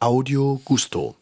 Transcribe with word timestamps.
Audio 0.00 0.60
Gusto. 0.64 1.16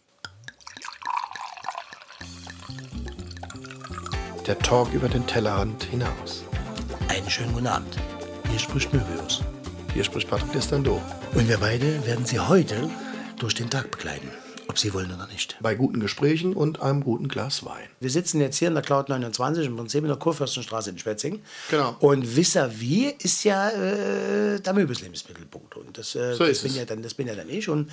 Der 4.46 4.58
Talk 4.58 4.92
über 4.92 5.08
den 5.08 5.26
Tellerrand 5.26 5.84
hinaus. 5.84 6.44
Einen 7.08 7.30
schönen 7.30 7.54
guten 7.54 7.68
Abend. 7.68 7.96
Hier 8.50 8.58
spricht 8.58 8.92
Möbius. 8.92 9.42
Hier 9.94 10.04
spricht 10.04 10.28
Patrick 10.28 10.52
Destando. 10.52 11.00
Und 11.32 11.48
wir 11.48 11.56
beide 11.56 12.04
werden 12.06 12.26
Sie 12.26 12.38
heute 12.38 12.90
durch 13.38 13.54
den 13.54 13.70
Tag 13.70 13.90
begleiten. 13.90 14.30
Ob 14.68 14.78
Sie 14.80 14.92
wollen 14.92 15.12
oder 15.14 15.26
nicht. 15.28 15.56
Bei 15.60 15.74
guten 15.76 16.00
Gesprächen 16.00 16.52
und 16.52 16.82
einem 16.82 17.02
guten 17.04 17.28
Glas 17.28 17.64
Wein. 17.64 17.88
Wir 18.00 18.10
sitzen 18.10 18.40
jetzt 18.40 18.56
hier 18.58 18.66
in 18.68 18.74
der 18.74 18.82
Cloud 18.82 19.08
29, 19.08 19.64
im 19.64 19.76
Prinzip 19.76 20.02
in 20.02 20.08
der 20.08 20.16
Kurfürstenstraße 20.16 20.90
in 20.90 20.98
Schwetzing. 20.98 21.40
Genau. 21.70 21.96
Und 22.00 22.24
vis-à-vis 22.26 23.14
ist 23.22 23.44
ja 23.44 23.70
äh, 23.70 24.60
der 24.60 24.72
Möbelslebensmittelpunkt. 24.72 25.76
Und 25.76 25.96
das, 25.96 26.16
äh, 26.16 26.34
So 26.34 26.44
das, 26.44 26.60
bin 26.62 26.72
es. 26.72 26.76
ja 26.78 26.84
dann, 26.84 27.00
das 27.02 27.14
bin 27.14 27.28
ja 27.28 27.34
dann 27.36 27.48
ich. 27.48 27.68
Und 27.68 27.90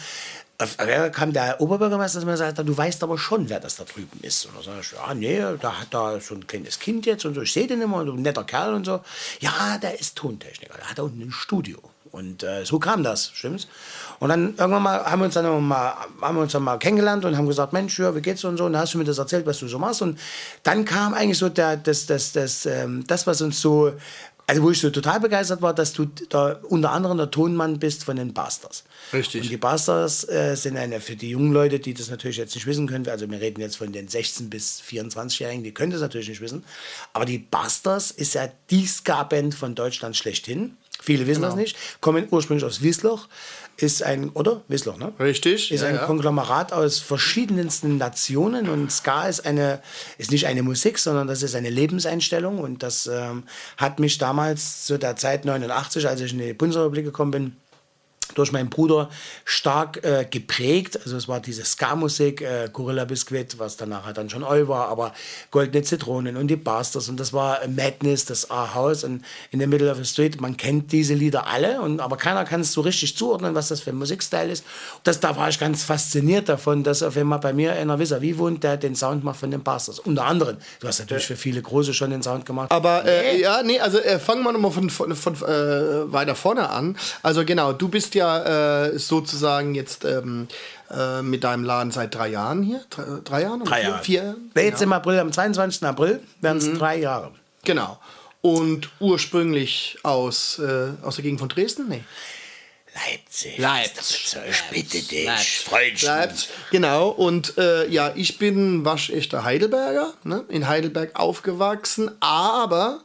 auf 0.58 0.80
einmal 0.80 1.12
kam 1.12 1.32
der 1.32 1.62
Oberbürgermeister 1.62 2.20
und 2.22 2.28
gesagt, 2.28 2.58
du 2.58 2.76
weißt 2.76 3.04
aber 3.04 3.20
schon, 3.20 3.50
wer 3.50 3.60
das 3.60 3.76
da 3.76 3.84
drüben 3.84 4.20
ist. 4.24 4.46
Und 4.48 4.58
da 4.58 4.64
sage 4.64 4.80
ich, 4.82 4.92
ja, 4.94 5.14
nee, 5.14 5.58
da 5.62 5.80
hat 5.80 5.88
da 5.94 6.20
so 6.20 6.34
ein 6.34 6.48
kleines 6.48 6.80
Kind 6.80 7.06
jetzt 7.06 7.24
und 7.26 7.36
so. 7.36 7.42
Ich 7.42 7.54
sehe 7.54 7.68
den 7.68 7.82
immer, 7.82 8.04
so 8.04 8.14
ein 8.14 8.22
netter 8.24 8.44
Kerl 8.46 8.74
und 8.74 8.86
so. 8.86 9.02
Ja, 9.40 9.78
der 9.78 10.00
ist 10.00 10.18
Tontechniker. 10.18 10.76
Der 10.76 10.90
hat 10.90 10.98
da 10.98 11.04
unten 11.04 11.22
ein 11.22 11.32
Studio. 11.32 11.78
Und 12.12 12.44
äh, 12.44 12.64
so 12.64 12.78
kam 12.78 13.04
das, 13.04 13.32
stimmt's? 13.34 13.68
Und 14.24 14.30
dann 14.30 14.56
irgendwann 14.58 14.84
mal 14.84 15.04
haben 15.04 15.20
wir 15.20 15.26
uns 15.26 15.34
dann 15.34 15.68
mal, 15.68 15.96
haben 16.22 16.38
wir 16.38 16.44
uns 16.44 16.54
dann 16.54 16.64
mal 16.64 16.78
kennengelernt 16.80 17.26
und 17.26 17.36
haben 17.36 17.46
gesagt, 17.46 17.74
Mensch, 17.74 18.00
ja, 18.00 18.16
wie 18.16 18.22
geht's 18.22 18.42
und 18.46 18.56
so. 18.56 18.64
Und 18.64 18.72
dann 18.72 18.84
hast 18.84 18.94
du 18.94 18.98
mir 18.98 19.04
das 19.04 19.18
erzählt, 19.18 19.46
was 19.46 19.60
du 19.60 19.68
so 19.68 19.78
machst. 19.78 20.02
Und 20.02 20.18
dann 20.64 20.86
kam 20.86 21.14
eigentlich 21.14 21.38
so 21.38 21.50
der, 21.50 21.76
das, 21.76 22.06
das, 22.06 22.32
das, 22.32 22.66
ähm, 22.66 23.04
das, 23.06 23.28
was 23.28 23.42
uns 23.42 23.60
so, 23.60 23.92
also 24.48 24.64
wo 24.64 24.72
ich 24.72 24.80
so 24.80 24.90
total 24.92 25.20
begeistert 25.20 25.62
war, 25.62 25.74
dass 25.74 25.92
du 25.92 26.06
da 26.30 26.58
unter 26.70 26.92
anderem 26.92 27.18
der 27.18 27.32
Tonmann 27.32 27.80
bist 27.80 28.06
von 28.06 28.16
den 28.16 28.34
Basters. 28.34 28.86
Richtig. 29.12 29.42
Und 29.42 29.50
die 29.50 29.58
Basters 29.58 30.26
äh, 30.30 30.56
sind 30.56 30.78
eine, 30.78 31.02
für 31.02 31.18
die 31.18 31.32
jungen 31.32 31.52
Leute, 31.52 31.80
die 31.80 31.94
das 31.94 32.10
natürlich 32.10 32.38
jetzt 32.38 32.56
nicht 32.56 32.66
wissen 32.66 32.88
können, 32.88 33.06
also 33.10 33.30
wir 33.30 33.42
reden 33.42 33.60
jetzt 33.60 33.76
von 33.76 33.92
den 33.92 34.08
16- 34.08 34.48
bis 34.48 34.82
24-Jährigen, 34.90 35.66
die 35.66 35.74
können 35.74 35.92
das 35.92 36.00
natürlich 36.00 36.30
nicht 36.30 36.40
wissen. 36.40 36.64
Aber 37.12 37.26
die 37.26 37.40
Basters 37.40 38.10
ist 38.10 38.36
ja 38.36 38.48
die 38.70 38.86
Ska-Band 38.86 39.54
von 39.54 39.76
Deutschland 39.76 40.16
schlechthin. 40.16 40.78
Viele 41.04 41.28
wissen 41.28 41.42
das 41.42 41.56
nicht. 41.56 41.76
Kommen 42.00 42.28
ursprünglich 42.32 42.64
aus 42.64 42.82
Wiesloch. 42.82 43.28
Ist 43.78 44.04
ein, 44.04 44.30
oder? 44.30 44.62
Wiesloch, 44.68 44.98
ne? 44.98 45.14
Richtig, 45.20 45.72
Ist 45.72 45.82
ja, 45.82 45.88
ein 45.88 45.96
ja. 45.96 46.06
Konglomerat 46.06 46.74
aus 46.74 47.00
verschiedensten 47.00 47.98
Nationen 47.98 48.70
und 48.70 48.92
Ska 48.92 49.28
ist 49.28 49.46
eine, 49.46 49.82
ist 50.20 50.32
nicht 50.32 50.46
eine 50.46 50.62
Musik, 50.62 51.00
sondern 51.00 51.28
das 51.28 51.42
ist 51.42 51.56
eine 51.56 51.72
Lebenseinstellung 51.72 52.60
und 52.60 52.84
das 52.84 53.08
ähm, 53.08 53.44
hat 53.78 54.00
mich 54.00 54.20
damals 54.20 54.86
zu 54.86 55.00
der 55.00 55.16
Zeit 55.16 55.46
89, 55.46 56.08
als 56.08 56.22
ich 56.22 56.34
in 56.34 56.40
die 56.40 56.54
Bundesrepublik 56.54 57.06
gekommen 57.06 57.32
bin, 57.32 57.56
durch 58.36 58.52
meinen 58.52 58.70
Bruder 58.70 59.10
stark 59.46 60.04
äh, 60.04 60.26
geprägt. 60.30 61.00
Also 61.04 61.18
es 61.18 61.28
war 61.28 61.40
diese 61.40 61.64
Ska-Musik, 61.64 62.42
äh, 62.42 62.70
Gorilla 62.72 63.06
Biscuit, 63.06 63.60
was 63.60 63.78
danach 63.78 64.06
halt 64.06 64.18
dann 64.18 64.30
schon 64.30 64.44
Eu 64.44 64.68
war, 64.68 64.90
aber 64.90 65.14
Goldene 65.52 65.84
Zitronen 65.84 66.38
und 66.38 66.48
die 66.48 66.56
Basters 66.56 67.10
und 67.10 67.20
das 67.20 67.34
war 67.34 67.62
äh, 67.62 67.68
Madness, 67.68 68.26
das 68.26 68.50
A-House 68.50 69.04
und 69.04 69.24
in 69.52 69.60
the 69.60 69.68
Middle 69.68 69.92
of 69.92 69.98
the 69.98 70.06
Street. 70.06 70.40
Man 70.42 70.58
kennt 70.58 70.92
diese 70.92 71.14
Lieder 71.14 71.48
alle, 71.48 71.82
und, 71.82 72.00
aber 72.00 72.18
keiner 72.18 72.46
kann 72.46 72.62
es 72.62 72.74
so 72.74 72.82
richtig 72.82 73.16
zuordnen, 73.18 73.56
was 73.56 73.68
das 73.68 73.82
für 73.82 73.92
ein 73.92 73.98
Musikstil 73.98 74.50
ist. 74.50 74.64
Das, 75.04 75.20
da 75.20 75.36
war 75.36 75.50
ich 75.50 75.60
ganz 75.60 75.84
fasziniert 75.84 76.50
davon, 76.50 76.84
dass 76.84 77.04
auf 77.04 77.18
einmal 77.18 77.40
bei 77.40 77.54
mir 77.54 77.74
einer 77.74 78.00
vis-à-vis 78.00 78.38
wohnt, 78.38 78.64
der 78.64 78.78
den 78.78 78.96
Sound 78.96 79.24
macht 79.24 79.40
von 79.40 79.52
den 79.52 79.64
Basters. 79.64 80.00
Unter 80.00 80.26
anderem. 80.26 80.58
Du 80.80 80.88
hast 80.88 81.00
natürlich 81.00 81.26
für 81.26 81.36
viele 81.36 81.62
Große 81.62 81.94
schon 81.94 82.12
den 82.12 82.24
Sound 82.24 82.46
gemacht. 82.46 82.72
Aber 82.72 83.06
äh, 83.06 83.40
ja, 83.40 83.62
nee, 83.64 83.80
also 83.80 84.00
äh, 84.00 84.20
fangen 84.20 84.44
wir 84.44 84.52
nochmal 84.52 84.72
von, 84.72 84.90
von, 84.90 85.16
von 85.16 85.36
äh, 85.36 86.12
weiter 86.12 86.36
vorne 86.36 86.70
an. 86.70 86.98
Also 87.22 87.46
genau, 87.46 87.74
du 87.74 87.90
bist 87.90 88.16
ja 88.16 88.23
äh, 88.24 89.00
sozusagen 89.00 89.76
jetzt 89.76 90.06
ähm, 90.06 90.48
äh, 90.92 91.22
mit 91.22 91.44
deinem 91.44 91.64
Laden 91.64 91.92
seit 91.92 92.14
drei 92.16 92.30
Jahren 92.30 92.64
hier. 92.64 92.84
Drei, 92.90 93.04
drei 93.24 93.42
Jahren? 93.44 93.64
drei 93.64 93.82
vier, 93.82 93.90
Jahre. 93.90 94.04
Vier, 94.04 94.36
Nee, 94.56 94.66
Jetzt 94.66 94.82
im 94.82 94.94
April, 94.94 95.20
am 95.20 95.32
22. 95.32 95.84
April 95.84 96.20
werden 96.42 96.58
es 96.58 96.78
drei 96.78 96.98
Jahre. 96.98 97.32
Genau. 97.64 98.00
Und 98.42 98.90
ursprünglich 99.00 99.98
aus, 100.04 100.60
äh, 100.60 100.90
aus 101.02 101.16
der 101.16 101.24
Gegend 101.24 101.40
von 101.40 101.50
Dresden? 101.50 101.88
Nee. 101.88 102.04
Leipzig. 102.94 103.58
Leipzig. 103.58 104.38
Ich 104.50 104.64
bitte 104.70 105.02
dich, 105.08 105.26
Leipzig. 105.26 105.60
Freundchen. 105.60 106.10
Leipzig. 106.10 106.50
Genau, 106.70 107.10
und 107.10 107.58
äh, 107.58 107.88
ja, 107.88 108.12
ich 108.16 108.38
bin 108.38 108.86
waschechter 108.86 109.44
Heidelberger, 109.44 110.14
ne? 110.24 110.46
in 110.50 110.68
Heidelberg 110.68 111.20
aufgewachsen, 111.20 112.12
aber 112.20 113.02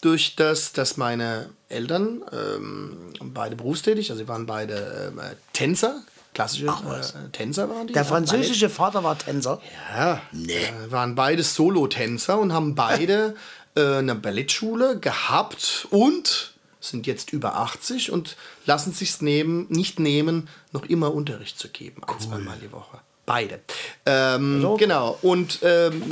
durch 0.00 0.36
das, 0.36 0.72
dass 0.72 0.96
meine 0.96 1.50
Eltern 1.68 2.22
ähm, 2.32 3.12
beide 3.22 3.56
berufstätig, 3.56 4.10
also 4.10 4.22
sie 4.22 4.28
waren 4.28 4.46
beide 4.46 5.10
ähm, 5.12 5.18
äh, 5.18 5.34
Tänzer, 5.52 6.02
klassische 6.34 6.66
äh, 6.66 7.28
Tänzer 7.32 7.68
waren 7.68 7.86
die. 7.86 7.92
Der 7.92 8.04
französische 8.04 8.68
Vater 8.68 9.04
war 9.04 9.18
Tänzer. 9.18 9.60
ja, 9.94 10.20
äh, 10.32 10.90
waren 10.90 11.14
beide 11.14 11.42
Solo-Tänzer 11.42 12.38
und 12.38 12.52
haben 12.52 12.74
beide 12.74 13.36
äh, 13.74 13.96
eine 13.96 14.14
Ballettschule 14.14 14.98
gehabt 14.98 15.86
und 15.90 16.54
sind 16.80 17.06
jetzt 17.06 17.32
über 17.32 17.56
80 17.56 18.10
und 18.10 18.36
lassen 18.64 18.92
sich 18.92 19.20
nehmen, 19.20 19.66
nicht 19.68 19.98
nehmen, 19.98 20.48
noch 20.72 20.84
immer 20.86 21.14
Unterricht 21.14 21.58
zu 21.58 21.68
geben, 21.68 22.02
ein, 22.06 22.20
zweimal 22.20 22.56
die 22.58 22.72
Woche. 22.72 23.00
Beide. 23.30 23.60
Ähm, 24.06 24.60
Genau. 24.76 25.16
Und 25.22 25.60
ähm, 25.62 26.02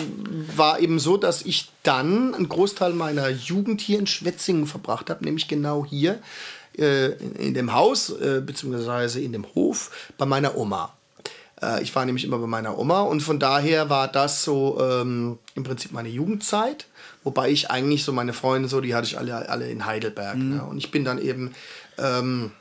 war 0.55 0.79
eben 0.79 1.01
so, 1.01 1.17
dass 1.17 1.43
ich 1.43 1.73
dann 1.83 2.33
einen 2.33 2.49
Großteil 2.49 2.93
meiner 2.93 3.29
Jugend 3.29 3.81
hier 3.81 3.99
in 3.99 4.07
Schwetzingen 4.07 4.69
verbracht 4.69 5.11
habe, 5.11 5.25
nämlich 5.25 5.49
genau 5.49 5.85
hier 5.85 6.21
äh, 6.79 7.07
in, 7.17 7.55
dem 7.55 7.73
Haus, 7.73 8.11
äh, 8.11 8.41
beziehungsweise 8.41 9.21
in 9.21 9.33
dem 9.33 9.45
Hof 9.57 9.91
bei 10.17 10.27
meiner 10.27 10.57
Oma. 10.57 10.95
Äh, 11.61 11.83
ich 11.83 11.93
war 11.97 12.05
nämlich 12.07 12.25
immer 12.25 12.39
bei 12.39 12.47
meiner 12.47 12.79
Oma 12.79 13.01
und 13.01 13.21
von 13.21 13.41
daher 13.41 13.91
war 13.91 14.07
das 14.07 14.45
so 14.45 14.79
ähm, 14.81 15.41
im 15.57 15.65
Prinzip 15.65 15.91
meine 15.91 16.11
Jugendzeit. 16.11 16.87
Wobei 17.25 17.51
ich 17.51 17.69
eigentlich 17.69 18.05
so 18.05 18.13
meine 18.13 18.33
Freunde, 18.33 18.69
so 18.69 18.81
die 18.81 18.95
hatte 18.95 19.09
ich 19.09 19.19
alle, 19.19 19.49
alle 19.49 19.69
in 19.69 19.87
Heidelberg. 19.87 20.37
Ne? 20.37 20.63
Und 20.63 20.79
ich 20.79 20.93
bin 20.93 21.05
dann 21.05 21.19
eben 21.19 21.53
ähm, 21.99 22.53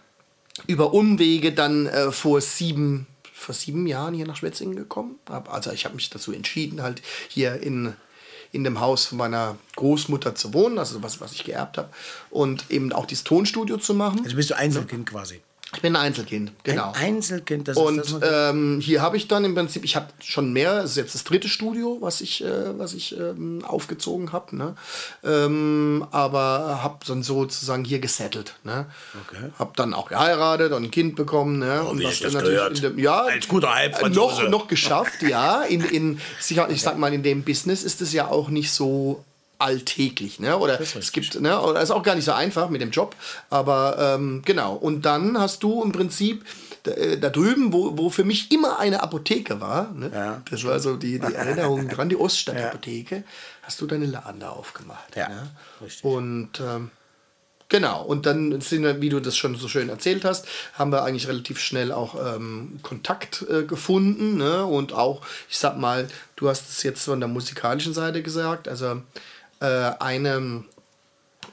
über 0.65 0.95
Umwege 0.95 1.51
dann 1.51 1.85
äh, 1.85 2.11
vor 2.11 2.41
sieben, 2.41 3.05
vor 3.37 3.53
sieben 3.53 3.85
Jahren 3.85 4.13
hier 4.13 4.25
nach 4.25 4.35
Schwetzingen 4.35 4.75
gekommen. 4.75 5.19
Also 5.25 5.71
ich 5.71 5.85
habe 5.85 5.95
mich 5.95 6.09
dazu 6.09 6.33
entschieden, 6.33 6.81
halt 6.81 7.01
hier 7.29 7.61
in, 7.61 7.93
in 8.51 8.63
dem 8.63 8.79
Haus 8.79 9.05
von 9.05 9.19
meiner 9.19 9.57
Großmutter 9.75 10.35
zu 10.35 10.53
wohnen, 10.53 10.79
also 10.79 11.03
was, 11.03 11.21
was 11.21 11.33
ich 11.33 11.43
geerbt 11.43 11.77
habe. 11.77 11.89
Und 12.29 12.69
eben 12.71 12.91
auch 12.91 13.05
dieses 13.05 13.23
Tonstudio 13.23 13.77
zu 13.77 13.93
machen. 13.93 14.21
Also 14.23 14.35
bist 14.35 14.49
du 14.49 14.57
Einzelkind 14.57 15.09
quasi. 15.09 15.41
Ich 15.75 15.81
bin 15.81 15.97
ein 15.97 16.01
Einzelkind, 16.01 16.53
genau. 16.63 16.93
Ein 16.93 17.15
Einzelkind, 17.15 17.67
das 17.67 17.75
Und 17.75 17.99
ist 17.99 18.17
das. 18.21 18.51
ähm, 18.51 18.79
hier 18.79 19.01
habe 19.01 19.17
ich 19.17 19.27
dann 19.27 19.43
im 19.43 19.53
Prinzip, 19.53 19.83
ich 19.83 19.97
habe 19.97 20.07
schon 20.23 20.53
mehr, 20.53 20.81
das 20.81 20.91
ist 20.91 20.97
jetzt 20.97 21.13
das 21.13 21.25
dritte 21.25 21.49
Studio, 21.49 21.97
was 21.99 22.21
ich, 22.21 22.41
äh, 22.41 22.79
was 22.79 22.93
ich 22.93 23.17
ähm, 23.19 23.61
aufgezogen 23.65 24.31
habe, 24.31 24.55
ne? 24.55 24.75
ähm, 25.25 26.07
aber 26.11 26.83
habe 26.83 26.99
dann 27.05 27.21
sozusagen 27.21 27.83
hier 27.83 27.99
gesettelt. 27.99 28.55
Ne? 28.63 28.85
Okay. 29.27 29.51
Habe 29.59 29.73
dann 29.75 29.93
auch 29.93 30.07
geheiratet 30.07 30.71
und 30.71 30.83
ein 30.85 30.91
Kind 30.91 31.17
bekommen. 31.17 31.59
Ne? 31.59 31.83
und 31.83 32.01
was 32.01 32.11
sich 32.11 32.21
dann 32.21 32.33
das 32.33 32.43
natürlich 32.43 32.81
dem, 32.81 32.97
ja, 32.97 33.23
Als 33.23 33.47
guter 33.49 33.67
äh, 33.67 33.69
noch, 33.69 33.75
Halbfranzose. 33.75 34.43
noch 34.49 34.67
geschafft, 34.69 35.21
ja. 35.21 35.63
In, 35.63 35.81
in, 35.81 36.21
sicher, 36.39 36.69
ich 36.69 36.81
sag 36.81 36.97
mal, 36.97 37.13
in 37.13 37.23
dem 37.23 37.43
Business 37.43 37.83
ist 37.83 38.01
es 38.01 38.13
ja 38.13 38.29
auch 38.29 38.47
nicht 38.47 38.71
so 38.71 39.25
alltäglich, 39.59 40.39
ne? 40.39 40.57
Oder 40.57 40.79
es 40.79 41.11
gibt, 41.11 41.39
ne? 41.39 41.61
Oder 41.61 41.81
ist 41.81 41.91
auch 41.91 42.03
gar 42.03 42.15
nicht 42.15 42.25
so 42.25 42.33
einfach 42.33 42.69
mit 42.69 42.81
dem 42.81 42.91
Job. 42.91 43.15
Aber 43.49 43.97
ähm, 43.99 44.41
genau. 44.45 44.75
Und 44.75 45.03
dann 45.03 45.39
hast 45.39 45.63
du 45.63 45.83
im 45.83 45.91
Prinzip 45.91 46.45
da, 46.83 46.91
äh, 46.91 47.17
drüben, 47.31 47.73
wo, 47.73 47.97
wo 47.97 48.09
für 48.09 48.23
mich 48.23 48.51
immer 48.51 48.79
eine 48.79 49.01
Apotheke 49.01 49.59
war, 49.59 49.91
ne? 49.93 50.11
Ja. 50.13 50.41
das 50.49 50.63
war 50.63 50.79
so 50.79 50.95
die, 50.95 51.19
die 51.19 51.33
Erinnerung 51.33 51.87
dran, 51.89 52.09
die 52.09 52.17
Oststadtapotheke, 52.17 53.23
hast 53.63 53.81
du 53.81 53.87
deine 53.87 54.05
Laden 54.05 54.39
da 54.39 54.49
aufgemacht. 54.49 55.15
Ja, 55.15 55.29
ne? 55.29 55.49
richtig. 55.81 56.03
Und 56.03 56.59
ähm, 56.59 56.91
Genau, 57.69 58.01
und 58.01 58.25
dann 58.25 58.61
sind 58.61 58.83
wir, 58.83 59.01
wie 59.01 59.09
du 59.09 59.19
das 59.19 59.35
schon 59.35 59.55
so 59.55 59.67
schön 59.67 59.89
erzählt 59.89 60.23
hast, 60.23 60.47
haben 60.73 60.89
wir 60.91 61.03
eigentlich 61.03 61.27
relativ 61.27 61.59
schnell 61.59 61.91
auch 61.91 62.15
ähm, 62.15 62.79
Kontakt 62.81 63.45
äh, 63.49 63.63
gefunden. 63.63 64.37
Ne? 64.37 64.65
Und 64.65 64.93
auch, 64.93 65.21
ich 65.49 65.57
sag 65.57 65.77
mal, 65.77 66.07
du 66.37 66.47
hast 66.47 66.69
es 66.69 66.83
jetzt 66.83 67.03
von 67.03 67.19
der 67.19 67.27
musikalischen 67.27 67.93
Seite 67.93 68.23
gesagt, 68.23 68.69
also 68.69 69.01
eine 69.65 70.63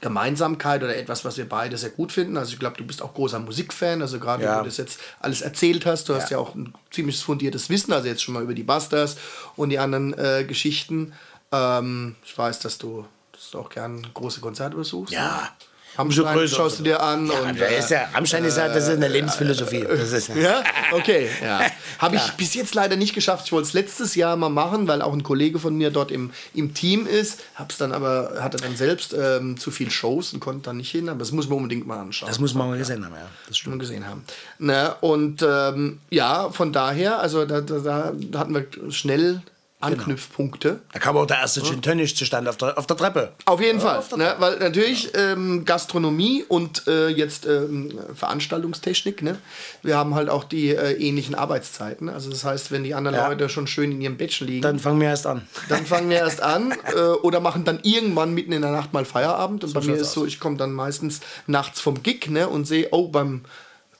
Gemeinsamkeit 0.01 0.83
oder 0.83 0.95
etwas, 0.95 1.23
was 1.25 1.37
wir 1.37 1.47
beide 1.47 1.77
sehr 1.77 1.89
gut 1.89 2.11
finden. 2.11 2.37
Also 2.37 2.53
ich 2.53 2.59
glaube, 2.59 2.77
du 2.77 2.85
bist 2.85 3.01
auch 3.01 3.13
großer 3.13 3.39
Musikfan, 3.39 4.01
also 4.01 4.19
gerade 4.19 4.43
Ja. 4.43 4.51
wenn 4.51 4.59
du 4.59 4.65
das 4.65 4.77
jetzt 4.77 4.99
alles 5.19 5.41
erzählt 5.41 5.85
hast, 5.85 6.09
du 6.09 6.15
hast 6.15 6.29
Ja. 6.29 6.37
ja 6.37 6.43
auch 6.43 6.53
ein 6.53 6.73
ziemlich 6.91 7.17
fundiertes 7.23 7.69
Wissen, 7.69 7.93
also 7.93 8.07
jetzt 8.07 8.21
schon 8.21 8.33
mal 8.33 8.43
über 8.43 8.53
die 8.53 8.63
Busters 8.63 9.15
und 9.55 9.69
die 9.69 9.79
anderen 9.79 10.13
äh, 10.17 10.43
Geschichten. 10.45 11.13
Ähm, 11.51 12.15
ich 12.25 12.37
weiß, 12.37 12.59
dass 12.59 12.77
du, 12.77 13.05
dass 13.31 13.51
du 13.51 13.59
auch 13.59 13.69
gern 13.69 14.05
große 14.13 14.41
Konzerte 14.41 14.75
besuchst. 14.75 15.13
Ja. 15.13 15.27
umso 15.27 15.74
Größer. 15.97 16.55
schaust 16.55 16.79
du 16.79 16.83
dir 16.83 17.01
an. 17.01 17.27
Ja, 17.27 17.33
und, 17.39 17.59
äh, 17.59 17.79
ist 17.79 17.89
ja, 17.89 18.09
Rammstein 18.13 18.43
ist 18.43 18.57
ja, 18.57 18.67
das 18.67 18.87
ist 18.87 18.95
eine 18.95 19.07
Lebensphilosophie. 19.07 19.85
Das 19.87 20.11
ist, 20.11 20.29
Ja, 20.29 20.63
okay. 20.91 21.29
Ja. 21.41 21.61
Habe 21.99 22.15
ich 22.17 22.31
bis 22.33 22.53
jetzt 22.55 22.75
leider 22.75 22.95
nicht 22.95 23.13
geschafft. 23.13 23.45
Ich 23.45 23.51
wollte 23.51 23.67
es 23.67 23.73
letztes 23.73 24.15
Jahr 24.15 24.35
mal 24.35 24.49
machen, 24.49 24.87
weil 24.87 25.01
auch 25.01 25.13
ein 25.13 25.23
Kollege 25.23 25.59
von 25.59 25.75
mir 25.75 25.91
dort 25.91 26.11
im, 26.11 26.31
im 26.53 26.73
Team 26.73 27.05
ist. 27.07 27.41
Hab's 27.55 27.77
dann 27.77 27.91
aber, 27.91 28.37
hatte 28.41 28.57
dann 28.57 28.75
selbst 28.75 29.15
ähm, 29.17 29.57
zu 29.57 29.71
viel 29.71 29.89
Shows 29.91 30.33
und 30.33 30.39
konnte 30.39 30.63
dann 30.63 30.77
nicht 30.77 30.91
hin. 30.91 31.07
Aber 31.07 31.19
das 31.19 31.31
muss 31.31 31.47
man 31.47 31.57
unbedingt 31.59 31.87
mal 31.87 31.99
anschauen. 31.99 32.27
das 32.27 32.39
muss 32.39 32.53
man 32.53 32.67
mal 32.69 32.77
gesehen 32.77 33.05
haben, 33.05 33.13
ja. 33.13 33.27
Das 33.47 33.57
schon 33.57 33.79
gesehen 33.79 34.07
haben. 34.07 34.23
Ne? 34.59 34.95
Und 35.01 35.45
ähm, 35.47 35.99
ja, 36.09 36.49
von 36.49 36.73
daher, 36.73 37.19
also 37.19 37.45
da, 37.45 37.61
da, 37.61 37.79
da 38.13 38.39
hatten 38.39 38.53
wir 38.53 38.91
schnell 38.91 39.41
Anknüpfpunkte. 39.81 40.79
Da 40.93 40.99
kam 40.99 41.17
auch 41.17 41.25
der 41.25 41.37
erste 41.37 41.61
Gin 41.61 41.81
Tonic 41.81 42.15
zustande 42.15 42.49
auf 42.49 42.57
der, 42.57 42.77
auf 42.77 42.87
der 42.87 42.97
Treppe. 42.97 43.33
Auf 43.45 43.61
jeden 43.61 43.79
Fall, 43.79 44.01
ne? 44.17 44.35
weil 44.39 44.57
natürlich 44.59 45.11
ähm, 45.15 45.65
Gastronomie 45.65 46.43
und 46.47 46.87
äh, 46.87 47.09
jetzt 47.09 47.45
ähm, 47.45 47.97
Veranstaltungstechnik, 48.13 49.21
ne? 49.21 49.37
wir 49.83 49.97
haben 49.97 50.15
halt 50.15 50.29
auch 50.29 50.43
die 50.43 50.69
äh, 50.69 50.93
ähnlichen 50.93 51.35
Arbeitszeiten. 51.35 52.09
Also 52.09 52.29
das 52.29 52.43
heißt, 52.43 52.71
wenn 52.71 52.83
die 52.83 52.93
anderen 52.95 53.15
Ja. 53.17 53.27
Leute 53.27 53.49
schon 53.49 53.67
schön 53.67 53.91
in 53.91 54.01
ihrem 54.01 54.17
Bettchen 54.17 54.47
liegen, 54.47 54.61
Dann 54.61 54.79
fangen 54.79 54.99
wir 55.01 55.09
erst 55.09 55.27
an. 55.27 55.47
dann 55.69 55.85
fangen 55.85 56.09
wir 56.09 56.17
erst 56.17 56.41
an 56.41 56.73
äh, 56.95 56.99
oder 56.99 57.39
machen 57.39 57.63
dann 57.65 57.79
irgendwann 57.83 58.33
mitten 58.33 58.51
in 58.53 58.61
der 58.61 58.71
Nacht 58.71 58.93
mal 58.93 59.05
Feierabend. 59.05 59.63
Und 59.63 59.73
bei 59.73 59.81
mir 59.81 59.95
ist 59.95 60.13
so, 60.13 60.25
ich 60.25 60.39
komme 60.39 60.57
dann 60.57 60.71
meistens 60.71 61.19
nachts 61.47 61.79
vom 61.81 62.01
Gig 62.01 62.29
ne, 62.29 62.47
und 62.47 62.65
sehe, 62.65 62.87
oh, 62.91 63.07
beim, 63.09 63.41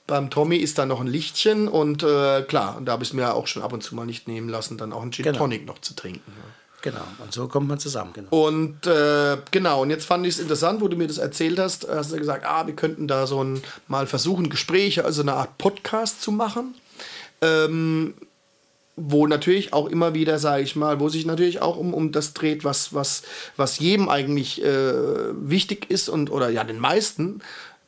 beim 0.08 0.30
Tommy 0.30 0.58
ist 0.58 0.78
da 0.78 0.86
noch 0.86 1.02
ein 1.02 1.08
Lichtchen. 1.08 1.68
Und 1.68 2.04
äh, 2.04 2.44
klar, 2.44 2.78
und 2.78 2.86
da 2.86 2.94
habe 2.94 3.04
ich 3.04 3.10
es 3.10 3.14
mir 3.14 3.34
auch 3.34 3.48
schon 3.48 3.64
ab 3.64 3.74
und 3.74 3.82
zu 3.82 3.96
mal 3.96 4.06
nicht 4.06 4.28
nehmen 4.28 4.50
lassen, 4.50 4.78
dann 4.78 4.94
auch 4.94 5.02
einen 5.02 5.12
Gin 5.12 5.24
Genau. 5.24 5.38
Tonic 5.38 5.66
noch 5.66 5.80
zu 5.80 5.96
trinken. 5.96 6.32
Ja. 6.38 6.44
Genau. 6.82 7.08
Und 7.18 7.34
so 7.34 7.48
kommt 7.48 7.68
man 7.68 7.80
zusammen. 7.80 8.12
Genau. 8.14 8.30
Und 8.30 8.86
äh, 8.86 9.38
genau, 9.50 9.82
und 9.82 9.90
jetzt 9.90 10.06
fand 10.06 10.26
ich 10.28 10.36
es 10.36 10.40
interessant, 10.40 10.82
wo 10.82 10.88
du 10.88 10.96
mir 10.96 11.08
das 11.08 11.18
erzählt 11.18 11.58
hast, 11.58 11.88
hast 11.90 12.12
du 12.12 12.18
gesagt, 12.18 12.46
ah, 12.46 12.68
wir 12.68 12.76
könnten 12.76 13.08
da 13.08 13.26
so 13.26 13.44
ein, 13.44 13.64
mal 13.88 14.06
versuchen, 14.06 14.50
Gespräche, 14.50 15.04
also 15.04 15.24
eine 15.24 15.34
Art 15.34 15.58
Podcast 15.58 16.22
zu 16.22 16.32
machen. 16.32 16.76
Ähm, 17.42 18.14
wo 18.98 19.28
natürlich 19.28 19.74
auch 19.74 19.88
immer 19.88 20.14
wieder, 20.14 20.40
sage 20.40 20.64
ich 20.64 20.76
mal, 20.76 21.00
wo 21.00 21.10
sich 21.10 21.26
natürlich 21.26 21.62
auch 21.62 21.76
um, 21.76 21.94
um 21.94 22.12
das 22.12 22.34
dreht, 22.34 22.64
was, 22.64 22.94
was, 22.94 23.24
was 23.58 23.80
jedem 23.80 24.08
eigentlich 24.08 24.64
äh, 24.64 24.94
wichtig 25.34 25.90
ist 25.90 26.08
und 26.08 26.32
oder 26.32 26.50
ja 26.50 26.64
den 26.64 26.80
meisten, 26.80 27.42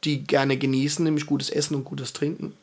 die 0.03 0.23
gerne 0.23 0.57
genießen, 0.57 1.03
nämlich 1.03 1.25
gutes 1.25 1.49
Essen 1.49 1.75
und 1.75 1.83
gutes 1.85 2.13
Trinken. 2.13 2.53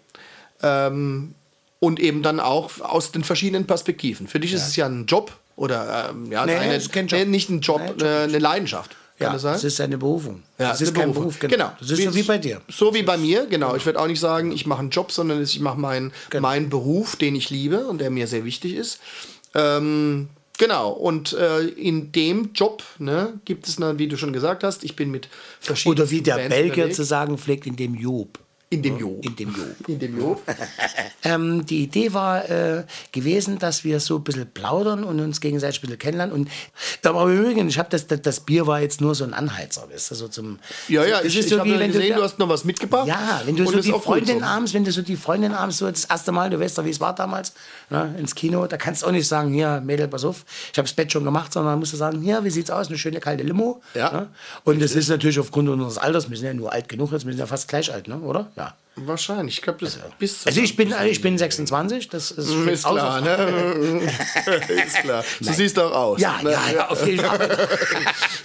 Ähm, 0.63 1.35
und 1.81 2.01
eben 2.01 2.23
dann 2.23 2.41
auch 2.41 2.81
aus 2.81 3.13
den 3.13 3.25
verschiedenen 3.25 3.67
Perspektiven. 3.67 4.27
Für 4.27 4.41
dich 4.41 4.53
ist 4.55 4.67
es 4.67 4.77
ja 4.77 4.87
ein 4.87 5.07
Job 5.07 5.37
oder 5.57 6.11
ähm, 6.11 6.33
ja, 6.33 6.47
Nee, 6.47 6.55
eine, 6.55 6.75
es 6.77 6.87
ist 6.87 6.95
Job. 6.95 7.13
Nee, 7.13 7.25
nicht 7.27 7.51
ein 7.51 7.61
Job, 7.61 7.81
Nee, 7.83 7.89
Job 7.91 8.03
äh, 8.03 8.23
eine 8.25 8.39
Leidenschaft. 8.39 8.97
Kann 9.19 9.27
Ja, 9.29 9.33
das 9.35 9.43
sein? 9.43 9.53
das 9.53 9.65
ist 9.65 9.81
eine 9.81 9.99
Berufung. 9.99 10.43
Ja, 10.59 10.73
es 10.73 10.81
ist 10.81 10.89
eine 10.89 10.99
kein 10.99 11.13
Berufung. 11.13 11.39
Beruf, 11.39 11.51
genau. 11.51 11.73
Das 11.79 11.91
ist 11.91 12.03
so 12.03 12.15
wie 12.15 12.23
bei 12.23 12.39
dir. 12.39 12.61
So 12.69 12.95
wie 12.95 13.03
bei 13.03 13.17
mir, 13.17 13.47
genau. 13.47 13.77
Ich 13.77 13.85
werde 13.87 14.01
auch 14.01 14.07
nicht 14.09 14.19
sagen, 14.19 14.51
ich 14.51 14.67
mache 14.67 14.81
einen 14.81 14.91
Job, 14.91 15.13
sondern 15.13 15.43
ich 15.43 15.61
mache 15.61 15.79
meinen 15.79 16.13
Genau. 16.31 16.43
meinen 16.49 16.69
Beruf, 16.71 17.15
den 17.17 17.37
ich 17.37 17.51
liebe 17.51 17.87
und 17.87 17.99
der 18.01 18.11
mir 18.11 18.27
sehr 18.27 18.45
wichtig 18.45 18.75
ist. 18.75 18.99
Ähm, 19.55 20.29
genau. 20.59 20.91
Und 20.91 21.33
äh, 21.33 21.63
in 21.63 22.13
dem 22.13 22.51
Job 22.55 22.83
ne, 22.99 23.41
gibt 23.45 23.69
es, 23.69 23.79
na, 23.79 23.99
wie 23.99 24.09
du 24.09 24.17
schon 24.17 24.33
gesagt 24.33 24.65
hast, 24.65 24.85
ich 24.85 24.97
bin 24.97 25.11
mit 25.11 25.29
verschiedenen 25.61 26.03
Oder 26.03 26.11
wie 26.11 26.23
der 26.23 26.35
Bands 26.37 26.49
Belgier 26.55 26.73
unterwegs. 26.75 26.97
zu 26.97 27.05
sagen 27.05 27.39
pflegt, 27.39 27.67
in 27.67 27.77
dem 27.77 27.95
Job. 27.95 28.39
In 28.75 28.83
dem 28.83 28.99
Job. 28.99 29.25
In 29.25 29.37
dem 29.37 29.49
Job. 29.55 29.77
In 29.89 29.99
dem 29.99 30.19
Job. 30.19 30.43
Ähm, 31.27 31.65
die 31.65 31.83
Idee 31.85 32.13
war 32.13 32.51
äh, 32.51 32.85
gewesen, 33.11 33.59
dass 33.59 33.83
wir 33.83 33.99
so 33.99 34.17
ein 34.17 34.25
bisschen 34.25 34.47
plaudern 34.47 35.05
und 35.05 35.21
uns 35.21 35.41
gegenseitig 35.41 35.79
ein 35.79 35.81
bisschen 35.87 35.99
kennenlernen. 35.99 36.35
Und 36.35 36.51
da 37.01 37.15
war 37.15 37.27
übrigens, 37.29 37.73
ich 37.73 37.79
habe 37.79 37.89
das, 37.89 38.07
das, 38.07 38.21
das 38.21 38.41
Bier 38.41 38.67
war 38.67 38.83
jetzt 38.83 39.01
nur 39.01 39.15
so 39.15 39.25
ein 39.25 39.33
Anheizer, 39.33 39.89
weißt 39.91 40.11
du, 40.11 40.15
so 40.17 40.29
zum. 40.29 40.59
Ja, 40.87 41.03
ja, 41.07 41.21
ich, 41.21 41.35
ist 41.35 41.47
ich 41.47 41.49
so 41.49 41.61
habe 41.61 41.71
wie 41.71 41.73
ja 41.73 41.79
wenn 41.79 41.93
du 41.93 41.95
gesehen, 41.95 42.09
der- 42.09 42.19
du 42.19 42.25
hast 42.25 42.39
noch 42.39 42.51
was 42.51 42.65
mitgebracht. 42.65 43.09
Ja, 43.09 43.41
wenn 43.47 43.57
du 43.57 43.65
so 43.65 43.81
die 43.81 43.93
Freundin 43.93 44.41
so. 44.41 44.45
abends, 44.45 44.75
wenn 44.75 44.85
du 44.85 44.93
so 44.93 45.01
die 45.01 45.17
Freundin 45.17 45.53
abends 45.55 45.79
so 45.79 45.91
das 45.91 46.05
erste 46.05 46.31
Mal, 46.31 46.51
du 46.51 46.61
weißt 46.61 46.77
doch, 46.77 46.85
wie 46.85 46.91
es 46.91 47.01
war 47.01 47.15
damals, 47.15 47.55
ne, 47.89 48.15
ins 48.19 48.35
Kino, 48.35 48.67
da 48.67 48.77
kannst 48.77 49.03
du 49.03 49.07
auch 49.07 49.11
nicht 49.13 49.27
sagen, 49.27 49.53
hier, 49.55 49.81
Mädel, 49.81 50.09
pass 50.09 50.25
auf, 50.27 50.45
ich 50.73 50.79
habe 50.79 50.87
das 50.87 50.93
Bett 50.95 51.11
schon 51.11 51.25
gemacht, 51.25 51.55
sondern 51.55 51.79
musst 51.79 51.95
du 51.95 51.97
sagen, 51.97 52.21
hier, 52.21 52.45
wie 52.45 52.51
sieht's 52.51 52.71
aus, 52.71 52.89
eine 52.89 52.99
schöne 52.99 53.21
kalte 53.21 53.45
Limo. 53.45 53.81
Ja. 53.95 54.13
Ne? 54.13 54.29
Und 54.65 54.83
das 54.83 54.95
ist 54.95 55.09
natürlich 55.09 55.39
aufgrund 55.39 55.71
unseres 55.71 55.97
Alters, 55.97 56.29
wir 56.29 56.37
sind 56.37 56.47
ja 56.49 56.55
nur 56.55 56.71
alt 56.73 56.89
genug, 56.89 57.13
jetzt 57.13 57.25
wir 57.25 57.33
sind 57.33 57.41
ja 57.41 57.47
fast 57.47 57.67
gleich 57.69 57.91
alt, 57.93 58.09
ne? 58.09 58.19
oder? 58.19 58.51
Ja. 58.57 58.64
Wahrscheinlich. 58.97 59.57
Ich 59.57 59.63
glaube, 59.63 59.81
das 59.81 59.99
bis 60.21 60.47
Also 60.47 60.61
ich 60.61 60.77
bin, 60.77 60.95
ich 61.07 61.21
bin 61.21 61.37
26, 61.37 62.09
das 62.11 62.31
ist, 62.31 62.49
Ist 62.49 62.81
steht 62.81 62.93
klar, 62.93 63.21
ne? 63.21 63.35
ist 64.87 64.97
klar. 64.99 65.25
Du 65.41 65.53
siehst 65.53 65.79
auch 65.81 65.93
aus. 65.93 66.21
Ja, 66.21 66.41
ne? 66.43 66.53
ja, 66.53 66.63
ja, 66.73 66.89
auf 66.89 67.05
jeden 67.05 67.25
Fall. 67.25 67.69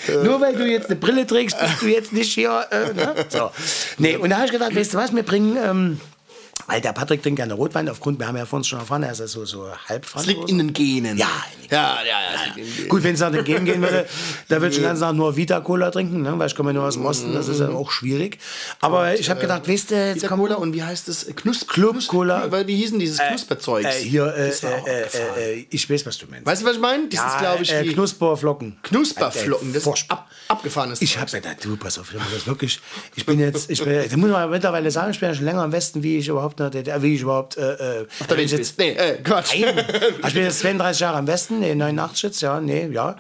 Nur 0.24 0.42
weil 0.42 0.56
du 0.56 0.66
jetzt 0.66 0.88
eine 0.88 0.96
Brille 0.96 1.28
trägst, 1.28 1.60
bist 1.60 1.82
du 1.82 1.88
jetzt 1.88 2.14
nicht 2.14 2.34
hier. 2.34 2.66
Äh, 2.72 2.94
ne? 2.94 3.26
so. 3.30 3.52
Nee, 4.00 4.16
und 4.16 4.32
da 4.32 4.38
habe 4.38 4.46
ich 4.48 4.52
gedacht, 4.52 4.76
weißt 4.76 4.94
du 4.96 4.98
was, 4.98 5.14
wir 5.14 5.24
bringen. 5.24 5.56
Ähm, 5.64 6.02
weil 6.70 6.82
der 6.82 6.94
Patrick 6.94 7.24
trinkt 7.24 7.38
gerne 7.38 7.54
Rotwein 7.54 7.90
aufgrund, 7.90 8.20
wir 8.20 8.28
haben 8.28 8.38
ja 8.38 8.46
vorhin 8.46 8.64
schon 8.64 8.80
erfahren, 8.80 9.04
er 9.04 9.12
ist 9.12 9.20
ja 9.20 9.28
so, 9.28 9.46
so 9.46 9.68
halb 9.88 10.06
Das 10.14 10.26
liegt 10.26 10.50
in 10.50 10.58
den 10.58 10.74
Genen. 10.74 11.18
Ja, 11.18 11.28
den 11.64 11.72
ja, 11.72 11.98
ja, 12.04 12.06
ja. 12.06 12.54
den 12.54 12.66
Genen. 12.66 12.90
Gut, 12.90 13.04
wenn 13.04 13.14
es 13.14 13.20
nach 13.20 13.32
dem 13.32 13.44
Gehen 13.44 13.66
gehen 13.66 13.82
würde, 13.82 14.06
da 14.48 14.58
würde 14.58 14.70
ich 14.70 14.76
den 14.76 14.84
ganzen 14.84 15.02
Tag 15.02 15.16
nur 15.16 15.36
Vita-Cola 15.36 15.92
trinken, 15.92 16.22
ne? 16.22 16.38
weil 16.38 16.48
ich 16.48 16.56
komme 16.56 16.70
ja 16.70 16.74
nur 16.74 16.86
aus 16.86 16.96
dem 16.96 17.06
Osten, 17.06 17.34
das 17.34 17.48
ist 17.48 17.60
ja 17.60 17.70
auch 17.70 17.92
schwierig. 17.92 18.40
Aber 18.82 19.18
ich 19.18 19.30
habe 19.30 19.42
gedacht, 19.42 19.68
weißt 19.68 19.92
du, 19.92 19.96
jetzt 19.96 20.28
kommt 20.28 20.40
Cola 20.40 20.56
und 20.56 20.74
wie 20.74 20.84
heißt 20.84 21.08
das? 21.08 21.26
Knus 21.36 21.68
Club 21.68 21.98
Cola. 22.08 22.52
Weil 22.52 22.66
wie 22.68 22.76
hießen 22.76 22.98
dieses 22.98 23.20
Knusperzeugs? 23.20 23.86
äh, 23.86 24.04
hier, 24.04 24.34
äh, 24.34 24.50
äh, 24.50 24.52
abgefahren. 24.52 25.38
äh, 25.38 25.54
äh, 25.54 25.68
ich 25.70 25.90
weiß, 25.90 26.06
was 26.06 26.18
du 26.18 26.26
meinst. 26.30 26.46
Weißt 26.46 26.62
du, 26.62 26.66
was 26.66 26.76
ich 26.76 26.82
meine? 26.82 27.10
Das 27.10 27.20
ist, 27.20 27.40
glaube 27.40 27.64
ich, 27.64 27.72
äh, 27.74 27.86
Knusperflocken. 27.94 28.78
Knusperflocken. 28.84 29.74
Das 29.74 29.86
ist 29.86 30.06
ab, 30.10 30.30
abgefahrenes 30.48 31.02
Ich 31.02 31.18
habe 31.18 31.30
gedacht, 31.30 31.58
du, 31.64 31.78
pass 31.78 32.00
auf, 32.00 32.14
ich 32.14 32.20
das 32.34 32.48
wirklich. 32.48 32.80
Ich 33.16 33.26
bin 33.26 33.40
jetzt, 33.40 33.70
ich 33.70 33.84
bin, 33.84 34.10
da 34.10 34.18
muss 34.18 34.30
man 34.30 34.50
mittlerweile 34.50 34.90
sagen, 34.92 35.12
ich 35.12 35.20
bin 35.20 35.30
ja 35.30 35.36
schon 35.36 35.46
länger 35.46 35.64
im 35.64 35.72
Westen, 35.72 36.04
wie 36.04 36.18
ich 36.18 36.28
überhaupt 36.28 36.59
noch, 36.60 36.70
DDR, 36.70 37.02
wie 37.02 37.16
ich 37.16 37.22
überhaupt. 37.22 37.58
Äh, 37.58 38.02
äh, 38.02 38.08
Auf 38.20 38.28
der 38.28 38.38
Welt 38.38 38.56
bist. 38.56 38.78
Nee, 38.78 38.92
äh, 38.92 39.18
Quatsch. 39.24 39.60
Nein. 39.60 39.86
Ich 40.28 40.34
bin 40.34 40.44
jetzt 40.44 40.60
32 40.60 41.00
Jahre 41.02 41.20
im 41.20 41.28
Westen, 41.28 41.60
nee, 41.60 41.74
89 41.76 42.24
jetzt, 42.24 42.42
ja, 42.42 42.60
nee, 42.60 42.88
ja. 42.88 43.16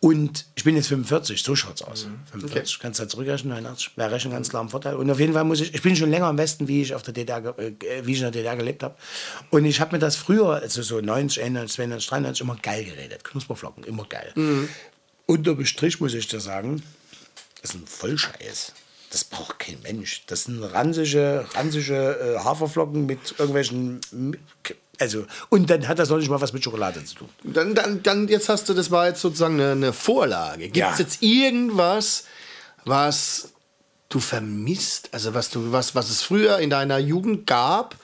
Und 0.00 0.46
ich 0.54 0.62
bin 0.62 0.76
jetzt 0.76 0.88
45, 0.88 1.42
so 1.42 1.56
schaut's 1.56 1.82
aus. 1.82 2.06
Mhm. 2.06 2.20
45, 2.30 2.78
kannst 2.78 2.98
du 2.98 3.02
halt 3.02 3.10
zurückrechnen, 3.10 3.52
89, 3.52 3.96
wäre 3.96 4.12
rechnen 4.12 4.32
ganz 4.32 4.48
klar 4.48 4.62
im 4.62 4.68
Vorteil. 4.68 4.94
Und 4.94 5.10
auf 5.10 5.18
jeden 5.18 5.32
Fall 5.32 5.42
muss 5.42 5.60
ich, 5.60 5.74
ich 5.74 5.82
bin 5.82 5.96
schon 5.96 6.10
länger 6.10 6.30
im 6.30 6.38
Westen, 6.38 6.68
wie 6.68 6.82
ich 6.82 6.94
auf 6.94 7.02
der 7.02 7.14
DDR, 7.14 7.58
äh, 7.58 7.72
wie 8.04 8.12
ich 8.12 8.18
in 8.18 8.22
der 8.22 8.30
DDR 8.30 8.56
gelebt 8.56 8.84
habe. 8.84 8.94
Und 9.50 9.64
ich 9.64 9.80
habe 9.80 9.96
mir 9.96 9.98
das 9.98 10.14
früher, 10.14 10.54
also 10.54 10.82
so 10.82 11.00
90, 11.00 11.42
91, 11.42 11.74
92, 11.74 12.08
93, 12.10 12.40
immer 12.42 12.56
geil 12.62 12.84
geredet. 12.84 13.24
Knusperflocken, 13.24 13.82
immer 13.84 14.04
geil. 14.04 14.30
Mhm. 14.36 14.68
Unterm 15.26 15.64
Strich 15.64 16.00
muss 16.00 16.14
ich 16.14 16.28
dir 16.28 16.40
sagen, 16.40 16.82
ist 17.62 17.74
ein 17.74 17.84
Vollscheiß. 17.84 18.72
Das 19.10 19.24
braucht 19.24 19.58
kein 19.58 19.80
Mensch. 19.82 20.22
Das 20.26 20.44
sind 20.44 20.62
ranzige, 20.62 21.46
ranzige 21.54 22.36
äh, 22.36 22.38
Haferflocken 22.44 23.06
mit 23.06 23.34
irgendwelchen. 23.38 24.00
Also, 25.00 25.24
und 25.48 25.70
dann 25.70 25.86
hat 25.88 25.98
das 25.98 26.08
noch 26.10 26.18
nicht 26.18 26.28
mal 26.28 26.40
was 26.40 26.52
mit 26.52 26.62
Schokolade 26.64 27.04
zu 27.04 27.14
tun. 27.14 27.28
Dann, 27.44 27.74
dann, 27.74 28.02
dann, 28.02 28.28
jetzt 28.28 28.48
hast 28.48 28.68
du, 28.68 28.74
das 28.74 28.90
war 28.90 29.06
jetzt 29.06 29.20
sozusagen 29.20 29.54
eine, 29.60 29.72
eine 29.72 29.92
Vorlage. 29.92 30.64
Gibt 30.68 30.76
es 30.76 30.80
Ja. 30.80 30.94
jetzt 30.98 31.22
irgendwas, 31.22 32.24
was 32.84 33.52
du 34.08 34.18
vermisst? 34.20 35.08
Also 35.12 35.34
was 35.34 35.50
du, 35.50 35.72
was, 35.72 35.94
was 35.94 36.10
es 36.10 36.22
früher 36.22 36.58
in 36.58 36.68
deiner 36.70 36.98
Jugend 36.98 37.46
gab, 37.46 37.94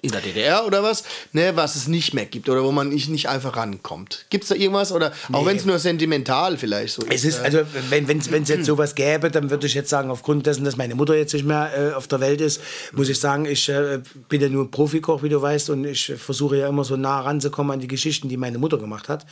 in 0.00 0.12
der 0.12 0.20
DDR 0.20 0.64
oder 0.64 0.84
was, 0.84 1.02
ne, 1.32 1.56
was 1.56 1.74
es 1.74 1.88
nicht 1.88 2.14
mehr 2.14 2.24
gibt 2.24 2.48
oder 2.48 2.62
wo 2.62 2.70
man 2.70 2.88
nicht, 2.88 3.08
nicht 3.08 3.28
einfach 3.28 3.56
rankommt. 3.56 4.26
Gibt 4.30 4.44
es 4.44 4.48
da 4.50 4.54
irgendwas? 4.54 4.92
Oder 4.92 5.12
auch 5.32 5.40
Nee. 5.40 5.46
wenn 5.46 5.56
es 5.56 5.64
nur 5.64 5.78
sentimental 5.80 6.56
vielleicht 6.56 6.94
so 6.94 7.02
Es 7.08 7.24
ist. 7.24 7.38
ist, 7.38 7.40
also, 7.40 7.62
wenn 7.90 8.18
es 8.18 8.48
jetzt 8.48 8.66
sowas 8.66 8.94
gäbe, 8.94 9.28
dann 9.30 9.50
würde 9.50 9.66
ich 9.66 9.74
jetzt 9.74 9.90
sagen, 9.90 10.10
aufgrund 10.10 10.46
dessen, 10.46 10.64
dass 10.64 10.76
meine 10.76 10.94
Mutter 10.94 11.16
jetzt 11.16 11.32
nicht 11.34 11.44
mehr 11.44 11.90
äh, 11.90 11.94
auf 11.94 12.06
der 12.06 12.20
Welt 12.20 12.40
ist, 12.40 12.60
muss 12.92 13.08
ich 13.08 13.18
sagen, 13.18 13.44
ich 13.44 13.68
äh, 13.68 13.98
bin 14.28 14.40
ja 14.40 14.48
nur 14.48 14.70
Profikoch, 14.70 15.24
wie 15.24 15.28
du 15.30 15.42
weißt, 15.42 15.70
und 15.70 15.84
ich 15.84 16.12
versuche 16.16 16.58
ja 16.58 16.68
immer 16.68 16.84
so 16.84 16.96
nah 16.96 17.20
ranzukommen 17.22 17.72
an 17.72 17.80
die 17.80 17.88
Geschichten, 17.88 18.28
die 18.28 18.36
meine 18.36 18.58
Mutter 18.58 18.78
gemacht 18.78 19.08
hat. 19.08 19.26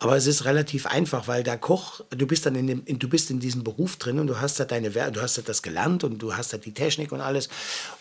Aber 0.00 0.16
es 0.16 0.28
ist 0.28 0.44
relativ 0.44 0.86
einfach, 0.86 1.26
weil 1.26 1.42
der 1.42 1.58
Koch, 1.58 2.02
du 2.10 2.24
bist 2.26 2.46
dann 2.46 2.54
in, 2.54 2.68
dem, 2.68 2.82
in, 2.84 3.00
du 3.00 3.08
bist 3.08 3.30
in 3.30 3.40
diesem 3.40 3.64
Beruf 3.64 3.96
drin 3.96 4.20
und 4.20 4.28
du 4.28 4.40
hast 4.40 4.58
ja 4.60 4.64
deine, 4.64 4.90
du 4.90 5.20
hast 5.20 5.36
ja 5.38 5.42
das 5.44 5.60
gelernt 5.62 6.04
und 6.04 6.18
du 6.22 6.36
hast 6.36 6.52
ja 6.52 6.58
die 6.58 6.72
Technik 6.72 7.10
und 7.10 7.20
alles. 7.20 7.48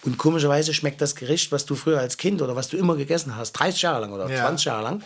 Und 0.03 0.19
komischerweise 0.19 0.75
schmeckt 0.75 1.01
das 1.01 1.15
Gericht, 1.15 1.51
was 1.51 1.65
du 1.65 1.73
früher 1.75 1.99
als 1.99 2.17
Kind 2.17 2.41
oder 2.43 2.55
was 2.55 2.69
du 2.69 2.77
immer 2.77 2.95
gegessen 2.95 3.35
hast, 3.35 3.53
30 3.53 3.81
Jahre 3.81 4.01
lang 4.01 4.11
oder 4.13 4.29
Ja. 4.29 4.41
20 4.45 4.65
Jahre 4.65 4.83
lang, 4.83 5.01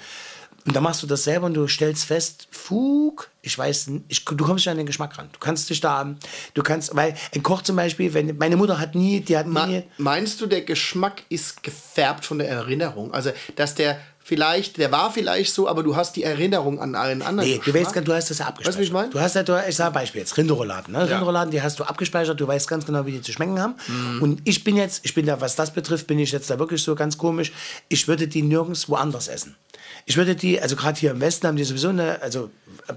und 0.63 0.75
dann 0.75 0.83
machst 0.83 1.01
du 1.01 1.07
das 1.07 1.24
selber 1.24 1.48
und 1.48 1.55
du 1.55 1.67
stellst 1.67 2.03
fest, 2.05 2.48
Fug, 2.51 3.29
ich 3.41 3.57
weiß, 3.57 3.89
ich, 4.10 4.24
du 4.25 4.36
kommst 4.45 4.57
nicht 4.65 4.67
an 4.69 4.77
den 4.77 4.86
Geschmack 4.86 5.17
ran. 5.17 5.27
Du 5.31 5.39
kannst 5.39 5.67
dich 5.71 5.79
da, 5.79 6.13
du 6.53 6.62
kannst, 6.62 6.95
weil 6.95 7.15
ein 7.33 7.41
Koch 7.41 7.63
zum 7.63 7.77
Beispiel, 7.77 8.13
wenn 8.13 8.38
meine 8.38 8.57
Mutter 8.57 8.77
hat 8.77 8.93
nie, 8.93 9.21
die 9.21 9.36
hat 9.38 9.48
nie, 9.48 9.53
Ma- 9.53 9.83
Meinst 9.98 10.39
du, 10.39 10.45
der 10.45 10.62
Geschmack 10.62 11.24
ist 11.29 11.63
gefärbt 11.63 12.25
von 12.27 12.38
der 12.38 12.50
Erinnerung? 12.50 13.12
Also, 13.12 13.31
dass 13.55 13.74
der 13.74 14.00
vielleicht, 14.24 14.78
der 14.78 14.92
war 14.92 15.12
vielleicht 15.12 15.54
so, 15.54 15.68
aber 15.68 15.84
du 15.84 15.96
hast 15.96 16.16
die 16.16 16.24
Erinnerung 16.24 16.80
an 16.80 16.96
einen 16.96 17.22
anderen. 17.22 17.50
Nee, 17.50 17.62
du 17.63 17.74
weißt, 17.74 17.96
du 17.96 18.13
hast 18.13 18.30
das 18.30 18.38
ja 18.40 18.46
abgespeichert. 18.46 18.68
Weißt 18.68 18.78
du, 18.78 18.84
ich 18.84 18.92
meine? 18.92 19.10
Du 19.10 19.20
hast 19.20 19.36
ja, 19.36 19.44
du, 19.44 19.62
ich 19.68 19.75
sage 19.75 19.94
Beispiel 19.94 20.22
jetzt, 20.22 20.38
Rinderrouladen. 20.38 20.94
Ne? 20.94 21.04
Rinderrouladen, 21.04 21.51
die 21.51 21.62
hast 21.62 21.80
du 21.80 21.84
abgespeichert, 21.84 22.40
du 22.40 22.48
weißt 22.48 22.68
ganz 22.68 22.86
genau, 22.86 23.06
wie 23.06 23.13
die 23.13 23.22
zu 23.22 23.32
schmecken 23.32 23.60
haben. 23.60 23.75
Mhm. 23.88 24.22
Und 24.22 24.42
ich 24.46 24.63
bin 24.63 24.78
jetzt, 24.78 25.01
ich 25.04 25.13
bin 25.13 25.25
da, 25.25 25.42
was 25.42 25.56
das 25.56 25.72
betrifft, 25.72 26.08
bin 26.08 26.20
ich 26.20 26.32
jetzt 26.32 26.50
da 26.50 26.60
wirklich 26.60 26.84
so 26.84 26.96
ganz 26.96 27.18
komisch. 27.18 27.51
Ich 27.90 28.08
würde 28.08 28.28
die 28.28 28.42
nirgends 28.42 28.90
woanders 28.90 29.28
essen. 29.28 29.56
Ich 30.05 30.17
würde 30.17 30.36
die, 30.36 30.60
also 30.60 30.75
gerade 30.75 31.00
hier 31.00 31.12
im 31.12 31.22
Westen 31.22 31.48
haben 31.48 31.55
die 31.55 31.63
sowieso 31.63 31.89
eine, 31.89 32.22
also 32.22 32.50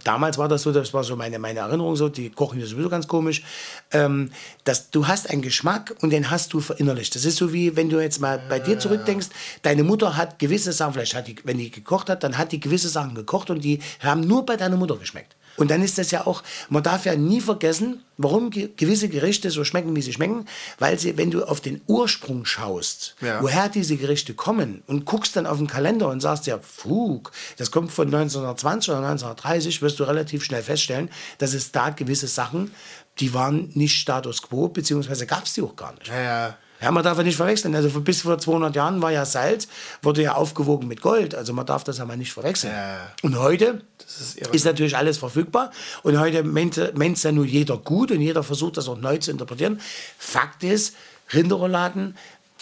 damals 0.05 0.39
war 0.39 0.49
das 0.49 0.63
so, 0.63 0.73
das 0.73 0.95
war 0.95 1.05
so 1.05 1.17
meine, 1.17 1.39
meine 1.39 1.61
Erinnerung 1.61 1.97
so, 1.97 2.09
die 2.09 2.31
kochen 2.31 2.59
hier 2.59 2.67
sowieso 2.67 2.89
ganz 2.89 3.07
komisch. 3.09 3.43
Ähm, 3.91 4.31
dass 4.65 4.91
du 4.91 5.07
hast 5.07 5.31
einen 5.31 5.43
Geschmack 5.43 5.95
und 6.01 6.11
den 6.11 6.31
hast 6.31 6.53
du 6.53 6.61
verinnerlicht. 6.61 7.15
Das 7.15 7.25
ist 7.25 7.37
so 7.37 7.53
wie, 7.53 7.77
wenn 7.77 7.91
du 7.91 8.01
jetzt 8.01 8.21
mal 8.21 8.41
bei 8.49 8.59
dir 8.59 8.79
zurückdenkst, 8.79 9.29
deine 9.63 9.85
Mutter 9.85 10.17
hat 10.17 10.39
gewisse 10.39 10.73
Sachen, 10.73 10.95
vielleicht 10.95 11.15
hat 11.15 11.29
die, 11.29 11.37
wenn 11.45 11.59
die 11.59 11.71
gekocht 11.71 12.09
hat, 12.09 12.25
dann 12.25 12.39
hat 12.39 12.53
die 12.53 12.61
gewisse 12.61 12.89
Sachen 12.89 13.15
gekocht 13.15 13.51
und 13.51 13.63
die 13.63 13.81
haben 14.01 14.23
nur 14.23 14.47
bei 14.47 14.57
deiner 14.57 14.77
Mutter 14.77 14.97
geschmeckt. 14.97 15.37
Und 15.57 15.71
dann 15.71 15.83
ist 15.83 15.99
das 15.99 16.11
ja 16.11 16.27
auch, 16.27 16.43
man 16.69 16.83
darf 16.83 17.05
ja 17.07 17.15
nie 17.15 17.41
vergessen, 17.41 18.03
warum 18.17 18.51
ge 18.51 18.71
gewisse 18.77 19.09
Gerichte 19.09 19.51
so 19.51 19.65
schmecken, 19.65 19.95
wie 19.95 20.03
sie 20.03 20.13
schmecken, 20.13 20.47
weil 20.79 20.99
sie, 20.99 21.17
wenn 21.17 21.31
du 21.31 21.45
auf 21.45 21.61
den 21.61 21.81
Ursprung 21.87 22.45
schaust, 22.45 23.15
Ja. 23.21 23.43
woher 23.43 23.69
diese 23.69 23.97
Gerichte 23.97 24.35
kommen 24.35 24.83
und 24.87 25.05
guckst 25.05 25.37
dann 25.37 25.47
auf 25.47 25.59
den 25.59 25.67
Kalender 25.67 26.09
und 26.09 26.21
sagst 26.21 26.47
ja, 26.47 26.59
Fug, 26.61 27.31
das 27.57 27.71
kommt 27.71 27.93
von 27.93 28.07
1920 28.07 28.91
oder 28.91 28.99
1930, 28.99 29.83
wirst 29.83 29.99
du 30.01 30.05
relativ 30.05 30.45
schnell 30.45 30.63
feststellen, 30.63 31.09
dass 31.39 31.55
es 31.55 31.73
da 31.73 31.91
gewisse 31.91 32.27
Sachen, 32.29 32.73
die 33.21 33.33
waren 33.33 33.71
nicht 33.75 33.97
Status 33.97 34.43
quo, 34.43 34.69
beziehungsweise 34.69 35.27
gab 35.27 35.45
es 35.45 35.53
die 35.55 35.63
auch 35.63 35.77
gar 35.77 35.93
nicht. 35.95 36.09
Ja, 36.09 36.21
ja. 36.23 36.59
Ja, 36.85 36.91
man 36.91 37.03
darf 37.03 37.17
ja 37.17 37.25
nicht 37.25 37.37
verwechseln. 37.37 37.75
Also 37.75 37.89
bis 38.03 38.21
vor 38.21 38.39
200 38.39 38.77
Jahren 38.77 39.01
war 39.01 39.11
ja 39.11 39.25
Salz, 39.25 39.69
wurde 40.03 40.23
ja 40.23 40.35
aufgewogen 40.35 40.87
mit 40.87 41.01
Gold. 41.01 41.35
Also 41.35 41.55
man 41.55 41.65
darf 41.65 41.83
das 41.83 41.97
ja 41.97 42.05
mal 42.05 42.19
nicht 42.19 42.33
verwechseln. 42.33 42.75
Ja. 42.75 42.99
Und 43.23 43.39
heute 43.39 43.81
ist 44.07 44.37
ist, 44.53 44.65
natürlich 44.67 44.95
alles 44.95 45.17
verfügbar. 45.17 45.71
Und 46.03 46.19
heute 46.21 46.45
meint 46.45 46.77
es 46.77 47.23
ja 47.23 47.33
nur 47.33 47.47
jeder 47.47 47.79
gut 47.79 48.11
und 48.11 48.21
jeder 48.21 48.43
versucht 48.43 48.77
das 48.77 48.87
auch 48.87 48.99
neu 48.99 49.17
zu 49.17 49.31
interpretieren. 49.31 49.81
Fakt 50.19 50.63
ist, 50.63 50.95
Rinderrouladen 51.33 52.17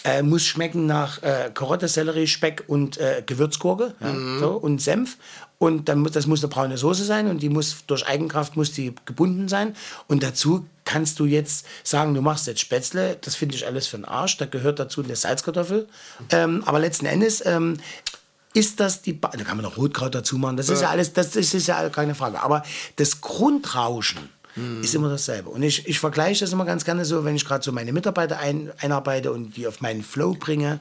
äh, 0.05 0.23
muss 0.23 0.45
schmecken 0.45 0.87
nach 0.87 1.23
äh, 1.23 1.51
Karotte, 1.53 1.89
Sellerie, 1.89 2.27
Speck 2.27 2.65
und 2.69 2.99
äh, 2.99 3.23
Gewürzgurke 3.27 3.95
ja, 4.01 4.15
so, 4.39 4.53
und 4.53 4.81
Senf. 4.81 5.17
Und 5.63 5.89
dann 5.89 6.01
muss, 6.01 6.11
das 6.11 6.27
muss 6.27 6.43
eine 6.43 6.49
braune 6.49 6.77
Soße 6.77 7.05
sein 7.05 7.29
und 7.29 7.41
die 7.41 7.49
muss 7.49 7.85
durch 7.87 8.05
Eigenkraft 8.09 8.57
muss 8.57 8.73
die 8.73 8.97
gebunden 9.05 9.47
sein. 9.47 9.77
Und 10.09 10.25
dazu 10.25 10.67
kannst 10.85 11.21
du 11.21 11.25
jetzt 11.25 11.67
sagen, 11.85 12.15
du 12.15 12.21
machst 12.21 12.49
jetzt 12.49 12.59
Spätzle, 12.59 13.17
das 13.21 13.37
finde 13.37 13.55
ich 13.55 13.65
alles 13.65 13.87
für 13.87 13.97
den 13.97 14.05
Arsch. 14.05 14.37
Da 14.39 14.47
gehört 14.47 14.81
dazu 14.81 15.05
eine 15.05 15.15
Salzkartoffel. 15.15 15.87
Ähm, 16.31 16.65
aber 16.67 16.81
letzten 16.81 17.07
Endes 17.07 17.47
ähm, 17.47 17.79
ist 18.55 18.81
das 18.81 19.03
die, 19.03 19.13
ba 19.13 19.29
da 19.29 19.45
kann 19.45 19.57
man 19.57 19.63
noch 19.63 19.77
Rotkraut 19.77 20.17
dazu 20.17 20.37
machen. 20.37 20.57
Das 20.57 20.69
ist 20.69 20.83
ja 20.83 20.91
alles, 20.91 21.13
das 21.13 21.37
ist, 21.37 21.55
ist 21.55 21.69
ja 21.69 21.89
keine 21.91 22.17
Frage. 22.17 22.43
Aber 22.43 22.65
das 22.97 23.21
Grundrauschen 23.21 24.31
ist 24.83 24.95
immer 24.95 25.09
dasselbe. 25.09 25.49
Und 25.49 25.63
ich, 25.63 25.89
ich 25.89 25.99
vergleiche 25.99 26.41
das 26.41 26.53
immer 26.53 26.67
ganz 26.67 26.85
gerne 26.85 27.07
so, 27.07 27.25
wenn 27.25 27.35
ich 27.35 27.47
gerade 27.47 27.65
so 27.65 27.73
meine 27.73 27.91
Mitarbeiter 27.93 28.39
ein, 28.39 28.71
einarbeite 28.81 29.33
und 29.33 29.57
die 29.57 29.67
auf 29.67 29.81
meinen 29.81 30.03
Flow 30.03 30.35
bringe, 30.35 30.79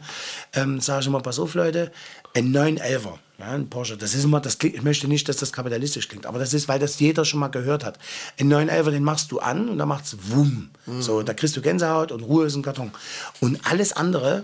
ähm, 0.54 0.82
sage 0.82 1.02
ich 1.02 1.08
immer, 1.08 1.22
pass 1.22 1.40
auf 1.40 1.54
Leute, 1.54 1.90
ein 2.34 2.54
911er, 2.54 3.18
ja, 3.40 3.52
ein 3.52 3.70
Porsche, 3.70 3.98
das 3.98 4.14
ist 4.14 4.24
immer, 4.24 4.40
das 4.40 4.58
klingt, 4.58 4.76
ich 4.76 4.84
möchte 4.84 5.08
nicht, 5.08 5.28
dass 5.28 5.38
das 5.38 5.52
kapitalistisch 5.52 6.08
klingt, 6.08 6.26
aber 6.26 6.40
das 6.40 6.54
ist, 6.54 6.68
weil 6.68 6.80
das 6.80 7.00
jeder 7.00 7.26
schon 7.26 7.40
mal 7.40 7.50
gehört 7.50 7.84
hat. 7.84 7.98
Ein 8.40 8.52
911er, 8.52 8.92
den 8.92 9.04
machst 9.04 9.32
du 9.32 9.40
an 9.40 9.70
und 9.70 9.78
dann 9.78 9.88
macht's 9.88 10.16
wumm. 10.30 10.70
So, 11.00 11.24
da 11.24 11.34
kriegst 11.34 11.56
du 11.58 11.62
Gänsehaut 11.62 12.12
und 12.12 12.22
Ruhe 12.22 12.46
ist 12.46 12.56
ein 12.56 12.62
Karton. 12.62 12.92
Und 13.40 13.60
alles 13.70 13.94
andere 13.94 14.44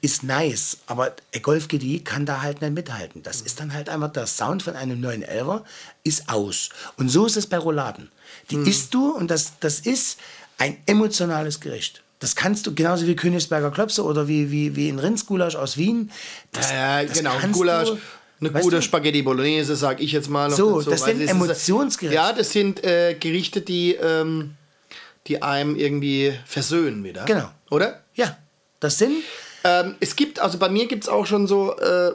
ist 0.00 0.22
nice, 0.22 0.78
aber 0.86 1.14
ein 1.34 1.42
Golf 1.42 1.68
GTI 1.68 2.00
kann 2.00 2.24
da 2.26 2.42
halt 2.42 2.60
nicht 2.60 2.74
mithalten. 2.74 3.22
Das 3.22 3.40
ist 3.40 3.60
dann 3.60 3.72
halt 3.72 3.88
einfach, 3.88 4.12
der 4.12 4.26
Sound 4.26 4.62
von 4.62 4.76
einem 4.76 5.02
911er 5.04 5.62
ist 6.04 6.28
aus. 6.28 6.70
Und 6.96 7.08
so 7.08 7.26
ist 7.26 7.36
es 7.36 7.46
bei 7.46 7.58
Rouladen. 7.58 8.10
Die 8.50 8.56
isst 8.56 8.94
du 8.94 9.10
und 9.10 9.30
das, 9.30 9.58
das 9.60 9.80
ist 9.80 10.18
ein 10.58 10.76
emotionales 10.86 11.60
Gericht. 11.60 12.02
Das 12.20 12.34
kannst 12.34 12.66
du 12.66 12.74
genauso 12.74 13.06
wie 13.06 13.14
Königsberger 13.14 13.70
Klopse 13.70 14.02
oder 14.04 14.26
wie, 14.28 14.50
wie, 14.50 14.74
wie 14.74 14.88
ein 14.88 14.98
Rindsgulasch 14.98 15.54
aus 15.56 15.76
Wien. 15.76 16.10
Das, 16.52 16.70
Ja, 16.70 17.02
das 17.04 17.16
genau, 17.16 17.34
Gulasch. 17.52 17.88
du- 17.90 17.98
Eine 18.40 18.54
weißt 18.54 18.64
gute 18.64 18.76
du? 18.76 18.82
Spaghetti 18.82 19.22
Bolognese, 19.22 19.76
sag 19.76 20.00
ich 20.00 20.12
jetzt 20.12 20.28
mal 20.28 20.48
noch 20.48 20.56
So, 20.56 20.78
dazu, 20.78 20.90
das 20.90 21.04
sind 21.04 21.20
ist- 21.20 21.30
Emotionsgerichte. 21.30 22.14
Ja, 22.14 22.32
das 22.32 22.50
sind 22.52 22.82
äh, 22.84 23.14
Gerichte, 23.18 23.60
die, 23.60 23.94
ähm, 23.94 24.54
die 25.26 25.42
einem 25.42 25.76
irgendwie 25.76 26.32
versöhnen 26.46 27.04
wieder. 27.04 27.24
Genau. 27.24 27.50
Oder? 27.70 28.02
Ja, 28.14 28.36
das 28.80 28.98
sind 28.98 29.14
Ähm, 29.64 29.96
es 30.00 30.16
gibt, 30.16 30.38
also 30.40 30.58
bei 30.58 30.68
mir 30.68 30.86
gibt 30.86 31.04
es 31.04 31.08
auch 31.08 31.26
schon 31.26 31.46
so, 31.46 31.76
äh, 31.76 32.12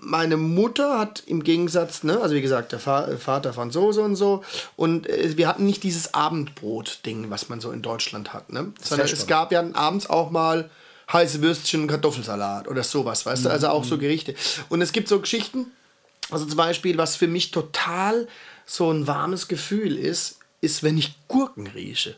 meine 0.00 0.36
Mutter 0.36 0.98
hat 0.98 1.22
im 1.26 1.44
Gegensatz, 1.44 2.02
ne, 2.02 2.20
also 2.20 2.34
wie 2.34 2.42
gesagt, 2.42 2.72
der 2.72 2.78
Fa 2.78 3.06
äh, 3.06 3.16
Vater 3.16 3.52
so 3.70 3.88
und 3.88 4.16
so. 4.16 4.42
Und 4.76 5.08
äh, 5.08 5.36
wir 5.36 5.48
hatten 5.48 5.66
nicht 5.66 5.82
dieses 5.82 6.14
Abendbrot-Ding, 6.14 7.30
was 7.30 7.48
man 7.48 7.60
so 7.60 7.70
in 7.70 7.82
Deutschland 7.82 8.32
hat, 8.32 8.52
ne? 8.52 8.72
Sondern 8.82 9.06
es 9.06 9.26
gab 9.26 9.52
ja 9.52 9.64
abends 9.74 10.08
auch 10.08 10.30
mal 10.30 10.70
heiße 11.12 11.42
Würstchen 11.42 11.86
Kartoffelsalat 11.86 12.68
oder 12.68 12.82
sowas, 12.82 13.26
weißt 13.26 13.44
du? 13.44 13.50
Also 13.50 13.68
auch 13.68 13.84
so 13.84 13.98
Gerichte. 13.98 14.34
Und 14.68 14.80
es 14.80 14.92
gibt 14.92 15.08
so 15.08 15.20
Geschichten, 15.20 15.66
also 16.30 16.46
zum 16.46 16.56
Beispiel, 16.56 16.96
was 16.96 17.16
für 17.16 17.28
mich 17.28 17.50
total 17.50 18.26
so 18.64 18.90
ein 18.90 19.06
warmes 19.06 19.48
Gefühl 19.48 19.98
ist, 19.98 20.38
ist, 20.60 20.82
wenn 20.82 20.96
ich 20.96 21.14
Gurken 21.28 21.66
rieche. 21.66 22.16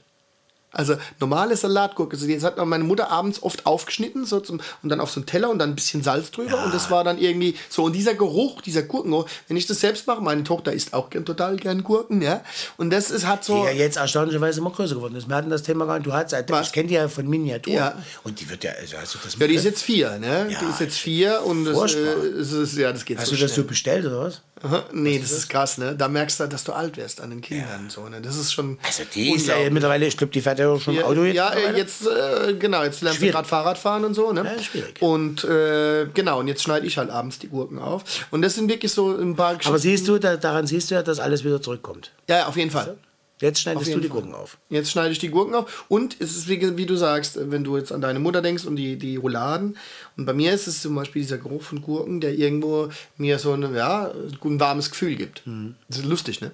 Also 0.75 0.97
normale 1.21 1.57
Salatgurke. 1.57 2.17
Also, 2.17 2.27
das 2.27 2.45
hat 2.45 2.65
meine 2.65 2.85
Mutter 2.85 3.11
abends 3.11 3.43
oft 3.43 3.67
aufgeschnitten 3.67 4.25
so 4.25 4.41
zum, 4.41 4.61
und 4.83 4.89
dann 4.89 5.01
auf 5.01 5.11
so 5.11 5.21
einen 5.21 5.27
Teller 5.27 5.51
und 5.51 5.59
dann 5.59 5.71
ein 5.71 5.75
bisschen 5.75 6.03
Salz 6.03 6.31
drüber. 6.31 6.65
Und 6.65 6.75
das 6.75 6.91
war 6.91 7.05
dann 7.05 7.19
irgendwie 7.19 7.57
so. 7.69 7.85
Und 7.85 7.93
dieser 7.95 8.15
Geruch, 8.15 8.63
dieser 8.63 8.83
Gurkengeruch, 8.83 9.27
wenn 9.49 9.57
ich 9.57 9.67
das 9.67 9.81
selbst 9.81 10.07
mache, 10.07 10.21
meine 10.21 10.45
Tochter 10.45 10.73
isst 10.73 10.95
auch 10.95 11.11
gern, 11.11 11.25
total 11.25 11.57
gern 11.57 11.83
Gurken, 11.83 12.23
ja. 12.23 12.43
Und 12.77 12.91
das 12.91 13.11
ist 13.11 13.27
hat 13.27 13.45
so. 13.45 13.61
die 13.61 13.67
ja 13.67 13.73
jetzt 13.73 13.97
erstaunlicherweise 13.97 14.61
immer 14.61 14.71
größer 14.71 14.95
geworden 14.95 15.17
ist. 15.17 15.29
Wir 15.29 15.37
hatten 15.37 15.51
das 15.51 15.63
Thema 15.63 15.87
gar 15.87 15.99
nicht. 15.99 16.07
Du 16.07 16.13
hast, 16.13 16.33
ich 16.33 16.73
kenne 16.73 16.89
die 16.89 16.95
ja 16.95 17.09
von 17.09 17.29
Miniatur. 17.29 17.73
Ja. 17.73 18.03
Und 18.23 18.41
die 18.41 18.49
wird 18.49 18.65
ja, 18.65 18.73
also 18.73 18.97
also 18.97 19.19
das 19.23 19.37
Ja, 19.39 19.47
die 19.47 19.55
ist 19.55 19.65
jetzt 19.65 19.83
vier, 19.83 20.19
ne? 20.19 20.49
Ja, 20.51 20.59
die 20.59 20.67
ist 20.67 20.81
jetzt 20.81 20.99
vier 20.99 21.43
und 21.45 21.65
das, 21.65 21.95
äh, 21.95 21.99
es 21.99 22.53
ist, 22.53 22.77
ja, 22.77 22.93
das 22.93 23.05
geht 23.05 23.19
Hast 23.19 23.29
so 23.29 23.37
du 23.37 23.43
das 23.43 23.55
so 23.55 23.65
bestellt 23.65 24.07
oder 24.07 24.21
was? 24.21 24.43
Nee, 24.93 25.19
das 25.19 25.31
ist 25.33 25.49
krass, 25.49 25.79
ne? 25.79 25.95
Da 25.97 26.09
merkst 26.09 26.41
du, 26.41 26.47
dass 26.49 26.65
du 26.65 26.73
alt 26.73 26.97
wirst 26.97 27.21
an 27.21 27.31
den 27.31 27.41
Kindern. 27.41 27.89
So, 27.89 28.09
ne? 28.09 28.21
Das 28.21 28.37
ist 28.37 28.53
schon. 28.53 28.79
Also 28.83 29.03
die 29.15 29.31
ist 29.35 29.47
ja 29.47 29.57
mittlerweile, 29.71 30.07
ich 30.07 30.17
glaube, 30.17 30.33
die 30.33 30.41
fährt 30.41 30.59
ja 30.59 30.69
auch 30.71 30.81
schon 30.81 30.95
Ja, 30.95 31.05
Auto 31.05 31.25
jetzt. 31.25 31.37
ja 31.37 31.51
äh, 31.51 31.77
jetzt, 31.77 32.07
äh, 32.07 32.55
genau, 32.55 32.83
jetzt 32.85 33.03
lernt 33.03 33.19
sie 33.19 33.29
gerade 33.31 33.47
Fahrrad 33.49 33.79
fahren 33.79 34.05
und 34.05 34.15
so, 34.15 34.33
ne? 34.33 34.43
Ja, 34.57 34.63
schwierig. 34.63 35.01
Und 35.01 35.45
äh, 35.45 36.07
genau, 36.15 36.41
und 36.41 36.49
jetzt 36.49 36.63
schneide 36.63 36.87
ich 36.87 36.99
halt 36.99 37.11
abends 37.11 37.39
die 37.39 37.49
Gurken 37.49 37.79
auf. 37.79 38.05
Und 38.31 38.43
das 38.43 38.55
sind 38.55 38.69
wirklich 38.69 38.93
so 38.93 39.15
ein 39.17 39.37
paar 39.37 39.49
Aber 39.51 39.59
Geschichten. 39.59 39.79
siehst 39.81 40.09
du, 40.09 40.19
da, 40.19 40.37
daran 40.37 40.67
siehst 40.67 40.91
du 40.91 40.95
ja, 40.95 41.03
dass 41.03 41.19
alles 41.21 41.45
wieder 41.45 41.61
zurückkommt. 41.61 42.11
Ja, 42.29 42.39
ja, 42.39 42.47
auf 42.47 42.57
jeden 42.57 42.71
Fall. 42.71 42.97
Jetzt 43.41 43.61
schneidest 43.61 43.93
du 43.93 44.01
die 44.01 44.09
Fall. 44.09 44.21
Gurken 44.21 44.35
auf. 44.35 44.59
Jetzt 44.71 44.91
schneide 44.91 45.11
ich 45.11 45.19
die 45.19 45.29
Gurken 45.29 45.55
auf. 45.55 45.85
Und 45.89 46.17
es 46.21 46.37
ist, 46.37 46.49
wie, 46.49 46.77
wie 46.77 46.87
du 46.87 46.97
sagst, 46.97 47.39
wenn 47.51 47.65
du 47.65 47.77
jetzt 47.77 47.93
an 47.93 48.01
deine 48.01 48.21
Mutter 48.21 48.43
denkst 48.43 48.65
und 48.65 48.77
die, 48.77 48.97
die 48.97 49.17
Rouladen. 49.17 49.77
Und 50.17 50.25
bei 50.25 50.33
mir 50.33 50.53
ist 50.53 50.67
es 50.67 50.81
zum 50.83 50.95
Beispiel 50.95 51.23
dieser 51.23 51.39
Geruch 51.39 51.63
von 51.63 51.83
Gurken, 51.83 52.21
der 52.21 52.35
irgendwo 52.35 52.89
mir 53.17 53.39
so 53.39 53.53
eine, 53.53 53.77
ja, 53.77 54.13
ein 54.43 54.61
warmes 54.61 54.91
Gefühl 54.91 55.17
gibt. 55.17 55.43
Das 55.89 55.99
ist 55.99 56.05
lustig, 56.05 56.41
ne? 56.41 56.53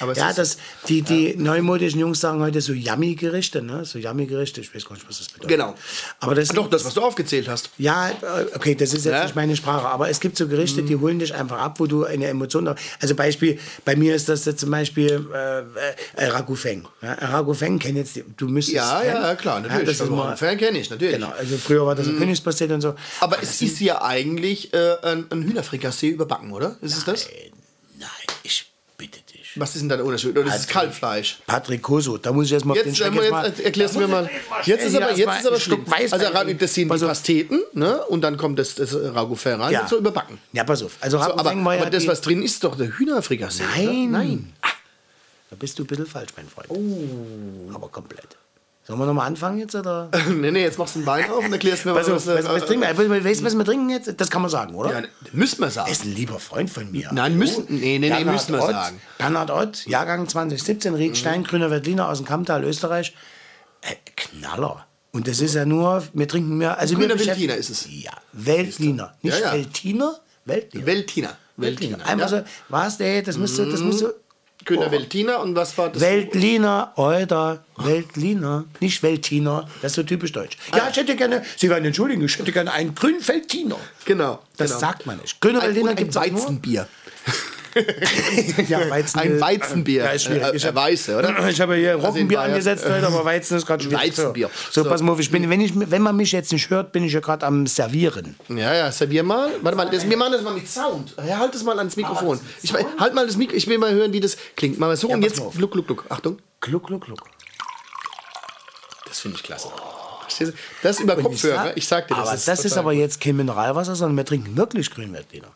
Aber 0.00 0.16
Ja, 0.16 0.30
ist, 0.30 0.38
das, 0.38 0.58
die, 0.88 1.02
die 1.02 1.34
neumodischen 1.36 2.00
Jungs 2.00 2.20
sagen 2.20 2.40
heute 2.40 2.60
so 2.60 2.72
Yummy-Gerichte, 2.72 3.62
ne? 3.62 3.84
So 3.84 3.98
Yummy-Gerichte, 3.98 4.60
ich 4.60 4.74
weiß 4.74 4.84
gar 4.84 4.94
nicht, 4.94 5.08
was 5.08 5.18
das 5.18 5.28
bedeutet. 5.28 5.48
Genau. 5.50 5.74
Aber 6.20 6.34
das, 6.34 6.48
Doch, 6.48 6.68
das, 6.70 6.84
was 6.84 6.94
du 6.94 7.02
aufgezählt 7.02 7.48
hast. 7.48 7.70
Ja, 7.78 8.10
äh, 8.10 8.14
okay, 8.54 8.74
das 8.74 8.90
ist 8.94 9.04
jetzt 9.04 9.14
Ja. 9.14 9.24
nicht 9.24 9.34
meine 9.36 9.56
Sprache, 9.56 9.88
aber 9.88 10.08
es 10.08 10.20
gibt 10.20 10.36
so 10.36 10.48
Gerichte, 10.48 10.82
Mhm. 10.82 10.86
die 10.86 10.96
holen 10.96 11.18
dich 11.18 11.34
einfach 11.34 11.58
ab, 11.58 11.80
wo 11.80 11.86
du 11.86 12.04
eine 12.04 12.26
Emotion 12.26 12.68
hast. 12.68 12.78
Also 13.00 13.14
Beispiel, 13.14 13.58
bei 13.84 13.96
mir 13.96 14.14
ist 14.14 14.28
das 14.28 14.44
jetzt 14.44 14.60
zum 14.60 14.70
Beispiel 14.70 15.26
äh, 15.34 15.60
äh, 16.22 16.26
Ragu 16.28 16.54
Feng. 16.54 16.86
Ja, 17.02 17.14
Ragu 17.14 17.54
Feng 17.54 17.78
kennt 17.78 17.96
jetzt, 17.96 18.16
die- 18.16 18.24
du 18.36 18.48
müsstest 18.48 18.76
Ja, 18.76 19.00
kennen. 19.00 19.22
ja, 19.22 19.34
klar, 19.34 19.60
natürlich. 19.60 19.84
das 19.86 19.94
ist 19.96 20.00
Also, 20.02 20.12
immer, 20.12 20.36
Fan 20.36 20.56
kenne 20.58 20.78
ich, 20.78 20.90
natürlich. 20.90 21.14
genau, 21.14 21.30
also 21.30 21.56
früher 21.56 21.86
war 21.86 21.94
das 21.94 22.06
ein 22.08 22.18
Königspastete 22.18 22.74
und 22.74 22.80
so. 22.80 22.94
Aber 23.20 23.42
es 23.42 23.60
ist 23.62 23.80
ja 23.80 24.02
eigentlich 24.02 24.72
äh, 24.72 24.96
ein, 25.02 25.26
ein 25.30 25.42
Hühnerfrikassee 25.42 26.08
überbacken, 26.08 26.52
oder? 26.52 26.76
Ist 26.80 26.96
es 26.96 27.04
das? 27.04 27.26
Äh, 27.26 27.50
Nein, 27.98 28.08
ich 28.42 28.70
bitte 28.96 29.20
dich. 29.32 29.39
Was 29.56 29.74
ist 29.74 29.80
denn 29.82 29.88
da 29.88 29.96
der 29.96 30.04
Unterschied? 30.04 30.30
Oder 30.30 30.42
ist 30.42 30.46
es 30.48 30.52
Also, 30.62 30.72
Kalbfleisch? 30.72 31.38
Patrick 31.46 31.82
Koso, 31.82 32.16
da 32.18 32.32
muss 32.32 32.46
ich 32.46 32.52
jetzt 32.52 32.64
mal 32.64 32.74
auf 32.74 32.78
den 32.78 32.88
Jetzt, 32.88 32.98
Schreck 32.98 33.12
äh, 33.14 33.20
jetzt 33.22 33.30
mal... 33.30 33.46
jetzt 33.46 33.60
erklärst 33.60 33.94
du 33.96 33.98
mir 34.00 34.08
mal. 34.08 34.30
Jetzt 34.64 34.84
ist 34.84 34.94
aber, 34.96 35.08
jetzt 35.10 35.18
erstmal 35.18 35.38
ist 35.40 35.46
aber 35.46 35.60
schlimm. 35.60 35.84
Also 35.90 36.02
Weißwein 36.16 36.20
ra- 36.36 36.44
das 36.54 36.74
sind 36.74 36.88
die. 36.92 37.06
Pasteten, 37.06 37.60
ne? 37.72 38.04
Und 38.06 38.20
dann 38.22 38.36
kommt 38.36 38.58
das, 38.58 38.74
das 38.76 38.94
Ragout 38.94 39.36
rein 39.44 39.72
Ja. 39.72 39.80
und 39.82 39.88
so 39.88 39.98
überbacken. 39.98 40.38
Ja, 40.52 40.64
pass 40.64 40.82
auf. 40.82 40.92
Also 41.00 41.18
So, 41.18 41.24
Ragu 41.24 41.38
aber 41.38 41.50
aber 41.52 41.90
das, 41.90 42.06
was 42.06 42.20
drin 42.20 42.42
ist, 42.42 42.52
ist 42.54 42.64
doch 42.64 42.76
der 42.76 42.96
Hühnerfrikassee. 42.96 43.62
Nein. 43.76 44.10
Nein. 44.10 44.52
Da 45.50 45.56
bist 45.56 45.78
du 45.78 45.82
ein 45.82 45.86
bisschen 45.86 46.06
falsch, 46.06 46.30
mein 46.36 46.46
Freund. 46.48 46.68
Aber 47.74 47.88
komplett. 47.88 48.36
Sollen 48.90 49.02
wir 49.02 49.06
nochmal 49.06 49.28
anfangen 49.28 49.60
jetzt, 49.60 49.76
oder? 49.76 50.08
nee, 50.28 50.50
nee, 50.50 50.62
jetzt 50.62 50.76
machst 50.76 50.96
du 50.96 50.98
ein 50.98 51.04
Bein 51.04 51.30
auf 51.30 51.44
und 51.44 51.52
erklärst 51.52 51.86
mir 51.86 51.94
Pass 51.94 52.08
mal, 52.08 52.16
auf, 52.16 52.26
was, 52.26 52.44
was, 52.44 52.64
trinken 52.64 52.82
wir? 52.82 53.24
Weißt 53.24 53.40
du, 53.40 53.44
was 53.44 53.56
wir 53.56 53.64
trinken 53.64 53.88
jetzt? 53.88 54.12
Das 54.20 54.28
kann 54.30 54.42
man 54.42 54.50
sagen, 54.50 54.74
oder? 54.74 54.92
Ja, 54.92 55.06
müssen 55.32 55.60
wir 55.60 55.70
sagen. 55.70 55.92
ist 55.92 56.04
ein 56.04 56.12
lieber 56.12 56.40
Freund 56.40 56.68
von 56.70 56.90
mir. 56.90 57.08
Nein, 57.12 57.38
müssen- 57.38 57.66
nee, 57.68 58.00
nee, 58.00 58.10
nee, 58.10 58.24
müssen 58.24 58.52
wir 58.52 58.60
sagen. 58.60 59.00
Bernhard 59.16 59.52
Ott, 59.52 59.86
Jahrgang 59.86 60.26
2017, 60.26 60.94
Riedstein, 60.94 61.44
grüner 61.44 61.70
Veltliner 61.70 62.08
aus 62.08 62.18
dem 62.18 62.26
Kammtal, 62.26 62.64
Österreich. 62.64 63.14
Äh, 63.82 63.94
Knaller. 64.16 64.84
Und 65.12 65.28
das 65.28 65.38
ist 65.38 65.54
ja 65.54 65.64
nur, 65.64 66.02
wir 66.12 66.26
trinken 66.26 66.58
mehr, 66.58 66.76
also 66.76 66.96
Grüner 66.96 67.16
Veltliner 67.16 67.54
ist 67.54 67.70
es. 67.70 67.86
Ja, 67.88 68.10
Veltliner. 68.32 69.14
Nicht 69.22 69.38
Ja, 69.38 69.46
ja. 69.46 69.52
Veltliner, 69.52 70.18
Weltliner. 70.46 70.86
Weltiner. 70.86 71.36
Weltliner. 71.56 72.06
Einmal 72.06 72.28
ja. 72.28 72.38
so, 72.38 72.44
was, 72.68 72.98
ey, 72.98 73.22
das 73.22 73.38
musst 73.38 73.56
du, 73.56 73.70
das 73.70 73.78
musst 73.82 74.00
du. 74.00 74.08
Günter 74.64 74.90
Weltiner 74.90 75.40
und 75.40 75.56
was 75.56 75.76
war 75.78 75.88
das? 75.88 76.02
Weltliner, 76.02 76.92
Alter, 76.96 77.64
Weltliner, 77.78 78.64
nicht 78.80 79.02
Weltiner, 79.02 79.68
das 79.80 79.92
ist 79.92 79.96
so 79.96 80.02
typisch 80.02 80.32
deutsch. 80.32 80.58
Ja, 80.74 80.88
ich 80.90 80.96
hätte 80.96 81.16
gerne, 81.16 81.42
Sie 81.56 81.70
werden 81.70 81.84
entschuldigen, 81.84 82.24
ich 82.24 82.38
hätte 82.38 82.52
gerne 82.52 82.72
einen 82.72 82.94
grünen 82.94 83.26
Veltliner. 83.26 83.78
Genau. 84.04 84.40
Das 84.56 84.70
genau. 84.70 84.80
sagt 84.80 85.06
man 85.06 85.18
nicht. 85.18 85.40
Grüner 85.40 85.62
Veltliner 85.62 85.94
gibt 85.94 86.10
es. 86.10 86.16
Weizenbier. 86.16 86.86
Ja, 88.68 88.90
Weizen, 88.90 89.18
Ein 89.20 89.40
Weizenbier. 89.40 90.04
Ja, 90.04 90.10
ist 90.10 90.24
schwierig. 90.24 90.42
Äh, 90.42 90.56
Ich 90.56 90.64
äh, 90.64 90.68
hab- 90.68 90.74
weiße, 90.74 91.16
oder? 91.18 91.48
Ich 91.48 91.60
habe 91.60 91.76
hier 91.76 91.94
Roggenbier 91.94 92.40
angesetzt 92.40 92.84
heute, 92.88 93.06
aber 93.06 93.24
Weizen 93.24 93.56
ist 93.56 93.66
gerade 93.66 93.82
schwierig. 93.84 94.02
Weizenbier. 94.18 94.50
So, 94.70 94.82
so, 94.82 94.88
pass 94.88 95.02
mal 95.02 95.12
auf, 95.12 95.20
ich 95.20 95.30
bin, 95.30 95.48
wenn, 95.50 95.60
ich, 95.60 95.72
wenn 95.74 96.02
man 96.02 96.16
mich 96.16 96.32
jetzt 96.32 96.52
nicht 96.52 96.68
hört, 96.70 96.92
bin 96.92 97.04
ich 97.04 97.12
ja 97.12 97.20
gerade 97.20 97.46
am 97.46 97.66
Servieren. 97.66 98.36
Ja, 98.48 98.74
ja, 98.74 98.90
servier 98.92 99.22
mal. 99.22 99.50
Warte 99.62 99.76
mal, 99.76 99.88
das, 99.90 100.08
wir 100.08 100.16
machen 100.16 100.32
das 100.32 100.42
mal 100.42 100.54
mit 100.54 100.68
Sound. 100.68 101.14
Ja, 101.26 101.38
halt 101.38 101.54
es 101.54 101.62
mal 101.62 101.78
ans 101.78 101.96
Mikrofon. 101.96 102.40
Ich, 102.62 102.72
halt 102.72 103.14
mal 103.14 103.26
das 103.26 103.36
Mikro, 103.36 103.54
ich 103.56 103.66
will 103.66 103.78
mal 103.78 103.92
hören, 103.92 104.12
wie 104.12 104.20
das 104.20 104.36
klingt. 104.56 104.78
Mal 104.78 104.96
so 104.96 105.08
und 105.08 105.20
pass 105.20 105.30
jetzt 105.38 105.56
gluck, 105.56 105.72
gluck, 105.72 105.86
gluck. 105.86 106.04
Achtung. 106.08 106.38
Gluck, 106.60 106.86
gluck, 106.86 107.04
gluck. 107.04 107.22
Das 109.06 109.20
finde 109.20 109.36
ich 109.36 109.42
klasse. 109.42 109.68
Das 110.82 111.00
über 111.00 111.16
Kopfhörer. 111.16 111.76
Ich 111.76 111.86
sag 111.86 112.06
dir, 112.08 112.14
das 112.14 112.26
aber 112.28 112.34
ist 112.36 112.48
das 112.48 112.64
ist 112.64 112.78
aber 112.78 112.92
jetzt 112.92 113.20
kein 113.20 113.36
Mineralwasser, 113.36 113.94
sondern 113.96 114.16
wir 114.16 114.24
trinken 114.24 114.56
wirklich 114.56 114.90
Grünweltliner. 114.90 115.48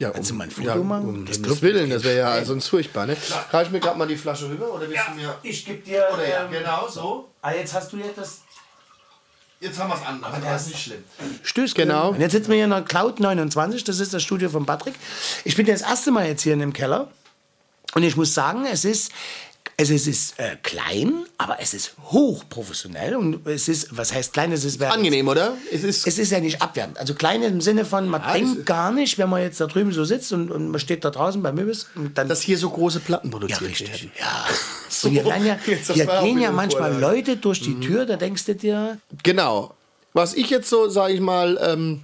Ja, 0.00 0.10
Kannst 0.10 0.30
du 0.30 0.34
mal 0.34 0.44
ein 0.44 0.50
Foto 0.50 0.66
ja, 0.66 0.74
machen? 0.76 1.08
Um 1.08 1.26
Das 1.26 1.38
Luft- 1.40 1.60
Willen, 1.60 1.90
das 1.90 2.02
wäre 2.04 2.18
ja 2.18 2.44
sonst 2.44 2.68
furchtbar. 2.68 3.06
Ne? 3.06 3.16
Reiche 3.50 3.66
ich 3.66 3.70
mir 3.72 3.80
gerade 3.80 3.98
mal 3.98 4.08
die 4.08 4.16
Flasche 4.16 4.48
rüber 4.48 4.72
oder 4.72 4.88
willst 4.88 5.02
du 5.08 5.14
mir. 5.14 5.36
ich 5.42 5.62
gebe 5.64 5.82
dir. 5.82 6.08
Oder 6.14 6.26
ja, 6.26 6.44
ähm, 6.46 6.50
genau 6.50 6.88
so. 6.88 7.28
Ah, 7.42 7.52
jetzt 7.52 7.74
hast 7.74 7.92
du 7.92 7.98
jetzt 7.98 8.16
das. 8.16 8.40
Jetzt 9.60 9.78
haben 9.78 9.90
wir 9.90 9.96
es 9.96 10.06
an, 10.06 10.24
aber 10.24 10.38
das 10.38 10.62
ist 10.62 10.68
nicht 10.68 10.82
schlimm. 10.84 11.04
Stöß, 11.42 11.74
Genau. 11.74 12.10
Und 12.12 12.20
jetzt 12.20 12.32
sitzen 12.32 12.48
wir 12.48 12.54
hier 12.56 12.64
in 12.64 12.70
der 12.70 12.80
Cloud 12.80 13.20
29, 13.20 13.84
das 13.84 14.00
ist 14.00 14.14
das 14.14 14.22
Studio 14.22 14.48
von 14.48 14.64
Patrick. 14.64 14.94
Ich 15.44 15.54
bin 15.54 15.66
das 15.66 15.82
erste 15.82 16.10
Mal 16.10 16.26
jetzt 16.28 16.40
hier 16.40 16.54
in 16.54 16.60
dem 16.60 16.72
Keller 16.72 17.10
und 17.94 18.02
ich 18.02 18.16
muss 18.16 18.32
sagen, 18.32 18.64
es 18.64 18.86
ist, 18.86 19.12
also 19.80 19.94
es 19.94 20.06
ist 20.06 20.38
äh, 20.38 20.56
klein, 20.62 21.24
aber 21.38 21.56
es 21.58 21.72
ist 21.72 21.94
hochprofessionell 22.10 23.16
und 23.16 23.46
es 23.46 23.66
ist, 23.66 23.96
was 23.96 24.12
heißt 24.12 24.34
klein, 24.34 24.52
es 24.52 24.62
ist. 24.62 24.82
Angenehm, 24.82 25.26
oder? 25.26 25.56
Es 25.72 25.84
ist. 25.84 26.06
Es 26.06 26.18
ist 26.18 26.32
ja 26.32 26.38
nicht 26.38 26.60
abwertend. 26.60 26.98
Also 26.98 27.14
klein 27.14 27.42
im 27.42 27.62
Sinne 27.62 27.86
von, 27.86 28.06
man 28.06 28.20
es 28.20 28.32
denkt 28.34 28.66
gar 28.66 28.92
nicht, 28.92 29.16
wenn 29.16 29.30
man 29.30 29.40
jetzt 29.40 29.58
da 29.58 29.66
drüben 29.66 29.90
so 29.90 30.04
sitzt 30.04 30.34
und, 30.34 30.50
und 30.50 30.68
man 30.68 30.80
steht 30.80 31.02
da 31.02 31.08
draußen 31.08 31.42
bei 31.42 31.50
Möbis 31.50 31.86
und 31.94 32.18
dann 32.18 32.28
dass 32.28 32.42
hier 32.42 32.58
so 32.58 32.68
große 32.68 33.00
Platten 33.00 33.28
ja, 33.28 33.32
produziert 33.32 33.70
richtig. 33.70 33.88
werden. 33.90 34.12
Ja. 34.18 34.44
Und 35.02 35.12
hier, 35.12 35.24
werden 35.24 35.46
ja, 35.46 35.58
Jetzt, 35.66 35.88
das 35.88 35.96
hier 35.96 36.06
war 36.08 36.18
auch 36.18 36.24
gehen 36.24 36.40
ja 36.40 36.50
manchmal. 36.50 36.92
Leute 37.00 37.36
durch 37.36 37.62
die 37.62 37.78
Tür, 37.80 38.04
da 38.04 38.16
denkst 38.16 38.44
du 38.44 38.54
dir, 38.54 38.98
Genau. 39.22 39.74
Was 40.12 40.34
ich 40.34 40.50
jetzt 40.50 40.68
so, 40.68 40.88
sage 40.88 41.14
ich 41.14 41.20
mal, 41.20 41.58
ähm, 41.62 42.02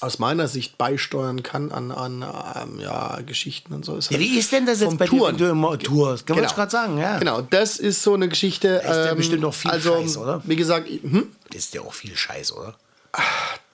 aus 0.00 0.18
meiner 0.18 0.48
Sicht 0.48 0.78
beisteuern 0.78 1.42
kann 1.42 1.72
an, 1.72 1.92
an 1.92 2.24
ähm, 2.56 2.80
ja, 2.80 3.20
Geschichten 3.26 3.74
und 3.74 3.84
so. 3.84 3.96
Ist 3.96 4.10
ja, 4.10 4.16
halt 4.16 4.26
wie 4.26 4.38
ist 4.38 4.50
denn 4.52 4.66
das 4.66 4.80
jetzt 4.80 4.96
bei 4.98 5.04
dir, 5.06 5.10
Touren. 5.18 5.36
du 5.36 5.44
immer 5.46 5.78
tourst? 5.78 6.26
Kann 6.26 6.36
man 6.36 6.44
Genau. 6.44 6.54
gerade 6.54 6.70
sagen, 6.70 6.98
ja. 6.98 7.18
Genau, 7.18 7.42
das 7.42 7.78
ist 7.78 8.02
so 8.02 8.14
eine 8.14 8.28
Geschichte. 8.28 8.68
ist 8.68 8.84
ja 8.86 9.10
ähm, 9.10 9.16
bestimmt 9.16 9.42
noch 9.42 9.54
viel 9.54 9.70
also, 9.70 9.94
Scheiß, 9.94 10.16
oder? 10.16 10.42
Wie 10.44 10.56
gesagt, 10.56 10.88
hm? 10.88 11.28
Das 11.48 11.64
ist 11.64 11.74
ja 11.74 11.82
auch 11.82 11.92
viel 11.92 12.16
Scheiß, 12.16 12.52
oder? 12.52 12.74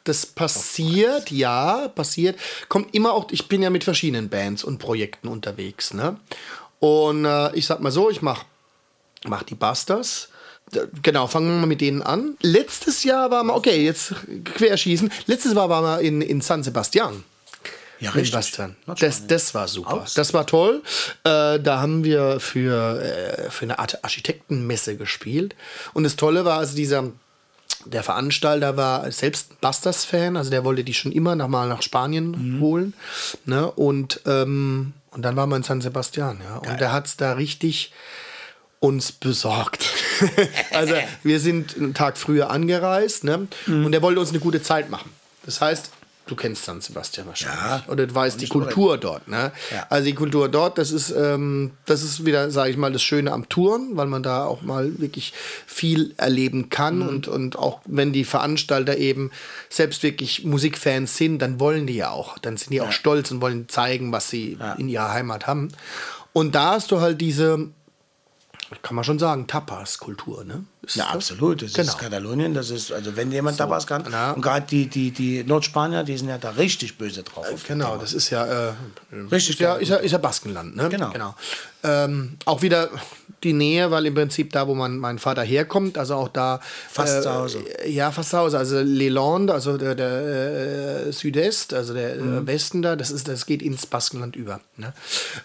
Das 0.04 0.26
passiert, 0.26 1.30
ja, 1.30 1.88
passiert. 1.88 2.38
Kommt 2.68 2.95
immer 2.95 3.12
auch, 3.12 3.26
ich 3.30 3.49
bin 3.49 3.62
ja 3.62 3.71
mit 3.71 3.85
verschiedenen 3.85 4.28
Bands 4.28 4.64
und 4.64 4.78
Projekten 4.78 5.28
unterwegs, 5.28 5.95
ne? 5.95 6.16
Und 6.78 7.25
äh, 7.25 7.54
ich 7.54 7.66
sag 7.66 7.80
mal 7.80 7.90
so, 7.90 8.11
ich 8.11 8.23
mach, 8.23 8.45
mach 9.26 9.42
die 9.42 9.54
Busters. 9.54 10.28
Genau, 11.03 11.27
fangen 11.27 11.49
wir 11.49 11.61
mal 11.61 11.67
mit 11.67 11.81
denen 11.81 12.03
an. 12.03 12.37
Letztes 12.41 13.05
Jahr 13.05 13.31
war 13.31 13.45
mal, 13.45 13.55
okay, 13.55 13.85
jetzt 13.85 14.15
querschießen. 14.45 15.13
Letztes 15.27 15.55
Jahr 15.55 15.69
waren 15.69 15.85
wir 15.85 16.01
in, 16.01 16.21
in 16.21 16.41
San 16.41 16.63
Sebastian. 16.63 17.25
Ja, 17.99 18.13
In 18.13 18.31
Bastian. 18.31 18.77
Das, 18.99 19.27
das 19.27 19.55
war 19.55 19.69
super. 19.69 20.03
Aus. 20.03 20.15
Das 20.15 20.35
war 20.35 20.47
toll. 20.47 20.83
Äh, 21.25 21.59
da 21.61 21.81
haben 21.81 22.05
wir 22.05 22.41
für, 22.41 23.01
äh, 23.01 23.51
für 23.51 23.65
eine 23.65 23.79
Art 23.79 24.05
Architektenmesse 24.05 24.97
gespielt. 24.97 25.55
Und 25.95 26.05
das 26.05 26.17
Tolle 26.17 26.45
war, 26.45 26.59
also 26.59 26.77
dieser, 26.77 27.11
der 27.87 28.03
Veranstalter 28.03 28.77
war 28.77 29.11
selbst 29.11 29.61
Busters-Fan, 29.61 30.37
also 30.37 30.51
der 30.51 30.65
wollte 30.65 30.85
die 30.85 30.95
schon 30.95 31.13
immer 31.13 31.37
noch 31.37 31.49
mal 31.49 31.69
nach 31.69 31.83
Spanien 31.83 32.59
holen. 32.61 32.93
Ne? 33.47 33.71
Und, 33.71 34.21
ähm, 34.27 34.93
und 35.11 35.23
dann 35.23 35.37
waren 35.37 35.49
wir 35.49 35.57
in 35.57 35.63
San 35.63 35.81
Sebastian, 35.81 36.41
ja. 36.45 36.57
Und 36.59 36.81
der 36.81 36.93
hat 36.93 37.07
es 37.07 37.17
da 37.17 37.33
richtig 37.33 37.93
uns 38.87 39.11
besorgt. 39.12 39.90
also 40.73 40.95
wir 41.23 41.40
sind 41.40 41.76
einen 41.76 41.95
Tag 41.95 42.16
früher 42.16 42.50
angereist, 42.50 43.25
ne? 43.25 43.49
Und 43.66 43.93
er 43.93 44.02
wollte 44.02 44.21
uns 44.21 44.31
eine 44.31 44.40
gute 44.40 44.62
Zeit 44.62 44.90
machen. 44.90 45.11
Das 45.45 45.61
heißt, 45.61 45.90
du 46.26 46.35
kennst 46.37 46.64
San 46.64 46.81
Sebastian 46.81 47.26
wahrscheinlich. 47.26 47.61
Ja. 47.61 47.85
Oder 47.88 48.07
du 48.07 48.14
weißt 48.14 48.40
die. 48.40 48.49
Kultur 48.49 48.97
dort, 48.99 49.26
ne? 49.28 49.52
Ja. 49.73 49.87
Also 49.90 50.07
die 50.07 50.14
Kultur 50.14 50.49
dort, 50.49 50.78
das 50.78 50.90
ist, 50.93 51.11
ähm, 51.11 51.73
das 51.85 52.02
ist 52.02 52.25
wieder, 52.25 52.50
sage 52.50 52.71
ich 52.71 52.76
mal, 52.76 52.93
das 52.93 53.02
Schöne 53.02 53.33
am 53.33 53.49
Touren, 53.49 53.90
weil 53.97 54.07
man 54.07 54.23
da 54.23 54.45
auch 54.45 54.62
mal 54.62 54.99
wirklich 55.00 55.33
viel 55.66 56.14
erleben 56.16 56.69
kann 56.69 56.99
Mhm. 56.99 57.09
und, 57.09 57.28
und 57.28 57.59
auch 57.59 57.81
wenn 57.87 58.12
die 58.12 58.25
Veranstalter 58.25 58.97
eben 58.97 59.31
selbst 59.69 60.02
wirklich 60.02 60.45
Musikfans 60.45 61.16
sind, 61.16 61.40
dann 61.40 61.59
wollen 61.61 61.87
die 61.87 61.97
ja 61.97 62.11
auch, 62.11 62.38
dann 62.38 62.57
sind 62.57 62.71
die 62.73 62.81
auch 62.81 62.93
stolz 62.93 63.31
und 63.31 63.40
wollen 63.40 63.69
zeigen, 63.69 64.12
was 64.12 64.31
sie 64.31 64.57
in 64.78 64.88
ihrer 64.88 65.12
Heimat 65.12 65.47
haben. 65.47 65.69
Und 66.33 66.54
da 66.54 66.73
hast 66.73 66.91
du 66.91 67.00
halt 67.00 67.21
diese, 67.21 67.71
kann 68.83 68.95
man 68.95 69.05
schon 69.05 69.19
sagen, 69.19 69.47
Tapas-Kultur, 69.47 70.45
ne? 70.45 70.65
Ist 70.87 70.97
Ja, 70.97 71.07
absolut. 71.09 71.63
Das 71.63 71.73
Genau. 71.75 71.89
ist 71.93 71.99
Katalonien, 71.99 72.55
das 72.55 72.71
ist, 72.71 72.93
also 72.93 73.15
wenn 73.17 73.31
jemand 73.33 73.59
Tapas 73.59 73.87
kann, 73.87 74.05
na. 74.11 74.33
und 74.33 74.41
gerade 74.43 74.67
die, 74.67 74.87
die, 74.87 75.11
die 75.11 75.45
Nordspanier, 75.45 76.05
die 76.05 76.17
sind 76.17 76.29
ja 76.29 76.39
da 76.39 76.51
richtig 76.51 76.97
böse 76.97 77.23
drauf. 77.25 77.47
auf 77.53 77.67
Genau, 77.67 77.97
das 77.99 78.13
ist 78.13 78.31
ja, 78.31 78.45
äh, 78.71 78.73
Richtig 79.31 79.59
ja, 79.59 79.75
ist 79.75 79.89
ja, 79.89 79.97
ist 79.97 80.13
ja 80.13 80.19
Baskenland, 80.19 80.77
ne? 80.77 80.89
Genau. 80.89 81.35
Ähm, 81.83 82.37
auch 82.47 82.63
wieder 82.63 82.89
die 83.45 83.53
Nähe, 83.53 83.91
weil 83.91 84.07
im 84.07 84.15
Prinzip 84.15 84.51
da, 84.53 84.67
wo 84.67 84.75
mein, 84.75 84.97
mein 84.99 85.19
Vater 85.19 85.43
herkommt, 85.43 85.99
also 85.99 86.15
auch 86.15 86.29
da. 86.29 86.59
Fast 86.91 87.23
zu 87.23 87.33
Hause. 87.33 87.59
Ja, 87.87 88.11
fast 88.11 88.31
zu 88.31 88.39
Hause. 88.39 88.59
Also 88.59 88.81
Leland, 88.81 89.51
also 89.51 89.77
der, 89.77 89.95
der 89.95 91.07
äh, 91.07 91.13
Südest, 91.13 91.75
also 91.75 91.95
der 91.95 92.17
Mhm. 92.17 92.39
äh, 92.39 92.47
Westen 92.47 92.83
da, 92.83 92.97
das, 92.97 93.11
ist, 93.11 93.29
das 93.29 93.47
geht 93.47 93.63
ins 93.63 93.87
Baskenland 93.87 94.35
über. 94.37 94.61
Ne? 94.77 94.93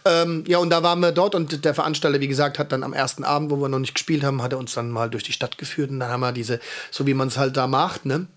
Ähm, 0.06 0.44
ja, 0.48 0.58
und 0.60 0.70
da 0.72 0.82
waren 0.84 1.00
wir 1.02 1.12
dort 1.12 1.36
und 1.36 1.64
der 1.66 1.74
Veranstalter, 1.76 2.20
wie 2.22 2.28
gesagt, 2.28 2.58
hat 2.60 2.72
dann 2.72 2.84
am 2.84 2.94
ersten 2.94 3.24
Abend, 3.24 3.52
wo 3.52 3.58
wir 3.58 3.70
noch 3.70 3.80
nicht 3.80 3.94
gespielt 3.94 4.24
haben, 4.24 4.42
hat 4.42 4.54
er 4.54 4.58
uns 4.60 4.74
dann 4.74 4.90
mal 4.90 5.10
durch 5.10 5.24
die 5.24 5.31
Stadt 5.32 5.58
geführt 5.58 5.90
und 5.90 6.00
dann 6.00 6.10
haben 6.10 6.22
wir 6.22 6.32
diese, 6.32 6.60
so 6.92 7.06
wie 7.08 7.14
man 7.14 7.28
es 7.30 7.38
halt 7.38 7.58
da 7.58 7.68
macht, 7.68 8.06
ne? 8.06 8.28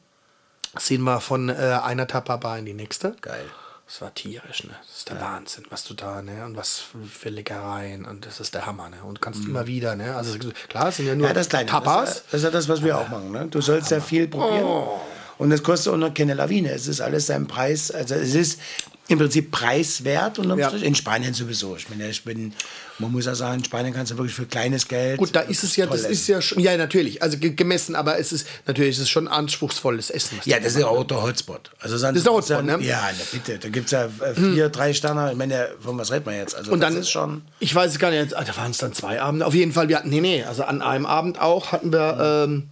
Sind 0.78 1.02
wir 1.02 1.20
von 1.20 1.48
äh, 1.50 1.52
einer 1.82 2.06
Tapa-Bar 2.06 2.58
in 2.58 2.64
die 2.66 2.74
nächste. 2.74 3.14
Geil. 3.20 3.44
Das 3.86 4.00
war 4.00 4.12
tierisch, 4.14 4.64
ne? 4.64 4.70
Das 4.86 4.96
ist 4.98 5.08
der 5.10 5.20
Wahnsinn, 5.20 5.64
was 5.70 5.84
du 5.84 5.94
da, 5.94 6.22
ne? 6.22 6.44
Und 6.46 6.56
was 6.56 6.82
für 7.10 7.28
Leckereien 7.28 8.06
und 8.06 8.24
das 8.26 8.40
ist 8.40 8.54
der 8.54 8.66
Hammer, 8.66 8.88
ne? 8.88 8.96
Und 9.04 9.20
kannst 9.20 9.44
immer 9.44 9.66
wieder, 9.66 9.94
ne? 9.94 10.16
Also 10.16 10.36
klar, 10.68 10.88
es 10.88 10.96
sind 10.96 11.06
ja 11.06 11.14
nur 11.14 11.26
Mhm. 11.26 11.28
Ja, 11.28 11.34
das 11.34 11.48
Kleine. 11.48 11.68
Tapas. 11.70 12.04
Das, 12.08 12.16
ist- 12.16 12.24
das 12.32 12.34
ist 12.40 12.44
ja 12.44 12.50
das, 12.50 12.68
was 12.68 12.82
wir 12.82 12.98
auch 12.98 13.08
machen. 13.08 13.30
Ne? 13.30 13.46
Du 13.48 13.60
sollst 13.60 13.90
ja 13.90 14.00
viel 14.00 14.26
probieren. 14.26 14.64
Oh. 14.64 15.00
Und 15.36 15.50
das 15.50 15.62
kostet 15.62 15.92
auch 15.92 15.96
noch 15.98 16.14
keine 16.14 16.34
Lawine. 16.34 16.70
Es 16.70 16.86
ist 16.88 17.00
alles 17.00 17.26
sein 17.26 17.46
Preis. 17.46 17.90
Also 17.90 18.14
es 18.14 18.34
ist 18.34 18.60
im 19.08 19.18
Prinzip 19.18 19.50
preiswert 19.50 20.38
unterm 20.38 20.58
Ja. 20.58 20.70
In 20.70 20.94
Spanien 20.94 21.34
sowieso. 21.34 21.76
Ich 21.76 21.90
meine, 21.90 22.08
ich 22.08 22.24
bin, 22.24 22.54
man 22.98 23.10
muss 23.12 23.26
ja 23.26 23.34
sagen, 23.34 23.58
in 23.58 23.64
Spanien 23.64 23.92
kannst 23.92 24.12
du 24.12 24.16
wirklich 24.16 24.34
für 24.34 24.46
kleines 24.46 24.86
Geld. 24.86 25.18
Gut, 25.18 25.34
da 25.34 25.40
ist 25.40 25.64
es 25.64 25.74
ja, 25.76 25.86
das 25.86 26.02
toll 26.02 26.10
ist 26.12 26.26
ja 26.28 26.40
schon, 26.40 26.60
ja 26.60 26.76
natürlich, 26.76 27.22
also 27.22 27.38
ge- 27.38 27.50
gemessen, 27.50 27.96
aber 27.96 28.18
es 28.18 28.32
ist 28.32 28.46
natürlich 28.66 28.96
ist 28.96 29.00
es 29.02 29.08
schon 29.10 29.26
anspruchsvolles 29.26 30.10
Essen. 30.10 30.38
Ja, 30.44 30.58
das 30.60 30.74
ist 30.74 30.80
ja 30.80 30.86
auch 30.86 31.02
der 31.04 31.22
Hotspot. 31.22 31.70
Also 31.80 31.98
Das 31.98 32.14
ist 32.16 32.24
der 32.26 32.32
Hotspot, 32.32 32.64
ne? 32.64 32.78
Ja, 32.82 33.08
na 33.18 33.24
bitte. 33.32 33.58
Da 33.58 33.68
gibt 33.68 33.86
es 33.86 33.92
ja 33.92 34.04
äh, 34.04 34.34
vier, 34.34 34.68
drei 34.68 34.92
Sterne. 34.94 35.32
Ich 35.32 35.36
meine, 35.38 35.68
von 35.80 35.98
was 35.98 36.10
redet 36.12 36.26
man 36.26 36.36
jetzt? 36.36 36.54
Also 36.54 36.70
Und 36.72 36.80
dann, 36.80 36.96
ist 36.96 37.10
schon. 37.10 37.42
ich 37.58 37.74
weiß 37.74 37.90
es 37.92 37.98
gar 37.98 38.10
nicht, 38.10 38.36
ah, 38.36 38.44
da 38.44 38.56
waren 38.56 38.70
es 38.70 38.78
dann 38.78 38.92
zwei 38.92 39.20
Abende. 39.20 39.46
Auf 39.46 39.54
jeden 39.54 39.72
Fall, 39.72 39.88
wir 39.88 39.96
hatten, 39.98 40.10
nee, 40.10 40.20
nee, 40.20 40.44
also 40.44 40.62
an 40.64 40.80
einem 40.82 41.06
Abend 41.06 41.40
auch 41.40 41.72
hatten 41.72 41.92
wir, 41.92 42.44
ähm, 42.46 42.70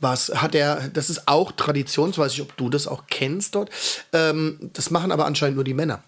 was 0.00 0.30
hat 0.34 0.54
er, 0.54 0.88
das 0.88 1.10
ist 1.10 1.28
auch 1.28 1.52
Tradition, 1.52 2.10
ich 2.10 2.18
weiß 2.18 2.32
nicht, 2.32 2.40
ob 2.40 2.56
du 2.56 2.68
das 2.70 2.86
auch 2.88 3.04
kennst 3.08 3.54
dort. 3.54 3.70
Ähm, 4.12 4.70
das 4.72 4.90
machen 4.90 5.12
aber 5.12 5.26
anscheinend 5.26 5.56
nur 5.56 5.64
die 5.64 5.74
Männer. 5.74 6.02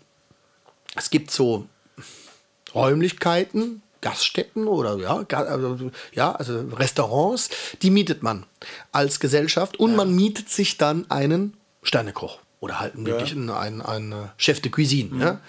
Es 0.97 1.11
gibt 1.11 1.31
so 1.31 1.67
Räumlichkeiten, 2.75 3.83
Gaststätten 4.01 4.67
oder 4.67 4.99
ja, 4.99 5.25
also, 5.39 5.91
ja, 6.13 6.33
also 6.33 6.61
Restaurants, 6.73 7.49
die 7.83 7.91
mietet 7.91 8.23
man 8.23 8.45
als 8.93 9.19
Gesellschaft 9.19 9.79
und 9.79 9.97
man 9.97 10.15
mietet 10.15 10.51
sich 10.51 10.77
dann 10.77 11.11
einen 11.11 11.57
Sternekoch 11.83 12.39
oder 12.61 12.81
halt 12.81 12.95
einen 12.95 13.07
wirklichen 13.07 13.51
einen, 13.51 13.81
einen 13.81 14.31
Chef 14.37 14.61
de 14.61 14.71
Cuisine. 14.71 15.23
Ja? 15.23 15.41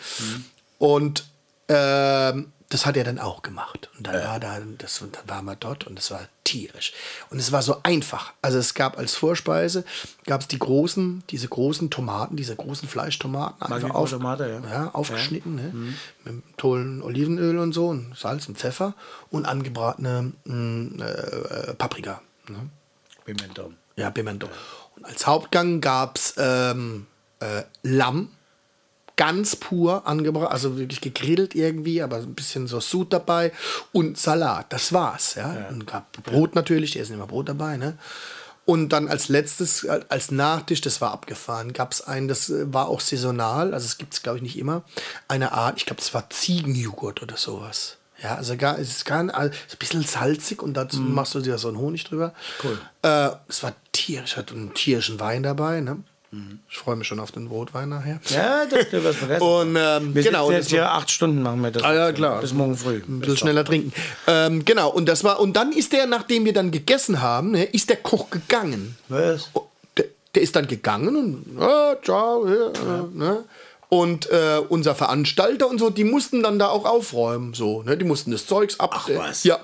Und 0.79 1.25
ähm, 1.67 2.53
das 2.75 2.85
hat 2.85 2.97
er 2.97 3.05
dann 3.05 3.19
auch 3.19 3.41
gemacht. 3.41 3.89
Und 3.97 4.05
dann 4.05 4.15
war 4.15 4.38
da, 4.38 4.59
das, 4.77 5.01
und 5.01 5.15
dann 5.15 5.29
waren 5.29 5.45
wir 5.45 5.55
dort 5.55 5.88
und 5.88 5.97
es 5.97 6.11
war 6.11 6.27
tierisch. 6.43 6.91
Und 7.29 7.39
es 7.39 7.53
war 7.53 7.61
so 7.61 7.77
einfach. 7.83 8.33
Also 8.41 8.57
es 8.57 8.73
gab 8.73 8.97
als 8.97 9.15
Vorspeise, 9.15 9.85
gab 10.25 10.41
es 10.41 10.49
die 10.49 10.59
großen, 10.59 11.23
diese 11.29 11.47
großen 11.47 11.89
Tomaten, 11.89 12.35
diese 12.35 12.53
großen 12.53 12.89
Fleischtomaten. 12.89 13.61
einfach 13.71 13.95
auf, 13.95 14.09
Tomate, 14.09 14.61
ja. 14.69 14.89
aufgeschnitten, 14.91 15.55
Ne? 15.55 15.93
mit 16.25 16.43
tollen 16.57 17.01
Olivenöl 17.01 17.59
und 17.59 17.71
so, 17.71 17.88
und 17.88 18.13
Salz 18.17 18.49
und 18.49 18.57
Pfeffer 18.57 18.93
und 19.29 19.45
angebratene 19.45 20.33
mh, 20.43 21.05
äh, 21.05 21.73
Paprika. 21.75 22.21
Ne? 22.49 22.69
Ganz 29.15 29.56
pur 29.56 30.08
angebracht, 30.08 30.51
also 30.51 30.78
wirklich 30.78 31.01
gegrillt 31.01 31.56
irgendwie, 31.56 32.01
aber 32.01 32.17
ein 32.17 32.36
bisschen 32.36 32.67
so 32.67 32.80
Sud 32.80 33.13
dabei 33.13 33.51
und 33.91 34.17
Salat. 34.17 34.71
Das 34.73 34.93
war's, 34.93 35.36
ja. 35.36 35.54
ja. 35.54 35.67
Und 35.69 35.88
gab 35.88 36.12
Brot 36.23 36.56
natürlich, 36.56 36.91
die 36.91 36.99
essen 36.99 37.13
immer 37.13 37.28
Brot 37.28 37.49
dabei, 37.49 37.78
ne? 37.78 37.97
Und 38.65 38.89
dann 38.89 39.08
als 39.08 39.30
letztes, 39.30 39.88
als 39.88 40.32
Nachtisch, 40.32 40.82
das 40.82 40.99
war 40.99 41.12
abgefahren, 41.12 41.71
gab 41.71 41.91
es 41.91 42.01
einen, 42.01 42.28
das 42.28 42.49
äh, 42.49 42.73
war 42.73 42.88
auch 42.88 42.99
saisonal, 42.99 43.75
also 43.75 43.86
es 43.86 43.99
gibt 43.99 44.15
es, 44.15 44.23
glaube 44.23 44.39
ich, 44.39 44.43
nicht 44.43 44.58
immer, 44.58 44.84
eine 45.28 45.51
Art, 45.51 45.78
ich 45.78 45.86
glaube, 45.86 46.01
das 46.01 46.15
war 46.15 46.30
Ziegenjoghurt 46.32 47.21
oder 47.21 47.38
sowas. 47.38 47.97
Ja, 48.23 48.36
also 48.36 48.58
gar, 48.58 48.80
es 48.80 48.89
ist 48.89 49.06
gar 49.06 49.19
also 49.36 49.54
ein 49.54 49.78
bisschen 49.78 50.04
salzig 50.04 50.63
und 50.63 50.73
dazu 50.73 50.99
mm. 50.99 51.13
machst 51.13 51.36
du 51.36 51.41
dir 51.41 51.58
so 51.58 51.67
einen 51.67 51.78
Honig 51.78 52.06
drüber. 52.06 52.34
Cool. 52.63 52.80
Äh, 53.04 53.32
es 53.47 53.62
war 53.62 53.73
tierisch, 53.91 54.38
hat 54.38 54.51
einen 54.51 54.73
tierischen 54.73 55.19
Wein 55.19 55.43
dabei, 55.43 55.82
ne? 55.82 56.04
Ich 56.69 56.78
freue 56.78 56.95
mich 56.95 57.08
schon 57.08 57.19
auf 57.19 57.32
den 57.32 57.48
Rotwein 57.48 57.89
nachher. 57.89 58.19
Ja, 58.30 58.65
das 58.65 58.91
wird 58.91 59.04
was 59.04 59.15
vergessen. 59.15 59.41
Und 59.41 59.76
ähm, 59.80 60.15
wir 60.15 60.24
genau, 60.24 60.52
jetzt 60.52 60.69
hier 60.69 60.91
acht 60.91 61.10
Stunden 61.10 61.41
machen 61.41 61.62
wir 61.62 61.71
das. 61.71 61.84
Ah, 61.84 61.93
ja, 61.93 62.12
klar. 62.12 62.41
Bis 62.41 62.54
morgen 62.54 62.76
früh. 62.76 63.02
Ein 63.08 63.19
bisschen 63.19 63.38
schneller 63.38 63.63
trinken. 63.63 63.93
Ähm, 64.28 64.65
genau, 64.65 64.89
und 64.89 65.08
das 65.08 65.24
war, 65.24 65.39
und 65.39 65.54
dann 65.54 65.71
ist 65.71 65.93
der, 65.93 66.08
nachdem 66.08 66.45
wir 66.45 66.54
dann 66.54 66.71
gegessen 66.71 67.21
haben, 67.21 67.52
ne, 67.52 67.63
ist 67.63 67.89
der 67.89 67.98
Koch 67.98 68.30
gegangen. 68.30 68.98
Was? 69.08 69.50
Oh, 69.54 69.67
der, 69.98 70.06
der 70.34 70.41
ist 70.41 70.56
dann 70.56 70.67
gegangen 70.67 71.15
und 71.15 71.62
ah, 71.62 71.95
ciao, 72.04 72.48
ja, 72.48 72.71
ja. 72.74 73.08
Ne? 73.13 73.43
Und 73.89 74.30
äh, 74.30 74.62
unser 74.67 74.95
Veranstalter 74.95 75.69
und 75.69 75.80
so, 75.80 75.89
die 75.89 76.04
mussten 76.04 76.43
dann 76.43 76.60
da 76.60 76.69
auch 76.69 76.86
aufräumen. 76.86 77.54
So, 77.54 77.84
ne? 77.84 77.98
Die 77.98 78.06
mussten 78.06 78.32
das 78.32 78.48
Zeugs 78.48 78.80
ab. 78.80 78.91
Ach, 78.93 79.10
was? 79.13 79.43
Ja. 79.43 79.60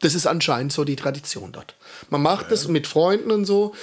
Das 0.00 0.14
ist 0.14 0.26
anscheinend 0.26 0.72
so 0.72 0.84
die 0.84 0.96
Tradition 0.96 1.52
dort. 1.52 1.74
Man 2.08 2.22
macht 2.22 2.46
okay. 2.46 2.50
das 2.50 2.68
mit 2.68 2.86
Freunden 2.86 3.30
und 3.30 3.44
so. 3.44 3.74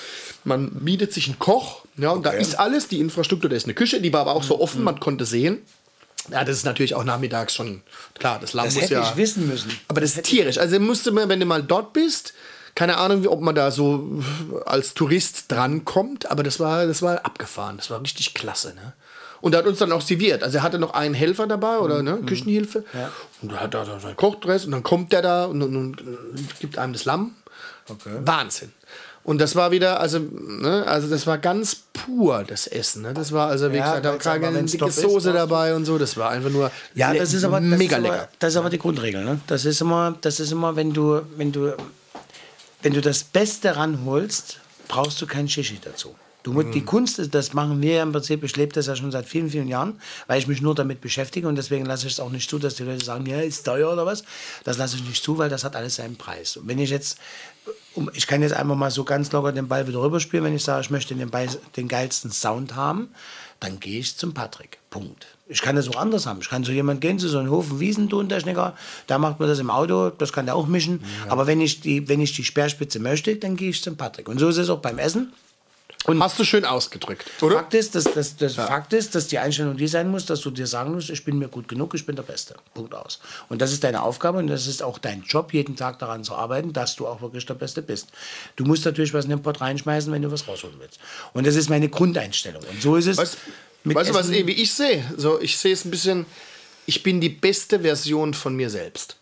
Man 0.44 0.72
bietet 0.72 1.14
sich 1.14 1.28
einen 1.28 1.40
Koch. 1.40 1.84
Ja, 1.98 2.12
und 2.12 2.20
okay. 2.20 2.32
da 2.32 2.38
ist 2.38 2.60
alles, 2.60 2.88
die 2.88 3.00
Infrastruktur, 3.00 3.50
da 3.50 3.56
ist 3.56 3.66
eine 3.66 3.74
Küche, 3.74 4.00
die 4.02 4.14
war 4.14 4.22
aber 4.22 4.36
auch 4.36 4.44
so 4.44 4.60
offen, 4.62 4.84
man 4.84 5.00
konnte 5.00 5.26
sehen. 5.26 5.62
Ja, 6.32 6.44
das 6.44 6.58
ist 6.58 6.66
natürlich 6.66 6.94
auch 6.94 7.04
nachmittags 7.04 7.54
schon 7.54 7.82
klar. 8.14 8.40
Das 8.40 8.54
Lamm 8.54 8.66
das 8.66 8.76
muss 8.76 8.84
hätte 8.84 8.94
ja. 8.96 9.10
ich 9.10 9.16
wissen 9.18 9.48
müssen. 9.48 9.72
Aber 9.88 10.02
das, 10.02 10.12
das 10.12 10.20
ist 10.20 10.30
tierisch. 10.30 10.58
Also 10.58 10.80
musste 10.80 11.12
man, 11.12 11.30
wenn 11.30 11.40
du 11.40 11.46
mal 11.46 11.64
dort 11.64 11.94
bist, 11.94 12.34
keine 12.76 12.98
Ahnung, 12.98 13.26
ob 13.28 13.42
man 13.42 13.56
da 13.56 13.72
so 13.72 14.22
als 14.66 14.94
Tourist 14.94 15.52
drankommt, 15.52 16.30
aber 16.30 16.44
das 16.44 16.60
war, 16.60 16.86
das 16.86 17.02
war 17.02 17.26
abgefahren. 17.26 17.78
Das 17.78 17.90
war 17.90 18.02
richtig 18.02 18.34
klasse. 18.34 18.76
Ne? 18.76 18.94
Und 19.42 19.54
er 19.54 19.60
hat 19.60 19.68
uns 19.68 19.80
dann 19.80 19.92
auch 19.92 20.02
serviert. 20.02 20.44
Also 20.44 20.58
er 20.58 20.64
hatte 20.64 20.80
noch 20.80 20.94
einen 20.94 21.16
Helfer 21.16 21.48
dabei 21.48 21.80
oder 21.80 22.04
ne, 22.04 22.18
mhm. 22.18 22.26
Küchenhilfe. 22.26 22.84
Ja. 22.94 23.12
Und 23.42 23.52
er 23.52 23.62
hat 23.62 23.74
da 23.74 24.00
seinen 24.00 24.16
Kochdress 24.16 24.66
und 24.66 24.72
dann 24.72 24.84
kommt 24.84 25.12
der 25.12 25.22
da 25.22 25.46
und, 25.46 25.62
und, 25.62 25.76
und, 25.76 26.60
gibt 26.60 26.78
einem 26.78 26.94
das 26.94 27.06
Lamm. 27.06 27.36
Okay. 27.90 28.20
Wahnsinn. 28.20 28.74
Und 29.28 29.40
das 29.40 29.58
war 29.58 29.72
wieder, 29.72 30.00
also, 30.00 30.20
ne, 30.20 30.86
also 30.88 31.10
das 31.10 31.28
war 31.28 31.38
ganz 31.38 31.76
pur, 31.92 32.46
das 32.48 32.66
Essen. 32.66 33.02
Ne? 33.02 33.14
Das 33.14 33.34
war 33.34 33.50
also, 33.50 33.74
wie 33.74 33.76
ja, 33.76 34.00
gesagt, 34.00 34.06
da 34.06 34.32
war 34.32 34.40
keine 34.40 34.64
dicke 34.64 34.90
Soße 34.90 35.34
dabei 35.34 35.76
und 35.76 35.84
so. 35.84 35.98
Das 35.98 36.16
war 36.16 36.30
einfach 36.30 36.50
nur 36.50 36.72
ja, 36.96 37.14
das 37.14 37.34
ist 37.34 37.44
aber, 37.44 37.60
das 37.60 37.78
mega 37.78 37.98
ist 37.98 38.06
aber, 38.06 38.14
lecker. 38.16 38.30
Das 38.40 38.54
ist 38.54 38.58
aber 38.58 38.70
die 38.70 38.78
Grundregel. 38.78 39.26
Ne? 39.26 39.42
Das 39.48 39.66
ist 39.66 39.82
immer, 39.82 40.16
das 40.22 40.40
ist 40.40 40.54
immer, 40.54 40.78
wenn 40.78 40.94
du, 40.94 41.24
wenn 41.36 41.52
du, 41.52 41.76
wenn 42.82 42.94
du 42.94 43.02
das 43.02 43.26
Beste 43.26 43.76
ranholst, 43.76 44.62
brauchst 44.88 45.22
du 45.22 45.28
kein 45.28 45.50
Shishi 45.50 45.78
dazu. 45.84 46.16
Du 46.44 46.54
musst, 46.54 46.68
mhm. 46.68 46.72
Die 46.72 46.86
Kunst, 46.86 47.36
das 47.36 47.52
machen 47.52 47.82
wir 47.82 47.96
ja 47.96 48.04
im 48.04 48.14
Prinzip, 48.14 48.42
ich 48.46 48.56
lebe 48.56 48.72
das 48.72 48.88
ja 48.88 48.96
schon 48.96 49.12
seit 49.12 49.26
vielen, 49.26 49.50
vielen 49.50 49.68
Jahren, 49.68 50.00
weil 50.28 50.40
ich 50.40 50.48
mich 50.48 50.62
nur 50.62 50.74
damit 50.74 51.02
beschäftige 51.02 51.46
und 51.50 51.58
deswegen 51.58 51.86
lasse 51.86 52.08
ich 52.08 52.14
es 52.14 52.22
auch 52.22 52.30
nicht 52.30 52.50
zu, 52.50 52.60
dass 52.60 52.76
die 52.76 52.84
Leute 52.84 53.04
sagen, 53.04 53.26
ja, 53.26 53.42
ist 53.42 53.66
teuer 53.66 53.92
oder 53.92 54.06
was. 54.06 54.24
Das 54.64 54.78
lasse 54.78 54.96
ich 54.96 55.04
nicht 55.04 55.22
zu, 55.22 55.38
weil 55.38 55.50
das 55.50 55.66
hat 55.66 55.76
alles 55.76 55.96
seinen 55.96 56.16
Preis. 56.16 56.56
Und 56.56 56.70
wenn 56.70 56.80
ich 56.80 56.90
jetzt, 56.90 57.18
ich 58.14 58.28
kann 58.28 58.42
jetzt 58.42 58.54
einfach 58.54 58.76
mal 58.76 58.92
so 58.92 59.04
ganz 59.04 59.32
locker 59.32 59.52
den 59.52 59.68
Ball 59.68 59.88
wieder 59.88 60.02
rüberspielen, 60.02 60.46
wenn 60.46 60.56
ich 60.56 60.64
sage, 60.64 60.82
ich 60.82 60.90
möchte 60.90 61.16
den, 61.16 61.30
Ball, 61.30 61.48
den 61.76 61.88
geilsten 61.88 62.32
Sound 62.32 62.76
haben, 62.76 63.10
dann 63.60 63.80
gehe 63.80 64.00
ich 64.00 64.18
zum 64.18 64.34
Patrick. 64.34 64.78
Punkt. 64.90 65.28
Ich 65.48 65.62
kann 65.62 65.76
das 65.76 65.88
auch 65.88 65.96
anders 65.96 66.26
haben. 66.26 66.40
Ich 66.42 66.50
kann 66.50 66.64
zu 66.64 66.72
jemand 66.72 67.02
gehen, 67.02 67.20
zu 67.20 67.28
so 67.28 67.40
einem 67.40 67.50
Hofen 67.50 67.80
Wiesentontechniker, 67.80 68.76
da 69.08 69.18
macht 69.18 69.40
man 69.40 69.50
das 69.50 69.60
im 69.60 69.70
Auto, 69.70 70.10
das 70.10 70.34
kann 70.34 70.46
der 70.46 70.56
auch 70.56 70.68
mischen. 70.68 71.02
Ja. 71.26 71.32
Aber 71.32 71.48
wenn 71.48 71.62
ich, 71.62 71.80
die, 71.82 72.08
wenn 72.08 72.22
ich 72.22 72.34
die 72.34 72.44
Speerspitze 72.44 73.00
möchte, 73.00 73.36
dann 73.36 73.56
gehe 73.56 73.70
ich 73.70 73.82
zum 73.82 73.98
Patrick. 73.98 74.28
Und 74.28 74.40
so 74.40 74.50
ist 74.50 74.58
es 74.58 74.70
auch 74.70 74.80
beim 74.80 75.00
Essen. 75.00 75.34
Und 76.08 76.24
Hast 76.24 76.40
du 76.40 76.46
schön 76.46 76.64
ausgedrückt, 76.64 77.30
oder? 77.42 77.58
Fakt 77.58 77.74
ist, 77.74 77.94
dass, 77.94 78.06
dass, 78.06 78.38
dass 78.38 78.56
ja. 78.56 78.66
Fakt 78.66 78.94
ist, 78.94 79.14
dass 79.14 79.28
die 79.28 79.40
Einstellung 79.40 79.76
die 79.76 79.88
sein 79.90 80.10
muss, 80.10 80.26
dass 80.26 80.40
du 80.40 80.52
dir 80.52 80.66
sagen 80.66 80.94
musst, 80.94 81.10
ich 81.10 81.26
bin 81.26 81.38
mir 81.38 81.50
gut 81.50 81.68
genug, 81.68 81.94
ich 81.96 82.06
bin 82.06 82.16
der 82.16 82.24
Beste. 82.24 82.56
Punkt 82.74 82.96
aus. 82.96 83.20
Und 83.50 83.62
das 83.62 83.74
ist 83.74 83.84
deine 83.84 84.02
Aufgabe 84.02 84.38
und 84.38 84.48
das 84.48 84.68
ist 84.68 84.82
auch 84.82 85.00
dein 85.00 85.24
Job, 85.24 85.54
jeden 85.54 85.76
Tag 85.76 86.00
daran 86.00 86.24
zu 86.24 86.34
arbeiten, 86.34 86.72
dass 86.72 86.96
du 86.96 87.06
auch 87.08 87.22
wirklich 87.22 87.46
der 87.46 87.56
Beste 87.56 87.82
bist. 87.82 88.08
Du 88.56 88.64
musst 88.64 88.86
natürlich 88.86 89.14
was 89.14 89.26
in 89.26 89.32
den 89.32 89.42
Pott 89.42 89.60
reinschmeißen, 89.60 90.10
wenn 90.14 90.22
du 90.22 90.32
was 90.32 90.48
rausholen 90.48 90.78
willst. 90.80 90.98
Und 91.34 91.46
das 91.46 91.58
ist 91.58 91.70
meine 91.70 91.90
Grundeinstellung. 91.90 92.64
Und 92.64 92.82
so 92.82 92.96
ist 92.96 93.08
es. 93.08 93.18
Weißt, 93.18 93.38
weißt 93.84 94.10
du, 94.10 94.14
was 94.14 94.32
wie 94.32 94.50
ich 94.50 94.74
sehe? 94.74 95.04
So, 95.18 95.42
ich 95.42 95.58
sehe 95.58 95.74
es 95.74 95.84
ein 95.84 95.92
bisschen, 95.92 96.26
ich 96.86 97.04
bin 97.04 97.20
die 97.20 97.28
beste 97.28 97.82
Version 97.82 98.34
von 98.34 98.56
mir 98.56 98.70
selbst. 98.70 99.18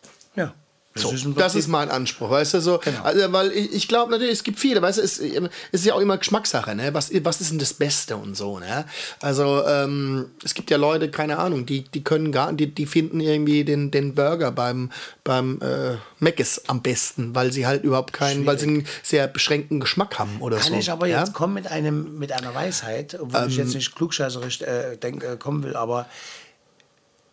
So, 0.98 1.12
das, 1.12 1.26
ist, 1.26 1.38
das 1.38 1.56
ist 1.56 1.68
mein 1.68 1.90
Anspruch, 1.90 2.30
weißt 2.30 2.54
du 2.54 2.62
so. 2.62 2.78
Genau. 2.78 3.04
Also, 3.04 3.30
weil 3.34 3.52
ich, 3.52 3.74
ich 3.74 3.88
glaube 3.90 4.14
natürlich, 4.14 4.32
es 4.32 4.44
gibt 4.44 4.60
viele, 4.60 4.82
weißt 4.82 5.00
du, 5.00 5.02
es, 5.02 5.20
es 5.20 5.50
ist 5.72 5.86
ja 5.86 5.94
auch 5.94 6.00
immer 6.00 6.18
Geschmackssache, 6.18 6.74
ne? 6.74 6.94
Was, 6.94 7.12
was 7.26 7.42
ist 7.42 7.52
denn 7.52 7.60
das 7.60 7.74
Beste 7.74 8.16
und 8.16 8.38
so, 8.38 8.60
ne? 8.60 8.86
Also, 9.20 9.66
ähm, 9.68 10.32
es 10.42 10.54
gibt 10.54 10.72
ja 10.72 10.78
Leute, 10.78 11.12
keine 11.12 11.38
Ahnung, 11.38 11.66
die, 11.66 11.84
die 11.84 12.02
können 12.02 12.32
gar, 12.32 12.54
die, 12.54 12.74
die 12.74 12.86
finden 12.86 13.20
irgendwie 13.20 13.66
den, 13.66 13.92
den 13.92 14.16
Burger 14.16 14.54
beim, 14.54 14.90
beim 15.26 15.60
äh, 15.62 15.98
Mc's 16.20 16.62
am 16.68 16.82
besten, 16.82 17.36
weil 17.36 17.52
sie 17.52 17.68
halt 17.68 17.84
überhaupt 17.84 18.14
keinen, 18.14 18.44
Schwierig. 18.44 18.48
weil 18.48 18.60
sie 18.60 18.68
einen 18.68 18.88
sehr 19.04 19.28
beschränkten 19.28 19.82
Geschmack 19.82 20.18
haben 20.18 20.38
oder 20.40 20.56
Kann 20.56 20.64
so. 20.64 20.72
Kann 20.72 20.80
ich 20.80 20.92
aber 20.92 21.08
ja? 21.08 21.20
jetzt 21.20 21.34
kommen 21.34 21.56
mit 21.56 21.68
einem, 21.68 22.18
mit 22.18 22.32
einer 22.32 22.56
Weisheit, 22.56 23.20
obwohl 23.20 23.42
ähm, 23.42 23.50
ich 23.50 23.58
jetzt 23.58 23.74
nicht 23.74 23.94
klugscheißerisch 23.98 24.62
äh, 24.62 24.96
denk, 24.96 25.26
äh, 25.26 25.36
kommen 25.36 25.62
will, 25.64 25.76
aber 25.76 26.06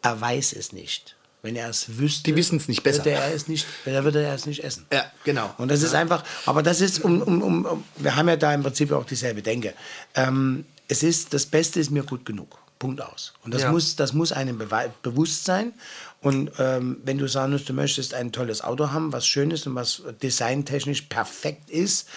er 0.03 0.21
weiß 0.21 0.53
es 0.55 0.73
nicht. 0.73 1.15
Wenn 1.43 1.57
er 1.57 1.69
es 1.69 1.99
wüsste, 1.99 2.23
die 2.23 2.37
wissen 2.37 2.59
es 2.59 2.69
nicht 2.69 2.85
besser. 2.85 3.05
Würde 3.05 3.11
er 3.19 3.35
es 3.35 3.49
nicht, 3.49 3.67
dann 3.85 4.05
würde 4.05 4.23
er 4.23 4.35
es 4.35 4.47
nicht 4.47 4.63
essen. 4.63 4.87
Ja, 4.93 5.05
genau. 5.25 5.53
Und 5.59 5.73
das 5.73 5.81
ja. 5.81 5.89
ist 5.89 5.95
einfach, 5.95 6.23
aber 6.47 6.63
das 6.63 6.81
ist, 6.81 7.01
um, 7.05 7.21
um, 7.21 7.43
um, 7.43 7.85
wir 7.97 8.15
haben 8.15 8.29
ja 8.29 8.37
da 8.37 8.55
im 8.55 8.63
Prinzip 8.63 8.93
auch 8.93 9.05
dieselbe 9.05 9.43
Denke. 9.43 9.75
Ähm, 10.15 10.65
es 10.87 11.03
ist, 11.03 11.35
das 11.35 11.47
Beste 11.47 11.81
ist 11.81 11.91
mir 11.91 12.05
gut 12.05 12.25
genug. 12.25 12.59
Punkt 12.79 13.01
aus. 13.01 13.33
Und 13.45 13.55
das, 13.55 13.63
ja. 13.63 13.71
muss, 13.71 13.95
das 13.95 14.13
muss 14.13 14.33
einem 14.33 14.61
bewusst 15.03 15.45
sein. 15.45 15.73
Und 16.21 16.51
ähm, 16.59 16.99
wenn 17.05 17.19
du 17.19 17.29
sagen 17.29 17.53
musst, 17.53 17.69
du 17.69 17.73
möchtest 17.73 18.13
ein 18.13 18.33
tolles 18.33 18.61
Auto 18.61 18.91
haben, 18.91 19.13
was 19.13 19.25
schön 19.25 19.53
ist 19.53 19.69
und 19.69 19.77
was 19.77 20.03
designtechnisch 20.21 21.03
perfekt 21.03 21.71
ist, 21.71 22.09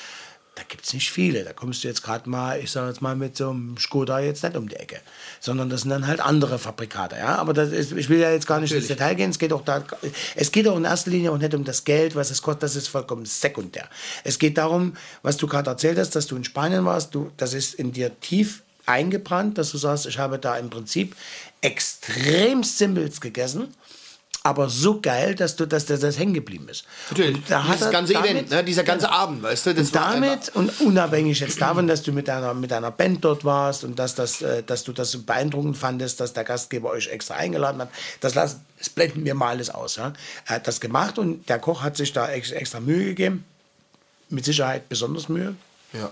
da 0.56 0.64
gibt 0.64 0.86
es 0.86 0.94
nicht 0.94 1.12
viele. 1.12 1.44
Da 1.44 1.52
kommst 1.52 1.84
du 1.84 1.90
jetzt 1.90 2.02
gerade 2.02 2.30
mal, 2.30 2.60
ich 2.60 2.72
sage 2.72 2.88
jetzt 2.88 3.02
mal, 3.02 3.16
mit 3.16 3.36
so 3.36 3.50
einem 3.50 3.78
Skoda 3.78 4.20
jetzt 4.20 4.42
nicht 4.42 4.56
um 4.56 4.70
die 4.70 4.78
Ecke. 4.78 5.02
Sondern 5.42 5.70
das 5.70 5.82
sind 5.82 5.90
dann 5.90 6.08
halt 6.08 6.22
andere 6.22 6.58
Fabrikate. 6.60 7.18
Ja? 7.18 7.36
Aber 7.36 7.54
das 7.54 7.74
ist, 7.74 7.92
ich 7.92 8.08
will 8.08 8.20
ja 8.20 8.32
jetzt 8.32 8.48
gar 8.48 8.62
nicht 8.62 8.72
Natürlich. 8.72 8.90
ins 8.90 8.98
Detail 8.98 9.16
gehen. 9.16 9.30
Es 9.32 9.38
geht, 9.38 9.52
auch 9.52 9.64
da, 9.64 9.84
es 10.36 10.52
geht 10.54 10.66
auch 10.70 10.78
in 10.78 10.86
erster 10.86 11.12
Linie 11.12 11.34
auch 11.34 11.38
nicht 11.38 11.54
um 11.54 11.66
das 11.66 11.84
Geld, 11.84 12.16
was 12.16 12.32
es 12.32 12.42
kostet. 12.42 12.64
Das 12.64 12.78
ist 12.78 12.88
vollkommen 12.88 13.26
sekundär. 13.26 13.90
Es 14.24 14.40
geht 14.40 14.58
darum, 14.58 14.96
was 15.24 15.36
du 15.36 15.46
gerade 15.46 15.70
erzählt 15.70 16.00
hast, 16.00 16.16
dass 16.16 16.26
du 16.26 16.38
in 16.38 16.46
Spanien 16.46 16.86
warst. 16.86 17.14
Du, 17.14 17.32
das 17.36 17.54
ist 17.54 17.74
in 17.74 17.92
dir 17.92 18.18
tief 18.22 18.64
eingebrannt, 18.86 19.58
dass 19.58 19.72
du 19.72 19.78
sagst, 19.78 20.06
ich 20.06 20.20
habe 20.20 20.40
da 20.40 20.58
im 20.58 20.70
Prinzip 20.70 21.18
extrem 21.60 22.64
Simples 22.64 23.20
gegessen 23.20 23.74
aber 24.46 24.70
so 24.70 25.02
geil, 25.02 25.34
dass 25.34 25.56
du, 25.56 25.66
dass 25.66 25.88
das, 25.88 26.02
das 26.02 26.20
hängen 26.20 26.36
geblieben 26.36 26.70
ist. 26.70 26.86
Natürlich. 27.10 27.38
Und 27.38 27.50
da 27.50 27.68
hat 27.68 27.82
das 27.82 27.90
ganze 27.90 28.14
damit, 28.14 28.30
Event, 28.30 28.50
ne? 28.52 28.64
dieser 28.64 28.84
ganze 28.84 29.08
genau, 29.08 29.18
Abend, 29.18 29.42
weißt 29.42 29.66
du, 29.66 29.74
das 29.74 29.88
und 29.88 29.96
damit 29.96 30.50
und 30.50 30.82
unabhängig 30.82 31.40
jetzt 31.40 31.60
davon, 31.60 31.88
dass 31.88 32.04
du 32.04 32.12
mit 32.12 32.28
deiner 32.28 32.54
mit 32.54 32.70
deiner 32.70 32.92
Band 32.92 33.26
dort 33.26 33.44
warst 33.44 33.84
und 33.84 33.98
dass 33.98 34.14
das, 34.14 34.44
äh, 34.44 34.62
dass 34.62 34.84
du 34.84 34.94
das 34.94 35.18
beeindruckend 35.18 35.76
fandest, 35.76 36.20
dass 36.20 36.34
der 36.34 36.44
Gastgeber 36.44 36.92
euch 36.92 37.08
extra 37.08 37.34
eingeladen 37.34 37.82
hat, 37.82 37.90
das 38.22 38.36
lassen, 38.36 38.64
das 38.78 38.90
blenden 38.90 39.26
wir 39.26 39.34
mal 39.34 39.50
alles 39.50 39.72
aus. 39.72 39.96
Ja? 39.96 40.14
Er 40.46 40.56
hat 40.58 40.68
das 40.68 40.80
gemacht 40.80 41.18
und 41.18 41.50
der 41.50 41.58
Koch 41.58 41.82
hat 41.82 41.98
sich 41.98 42.14
da 42.14 42.30
extra 42.30 42.80
Mühe 42.80 43.04
gegeben, 43.06 43.46
mit 44.30 44.46
Sicherheit 44.46 44.88
besonders 44.90 45.28
Mühe. 45.28 45.56
Ja. 45.92 46.12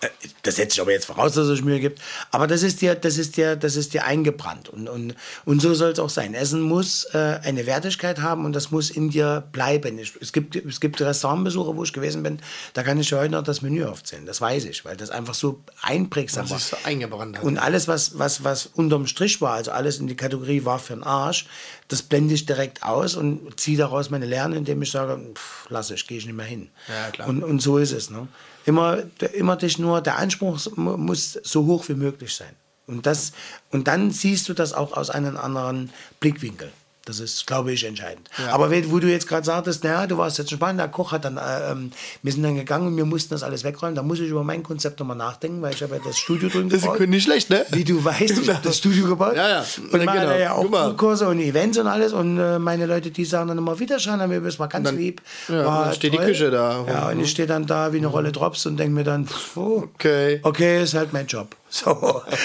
Äh, 0.00 0.08
das 0.42 0.56
setze 0.56 0.74
ich 0.74 0.80
aber 0.80 0.92
jetzt 0.92 1.06
voraus, 1.06 1.34
dass 1.34 1.48
es 1.48 1.62
Mühe 1.62 1.80
gibt. 1.80 2.00
Aber 2.30 2.46
das 2.46 2.62
ist 2.62 2.80
dir, 2.80 2.94
das 2.94 3.18
ist 3.18 3.36
dir, 3.36 3.56
das 3.56 3.76
ist 3.76 3.94
dir 3.94 4.04
eingebrannt. 4.04 4.68
Und, 4.68 4.88
und, 4.88 5.14
und 5.44 5.60
so 5.60 5.74
soll 5.74 5.90
es 5.90 5.98
auch 5.98 6.10
sein. 6.10 6.34
Essen 6.34 6.60
muss 6.60 7.04
äh, 7.12 7.40
eine 7.42 7.66
Wertigkeit 7.66 8.20
haben 8.20 8.44
und 8.44 8.52
das 8.52 8.70
muss 8.70 8.90
in 8.90 9.10
dir 9.10 9.44
bleiben. 9.52 9.98
Es 9.98 10.32
gibt, 10.32 10.56
es 10.56 10.80
gibt 10.80 11.00
Restaurantbesuche, 11.00 11.76
wo 11.76 11.82
ich 11.82 11.92
gewesen 11.92 12.22
bin, 12.22 12.38
da 12.74 12.82
kann 12.82 13.00
ich 13.00 13.12
heute 13.12 13.30
noch 13.30 13.42
das 13.42 13.62
Menü 13.62 13.84
aufzählen. 13.84 14.26
Das 14.26 14.40
weiß 14.40 14.64
ich, 14.66 14.84
weil 14.84 14.96
das 14.96 15.10
einfach 15.10 15.34
so 15.34 15.62
einprägsam 15.82 16.48
war. 16.50 16.58
So 16.58 16.76
eingebrannt 16.84 17.38
hat. 17.38 17.44
Und 17.44 17.58
alles, 17.58 17.88
was, 17.88 18.18
was, 18.18 18.44
was 18.44 18.66
unterm 18.66 19.06
Strich 19.06 19.40
war, 19.40 19.54
also 19.54 19.72
alles 19.72 19.98
in 19.98 20.06
die 20.06 20.16
Kategorie 20.16 20.64
war 20.64 20.78
für 20.78 20.94
den 20.94 21.02
Arsch, 21.02 21.46
das 21.88 22.02
blende 22.02 22.34
ich 22.34 22.46
direkt 22.46 22.82
aus 22.82 23.14
und 23.14 23.58
ziehe 23.58 23.78
daraus 23.78 24.10
meine 24.10 24.26
Lernen, 24.26 24.54
indem 24.54 24.82
ich 24.82 24.90
sage, 24.90 25.20
pff, 25.34 25.66
lass 25.70 25.90
ich, 25.90 26.06
gehe 26.06 26.18
ich 26.18 26.26
nicht 26.26 26.34
mehr 26.34 26.46
hin. 26.46 26.68
Ja, 26.88 27.10
klar. 27.10 27.28
Und, 27.28 27.42
und 27.44 27.60
so 27.60 27.78
ist 27.78 27.92
es. 27.92 28.10
Ne? 28.10 28.26
Immer, 28.66 29.04
immer 29.32 29.56
dich 29.56 29.78
nur, 29.78 30.00
der 30.00 30.18
Anspruch 30.18 30.58
muss 30.76 31.32
so 31.42 31.66
hoch 31.66 31.88
wie 31.88 31.94
möglich 31.94 32.34
sein. 32.34 32.54
Und, 32.86 33.06
das, 33.06 33.32
und 33.70 33.88
dann 33.88 34.10
siehst 34.10 34.48
du 34.48 34.54
das 34.54 34.72
auch 34.72 34.92
aus 34.96 35.08
einem 35.08 35.36
anderen 35.36 35.90
Blickwinkel. 36.20 36.70
Das 37.06 37.20
ist, 37.20 37.46
glaube 37.46 37.70
ich, 37.72 37.84
entscheidend. 37.84 38.28
Aber 38.50 38.68
wenn- 38.68 38.90
wo 38.90 38.98
du 38.98 39.06
jetzt 39.08 39.28
gerade 39.28 39.46
sagtest, 39.46 39.84
naja, 39.84 40.08
du 40.08 40.18
warst 40.18 40.38
jetzt 40.38 40.50
in 40.50 40.58
Spanien, 40.58 40.78
der 40.78 40.88
Koch 40.88 41.12
hat 41.12 41.24
dann, 41.24 41.36
äh, 41.36 41.70
ähm, 41.70 41.92
wir 42.22 42.32
sind 42.32 42.42
dann 42.42 42.56
gegangen 42.56 42.88
und 42.88 42.96
wir 42.96 43.04
mussten 43.04 43.30
das 43.30 43.44
alles 43.44 43.62
wegräumen. 43.62 43.94
Da 43.94 44.02
muss 44.02 44.18
ich 44.18 44.28
über 44.28 44.42
mein 44.42 44.64
Konzept 44.64 44.98
nochmal 44.98 45.16
nachdenken, 45.16 45.62
weil 45.62 45.72
ich 45.72 45.82
habe 45.84 45.94
ja 45.94 46.00
das 46.04 46.18
Studio 46.18 46.48
drin 46.48 46.68
Das 46.68 46.82
gebaut. 46.82 46.98
ist 46.98 47.08
nicht 47.08 47.22
schlecht, 47.22 47.48
ne? 47.48 47.64
Wie 47.70 47.84
du 47.84 48.04
weißt, 48.04 48.38
ich 48.42 48.48
habe 48.48 48.58
das 48.64 48.78
Studio 48.78 49.06
gebaut. 49.06 49.36
Ja, 49.36 49.48
ja. 49.48 49.64
Und 49.92 50.00
Ja, 50.00 50.04
mache 50.04 50.18
genau. 50.18 50.34
ja 50.36 50.52
auch 50.54 50.68
mal. 50.68 50.96
Kurse 50.96 51.28
und 51.28 51.38
Events 51.38 51.78
und 51.78 51.86
alles. 51.86 52.12
Und 52.12 52.40
äh, 52.40 52.58
meine 52.58 52.86
Leute, 52.86 53.12
die 53.12 53.24
sagen 53.24 53.46
dann 53.48 53.58
immer 53.58 53.78
wieder 53.78 54.00
schauen, 54.00 54.28
mir 54.28 54.40
das 54.40 54.58
war 54.58 54.66
ganz 54.68 54.84
dann- 54.86 54.96
lieb. 54.98 55.22
ja, 55.48 55.64
war 55.64 55.84
dann 55.84 55.94
steht 55.94 56.12
die 56.12 56.16
toll. 56.16 56.26
Küche 56.26 56.50
da. 56.50 56.84
Ja, 56.88 57.08
und 57.10 57.20
ich 57.20 57.30
stehe 57.30 57.46
dann 57.46 57.66
da 57.66 57.92
wie 57.92 57.98
eine 57.98 58.08
Rolle 58.08 58.32
Drops 58.32 58.66
und 58.66 58.78
denke 58.78 58.92
mir 58.94 59.04
dann, 59.04 59.26
pff, 59.28 59.56
oh, 59.56 59.84
Okay. 59.94 60.40
okay, 60.42 60.82
ist 60.82 60.94
halt 60.94 61.12
mein 61.12 61.28
Job. 61.28 61.54
So. 61.68 61.90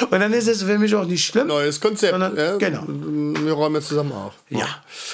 Und 0.09 0.19
dann 0.19 0.33
ist 0.33 0.47
es 0.47 0.63
für 0.63 0.77
mich 0.79 0.93
auch 0.95 1.05
nicht 1.05 1.23
schlimm. 1.25 1.47
Neues 1.47 1.79
Konzept. 1.79 2.11
Sondern- 2.11 2.35
ja? 2.35 2.57
genau. 2.57 2.83
Wir 2.87 3.53
räumen 3.53 3.75
jetzt 3.75 3.87
zusammen 3.89 4.11
auf. 4.11 4.33
Ja, 4.49 4.65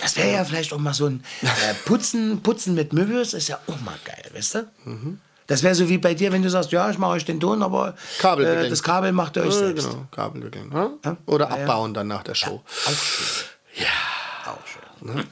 das 0.02 0.16
wäre 0.18 0.32
ja 0.32 0.46
vielleicht 0.46 0.72
auch 0.74 0.78
mal 0.80 0.94
so 0.94 1.08
ein 1.08 1.24
äh, 1.42 1.48
Putzen, 1.86 2.42
Putzen 2.42 2.74
mit 2.74 2.94
Möbius 2.94 3.34
ist 3.34 3.50
ja 3.50 3.60
auch 3.68 3.80
mal 3.82 3.96
geil, 4.06 4.24
weißt 4.34 4.56
du? 4.56 4.68
Das 5.48 5.64
wäre 5.64 5.76
so 5.76 5.88
wie 5.90 5.98
bei 5.98 6.14
dir, 6.14 6.32
wenn 6.32 6.42
du 6.42 6.50
sagst, 6.50 6.72
ja, 6.72 6.90
ich 6.90 6.98
mache 6.98 7.12
euch 7.12 7.26
den 7.26 7.40
Ton, 7.40 7.62
aber 7.64 7.96
Kabel 8.20 8.46
äh, 8.46 8.70
das 8.70 8.82
Kabel 8.84 9.12
macht 9.12 9.38
ihr 9.38 9.44
euch 9.44 9.54
Ja, 9.54 9.60
selbst. 9.60 9.90
genau, 9.92 10.06
Kabel 10.12 10.44
wickeln. 10.44 10.72
Ja? 10.74 11.18
Oder 11.26 11.50
Ja, 11.50 11.58
ja. 11.58 11.64
abbauen 11.64 11.94
dann 11.94 12.08
nach 12.08 12.24
der 12.24 12.36
Show. 12.36 12.62
Auch 12.86 12.92
schön. 12.92 13.46
Ja, 13.86 14.52
auch 14.52 14.68
schön. 14.68 15.24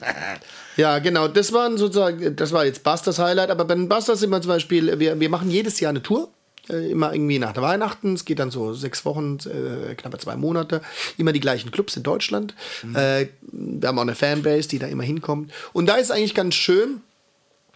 Ja, 0.76 0.98
genau. 1.00 1.28
Das 1.28 1.52
waren 1.52 1.76
sozusagen, 1.78 2.36
das 2.36 2.52
war 2.52 2.64
jetzt 2.64 2.82
Busters 2.84 3.18
Highlight. 3.18 3.50
Aber 3.50 3.64
bei 3.64 3.74
den 3.74 3.88
Busters 3.88 4.20
sind 4.20 4.30
wir 4.30 4.40
zum 4.40 4.50
Beispiel, 4.50 4.98
wir, 4.98 5.18
wir 5.18 5.28
machen 5.30 5.50
jedes 5.50 5.80
Jahr 5.80 5.90
eine 5.90 6.02
Tour. 6.02 6.28
Äh, 6.68 6.90
immer 6.90 7.12
irgendwie 7.12 7.38
nach 7.38 7.56
Weihnachten. 7.56 8.14
Es 8.14 8.24
geht 8.24 8.38
dann 8.38 8.50
so 8.50 8.74
sechs 8.74 9.04
Wochen, 9.04 9.38
äh, 9.46 9.94
knappe 9.94 10.18
zwei 10.18 10.36
Monate. 10.36 10.82
Immer 11.16 11.32
die 11.32 11.40
gleichen 11.40 11.70
Clubs 11.70 11.96
in 11.96 12.02
Deutschland. 12.02 12.54
Äh, 12.94 13.26
wir 13.42 13.88
haben 13.88 13.98
auch 13.98 14.02
eine 14.02 14.14
Fanbase, 14.14 14.68
die 14.68 14.78
da 14.78 14.86
immer 14.86 15.04
hinkommt. 15.04 15.52
Und 15.72 15.86
da 15.86 15.94
ist 15.96 16.10
eigentlich 16.10 16.34
ganz 16.34 16.54
schön. 16.54 17.00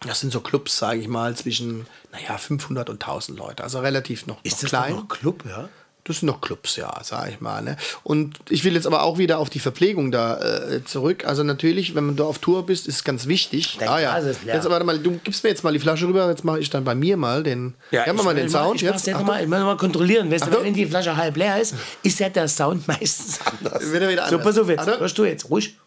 Das 0.05 0.19
sind 0.19 0.33
so 0.33 0.41
Clubs, 0.41 0.77
sage 0.77 0.99
ich 0.99 1.07
mal, 1.07 1.35
zwischen, 1.35 1.85
naja, 2.11 2.37
500 2.37 2.89
und 2.89 3.03
1000 3.03 3.37
Leute. 3.37 3.63
Also 3.63 3.79
relativ 3.81 4.25
noch, 4.25 4.43
Ist 4.43 4.55
noch 4.55 4.61
das 4.61 4.69
klein. 4.69 4.95
noch 4.95 5.07
Club, 5.07 5.43
ja? 5.47 5.69
Das 6.03 6.19
sind 6.19 6.27
noch 6.27 6.41
Clubs, 6.41 6.77
ja, 6.77 6.91
sag 7.03 7.29
ich 7.29 7.41
mal. 7.41 7.61
Ne? 7.61 7.77
Und 8.03 8.39
ich 8.49 8.63
will 8.63 8.73
jetzt 8.73 8.87
aber 8.87 9.03
auch 9.03 9.19
wieder 9.19 9.37
auf 9.37 9.51
die 9.51 9.59
Verpflegung 9.59 10.11
da 10.11 10.39
äh, 10.39 10.83
zurück. 10.83 11.25
Also 11.25 11.43
natürlich, 11.43 11.93
wenn 11.93 12.05
man 12.05 12.15
da 12.15 12.23
auf 12.23 12.39
Tour 12.39 12.65
bist, 12.65 12.87
ist 12.87 13.03
ganz 13.03 13.27
wichtig. 13.27 13.77
Dein 13.79 13.87
ah, 13.87 13.99
ja. 13.99 14.17
Ist 14.17 14.43
leer. 14.43 14.55
Jetzt 14.55 14.65
aber 14.65 14.83
mal, 14.83 14.97
du 14.97 15.19
gibst 15.23 15.43
mir 15.43 15.51
jetzt 15.51 15.63
mal 15.63 15.71
die 15.73 15.79
Flasche 15.79 16.07
rüber, 16.07 16.27
jetzt 16.27 16.43
mache 16.43 16.59
ich 16.59 16.71
dann 16.71 16.83
bei 16.83 16.95
mir 16.95 17.17
mal 17.17 17.43
den. 17.43 17.75
Gib 17.91 18.07
mal, 18.15 18.23
mal 18.23 18.35
den 18.35 18.49
Sound 18.49 18.77
Ich, 18.77 18.81
jetzt. 18.81 19.05
jetzt 19.05 19.23
mal, 19.23 19.43
ich 19.43 19.47
muss 19.47 19.59
mal 19.59 19.77
kontrollieren. 19.77 20.31
Weißt 20.31 20.45
du, 20.45 20.49
Achtung. 20.49 20.63
wenn 20.65 20.73
die 20.73 20.87
Flasche 20.87 21.15
halb 21.15 21.37
leer 21.37 21.61
ist, 21.61 21.75
ist 22.01 22.19
ja 22.19 22.29
der 22.29 22.47
Sound 22.47 22.87
meistens 22.87 23.39
anders. 23.45 23.83
Er 23.83 24.09
wieder 24.09 24.27
So, 24.27 24.37
anders. 24.37 24.43
pass 24.43 24.57
auf 24.57 24.69
jetzt. 24.69 24.87
Hörst 24.87 25.17
du 25.17 25.25
jetzt? 25.25 25.49
Ruhig. 25.51 25.77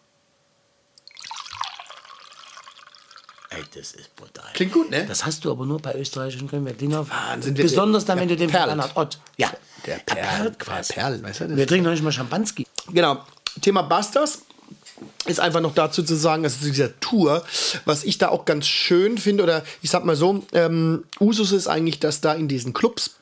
Ey, 3.51 3.63
das 3.75 3.93
ist 3.93 4.15
brutal. 4.17 4.45
Klingt 4.55 4.73
gut, 4.73 4.91
ne? 4.91 5.07
Das 5.07 5.25
hast 5.25 5.45
du 5.45 5.51
aber 5.51 5.65
nur 5.65 5.81
bei 5.81 5.95
österreichischen 5.95 6.49
Köln-Berliner. 6.49 7.07
Wahnsinn. 7.09 7.55
Besonders 7.55 8.05
dann, 8.05 8.19
wenn 8.19 8.29
du 8.29 8.37
den 8.37 8.51
perlt. 8.51 8.67
Bernhard 8.67 8.97
Ott. 8.97 9.19
Ja, 9.37 9.51
Der 9.87 9.95
Er 9.95 10.01
Perl, 10.01 10.17
perlt 10.17 10.61
der 10.61 10.67
quasi. 10.67 10.93
Perl, 10.93 11.23
weißt 11.23 11.41
du? 11.41 11.57
Wir 11.57 11.67
trinken 11.67 11.85
noch 11.85 11.93
nicht 11.93 12.03
mal 12.03 12.13
Champanski. 12.13 12.67
Genau. 12.93 13.25
Thema 13.61 13.83
Busters 13.83 14.43
ist 15.27 15.41
einfach 15.41 15.61
noch 15.61 15.75
dazu 15.75 16.03
zu 16.03 16.15
sagen, 16.15 16.43
dass 16.43 16.61
zu 16.61 16.67
dieser 16.67 16.99
Tour, 17.01 17.45
was 17.85 18.05
ich 18.05 18.19
da 18.19 18.29
auch 18.29 18.45
ganz 18.45 18.67
schön 18.67 19.19
finde, 19.19 19.43
oder 19.43 19.65
ich 19.83 19.91
sag 19.91 20.05
mal 20.05 20.17
so, 20.17 20.45
ähm, 20.53 21.05
Usus 21.21 21.53
ist 21.53 21.67
eigentlich, 21.67 21.99
dass 22.01 22.21
da 22.21 22.33
in 22.33 22.49
diesen 22.49 22.73
Clubs 22.73 23.17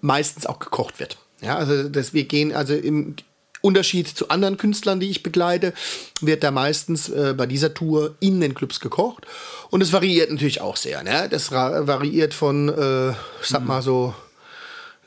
meistens 0.00 0.46
auch 0.46 0.58
gekocht 0.58 1.00
wird. 1.00 1.18
Ja, 1.40 1.56
also 1.56 1.88
dass 1.88 2.12
wir 2.14 2.24
gehen, 2.24 2.52
also 2.52 2.74
im 2.74 3.16
Unterschied 3.60 4.08
zu 4.08 4.28
anderen 4.28 4.56
Künstlern, 4.56 5.00
die 5.00 5.10
ich 5.10 5.22
begleite, 5.22 5.72
wird 6.20 6.44
da 6.44 6.50
meistens 6.50 7.08
äh, 7.08 7.34
bei 7.36 7.46
dieser 7.46 7.74
Tour 7.74 8.14
in 8.20 8.40
den 8.40 8.54
Clubs 8.54 8.78
gekocht. 8.80 9.26
Und 9.70 9.82
es 9.82 9.92
variiert 9.92 10.30
natürlich 10.30 10.60
auch 10.60 10.76
sehr. 10.76 11.02
Ne? 11.02 11.28
Das 11.28 11.50
variiert 11.50 12.34
von, 12.34 12.68
äh, 12.68 13.10
ich 13.10 13.48
sag 13.48 13.64
mal 13.64 13.82
so, 13.82 14.14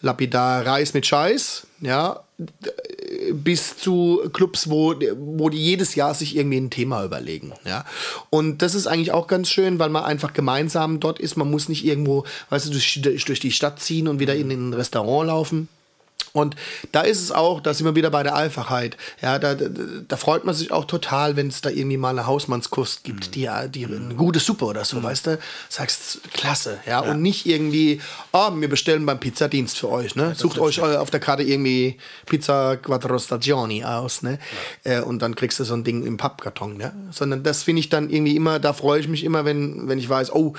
lapidar 0.02 0.66
Reis 0.66 0.94
mit 0.94 1.06
Scheiß, 1.06 1.68
ja, 1.82 2.22
bis 3.34 3.78
zu 3.78 4.22
Clubs, 4.34 4.70
wo, 4.70 4.96
wo 5.18 5.50
die 5.50 5.64
jedes 5.64 5.96
Jahr 5.96 6.14
sich 6.14 6.36
irgendwie 6.36 6.58
ein 6.58 6.70
Thema 6.70 7.04
überlegen. 7.04 7.54
Ja? 7.66 7.86
Und 8.30 8.62
das 8.62 8.76
ist 8.76 8.88
eigentlich 8.88 9.12
auch 9.12 9.28
ganz 9.28 9.50
schön, 9.50 9.80
weil 9.80 9.90
man 9.90 10.04
einfach 10.04 10.34
gemeinsam 10.34 11.00
dort 11.00 11.20
ist. 11.20 11.38
Man 11.38 11.52
muss 11.52 11.70
nicht 11.70 11.86
irgendwo, 11.86 12.26
weißt 12.50 12.68
du, 12.68 12.72
durch, 12.72 13.02
durch 13.26 13.40
die 13.40 13.52
Stadt 13.52 13.80
ziehen 13.80 14.08
und 14.08 14.20
wieder 14.20 14.36
in 14.36 14.50
ein 14.50 14.74
Restaurant 14.74 15.28
laufen. 15.28 15.68
Und 16.34 16.56
da 16.92 17.02
ist 17.02 17.22
es 17.22 17.32
auch, 17.32 17.62
da 17.62 17.74
sind 17.74 17.86
wir 17.86 17.96
wieder 17.96 18.10
bei 18.10 18.24
der 18.24 18.36
Einfachheit. 18.36 18.98
Ja, 19.22 19.40
da, 19.40 19.56
da, 19.56 19.68
da 20.08 20.18
freut 20.18 20.46
man 20.46 20.56
sich 20.56 20.72
auch 20.72 20.86
total, 20.86 21.36
wenn 21.36 21.48
es 21.48 21.62
da 21.62 21.70
irgendwie 21.70 21.98
mal 21.98 22.10
eine 22.10 22.26
Hausmannskost 22.26 23.04
gibt, 23.04 23.36
die, 23.36 23.50
die 23.70 23.86
eine 23.86 24.16
gute 24.16 24.40
Suppe 24.40 24.66
oder 24.66 24.86
so, 24.86 25.02
weißt 25.02 25.28
du? 25.28 25.40
Sagst, 25.70 26.20
klasse, 26.34 26.80
ja, 26.86 27.00
und 27.00 27.22
nicht 27.22 27.46
irgendwie, 27.46 28.02
oh, 28.32 28.50
wir 28.54 28.70
bestellen 28.70 29.06
beim 29.06 29.20
Pizzadienst 29.20 29.78
für 29.78 29.90
euch, 29.90 30.16
ne? 30.16 30.34
Sucht 30.36 30.60
euch 30.60 30.78
äh, 30.78 30.96
auf 30.96 31.10
der 31.10 31.20
Karte 31.20 31.44
irgendwie 31.44 31.98
Pizza 32.26 32.78
Quattro 32.78 33.18
Stagioni 33.20 33.84
aus, 33.84 34.22
ne? 34.22 34.40
Äh, 34.84 35.02
und 35.02 35.22
dann 35.22 35.36
kriegst 35.36 35.60
du 35.60 35.64
so 35.64 35.74
ein 35.74 35.84
Ding 35.84 36.06
im 36.06 36.18
Pappkarton, 36.18 36.78
ne? 36.78 36.94
Sondern 37.12 37.44
das 37.44 37.64
finde 37.64 37.82
ich 37.82 37.90
dann 37.90 38.10
irgendwie 38.10 38.36
immer, 38.36 38.60
da 38.60 38.74
freue 38.74 39.00
ich 39.00 39.08
mich 39.08 39.24
immer, 39.24 39.46
wenn, 39.46 39.88
wenn 39.88 40.00
ich 40.00 40.08
weiß, 40.08 40.34
oh, 40.34 40.56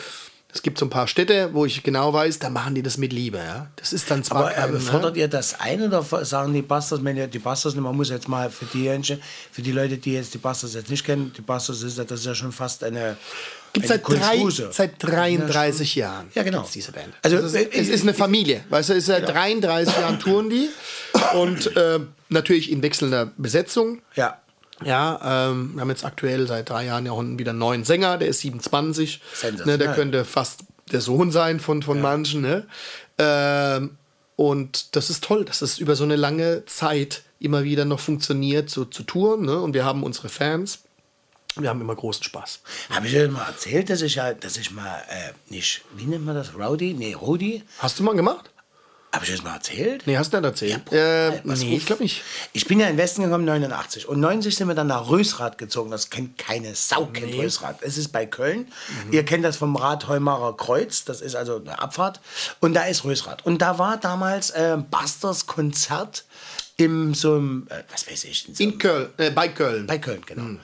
es 0.55 0.63
gibt 0.63 0.79
so 0.79 0.85
ein 0.87 0.91
paar 0.91 1.09
Städte, 1.09 1.51
wo 1.55 1.65
ich 1.65 1.83
genau 1.83 2.13
weiß, 2.13 2.39
da 2.39 2.51
machen 2.51 2.75
die 2.75 2.83
das 2.83 2.99
mit 2.99 3.13
Liebe, 3.13 3.39
ja. 3.39 3.69
Das 3.77 3.93
ist 3.93 4.11
dann 4.11 4.23
zwar 4.23 4.39
Aber 4.47 4.51
kein, 4.51 4.69
äh, 4.71 4.73
ne? 4.73 4.81
fordert 4.81 5.17
ihr 5.17 5.29
das 5.29 5.59
ein 5.61 5.83
oder 5.83 6.03
sagen 6.25 6.53
die 6.53 6.63
Bastards, 6.63 7.03
wenn 7.05 7.17
ihr 7.17 7.27
die 7.27 7.39
Bastards, 7.39 7.75
man 7.77 7.97
muss 7.97 8.11
jetzt 8.11 8.29
mal 8.29 8.51
für 8.51 8.67
die, 8.67 8.89
Menschen- 8.89 9.21
für 9.51 9.63
die 9.63 9.73
Leute, 9.73 9.97
die 9.97 10.13
jetzt 10.13 10.35
die 10.35 10.39
Bastards 10.39 10.75
jetzt 10.75 10.91
nicht 10.91 11.05
kennen, 11.05 11.33
die 11.37 11.41
Bastards 11.41 11.83
ist, 11.83 11.97
ja- 11.99 12.05
das 12.05 12.21
ist 12.21 12.27
ja 12.27 12.35
schon 12.35 12.53
fast 12.53 12.85
eine. 12.85 13.17
Gibt 13.73 13.87
seit, 13.89 14.07
drei, 14.07 14.45
seit 14.71 15.03
33 15.03 15.95
Jahren. 15.95 16.27
Ja, 16.35 16.43
genau. 16.43 16.69
diese 16.75 16.93
Band. 16.93 17.15
Also, 17.23 17.37
Also, 17.39 17.49
es, 17.49 17.55
äh, 17.55 17.69
es 17.73 17.89
ist 17.89 18.03
eine 18.03 18.13
Familie. 18.13 18.63
Weißt 18.69 18.91
du, 18.91 18.93
es 18.93 18.99
ist 19.01 19.07
seit 19.07 19.27
33 19.27 19.97
Jahren 19.97 20.21
touren 20.21 20.51
die. 20.51 20.69
Und 21.35 21.75
äh, 21.75 22.01
natürlich 22.29 22.71
in 22.71 22.83
wechselnder 22.83 23.31
Besetzung. 23.39 24.03
Ja. 24.15 24.42
Ja, 24.87 25.49
ähm, 25.51 25.75
wir 25.75 25.81
haben 25.81 25.91
jetzt 25.91 26.05
aktuell 26.05 26.47
seit 26.47 26.69
drei 26.71 26.87
Jahren 26.87 27.07
ja 27.07 27.13
auch 27.13 27.23
wieder 27.23 27.51
einen 27.51 27.59
neuen 27.59 27.85
Sänger, 27.85 28.19
der 28.19 28.29
ist 28.29 28.41
27. 28.41 29.21
Sensationell. 29.35 29.79
Ne, 29.79 29.85
der 29.85 29.95
könnte 29.95 30.25
fast 30.25 30.65
der 30.91 31.01
Sohn 31.01 31.31
sein 31.31 31.61
von, 31.61 31.83
von 31.83 32.01
manchen. 32.01 32.41
Ne? 32.43 32.67
Ähm, 33.19 33.97
und 34.37 34.97
das 34.97 35.11
ist 35.11 35.25
toll, 35.25 35.45
dass 35.45 35.63
es 35.63 35.79
über 35.79 35.97
so 35.97 36.05
eine 36.05 36.17
lange 36.17 36.65
Zeit 36.67 37.23
immer 37.39 37.65
wieder 37.65 37.85
noch 37.85 38.01
funktioniert, 38.01 38.71
so 38.71 38.85
zu 38.85 39.03
touren. 39.03 39.45
Ne? 39.45 39.61
Und 39.61 39.75
wir 39.75 39.85
haben 39.85 40.03
unsere 40.03 40.29
Fans. 40.29 40.81
Wir 41.57 41.69
haben 41.69 41.81
immer 41.83 41.95
großen 41.95 42.25
Spaß. 42.25 42.61
Habe 42.91 43.07
ich 43.07 43.13
dir 43.13 43.29
mal 43.29 43.47
erzählt, 43.47 43.91
dass 43.91 44.01
ich 44.01 44.15
ja, 44.15 44.33
dass 44.33 44.57
ich 44.57 44.71
mal 44.71 45.03
äh, 45.09 45.33
nicht, 45.53 45.83
wie 45.95 46.07
nennt 46.07 46.25
man 46.25 46.35
das? 46.35 46.55
Rowdy? 46.57 46.95
Nee, 46.95 47.13
Rodi? 47.13 47.63
Hast 47.79 47.99
du 47.99 48.03
mal 48.05 48.15
gemacht? 48.15 48.52
Habe 49.15 49.27
ich 49.27 49.31
das 49.31 49.43
mal 49.43 49.55
erzählt? 49.55 50.07
Nee, 50.07 50.17
hast 50.17 50.33
du 50.33 50.39
nicht 50.39 50.47
erzählt? 50.47 50.81
Ja, 50.91 51.29
äh, 51.29 51.41
pass 51.43 51.61
nee, 51.61 51.77
ich 51.77 51.85
glaube 51.85 52.03
nicht. 52.03 52.23
Ich 52.55 52.67
bin 52.67 52.81
ja 52.81 52.87
in 52.87 52.95
den 52.95 52.99
Westen 52.99 53.23
gekommen 53.23 53.45
89 53.45 54.09
und 54.09 54.21
90 54.21 54.57
sind 54.57 54.69
wir 54.69 54.75
dann 54.75 54.87
nach 54.87 55.11
Rösrath 55.11 55.59
gezogen. 55.59 55.91
Das 55.91 56.09
kennt 56.09 56.39
keine 56.39 56.75
Sau, 56.75 57.07
kennt 57.07 57.35
Rösrath. 57.35 57.83
Es 57.83 57.99
ist 57.99 58.09
bei 58.09 58.25
Köln. 58.25 58.73
Ihr 59.11 59.25
kennt 59.27 59.45
das 59.45 59.57
vom 59.57 59.77
Rathheumarer 59.77 60.57
Kreuz, 60.57 61.05
das 61.05 61.21
ist 61.21 61.37
also 61.37 61.57
eine 61.57 61.79
Abfahrt. 61.79 62.21
Und 62.61 62.73
da 62.73 62.85
ist 62.85 63.05
Rösrath. 63.05 63.45
Und 63.45 63.61
da 63.61 63.79
war 63.79 63.99
damals 63.99 64.49
äh, 64.51 64.79
Busters 64.91 65.47
Konzert 65.47 66.25
im 66.79 67.13
so 67.13 67.35
einem, 67.35 67.67
äh, 67.69 67.83
was 67.93 68.11
weiß 68.11 68.25
ich, 68.25 68.49
in 68.49 68.55
so 68.55 68.63
In 68.65 68.79
Köln, 68.79 69.11
äh, 69.19 69.31
bei 69.31 69.49
Köln. 69.49 69.87
bei 69.87 69.99
Köln, 69.99 70.23
genau. 70.25 70.59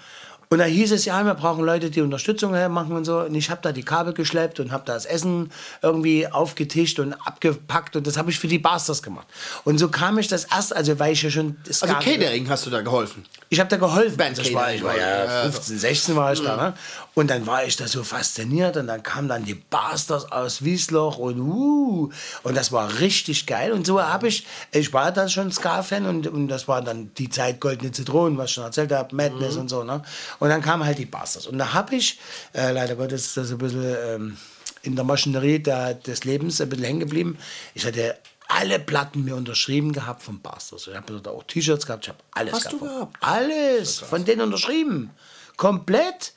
Und 0.51 0.59
da 0.59 0.65
hieß 0.65 0.93
es, 0.93 1.05
ja, 1.05 1.23
wir 1.25 1.35
brauchen 1.35 1.63
Leute, 1.63 1.91
die 1.91 2.01
Unterstützung 2.01 2.53
machen 2.53 2.93
und 2.93 3.05
so. 3.05 3.21
Und 3.21 3.35
ich 3.35 3.51
habe 3.51 3.61
da 3.63 3.71
die 3.71 3.83
Kabel 3.83 4.15
geschleppt 4.15 4.61
und 4.61 4.73
habe 4.73 4.83
da 4.87 4.95
das 4.95 5.05
Essen 5.05 5.53
irgendwie 5.83 6.27
aufgetischt 6.27 6.99
und 7.01 7.13
abgepackt. 7.13 7.97
Und 7.97 8.07
das 8.07 8.17
habe 8.17 8.31
ich 8.31 8.39
für 8.39 8.49
die 8.49 8.59
Basters 8.59 9.03
gemacht. 9.03 9.27
Und 9.65 9.77
so 9.77 9.89
kam 9.89 10.19
ich 10.19 10.27
das 10.27 10.45
erst, 10.45 10.75
also 10.75 10.99
weil 10.99 11.13
ich 11.13 11.23
ja 11.23 11.31
schon... 11.31 11.59
das 11.67 11.83
also 11.83 11.95
Catering 11.95 12.49
hast 12.49 12.65
du 12.65 12.71
da 12.71 12.81
geholfen. 12.81 13.27
ich 13.51 13.61
habe 13.61 13.69
da 13.69 13.77
geholfen. 13.77 14.17
Band 14.17 14.39
ich, 14.39 14.55
war, 14.55 14.73
ich 14.73 14.83
war 14.83 14.97
ja 14.97 15.25
Catering, 15.25 15.43
15, 15.51 15.79
16 15.79 16.17
war 16.17 16.33
ich 16.33 16.41
da. 16.41 16.57
Ne? 16.57 16.75
Und 17.19 17.27
dann 17.27 17.49
war 17.49 17.65
ich 17.65 17.75
da 17.75 17.89
so 17.89 18.05
fasziniert 18.05 18.77
und 18.77 18.87
dann 18.87 19.03
kamen 19.03 19.27
dann 19.27 19.45
die 19.45 19.55
Basters 19.55 20.31
aus 20.31 20.63
Wiesloch 20.63 21.19
und 21.19 21.41
uh, 21.41 22.13
und 22.45 22.57
das 22.57 22.71
war 22.71 23.01
richtig 23.01 23.47
geil. 23.47 23.73
Und 23.73 23.85
so 23.89 24.01
habe 24.01 24.29
ich, 24.29 24.47
ich 24.71 24.93
war 24.93 25.11
da 25.11 25.29
schon 25.29 25.51
Ska-Fan 25.51 26.07
und, 26.07 26.29
und 26.29 26.47
das 26.47 26.69
war 26.69 26.81
dann 26.81 27.13
die 27.15 27.29
Zeit 27.29 27.59
Goldene 27.59 27.91
Zitronen, 27.91 28.39
was 28.39 28.51
ich 28.51 28.55
schon 28.55 28.63
erzählt 28.63 28.93
habe, 28.93 29.17
Madness 29.17 29.57
und 29.57 29.69
so. 29.69 29.83
Ne? 29.83 30.01
Und 30.39 30.49
dann 30.49 30.63
kamen 30.63 30.85
halt 30.85 30.97
die 30.99 31.07
Basters. 31.07 31.49
Und 31.49 31.59
da 31.59 31.73
habe 31.73 31.97
ich, 31.97 32.21
äh, 32.55 32.71
leider 32.71 32.95
Gottes 32.95 33.27
ist 33.27 33.37
das 33.37 33.51
ein 33.51 33.59
bisschen 33.59 33.97
ähm, 34.07 34.37
in 34.83 34.95
der 34.95 35.05
Maschinerie 35.05 35.59
der, 35.59 35.95
des 35.95 36.23
Lebens 36.23 36.61
ein 36.61 36.69
bisschen 36.69 36.85
hängen 36.85 37.01
geblieben. 37.01 37.37
Ich 37.75 37.85
hatte 37.85 38.17
alle 38.47 38.79
Platten 38.79 39.25
mir 39.25 39.35
unterschrieben 39.35 39.93
gehabt 39.93 40.23
von 40.23 40.41
Basters. 40.41 40.87
Ich 40.87 40.95
habe 40.95 41.15
dort 41.15 41.27
auch 41.27 41.43
T-Shirts 41.43 41.85
gehabt, 41.85 42.05
ich 42.05 42.11
habe 42.11 42.21
alles 42.31 42.55
Hast 42.55 42.73
du 42.73 42.79
gehabt. 42.79 43.15
gehabt? 43.15 43.17
Alles 43.23 43.99
von 43.99 44.25
denen 44.25 44.43
unterschrieben. 44.43 45.11
Komplett. 45.57 46.35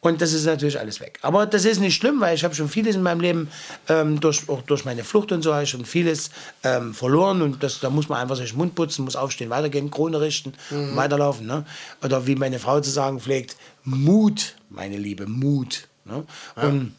Und 0.00 0.22
das 0.22 0.32
ist 0.32 0.46
natürlich 0.46 0.78
alles 0.78 1.00
weg. 1.00 1.18
Aber 1.22 1.44
das 1.44 1.64
ist 1.64 1.80
nicht 1.80 1.96
schlimm, 1.96 2.20
weil 2.20 2.34
ich 2.34 2.44
habe 2.44 2.54
schon 2.54 2.68
vieles 2.68 2.94
in 2.94 3.02
meinem 3.02 3.20
Leben, 3.20 3.48
ähm, 3.88 4.20
durch, 4.20 4.48
auch 4.48 4.62
durch 4.62 4.84
meine 4.84 5.02
Flucht 5.02 5.32
und 5.32 5.42
so, 5.42 5.52
habe 5.52 5.64
ich 5.64 5.70
schon 5.70 5.84
vieles 5.84 6.30
ähm, 6.62 6.94
verloren. 6.94 7.42
Und 7.42 7.62
das, 7.64 7.80
da 7.80 7.90
muss 7.90 8.08
man 8.08 8.20
einfach 8.20 8.36
sich 8.36 8.50
den 8.50 8.58
Mund 8.58 8.76
putzen, 8.76 9.04
muss 9.04 9.16
aufstehen, 9.16 9.50
weitergehen, 9.50 9.90
Krone 9.90 10.20
richten 10.20 10.54
und 10.70 10.94
weiterlaufen. 10.94 11.46
Ne? 11.46 11.64
Oder 12.02 12.26
wie 12.28 12.36
meine 12.36 12.60
Frau 12.60 12.80
zu 12.80 12.90
sagen 12.90 13.18
pflegt, 13.18 13.56
Mut, 13.82 14.54
meine 14.70 14.96
Liebe, 14.96 15.26
Mut. 15.26 15.88
Ne? 16.04 16.24
Und 16.54 16.94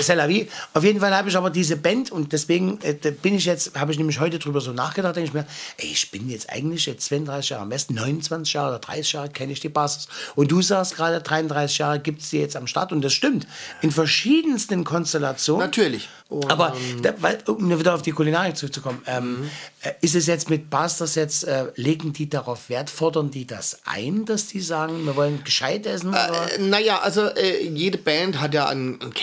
C'est 0.00 0.16
la 0.16 0.26
vie. 0.26 0.46
Auf 0.74 0.84
jeden 0.84 1.00
Fall 1.00 1.14
habe 1.14 1.28
ich 1.28 1.36
aber 1.36 1.50
diese 1.50 1.76
Band 1.76 2.10
und 2.10 2.32
deswegen 2.32 2.78
äh, 2.82 2.94
bin 2.94 3.34
ich 3.34 3.44
jetzt, 3.44 3.78
habe 3.78 3.92
ich 3.92 3.98
nämlich 3.98 4.18
heute 4.20 4.38
drüber 4.38 4.60
so 4.60 4.72
nachgedacht, 4.72 5.16
denke 5.16 5.28
ich 5.28 5.34
mir, 5.34 5.46
ey, 5.76 5.90
ich 5.92 6.10
bin 6.10 6.28
jetzt 6.28 6.50
eigentlich 6.50 6.86
jetzt 6.86 7.04
32 7.06 7.50
Jahre 7.50 7.62
am 7.62 7.68
besten, 7.68 7.94
29 7.94 8.52
Jahre 8.52 8.70
oder 8.70 8.78
30 8.80 9.12
Jahre 9.12 9.28
kenne 9.28 9.52
ich 9.52 9.60
die 9.60 9.68
Basis. 9.68 10.08
Und 10.34 10.50
du 10.50 10.62
sagst 10.62 10.96
gerade 10.96 11.20
33 11.20 11.78
Jahre 11.78 12.00
gibt 12.00 12.22
es 12.22 12.30
die 12.30 12.38
jetzt 12.38 12.56
am 12.56 12.66
Start 12.66 12.92
und 12.92 13.02
das 13.02 13.12
stimmt. 13.12 13.46
In 13.82 13.90
verschiedensten 13.90 14.84
Konstellationen. 14.84 15.66
Natürlich. 15.66 16.08
Und, 16.28 16.50
aber 16.50 16.76
da, 17.02 17.14
weil, 17.20 17.38
um 17.46 17.78
wieder 17.78 17.94
auf 17.94 18.02
die 18.02 18.12
Kulinarik 18.12 18.54
zurückzukommen, 18.54 19.00
ähm, 19.06 19.48
äh, 19.80 19.92
ist 20.02 20.14
es 20.14 20.26
jetzt 20.26 20.50
mit 20.50 20.68
Bastas 20.68 21.14
jetzt, 21.14 21.44
äh, 21.44 21.66
legen 21.76 22.12
die 22.12 22.28
darauf 22.28 22.68
Wert, 22.68 22.90
fordern 22.90 23.30
die 23.30 23.46
das 23.46 23.80
ein, 23.86 24.26
dass 24.26 24.48
die 24.48 24.60
sagen, 24.60 25.06
wir 25.06 25.16
wollen 25.16 25.42
gescheit 25.42 25.86
essen? 25.86 26.10
Oder? 26.10 26.52
Äh, 26.52 26.58
naja, 26.58 26.98
also 26.98 27.28
äh, 27.28 27.66
jede 27.66 27.96
Band 27.96 28.40
hat 28.42 28.52
ja 28.52 28.68
einen, 28.68 29.00
einen 29.00 29.14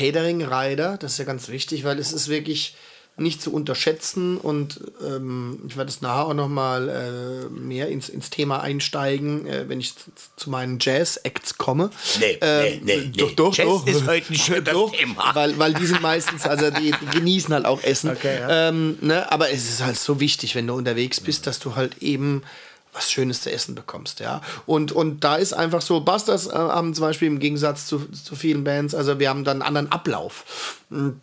Catering-Rider, 0.49 0.97
das 0.97 1.13
ist 1.13 1.17
ja 1.19 1.25
ganz 1.25 1.49
wichtig, 1.49 1.83
weil 1.83 1.99
es 1.99 2.13
ist 2.13 2.27
wirklich 2.27 2.75
nicht 3.17 3.41
zu 3.41 3.53
unterschätzen 3.53 4.37
und 4.37 4.81
ähm, 5.01 5.61
ich 5.69 5.77
werde 5.77 5.89
es 5.89 6.01
nachher 6.01 6.25
auch 6.25 6.33
nochmal 6.33 6.89
äh, 6.89 7.49
mehr 7.49 7.87
ins, 7.87 8.09
ins 8.09 8.29
Thema 8.29 8.59
einsteigen, 8.59 9.47
äh, 9.47 9.69
wenn 9.69 9.79
ich 9.79 9.95
zu, 9.95 10.11
zu 10.35 10.49
meinen 10.49 10.79
Jazz-Acts 10.81 11.57
komme. 11.57 11.91
Nee, 12.19 12.37
Ähm, 12.41 12.81
nee, 12.83 12.97
nee, 12.97 13.11
Doch, 13.15 13.29
nee. 13.29 13.35
doch, 13.35 13.55
Jazz 13.55 13.67
doch. 13.67 13.87
ist 13.87 14.05
heute 14.05 14.33
nicht 14.33 14.49
das 14.49 14.63
doch, 14.65 14.91
Thema. 14.91 15.33
Weil, 15.33 15.57
weil 15.57 15.73
die 15.73 15.85
sind 15.85 16.01
meistens, 16.01 16.43
also 16.43 16.69
die, 16.71 16.91
die 16.91 17.17
genießen 17.17 17.53
halt 17.53 17.65
auch 17.65 17.81
Essen. 17.83 18.09
Okay, 18.09 18.37
ja. 18.37 18.67
ähm, 18.67 18.97
ne? 18.99 19.31
Aber 19.31 19.49
es 19.49 19.69
ist 19.69 19.81
halt 19.81 19.97
so 19.97 20.19
wichtig, 20.19 20.53
wenn 20.55 20.67
du 20.67 20.73
unterwegs 20.73 21.21
bist, 21.21 21.47
dass 21.47 21.59
du 21.59 21.77
halt 21.77 22.01
eben 22.01 22.43
was 22.95 23.11
Schönes 23.11 23.41
zu 23.41 23.51
essen 23.51 23.75
bekommst, 23.75 24.19
ja. 24.19 24.41
Und, 24.65 24.91
und 24.91 25.23
da 25.23 25.35
ist 25.35 25.53
einfach 25.53 25.81
so, 25.81 25.99
Busters 25.99 26.47
äh, 26.47 26.51
haben 26.53 26.93
zum 26.93 27.03
Beispiel 27.03 27.27
im 27.27 27.39
Gegensatz 27.39 27.85
zu, 27.87 27.99
zu 28.11 28.35
vielen 28.35 28.63
Bands, 28.63 28.95
also 28.95 29.19
wir 29.19 29.29
haben 29.29 29.43
dann 29.43 29.61
einen 29.61 29.67
anderen 29.67 29.91
Ablauf. 29.91 30.81
Hm. 30.89 31.19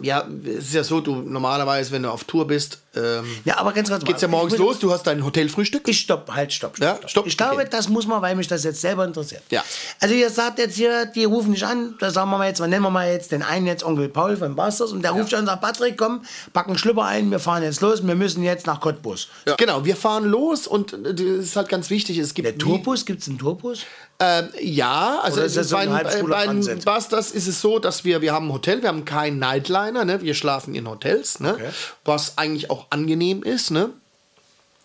Ja, 0.00 0.26
es 0.44 0.64
ist 0.68 0.74
ja 0.74 0.84
so, 0.84 1.00
du 1.00 1.16
normalerweise, 1.16 1.90
wenn 1.92 2.02
du 2.04 2.10
auf 2.10 2.24
Tour 2.24 2.46
bist, 2.46 2.78
ähm, 2.96 3.24
Ja, 3.44 3.58
aber 3.58 3.72
ganz 3.72 3.90
kurz. 3.90 4.04
geht's 4.04 4.22
ja 4.22 4.28
mal. 4.28 4.38
morgens 4.38 4.54
Ich 4.54 4.58
muss- 4.58 4.68
los, 4.68 4.78
du 4.78 4.90
hast 4.90 5.02
dein 5.06 5.22
Hotelfrühstück. 5.22 5.86
Ich 5.88 5.98
stopp, 6.00 6.30
halt, 6.32 6.50
stopp, 6.52 6.76
stopp. 6.76 6.86
Ja, 6.86 6.96
stopp. 6.96 7.10
stopp, 7.10 7.26
Ich 7.26 7.36
glaube, 7.36 7.56
okay. 7.56 7.68
das 7.70 7.88
muss 7.90 8.06
man, 8.06 8.22
weil 8.22 8.34
mich 8.34 8.48
das 8.48 8.64
jetzt 8.64 8.80
selber 8.80 9.04
interessiert. 9.04 9.42
Ja. 9.50 9.62
Also 10.00 10.14
ihr 10.14 10.30
sagt 10.30 10.58
jetzt 10.58 10.76
hier, 10.76 11.04
die 11.06 11.24
rufen 11.24 11.50
nicht 11.50 11.64
an, 11.64 11.94
da 12.00 12.10
sagen 12.10 12.30
wir 12.30 12.38
mal 12.38 12.48
jetzt, 12.48 12.60
mal 12.60 12.68
nennen 12.68 12.82
wir 12.84 12.90
mal 12.90 13.10
jetzt 13.10 13.32
den 13.32 13.42
einen 13.42 13.66
jetzt 13.66 13.84
Onkel 13.84 14.08
Paul 14.08 14.36
von 14.36 14.54
Basters 14.56 14.92
und 14.92 15.02
der 15.02 15.10
ruft 15.10 15.30
schon 15.30 15.40
und 15.40 15.46
sagt, 15.46 15.60
Patrick, 15.60 15.98
komm, 15.98 16.22
packen 16.54 16.78
Schlüpper 16.78 17.04
ein, 17.04 17.30
wir 17.30 17.38
fahren 17.38 17.62
jetzt 17.62 17.80
los, 17.82 18.06
wir 18.06 18.14
müssen 18.14 18.42
jetzt 18.42 18.66
nach 18.66 18.80
Cottbus. 18.80 19.28
Ja. 19.46 19.56
Genau, 19.56 19.84
wir 19.84 19.96
fahren 19.96 20.24
los 20.24 20.66
und 20.66 20.92
äh, 20.94 21.12
das 21.14 21.20
ist 21.20 21.56
halt 21.56 21.68
ganz 21.68 21.90
wichtig, 21.90 22.16
es 22.18 22.32
gibt 22.32 22.46
Der 22.48 22.56
Tourbus, 22.56 23.04
gibt 23.04 23.20
es 23.20 23.28
einen 23.28 23.38
Tourbus? 23.38 23.80
Ähm, 24.24 24.48
ja, 24.60 25.18
also 25.22 25.38
Oder 25.38 25.46
ist 25.46 25.56
das 25.56 25.68
so 25.70 25.76
bei, 25.76 25.86
bei? 25.86 26.54
Busters 26.84 27.30
ist 27.32 27.46
es 27.48 27.60
so, 27.60 27.78
dass 27.78 28.04
wir, 28.04 28.20
wir 28.20 28.32
haben 28.32 28.46
ein 28.48 28.52
Hotel, 28.52 28.80
wir 28.82 28.88
haben 28.88 29.04
keinen 29.04 29.38
Nightliner, 29.38 30.04
ne? 30.04 30.20
wir 30.22 30.34
schlafen 30.34 30.74
in 30.74 30.88
Hotels, 30.88 31.40
ne? 31.40 31.54
Okay. 31.54 31.70
was 32.04 32.38
eigentlich 32.38 32.70
auch 32.70 32.86
angenehm 32.90 33.42
ist. 33.42 33.70
Ne? 33.70 33.90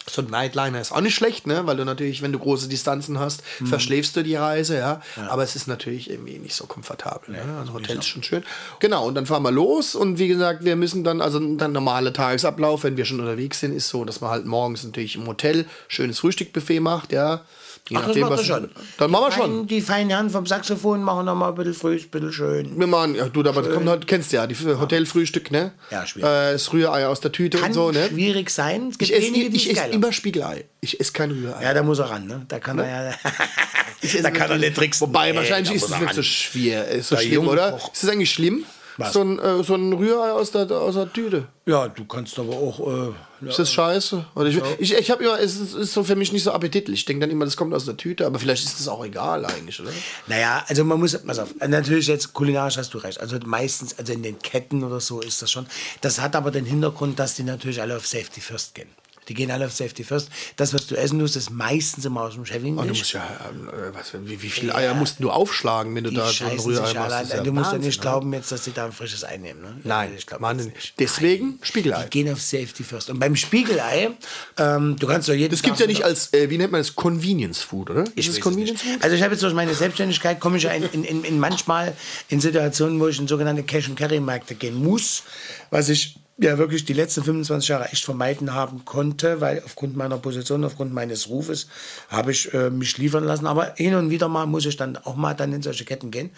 So 0.09 0.21
ein 0.21 0.29
Nightliner 0.29 0.79
ist 0.79 0.93
auch 0.93 1.01
nicht 1.01 1.15
schlecht, 1.15 1.47
ne? 1.47 1.67
weil 1.67 1.75
du 1.75 1.83
natürlich, 1.83 2.21
wenn 2.21 2.31
du 2.31 2.39
große 2.39 2.69
Distanzen 2.69 3.19
hast, 3.19 3.43
Mhm. 3.59 3.67
verschläfst 3.67 4.15
du 4.15 4.23
die 4.23 4.35
Reise, 4.35 4.77
ja? 4.77 5.01
aber 5.27 5.43
es 5.43 5.55
ist 5.57 5.67
natürlich 5.67 6.09
irgendwie 6.09 6.39
nicht 6.39 6.55
so 6.55 6.65
komfortabel. 6.65 7.35
ne? 7.35 7.41
Also 7.59 7.73
Hotel 7.73 7.97
ist 7.97 8.07
schon 8.07 8.23
schön. 8.23 8.43
Genau, 8.79 9.05
und 9.05 9.15
dann 9.15 9.25
fahren 9.25 9.43
wir 9.43 9.51
los 9.51 9.95
und 9.95 10.17
wie 10.17 10.29
gesagt, 10.29 10.63
wir 10.63 10.77
müssen 10.77 11.03
dann, 11.03 11.19
also 11.21 11.39
dann 11.57 11.73
normale 11.73 12.13
Tagesablauf, 12.13 12.83
wenn 12.85 12.95
wir 12.95 13.03
schon 13.03 13.19
unterwegs 13.19 13.59
sind, 13.59 13.73
ist 13.75 13.89
so, 13.89 14.05
dass 14.05 14.21
man 14.21 14.31
halt 14.31 14.45
morgens 14.45 14.83
natürlich 14.85 15.15
im 15.15 15.27
Hotel 15.27 15.65
schönes 15.89 16.19
Frühstückbuffet 16.19 16.79
macht, 16.79 17.11
ja. 17.11 17.41
Je 17.89 17.97
Ach, 17.97 18.05
das 18.07 18.17
macht 18.17 18.31
er 18.39 18.43
schon. 18.43 18.69
Dann 18.97 19.11
machen 19.11 19.25
wir 19.27 19.31
schon. 19.31 19.67
Die 19.67 19.79
feinen 19.81 20.09
Herren 20.09 20.29
vom 20.29 20.45
Saxophon 20.45 21.03
machen 21.03 21.25
noch 21.25 21.35
mal 21.35 21.49
ein 21.49 21.55
bisschen 21.55 21.73
früh, 21.73 21.95
ein 21.95 22.09
bisschen 22.09 22.33
schön. 22.33 22.77
Wir 22.79 22.87
machen, 22.87 23.15
ja, 23.15 23.29
du, 23.29 23.39
aber 23.41 23.61
das 23.61 23.73
kommt 23.73 23.87
halt, 23.87 24.07
kennst 24.07 24.31
du 24.33 24.37
ja, 24.37 24.45
die 24.47 24.55
Hotelfrühstück, 24.55 25.51
ne? 25.51 25.71
Ja, 25.89 26.05
schwierig. 26.05 26.29
Äh, 26.29 26.51
das 26.53 26.73
Rührei 26.73 27.07
aus 27.07 27.21
der 27.21 27.31
Tüte 27.31 27.57
Kann 27.57 27.67
und 27.67 27.73
so, 27.73 27.91
ne? 27.91 28.07
schwierig 28.09 28.49
sein. 28.49 28.89
Es 28.89 28.97
gibt 28.97 29.09
Ich 29.11 29.15
esse 29.17 29.27
wenige, 29.27 29.49
die 29.49 29.57
ich 29.57 29.69
es 29.69 29.75
geil 29.77 29.91
immer 29.93 30.11
Spiegelei. 30.11 30.65
Ich 30.81 30.99
esse 30.99 31.13
kein 31.13 31.31
Rührei. 31.31 31.63
Ja, 31.63 31.73
da 31.73 31.81
muss 31.83 31.99
er 31.99 32.09
ran, 32.09 32.27
ne? 32.27 32.45
Da 32.49 32.59
kann 32.59 32.79
er 32.79 33.11
ja. 33.11 33.13
da 34.21 34.31
kann 34.31 34.51
er 34.51 34.57
nicht 34.57 34.75
tricksen. 34.75 35.07
Wobei, 35.07 35.31
Nee, 35.31 35.37
wahrscheinlich 35.37 35.69
da 35.69 35.75
ist 35.75 35.81
muss 35.81 35.89
es 35.89 35.95
er 35.95 35.99
nicht 35.99 36.09
ran. 36.09 36.15
so 36.15 36.23
schwer. 36.23 36.87
Ist 36.89 37.07
so 37.09 37.15
Der 37.15 37.21
schlimm, 37.23 37.47
oder? 37.47 37.77
Ist 37.93 38.03
das 38.03 38.09
eigentlich 38.09 38.31
schlimm? 38.31 38.65
Was? 38.97 39.13
So 39.13 39.21
ein, 39.21 39.37
äh, 39.37 39.63
so 39.63 39.75
ein 39.75 39.93
Rührei 39.93 40.31
aus 40.31 40.51
der, 40.51 40.69
aus 40.71 40.95
der 40.95 41.11
Tüte. 41.13 41.47
Ja, 41.67 41.87
du 41.87 42.05
kannst 42.05 42.37
aber 42.39 42.53
auch. 42.53 42.79
Äh, 42.79 43.13
ja. 43.41 43.49
Ist 43.49 43.59
das 43.59 43.71
scheiße? 43.71 44.25
Oder 44.33 44.47
ich 44.47 44.59
ich, 44.79 44.93
ich 44.95 45.11
habe 45.11 45.23
immer, 45.23 45.39
es 45.39 45.59
ist, 45.59 45.75
ist 45.75 45.93
so 45.93 46.03
für 46.03 46.15
mich 46.15 46.33
nicht 46.33 46.43
so 46.43 46.51
appetitlich. 46.51 47.01
Ich 47.01 47.05
denke 47.05 47.21
dann 47.21 47.29
immer, 47.29 47.45
das 47.45 47.55
kommt 47.55 47.73
aus 47.75 47.85
der 47.85 47.95
Tüte, 47.95 48.25
aber 48.25 48.39
vielleicht 48.39 48.63
ist 48.63 48.79
das 48.79 48.87
auch 48.87 49.05
egal 49.05 49.45
eigentlich, 49.45 49.79
oder? 49.79 49.91
Naja, 50.25 50.63
also 50.67 50.83
man 50.83 50.99
muss, 50.99 51.15
pass 51.19 51.37
auf, 51.37 51.53
natürlich 51.67 52.07
jetzt 52.07 52.33
kulinarisch 52.33 52.77
hast 52.77 52.93
du 52.95 52.97
recht. 52.97 53.19
Also 53.19 53.37
meistens, 53.45 53.97
also 53.99 54.13
in 54.13 54.23
den 54.23 54.39
Ketten 54.39 54.83
oder 54.83 54.99
so 54.99 55.21
ist 55.21 55.41
das 55.43 55.51
schon. 55.51 55.67
Das 56.01 56.19
hat 56.19 56.35
aber 56.35 56.49
den 56.49 56.65
Hintergrund, 56.65 57.19
dass 57.19 57.35
die 57.35 57.43
natürlich 57.43 57.81
alle 57.81 57.97
auf 57.97 58.07
Safety 58.07 58.41
First 58.41 58.73
gehen. 58.73 58.89
Die 59.27 59.33
gehen 59.33 59.51
alle 59.51 59.65
auf 59.65 59.73
Safety 59.73 60.03
First. 60.03 60.29
Das, 60.55 60.73
was 60.73 60.87
du 60.87 60.95
essen 60.95 61.19
musst, 61.19 61.35
ist 61.35 61.49
meistens 61.49 62.05
immer 62.05 62.21
aus 62.21 62.33
dem 62.35 62.45
Cheving. 62.45 62.77
Oh, 62.77 62.81
du 62.81 62.89
musst 62.89 63.13
ja, 63.13 63.23
äh, 63.23 63.93
was, 63.93 64.13
wie, 64.13 64.41
wie 64.41 64.49
viele 64.49 64.73
Eier 64.73 64.93
musst 64.93 65.19
du 65.19 65.29
aufschlagen, 65.29 65.93
wenn 65.95 66.03
du 66.03 66.11
da 66.11 66.27
so 66.27 66.45
ein 66.45 66.59
Rührei 66.59 66.93
machst? 66.93 67.33
ja 67.33 67.43
Du 67.43 67.51
musst 67.51 67.67
ja 67.67 67.73
Wahnsinn, 67.73 67.81
nicht 67.81 67.97
ne? 67.97 68.01
glauben 68.01 68.33
jetzt, 68.33 68.51
dass 68.51 68.63
sie 68.63 68.71
da 68.71 68.85
ein 68.85 68.91
frisches 68.91 69.23
Ei 69.23 69.37
nehmen. 69.37 69.61
Ne? 69.61 69.81
Nein, 69.83 70.13
ich 70.17 70.25
glaube 70.25 70.55
nicht. 70.55 70.93
Deswegen 70.99 71.59
Spiegelei. 71.61 72.03
Die 72.03 72.09
gehen 72.09 72.31
auf 72.31 72.41
Safety 72.41 72.83
First. 72.83 73.09
Und 73.09 73.19
beim 73.19 73.35
Spiegelei, 73.35 74.11
ähm, 74.57 74.95
du 74.97 75.07
kannst 75.07 75.29
doch 75.29 75.33
jeden 75.33 75.51
Das 75.51 75.61
gibt 75.61 75.75
es 75.75 75.81
ja 75.81 75.87
nicht 75.87 76.03
als, 76.03 76.33
äh, 76.33 76.49
wie 76.49 76.57
nennt 76.57 76.71
man 76.71 76.81
das, 76.81 76.95
Convenience 76.95 77.61
Food, 77.61 77.89
oder? 77.89 78.05
Ich 78.15 78.27
ist 78.27 78.37
es 78.37 78.41
Convenience. 78.41 78.81
Food? 78.81 79.03
Also 79.03 79.15
ich 79.15 79.21
habe 79.21 79.33
jetzt 79.33 79.43
durch 79.43 79.53
meine 79.53 79.73
Selbstständigkeit 79.73 80.39
komme 80.39 80.57
ich 80.57 80.63
ja 80.63 80.71
in, 80.71 80.83
in, 80.83 81.03
in, 81.03 81.23
in 81.23 81.39
manchmal 81.39 81.95
in 82.29 82.39
Situationen, 82.39 82.99
wo 82.99 83.07
ich 83.07 83.19
in 83.19 83.27
sogenannte 83.27 83.63
Cash 83.63 83.89
and 83.89 83.97
Carry 83.97 84.19
Märkte 84.19 84.55
gehen 84.55 84.75
muss, 84.75 85.23
was 85.69 85.89
ich 85.89 86.17
ja 86.37 86.57
wirklich 86.57 86.85
die 86.85 86.93
letzten 86.93 87.23
25 87.23 87.69
Jahre 87.69 87.85
echt 87.85 88.05
vermeiden 88.05 88.53
haben 88.53 88.85
konnte, 88.85 89.41
weil 89.41 89.61
aufgrund 89.65 89.95
meiner 89.95 90.17
Position, 90.17 90.63
aufgrund 90.63 90.93
meines 90.93 91.29
Rufes 91.29 91.67
habe 92.09 92.31
ich 92.31 92.53
äh, 92.53 92.69
mich 92.69 92.97
liefern 92.97 93.23
lassen. 93.23 93.47
Aber 93.47 93.73
hin 93.75 93.95
und 93.95 94.09
wieder 94.09 94.27
mal 94.27 94.45
muss 94.45 94.65
ich 94.65 94.77
dann 94.77 94.97
auch 94.97 95.15
mal 95.15 95.33
dann 95.33 95.53
in 95.53 95.61
solche 95.61 95.85
Ketten 95.85 96.11
gehen. 96.11 96.29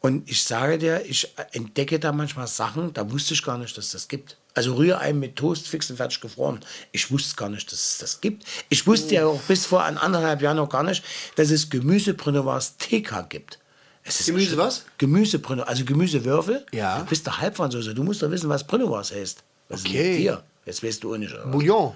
Und 0.00 0.28
ich 0.28 0.42
sage 0.42 0.78
dir, 0.78 1.04
ich 1.06 1.34
entdecke 1.52 2.00
da 2.00 2.12
manchmal 2.12 2.46
Sachen, 2.46 2.92
da 2.94 3.10
wusste 3.10 3.34
ich 3.34 3.42
gar 3.42 3.58
nicht, 3.58 3.76
dass 3.76 3.92
das 3.92 4.08
gibt. 4.08 4.38
Also 4.54 4.74
Rührei 4.74 5.12
mit 5.12 5.36
Toast, 5.36 5.68
fix 5.68 5.90
und 5.90 5.96
fertig 5.96 6.20
gefroren. 6.20 6.60
Ich 6.90 7.10
wusste 7.10 7.36
gar 7.36 7.48
nicht, 7.48 7.70
dass 7.70 7.78
es 7.92 7.98
das 7.98 8.20
gibt. 8.20 8.44
Ich 8.68 8.86
wusste 8.86 9.14
ja 9.14 9.26
auch 9.26 9.40
bis 9.42 9.66
vor 9.66 9.84
an 9.84 9.98
anderthalb 9.98 10.42
Jahren 10.42 10.56
noch 10.56 10.68
gar 10.68 10.82
nicht, 10.82 11.04
dass 11.36 11.50
es 11.50 11.70
Gemüsebrünnevars 11.70 12.76
TK 12.78 13.28
gibt. 13.28 13.61
Es 14.04 14.20
ist 14.20 14.26
Gemüse 14.26 14.56
was? 14.56 14.84
Gemüsebrünne, 14.98 15.66
also 15.66 15.84
Gemüsewürfel. 15.84 16.66
Ja. 16.72 16.98
Du 17.00 17.04
bist 17.06 17.24
der 17.26 17.38
Halbfranzose. 17.38 17.94
Du 17.94 18.02
musst 18.02 18.22
doch 18.22 18.30
wissen, 18.30 18.48
was 18.48 18.66
Brünnevars 18.66 19.12
heißt. 19.12 19.42
Was 19.68 19.80
ist 19.80 19.86
Okay. 19.86 20.10
mit 20.10 20.18
dir? 20.20 20.42
Jetzt 20.66 20.82
weißt 20.82 21.02
du 21.04 21.14
auch 21.14 21.18
nicht. 21.18 21.32
Oder? 21.32 21.46
Bouillon. 21.46 21.94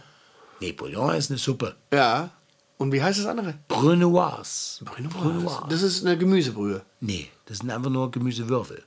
Nee, 0.61 0.73
Bouillon 0.73 1.15
ist 1.15 1.31
eine 1.31 1.39
Suppe. 1.39 1.75
Ja. 1.93 2.31
Und 2.79 2.93
wie 2.93 3.03
heißt 3.03 3.19
das 3.19 3.27
andere? 3.27 3.55
Brünnevars. 3.69 4.81
Das 5.69 5.83
ist 5.83 6.05
eine 6.07 6.17
Gemüsebrühe. 6.17 6.83
Nee, 7.01 7.29
das 7.47 7.59
sind 7.59 7.71
einfach 7.71 7.91
nur 7.91 8.11
Gemüsewürfel. 8.11 8.83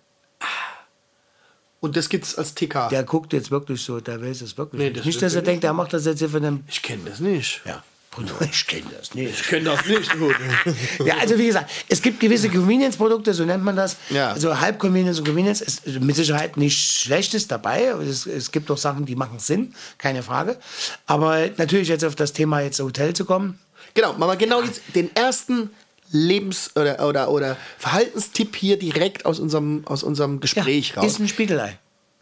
Und 1.81 1.95
das 1.95 2.09
gibt's 2.09 2.35
als 2.35 2.53
TK. 2.55 2.89
Der 2.89 3.03
guckt 3.03 3.31
jetzt 3.31 3.51
wirklich 3.51 3.81
so, 3.81 4.01
der 4.01 4.21
weiß 4.21 4.41
es 4.41 4.57
wirklich 4.57 4.79
Nee, 4.79 4.87
nicht. 4.89 4.99
das 4.99 5.05
Nicht, 5.05 5.21
dass 5.21 5.33
er 5.33 5.41
denkt, 5.41 5.63
er 5.63 5.71
macht 5.73 5.93
das 5.93 6.05
jetzt 6.05 6.19
hier 6.19 6.29
von 6.29 6.43
einem... 6.43 6.63
Ich 6.67 6.81
kenne 6.81 7.03
das 7.09 7.19
nicht. 7.21 7.61
Ja, 7.65 7.81
ich 8.51 8.67
kenne 8.67 8.85
das 8.97 9.13
nicht. 9.13 9.39
Ich 9.39 9.47
kenne 9.47 9.65
das 9.65 9.85
nicht. 9.85 10.11
Gut. 10.17 10.35
Ja, 11.05 11.15
also 11.19 11.37
wie 11.37 11.47
gesagt, 11.47 11.69
es 11.87 12.01
gibt 12.01 12.19
gewisse 12.19 12.49
Convenience-Produkte, 12.49 13.33
so 13.33 13.45
nennt 13.45 13.63
man 13.63 13.75
das. 13.75 13.97
Ja. 14.09 14.31
Also 14.31 14.59
Halb-Convenience 14.59 15.19
und 15.19 15.25
Convenience 15.25 15.61
ist 15.61 15.87
mit 15.87 16.15
Sicherheit 16.15 16.57
nichts 16.57 17.01
Schlechtes 17.01 17.47
dabei. 17.47 17.83
Es, 18.07 18.25
es 18.25 18.51
gibt 18.51 18.69
auch 18.69 18.77
Sachen, 18.77 19.05
die 19.05 19.15
machen 19.15 19.39
Sinn, 19.39 19.73
keine 19.97 20.23
Frage. 20.23 20.57
Aber 21.05 21.49
natürlich 21.57 21.87
jetzt 21.87 22.03
auf 22.03 22.15
das 22.15 22.33
Thema 22.33 22.61
jetzt 22.61 22.79
Hotel 22.79 23.13
zu 23.13 23.25
kommen. 23.25 23.59
Genau, 23.93 24.13
machen 24.13 24.31
wir 24.31 24.35
genau 24.37 24.61
jetzt 24.61 24.81
den 24.95 25.15
ersten 25.15 25.69
Lebens- 26.11 26.71
oder, 26.75 27.07
oder, 27.07 27.29
oder 27.29 27.57
Verhaltenstipp 27.77 28.55
hier 28.55 28.77
direkt 28.77 29.25
aus 29.25 29.39
unserem, 29.39 29.83
aus 29.85 30.03
unserem 30.03 30.39
Gespräch 30.39 30.97
raus. 30.97 31.05
Ist 31.05 31.19
ein 31.19 31.27
Spiegelei. 31.27 31.77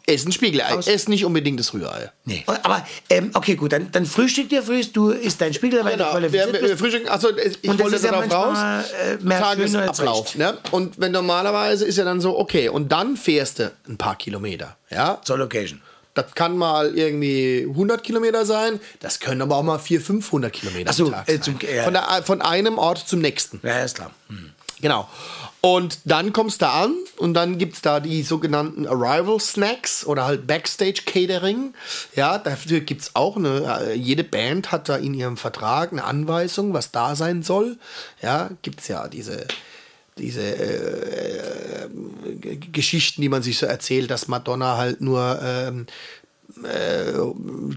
Essen 0.08 0.32
Spiegelei. 0.32 0.72
Aus- 0.74 0.86
Ess 0.86 1.06
nicht 1.08 1.24
unbedingt 1.24 1.60
das 1.60 1.72
Rührei. 1.74 2.10
Nee. 2.24 2.44
Aber, 2.62 2.86
ähm, 3.10 3.30
okay, 3.34 3.54
gut, 3.56 3.72
dann, 3.72 3.92
dann 3.92 4.06
frühstückt 4.06 4.50
ihr 4.52 4.62
frühst, 4.62 4.96
du 4.96 5.10
isst 5.10 5.40
dein 5.40 5.54
Spiegelei, 5.54 5.84
weil 5.84 5.92
du 5.92 5.98
Genau. 5.98 6.10
Qualifiziert 6.10 6.52
wir, 6.54 6.68
wir 6.70 6.78
frühstücken, 6.78 7.08
also 7.08 7.28
ich 7.36 7.68
Und 7.68 7.78
wollte 7.78 7.96
ist 7.96 8.04
ja 8.04 8.10
darauf 8.12 8.32
raus. 8.32 8.58
äh, 8.92 9.22
mehr 9.24 9.38
Tagesablauf. 9.40 10.34
Ne? 10.36 10.56
Und 10.70 10.98
wenn 11.00 11.12
normalerweise 11.12 11.84
ist 11.84 11.98
ja 11.98 12.04
dann 12.04 12.20
so, 12.20 12.38
okay, 12.38 12.68
und 12.68 12.90
dann 12.90 13.16
fährst 13.16 13.58
du 13.58 13.70
ein 13.88 13.96
paar 13.98 14.16
Kilometer. 14.16 14.76
Ja? 14.90 15.20
Zur 15.24 15.38
Location. 15.38 15.80
Das 16.14 16.34
kann 16.34 16.56
mal 16.56 16.96
irgendwie 16.98 17.64
100 17.68 18.02
Kilometer 18.02 18.44
sein, 18.44 18.80
das 19.00 19.20
können 19.20 19.40
aber 19.42 19.56
auch 19.56 19.62
mal 19.62 19.78
400, 19.78 20.04
500 20.06 20.52
Kilometer 20.52 20.90
Ach 20.90 20.94
so, 20.94 21.12
äh, 21.12 21.14
sein. 21.26 21.42
zum- 21.42 21.58
ja. 21.60 21.84
von, 21.84 21.92
der, 21.92 22.22
von 22.24 22.42
einem 22.42 22.76
Ort 22.78 23.06
zum 23.06 23.20
nächsten. 23.20 23.60
Ja, 23.62 23.84
ist 23.84 23.96
klar. 23.96 24.10
Hm. 24.28 24.50
Genau. 24.80 25.08
Und 25.60 25.98
dann 26.04 26.32
kommst 26.32 26.62
du 26.62 26.68
an 26.68 26.94
und 27.16 27.34
dann 27.34 27.58
gibt 27.58 27.74
es 27.74 27.82
da 27.82 27.98
die 27.98 28.22
sogenannten 28.22 28.86
Arrival 28.86 29.40
Snacks 29.40 30.06
oder 30.06 30.24
halt 30.24 30.46
Backstage 30.46 31.02
Catering. 31.04 31.74
Ja, 32.14 32.38
dafür 32.38 32.80
gibt 32.80 33.02
es 33.02 33.16
auch 33.16 33.36
eine, 33.36 33.80
äh, 33.80 33.94
jede 33.94 34.22
Band 34.22 34.70
hat 34.70 34.88
da 34.88 34.96
in 34.96 35.14
ihrem 35.14 35.36
Vertrag 35.36 35.90
eine 35.90 36.04
Anweisung, 36.04 36.74
was 36.74 36.92
da 36.92 37.16
sein 37.16 37.42
soll. 37.42 37.76
Ja, 38.22 38.50
gibt 38.62 38.80
es 38.80 38.88
ja 38.88 39.08
diese, 39.08 39.48
diese 40.16 40.42
äh, 40.42 41.86
äh, 41.86 42.56
Geschichten, 42.56 43.20
die 43.20 43.28
man 43.28 43.42
sich 43.42 43.58
so 43.58 43.66
erzählt, 43.66 44.12
dass 44.12 44.28
Madonna 44.28 44.76
halt 44.76 45.00
nur 45.00 45.40
ähm, 45.42 45.86
äh, 46.64 47.12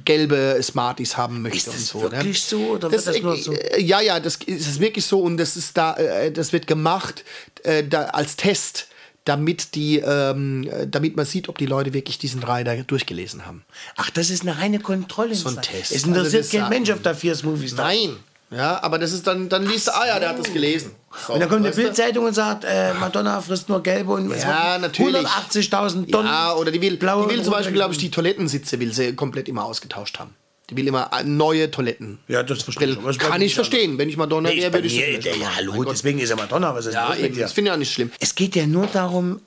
gelbe 0.05 0.59
Smarties 0.63 1.17
haben 1.17 1.41
möchte 1.41 1.57
Ist 1.57 1.67
das 1.67 1.75
und 1.75 1.85
so. 1.85 2.11
wirklich 2.11 2.51
ne? 2.51 2.57
so 2.57 2.57
oder 2.71 2.91
wird 2.91 3.05
das 3.07 3.21
nur 3.21 3.35
so? 3.35 3.51
äh, 3.53 3.81
Ja, 3.81 4.01
ja, 4.01 4.19
das 4.19 4.37
ist 4.37 4.79
wirklich 4.79 5.05
so 5.05 5.21
und 5.21 5.37
das 5.37 5.57
ist 5.57 5.77
da, 5.77 5.95
äh, 5.95 6.31
das 6.31 6.53
wird 6.53 6.67
gemacht 6.67 7.23
äh, 7.63 7.83
da, 7.83 8.05
als 8.05 8.35
Test, 8.37 8.87
damit 9.25 9.75
die, 9.75 9.99
ähm, 9.99 10.67
äh, 10.71 10.87
damit 10.87 11.15
man 11.15 11.25
sieht, 11.25 11.49
ob 11.49 11.57
die 11.57 11.65
Leute 11.65 11.93
wirklich 11.93 12.17
diesen 12.17 12.43
Rider 12.43 12.75
durchgelesen 12.83 13.45
haben. 13.45 13.63
Ach, 13.97 14.09
das 14.09 14.29
ist 14.29 14.41
eine 14.41 14.57
reine 14.57 14.79
Kontrolle. 14.79 15.35
So 15.35 15.49
ein 15.49 15.61
Test. 15.61 15.91
Es 15.91 16.03
interessiert 16.05 16.25
Also 16.25 16.37
das 16.37 16.49
kein 16.49 16.69
Mensch 16.69 16.89
auf 16.89 17.01
der 17.01 17.13
Vier 17.15 17.37
Movies. 17.43 17.73
Nein. 17.75 18.15
Ja, 18.51 18.83
aber 18.83 18.99
das 18.99 19.13
ist 19.13 19.25
dann, 19.25 19.47
dann 19.47 19.65
liest 19.65 19.87
du, 19.87 19.91
ah 19.95 20.05
ja, 20.05 20.19
der 20.19 20.29
hat 20.29 20.39
das 20.39 20.51
gelesen. 20.51 20.91
So, 21.25 21.33
Und 21.33 21.39
dann 21.39 21.47
kommt 21.49 21.65
die? 21.65 21.71
Bildzeitung 21.71 22.25
und 22.25 22.33
sagt, 22.33 22.65
äh, 22.65 22.93
Madonna 22.93 23.39
frisst 23.39 23.69
nur 23.69 23.81
gelbe 23.81 24.11
und 24.11 24.29
Ja, 24.29 24.73
wird 24.73 24.81
natürlich. 24.81 25.25
180.000 25.25 26.11
Tonnen. 26.11 26.27
Ja, 26.27 26.53
oder 26.55 26.71
die 26.71 26.81
will, 26.81 26.97
die 26.97 27.05
will 27.29 27.43
zum 27.43 27.53
Beispiel, 27.53 27.73
glaube 27.73 27.93
ich, 27.93 27.99
die 27.99 28.11
Toilettensitze 28.11 28.79
will 28.79 28.93
sie 28.93 29.15
komplett 29.15 29.47
immer 29.47 29.63
ausgetauscht 29.63 30.19
haben. 30.19 30.35
Die 30.71 30.77
will 30.77 30.87
immer 30.87 31.11
äh, 31.11 31.25
neue 31.25 31.69
Toiletten. 31.69 32.17
Ja, 32.29 32.43
das 32.43 32.63
verstehe 32.63 32.87
ich. 32.87 33.19
Kann 33.19 33.33
ich 33.33 33.39
nicht 33.39 33.55
verstehen. 33.55 33.97
Wenn 33.97 34.07
ich 34.07 34.15
Madonna 34.15 34.49
Nee, 34.49 34.61
wäre, 34.61 34.73
würde 34.73 34.87
ich 34.87 34.95
mir, 34.95 35.19
das 35.19 35.37
ja, 35.37 35.53
hallo, 35.57 35.83
deswegen 35.83 36.19
ist 36.19 36.29
er 36.29 36.37
Madonna. 36.37 36.73
Was 36.73 36.85
ist 36.85 36.93
Ja, 36.93 37.13
eben, 37.13 37.37
das 37.37 37.51
finde 37.51 37.69
ich 37.69 37.73
auch 37.73 37.77
nicht 37.77 37.91
schlimm. 37.91 38.09
Es 38.21 38.33
geht 38.35 38.55
ja 38.55 38.65
nur 38.65 38.87
darum, 38.87 39.41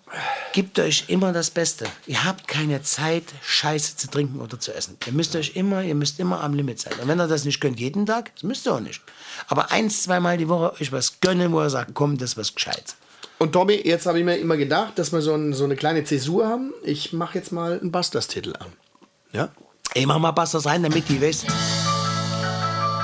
gebt 0.52 0.78
euch 0.78 1.04
immer 1.08 1.32
das 1.32 1.50
Beste. 1.50 1.86
Ihr 2.06 2.24
habt 2.24 2.46
keine 2.46 2.82
Zeit, 2.82 3.24
Scheiße 3.42 3.96
zu 3.96 4.10
trinken 4.10 4.38
oder 4.38 4.60
zu 4.60 4.74
essen. 4.74 4.98
Ihr 5.06 5.14
müsst 5.14 5.34
euch 5.34 5.56
immer, 5.56 5.82
ihr 5.82 5.94
müsst 5.94 6.20
immer 6.20 6.42
am 6.42 6.52
Limit 6.52 6.80
sein. 6.80 6.92
Und 7.00 7.08
wenn 7.08 7.18
ihr 7.18 7.26
das 7.26 7.46
nicht 7.46 7.58
könnt, 7.58 7.80
jeden 7.80 8.04
Tag, 8.04 8.34
das 8.34 8.42
müsst 8.42 8.66
ihr 8.66 8.74
auch 8.74 8.80
nicht. 8.80 9.00
Aber 9.48 9.72
eins, 9.72 10.02
zweimal 10.02 10.36
die 10.36 10.50
Woche 10.50 10.74
euch 10.78 10.92
was 10.92 11.20
gönnen, 11.20 11.52
wo 11.52 11.62
ihr 11.62 11.70
sagt, 11.70 11.92
komm, 11.94 12.18
das 12.18 12.32
ist 12.32 12.36
was 12.36 12.54
Gescheites. 12.54 12.96
Und 13.38 13.52
Tommy, 13.52 13.80
jetzt 13.82 14.04
habe 14.04 14.18
ich 14.18 14.26
mir 14.26 14.36
immer 14.36 14.58
gedacht, 14.58 14.98
dass 14.98 15.10
wir 15.10 15.22
so, 15.22 15.34
ein, 15.34 15.54
so 15.54 15.64
eine 15.64 15.74
kleine 15.74 16.04
Zäsur 16.04 16.46
haben. 16.46 16.74
Ich 16.82 17.14
mache 17.14 17.38
jetzt 17.38 17.50
mal 17.50 17.80
einen 17.80 17.90
Busters-Titel 17.90 18.52
an. 18.58 18.72
Ja? 19.32 19.48
Ey, 19.94 20.06
mach 20.06 20.18
mal 20.18 20.32
Bastas 20.32 20.66
rein, 20.66 20.82
damit 20.82 21.08
die 21.08 21.22
weißt. 21.22 21.46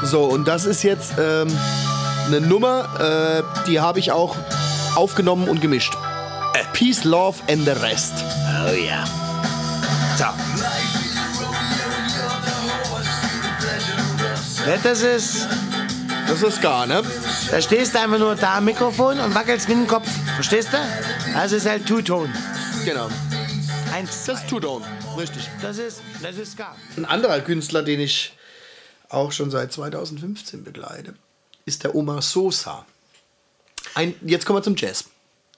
So, 0.03 0.24
und 0.24 0.49
das 0.49 0.64
ist 0.64 0.82
jetzt 0.82 1.12
ähm, 1.20 1.49
eine 2.26 2.41
Nummer, 2.41 2.88
äh, 2.99 3.43
die 3.68 3.78
habe 3.80 4.01
ich 4.01 4.11
auch 4.11 4.34
aufgenommen 4.97 5.49
und 5.49 5.61
gemischt. 5.61 5.95
Äh, 6.55 6.64
Peace, 6.72 7.05
Love 7.05 7.38
and 7.49 7.64
the 7.64 7.70
Rest. 7.70 8.14
Oh 8.66 8.72
ja. 8.74 9.05
So. 10.16 10.24
Ja, 14.68 14.76
das 14.82 15.03
ist, 15.03 15.47
Das 16.28 16.43
ist 16.43 16.61
gar, 16.61 16.86
ne? 16.86 17.03
da 17.51 17.61
stehst 17.61 17.95
du 17.95 18.01
einfach 18.01 18.18
nur 18.18 18.34
da 18.34 18.59
am 18.59 18.64
Mikrofon 18.64 19.18
und 19.20 19.34
wackelst 19.34 19.68
mit 19.68 19.78
dem 19.78 19.86
Kopf. 19.86 20.09
Verstehst 20.34 20.68
du? 20.72 21.38
Also 21.38 21.57
ist 21.57 21.66
halt 21.68 21.86
Two-Tone. 21.86 22.28
Genau. 22.84 23.09
Eins, 24.01 24.24
Das 24.24 24.40
ist 24.40 24.48
Two-Tone. 24.48 24.82
Richtig. 25.18 25.46
das 25.61 25.76
ist, 25.76 26.01
das 26.22 26.38
ist 26.38 26.53
Ska. 26.53 26.74
Ein 26.96 27.05
anderer 27.05 27.38
Künstler, 27.40 27.82
den 27.82 28.01
ich 28.01 28.32
auch 29.11 29.30
schon 29.30 29.51
seit 29.51 29.74
2015 29.74 30.64
begleite, 30.64 31.12
ist 31.66 31.84
der 31.84 31.94
Omar 31.94 32.22
Sosa. 32.22 32.86
Ein, 33.94 34.14
jetzt 34.24 34.46
kommen 34.46 34.59
wir 34.59 34.62
zum 34.62 34.74
Jazz. 34.74 35.05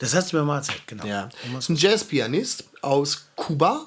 Das 0.01 0.13
hast 0.17 0.33
du 0.33 0.39
mir 0.39 0.43
mal 0.43 0.57
erzählt, 0.57 0.83
genau. 0.89 1.07
Ja. 1.07 1.29
Ist 1.57 1.69
ein 1.69 1.77
Jazzpianist 1.77 2.65
aus 2.81 3.29
Kuba, 3.37 3.87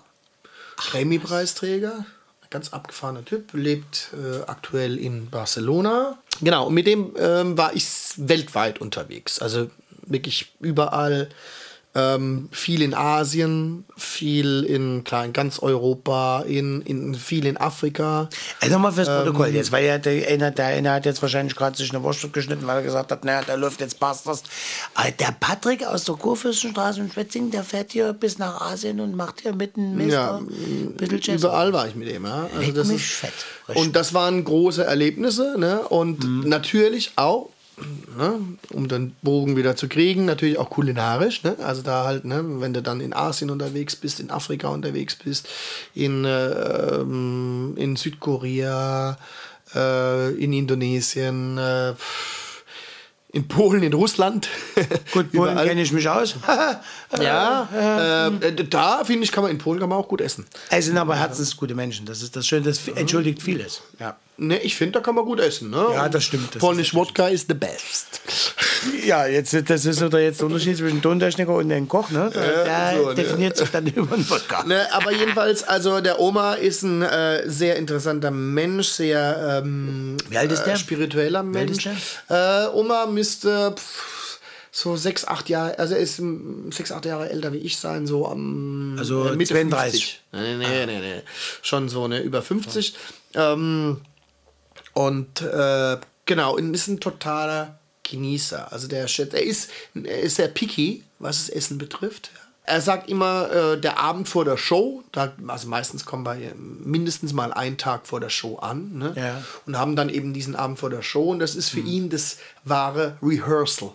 Grammy-Preisträger, 0.77 2.05
ganz 2.49 2.71
abgefahrener 2.71 3.25
Typ, 3.25 3.51
lebt 3.51 4.11
äh, 4.13 4.43
aktuell 4.47 4.97
in 4.97 5.29
Barcelona. 5.29 6.17
Genau, 6.39 6.67
und 6.67 6.73
mit 6.75 6.87
dem 6.87 7.13
ähm, 7.17 7.57
war 7.57 7.75
ich 7.75 7.85
weltweit 8.15 8.79
unterwegs. 8.79 9.39
Also 9.39 9.69
wirklich 10.05 10.53
überall. 10.61 11.27
Ähm, 11.97 12.49
viel 12.51 12.81
in 12.81 12.93
Asien, 12.93 13.85
viel 13.95 14.63
in, 14.63 15.05
klar, 15.05 15.23
in 15.23 15.31
ganz 15.31 15.59
Europa, 15.59 16.41
in, 16.41 16.81
in, 16.81 17.15
viel 17.15 17.45
in 17.45 17.55
Afrika. 17.55 18.27
Also 18.59 18.73
nochmal 18.75 18.91
fürs 18.91 19.07
Ähm, 19.07 19.15
Protokoll 19.23 19.47
jetzt, 19.55 19.71
weil 19.71 19.85
ja 19.85 19.97
der 19.97 20.27
eine, 20.27 20.51
der 20.51 20.65
eine 20.65 20.91
hat 20.91 21.05
jetzt 21.05 21.21
wahrscheinlich 21.21 21.55
gerade 21.55 21.77
sich 21.77 21.91
eine 21.93 22.03
Wurst 22.03 22.33
geschnitten, 22.33 22.67
weil 22.67 22.77
er 22.79 22.83
gesagt 22.83 23.11
hat, 23.13 23.23
naja, 23.23 23.43
da 23.47 23.55
läuft 23.55 23.79
jetzt 23.79 23.97
Bastas. 23.99 24.43
Aber 24.93 25.09
der 25.11 25.33
Patrick 25.39 25.85
aus 25.87 26.03
der 26.03 26.15
Kurfürstenstraße 26.15 26.99
in 26.99 27.09
Schwetzingen, 27.09 27.49
der 27.51 27.63
fährt 27.63 27.93
hier 27.93 28.11
bis 28.11 28.37
nach 28.39 28.59
Asien 28.59 28.99
und 28.99 29.15
macht 29.15 29.39
hier 29.41 29.55
mit 29.55 29.77
einem 29.77 29.95
Meister 29.97 30.11
Ja, 30.13 30.37
ein 30.37 30.93
bisschen 30.97 31.19
Jazz. 31.21 31.41
Überall 31.41 31.71
war 31.71 31.87
ich 31.87 31.95
mit 31.95 32.09
ihm, 32.09 32.25
ja. 32.25 32.49
Also 32.53 32.59
Leck 32.59 32.75
das 32.75 32.87
mich 32.89 33.03
ist, 33.03 33.11
fett. 33.13 33.33
Und 33.73 33.95
das 33.95 34.13
waren 34.13 34.43
große 34.43 34.83
Erlebnisse, 34.83 35.55
ne? 35.57 35.79
Und 35.87 36.23
Mhm. 36.25 36.49
natürlich 36.49 37.11
auch, 37.15 37.49
ne? 38.17 38.39
um 38.71 38.87
den 38.87 39.15
Bogen 39.21 39.55
wieder 39.55 39.75
zu 39.75 39.87
kriegen, 39.87 40.25
natürlich 40.25 40.57
auch 40.57 40.69
kulinarisch, 40.69 41.43
ne? 41.43 41.55
Also 41.63 41.81
da 41.81 42.05
halt, 42.05 42.25
ne, 42.25 42.43
wenn 42.61 42.73
du 42.73 42.81
dann 42.81 43.01
in 43.01 43.13
Asien 43.13 43.49
unterwegs 43.49 43.95
bist, 43.95 44.19
in 44.19 44.31
Afrika 44.31 44.69
unterwegs 44.69 45.15
bist, 45.15 45.47
in, 45.93 46.25
äh, 46.25 46.49
ähm, 46.99 47.73
in 47.77 47.95
Südkorea, 47.95 49.17
äh, 49.73 50.31
in 50.35 50.53
Indonesien, 50.53 51.57
äh, 51.57 51.93
in 53.33 53.49
Polen, 53.49 53.83
in 53.83 53.93
Russland. 53.93 54.47
Gut, 55.11 55.33
Polen 55.33 55.57
kenne 55.57 55.81
ich 55.81 55.91
mich 55.91 56.07
aus. 56.07 56.35
Ja, 57.21 58.27
äh, 58.27 58.53
da 58.69 59.05
finde 59.05 59.23
ich, 59.23 59.31
kann 59.31 59.43
man 59.43 59.51
in 59.51 59.57
Polen 59.57 59.79
kann 59.79 59.87
man 59.87 59.97
auch 59.97 60.07
gut 60.09 60.19
essen. 60.19 60.45
Es 60.69 60.85
sind 60.85 60.97
aber 60.97 61.15
herzensgute 61.15 61.73
Menschen. 61.73 62.05
Das 62.05 62.21
ist 62.21 62.35
das 62.35 62.45
Schöne, 62.45 62.63
das 62.63 62.85
entschuldigt 62.89 63.41
vieles. 63.41 63.83
Ja. 63.99 64.17
Ne, 64.37 64.59
ich 64.59 64.75
finde, 64.75 64.93
da 64.93 64.99
kann 64.99 65.15
man 65.15 65.23
gut 65.23 65.39
essen. 65.39 65.69
Ne? 65.69 65.85
Ja, 65.93 66.09
das 66.09 66.25
stimmt, 66.25 66.53
das 66.53 66.59
Polnisch 66.59 66.93
Wodka 66.93 67.29
ist 67.29 67.47
the 67.47 67.53
best. 67.53 68.19
Ja, 69.05 69.25
jetzt, 69.25 69.55
das 69.69 69.85
ist 69.85 70.03
oder 70.03 70.19
jetzt 70.19 70.41
der 70.41 70.47
Unterschied 70.47 70.77
zwischen 70.77 71.01
Tontechniker 71.01 71.53
und 71.53 71.71
einem 71.71 71.87
Koch, 71.87 72.09
ne? 72.09 72.29
Der, 72.33 72.65
der 72.65 72.93
so, 72.97 73.09
ne? 73.09 73.15
definiert 73.15 73.55
sich 73.55 73.69
dann 73.69 73.87
über 73.95 74.15
den 74.15 74.29
Wodka. 74.29 74.63
Ne, 74.65 74.87
aber 74.91 75.13
jedenfalls, 75.13 75.63
also 75.63 76.01
der 76.01 76.19
Oma 76.19 76.55
ist 76.55 76.83
ein 76.83 77.01
äh, 77.01 77.49
sehr 77.49 77.77
interessanter 77.77 78.29
Mensch, 78.29 78.89
sehr 78.89 79.61
ähm, 79.63 80.17
Wie 80.29 80.37
alt 80.37 80.51
ist 80.51 80.63
der? 80.63 80.73
Äh, 80.73 80.77
spiritueller 80.77 81.43
Mensch. 81.43 81.85
ist 81.85 82.29
Äh, 82.29 82.67
Oma 82.73 83.05
müsste 83.05 83.73
pff, 83.77 84.39
so 84.69 84.97
sechs, 84.97 85.25
acht 85.25 85.47
Jahre, 85.47 85.79
also 85.79 85.93
er 85.93 86.01
ist 86.01 86.21
sechs, 86.71 86.91
acht 86.91 87.05
Jahre 87.05 87.29
älter 87.29 87.53
wie 87.53 87.59
ich 87.59 87.77
sein, 87.77 88.05
so 88.05 88.27
am 88.27 88.97
Also 88.99 89.29
äh, 89.29 89.35
Mitte 89.37 89.53
32. 89.53 90.21
50. 90.31 90.31
Nee, 90.33 90.57
nee, 90.57 90.85
nee, 90.85 90.99
nee. 90.99 91.21
Schon 91.61 91.87
so 91.87 92.09
ne, 92.09 92.19
über 92.19 92.41
50. 92.41 92.93
Ähm, 93.35 94.01
und 94.95 95.41
äh, 95.41 95.97
genau, 96.25 96.55
ist 96.55 96.87
ein 96.87 96.99
totaler 96.99 97.77
Genießer. 98.03 98.71
Also 98.71 98.87
der 98.87 99.07
schätzt, 99.07 99.33
er 99.33 99.43
ist, 99.43 99.69
er 99.93 100.21
ist 100.21 100.37
sehr 100.37 100.47
picky, 100.47 101.03
was 101.19 101.45
das 101.45 101.49
Essen 101.49 101.77
betrifft. 101.77 102.31
Er 102.63 102.81
sagt 102.81 103.09
immer, 103.09 103.51
äh, 103.51 103.79
der 103.79 103.99
Abend 103.99 104.27
vor 104.27 104.45
der 104.45 104.57
Show, 104.57 105.03
da, 105.11 105.33
also 105.47 105.67
meistens 105.67 106.05
kommen 106.05 106.25
wir 106.25 106.55
mindestens 106.55 107.33
mal 107.33 107.53
einen 107.53 107.77
Tag 107.77 108.07
vor 108.07 108.19
der 108.19 108.29
Show 108.29 108.55
an 108.55 108.97
ne? 108.97 109.13
Ja. 109.15 109.43
und 109.67 109.77
haben 109.77 109.95
dann 109.95 110.09
eben 110.09 110.33
diesen 110.33 110.55
Abend 110.55 110.79
vor 110.79 110.89
der 110.89 111.03
Show 111.03 111.29
und 111.29 111.39
das 111.39 111.55
ist 111.55 111.69
für 111.69 111.81
ihn 111.81 112.09
das 112.09 112.37
wahre 112.63 113.17
Rehearsal. 113.21 113.91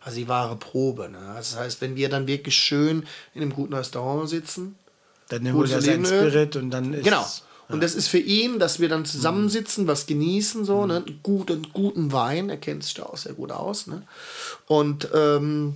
Also 0.00 0.18
die 0.18 0.28
wahre 0.28 0.56
Probe. 0.56 1.08
Ne? 1.10 1.18
Das 1.36 1.56
heißt, 1.56 1.80
wenn 1.80 1.96
wir 1.96 2.08
dann 2.08 2.28
wirklich 2.28 2.56
schön 2.56 3.06
in 3.34 3.42
einem 3.42 3.52
guten 3.52 3.74
Restaurant 3.74 4.28
sitzen, 4.30 4.78
Dann 5.28 5.44
er 5.44 5.52
seinen 5.52 6.06
Olivenöl. 6.06 6.30
Spirit 6.30 6.56
und 6.56 6.70
dann 6.70 6.94
ist 6.94 7.04
Genau. 7.04 7.26
Und 7.68 7.82
das 7.82 7.94
ist 7.94 8.08
für 8.08 8.18
ihn, 8.18 8.58
dass 8.58 8.78
wir 8.80 8.88
dann 8.88 9.04
zusammensitzen, 9.04 9.86
was 9.86 10.06
genießen, 10.06 10.64
so, 10.64 10.86
ne? 10.86 11.02
Guten, 11.22 11.66
guten 11.72 12.12
Wein, 12.12 12.48
er 12.48 12.58
kennt 12.58 12.84
sich 12.84 12.94
da 12.94 13.04
auch 13.04 13.16
sehr 13.16 13.32
gut 13.34 13.50
aus, 13.50 13.86
ne? 13.86 14.02
Und 14.66 15.08
ähm, 15.14 15.74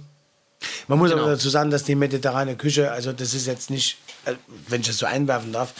Man 0.89 0.99
muss 0.99 1.11
Genau. 1.11 1.23
aber 1.23 1.33
dazu 1.33 1.49
sagen, 1.49 1.71
dass 1.71 1.85
die 1.85 1.95
mediterrane 1.95 2.55
Küche, 2.57 2.93
also 2.93 3.13
das 3.13 3.33
ist 3.35 3.47
jetzt 3.47 3.71
nicht, 3.71 3.97
äh, 4.27 4.35
wenn 4.69 4.83
ich 4.83 4.89
das 4.89 4.99
so 4.99 5.07
einwerfen 5.07 5.53
darf, 5.53 5.73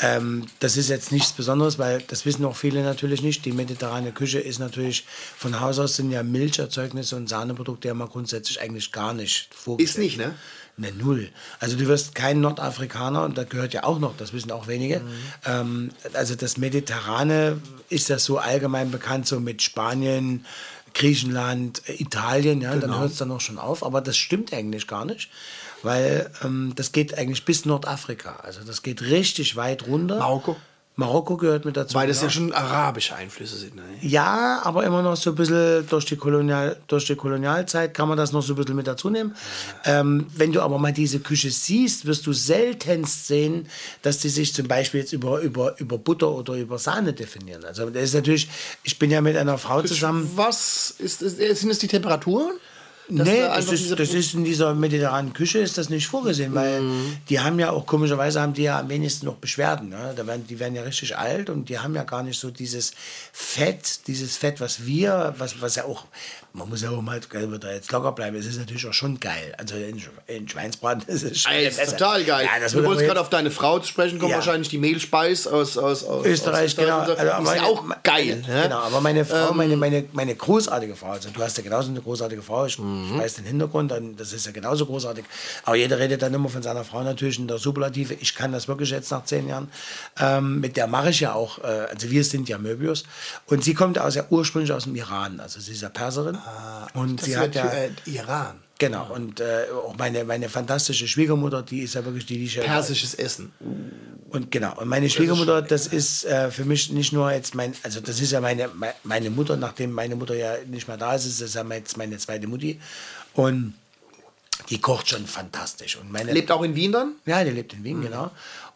ähm, 0.00 0.46
das 0.60 0.76
ist 0.76 0.88
jetzt 0.88 1.12
nichts 1.12 1.32
Besonderes, 1.32 1.78
weil 1.78 2.02
das 2.08 2.24
wissen 2.26 2.44
auch 2.46 2.56
viele 2.56 2.82
natürlich 2.82 3.22
nicht. 3.22 3.44
Die 3.44 3.52
mediterrane 3.52 4.12
Küche 4.12 4.40
ist 4.40 4.58
natürlich 4.58 5.04
von 5.36 5.60
Haus 5.60 5.78
aus 5.78 5.96
sind 5.96 6.10
ja 6.10 6.22
Milcherzeugnisse 6.22 7.14
und 7.16 7.28
Sahneprodukte 7.28 7.88
ja 7.88 7.94
mal 7.94 8.08
grundsätzlich 8.08 8.60
eigentlich 8.60 8.90
gar 8.92 9.12
nicht 9.14 9.54
vorgesehen. 9.54 9.88
Ist 9.88 9.98
nicht, 9.98 10.16
ne? 10.18 10.34
Ne, 10.76 10.92
null. 10.92 11.28
Also 11.60 11.76
du 11.76 11.86
wirst 11.86 12.16
kein 12.16 12.40
Nordafrikaner, 12.40 13.22
und 13.22 13.38
da 13.38 13.44
gehört 13.44 13.74
ja 13.74 13.84
auch 13.84 14.00
noch, 14.00 14.16
das 14.16 14.32
wissen 14.32 14.50
auch 14.50 14.66
wenige. 14.66 15.02
Ähm, 15.46 15.90
also 16.14 16.34
das 16.34 16.56
Mediterrane 16.56 17.60
ist 17.90 18.08
ja 18.08 18.18
so 18.18 18.38
allgemein 18.38 18.90
bekannt, 18.90 19.28
so 19.28 19.38
mit 19.38 19.62
Spanien, 19.62 20.44
Griechenland, 20.92 21.82
äh, 21.88 21.92
Italien, 21.94 22.60
ja, 22.60 22.74
dann 22.74 22.98
hört 22.98 23.12
es 23.12 23.18
dann 23.18 23.30
auch 23.30 23.40
schon 23.40 23.58
auf. 23.58 23.84
Aber 23.84 24.00
das 24.00 24.16
stimmt 24.16 24.52
eigentlich 24.52 24.88
gar 24.88 25.04
nicht, 25.04 25.30
weil 25.82 26.30
ähm, 26.42 26.72
das 26.74 26.90
geht 26.90 27.16
eigentlich 27.16 27.44
bis 27.44 27.64
Nordafrika. 27.64 28.40
Also 28.42 28.62
das 28.64 28.82
geht 28.82 29.02
richtig 29.02 29.54
weit 29.54 29.86
runter. 29.86 30.18
Marokko. 30.18 30.56
Marokko 30.96 31.36
gehört 31.36 31.64
mit 31.64 31.76
dazu. 31.76 31.94
Weil 31.94 32.06
das 32.06 32.18
ja 32.18 32.28
genau. 32.28 32.32
schon 32.32 32.52
arabische 32.52 33.16
Einflüsse 33.16 33.56
sind. 33.56 33.74
Ne? 33.74 33.82
Ja, 34.00 34.60
aber 34.62 34.84
immer 34.84 35.02
noch 35.02 35.16
so 35.16 35.30
ein 35.30 35.36
bisschen 35.36 35.84
durch 35.88 36.04
die, 36.04 36.14
Kolonial, 36.14 36.76
durch 36.86 37.06
die 37.06 37.16
Kolonialzeit 37.16 37.92
kann 37.94 38.08
man 38.08 38.16
das 38.16 38.30
noch 38.30 38.42
so 38.42 38.52
ein 38.52 38.56
bisschen 38.56 38.76
mit 38.76 38.86
dazu 38.86 39.10
nehmen. 39.10 39.34
Ähm, 39.84 40.26
wenn 40.36 40.52
du 40.52 40.62
aber 40.62 40.78
mal 40.78 40.92
diese 40.92 41.18
Küche 41.18 41.50
siehst, 41.50 42.06
wirst 42.06 42.24
du 42.26 42.32
seltenst 42.32 43.26
sehen, 43.26 43.68
dass 44.02 44.18
die 44.18 44.28
sich 44.28 44.54
zum 44.54 44.68
Beispiel 44.68 45.00
jetzt 45.00 45.12
über, 45.12 45.40
über, 45.40 45.78
über 45.80 45.98
Butter 45.98 46.30
oder 46.30 46.54
über 46.54 46.78
Sahne 46.78 47.12
definieren. 47.12 47.64
Also 47.64 47.90
das 47.90 48.04
ist 48.04 48.14
natürlich, 48.14 48.48
ich 48.84 48.96
bin 48.96 49.10
ja 49.10 49.20
mit 49.20 49.36
einer 49.36 49.58
Frau 49.58 49.82
zusammen. 49.82 50.30
Was 50.36 50.94
ist, 50.98 51.22
ist, 51.22 51.38
sind 51.38 51.70
es 51.70 51.80
die 51.80 51.88
Temperaturen? 51.88 52.52
Dass 53.08 53.28
Nee, 53.28 53.40
da 53.40 53.56
das 53.56 53.70
ist, 53.70 53.90
das 53.98 54.14
ist 54.14 54.32
in 54.34 54.44
dieser 54.44 54.74
mediterranen 54.74 55.32
Küche 55.34 55.58
ist 55.58 55.76
das 55.76 55.90
nicht 55.90 56.06
vorgesehen, 56.06 56.54
weil 56.54 56.80
Mhm. 56.80 57.16
die 57.28 57.38
haben 57.38 57.58
ja 57.58 57.70
auch 57.70 57.84
komischerweise 57.84 58.40
haben 58.40 58.54
die 58.54 58.62
ja 58.62 58.80
am 58.80 58.88
wenigsten 58.88 59.26
noch 59.26 59.34
Beschwerden. 59.36 59.90
Ne? 59.90 60.14
Da 60.16 60.26
werden, 60.26 60.46
die 60.46 60.58
werden 60.58 60.74
ja 60.74 60.82
richtig 60.82 61.16
alt 61.16 61.50
und 61.50 61.68
die 61.68 61.78
haben 61.78 61.94
ja 61.94 62.04
gar 62.04 62.22
nicht 62.22 62.40
so 62.40 62.50
dieses 62.50 62.92
Fett, 63.32 64.06
dieses 64.06 64.36
Fett, 64.38 64.60
was 64.60 64.86
wir, 64.86 65.34
was, 65.36 65.60
was 65.60 65.74
ja 65.76 65.84
auch, 65.84 66.06
man 66.56 66.68
muss 66.68 66.82
ja 66.82 66.90
auch 66.90 67.02
mal 67.02 67.18
da 67.20 67.72
jetzt 67.72 67.90
locker 67.90 68.12
bleiben, 68.12 68.36
es 68.36 68.46
ist 68.46 68.58
natürlich 68.60 68.86
auch 68.86 68.92
schon 68.92 69.18
geil. 69.18 69.52
Also 69.58 69.74
in, 69.74 70.00
in 70.28 70.48
Schweinsbraten 70.48 71.02
ist 71.08 71.24
es 71.24 71.40
schon 71.40 71.50
Ey, 71.52 71.66
ist 71.66 71.84
total 71.90 72.22
geil. 72.22 72.46
Ja, 72.46 72.68
du 72.68 72.84
wolltest 72.84 73.06
gerade 73.08 73.20
auf 73.20 73.28
deine 73.28 73.50
Frau 73.50 73.80
zu 73.80 73.88
sprechen 73.88 74.20
kommen, 74.20 74.30
Ja. 74.30 74.36
wahrscheinlich 74.36 74.68
die 74.68 74.78
Mehlspeis 74.78 75.48
aus, 75.48 75.76
aus, 75.76 76.04
aus 76.04 76.24
Österreich, 76.24 76.66
aus 76.70 76.76
genau. 76.76 76.98
Also, 77.00 77.12
ist 77.14 77.40
meine- 77.42 77.56
ja 77.56 77.64
auch 77.64 77.84
geil. 78.04 78.40
Meine, 78.42 78.54
ne? 78.56 78.62
Genau, 78.62 78.78
aber 78.78 79.00
meine 79.00 79.24
Frau, 79.24 79.50
Ähm, 79.50 79.56
meine, 79.56 79.76
meine, 79.76 80.04
meine 80.12 80.36
großartige 80.36 80.94
Frau, 80.94 81.10
also 81.10 81.28
du 81.30 81.42
hast 81.42 81.56
ja 81.56 81.64
genauso 81.64 81.90
eine 81.90 82.00
großartige 82.00 82.40
Frau, 82.42 82.66
ich, 82.66 82.78
Mhm. 82.78 83.18
weiß 83.18 83.34
den 83.34 83.46
Hintergrund, 83.46 83.90
dann, 83.90 84.14
das 84.14 84.32
ist 84.32 84.46
ja 84.46 84.52
genauso 84.52 84.86
großartig. 84.86 85.24
Aber 85.64 85.74
jeder 85.74 85.98
redet 85.98 86.22
dann 86.22 86.32
immer 86.34 86.48
von 86.48 86.62
seiner 86.62 86.84
Frau 86.84 87.02
natürlich 87.02 87.40
in 87.40 87.48
der 87.48 87.58
Superlative. 87.58 88.14
Ich 88.20 88.36
kann 88.36 88.52
das 88.52 88.68
wirklich 88.68 88.90
jetzt 88.90 89.10
nach 89.10 89.24
zehn 89.24 89.48
Jahren. 89.48 89.68
Ähm, 90.20 90.60
mit 90.60 90.76
der 90.76 90.86
mache 90.86 91.10
ich 91.10 91.18
ja 91.18 91.32
auch, 91.34 91.58
äh, 91.58 91.66
also 91.90 92.10
wir 92.10 92.22
sind 92.22 92.48
ja 92.48 92.58
Möbius. 92.58 93.02
Und 93.46 93.64
sie 93.64 93.74
kommt 93.74 93.98
aus 93.98 94.14
ja 94.14 94.24
ursprünglich 94.30 94.70
aus 94.72 94.84
dem 94.84 94.94
Iran, 94.94 95.40
also 95.40 95.58
sie 95.58 95.72
ist 95.72 95.82
ja 95.82 95.88
Perserin. 95.88 96.38
Und 96.94 97.12
Ah, 97.12 97.16
das 97.16 97.24
sie 97.24 97.36
hat 97.36 97.54
ja. 97.54 97.66
äh, 97.70 97.90
Iran. 98.06 98.60
Genau, 98.78 99.06
und 99.14 99.38
äh, 99.40 99.66
auch 99.86 99.96
meine, 99.96 100.24
meine 100.24 100.48
fantastische 100.48 101.06
Schwiegermutter, 101.06 101.62
die 101.62 101.80
ist 101.80 101.94
ja 101.94 102.04
wirklich 102.04 102.26
die, 102.26 102.38
die 102.38 102.46
ja 102.46 102.64
Persisches 102.64 103.14
Essen. 103.14 103.52
und 104.30 104.50
genau, 104.50 104.74
und 104.80 104.88
meine 104.88 105.08
Schwiegermutter, 105.08 105.62
das 105.62 105.86
ist 105.86 106.24
äh, 106.24 106.50
für 106.50 106.64
mich 106.64 106.90
nicht 106.90 107.12
nur 107.12 107.30
jetzt 107.32 107.54
mein, 107.54 107.72
also 107.84 108.00
das 108.00 108.20
ist 108.20 108.32
ja 108.32 108.40
meine, 108.40 108.66
me- 108.68 108.92
meine 109.04 109.30
Mutter, 109.30 109.56
nachdem 109.56 109.92
meine 109.92 110.16
Mutter 110.16 110.34
ja 110.34 110.56
nicht 110.66 110.88
mehr 110.88 110.96
da 110.96 111.14
ist, 111.14 111.24
ist 111.24 111.40
das 111.40 111.54
ja 111.54 111.64
jetzt 111.72 111.96
meine 111.96 112.18
zweite 112.18 112.48
Mutti. 112.48 112.80
Und 113.34 113.74
die 114.70 114.80
kocht 114.80 115.08
schon 115.08 115.26
fantastisch. 115.26 115.96
Und 115.96 116.10
meine, 116.10 116.32
Lebt 116.32 116.50
auch 116.50 116.62
in 116.62 116.74
Wien 116.74 116.92
dann? 116.92 117.12
ja, 117.26 117.44
die 117.44 117.50
lebt 117.50 117.72
in 117.74 117.84
Wien, 117.84 118.00
genau. 118.02 118.30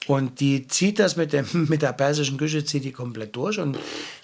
Und 0.07 0.41
die 0.41 0.67
zieht 0.69 0.99
das 0.99 1.17
mit, 1.17 1.33
dem, 1.35 1.47
mit 1.69 1.83
der 1.83 1.93
persischen 1.93 2.39
Küche, 2.39 2.65
zieht 2.65 2.85
die 2.85 2.93
komplett 2.93 3.37
durch. 3.37 3.59
Und 3.59 3.79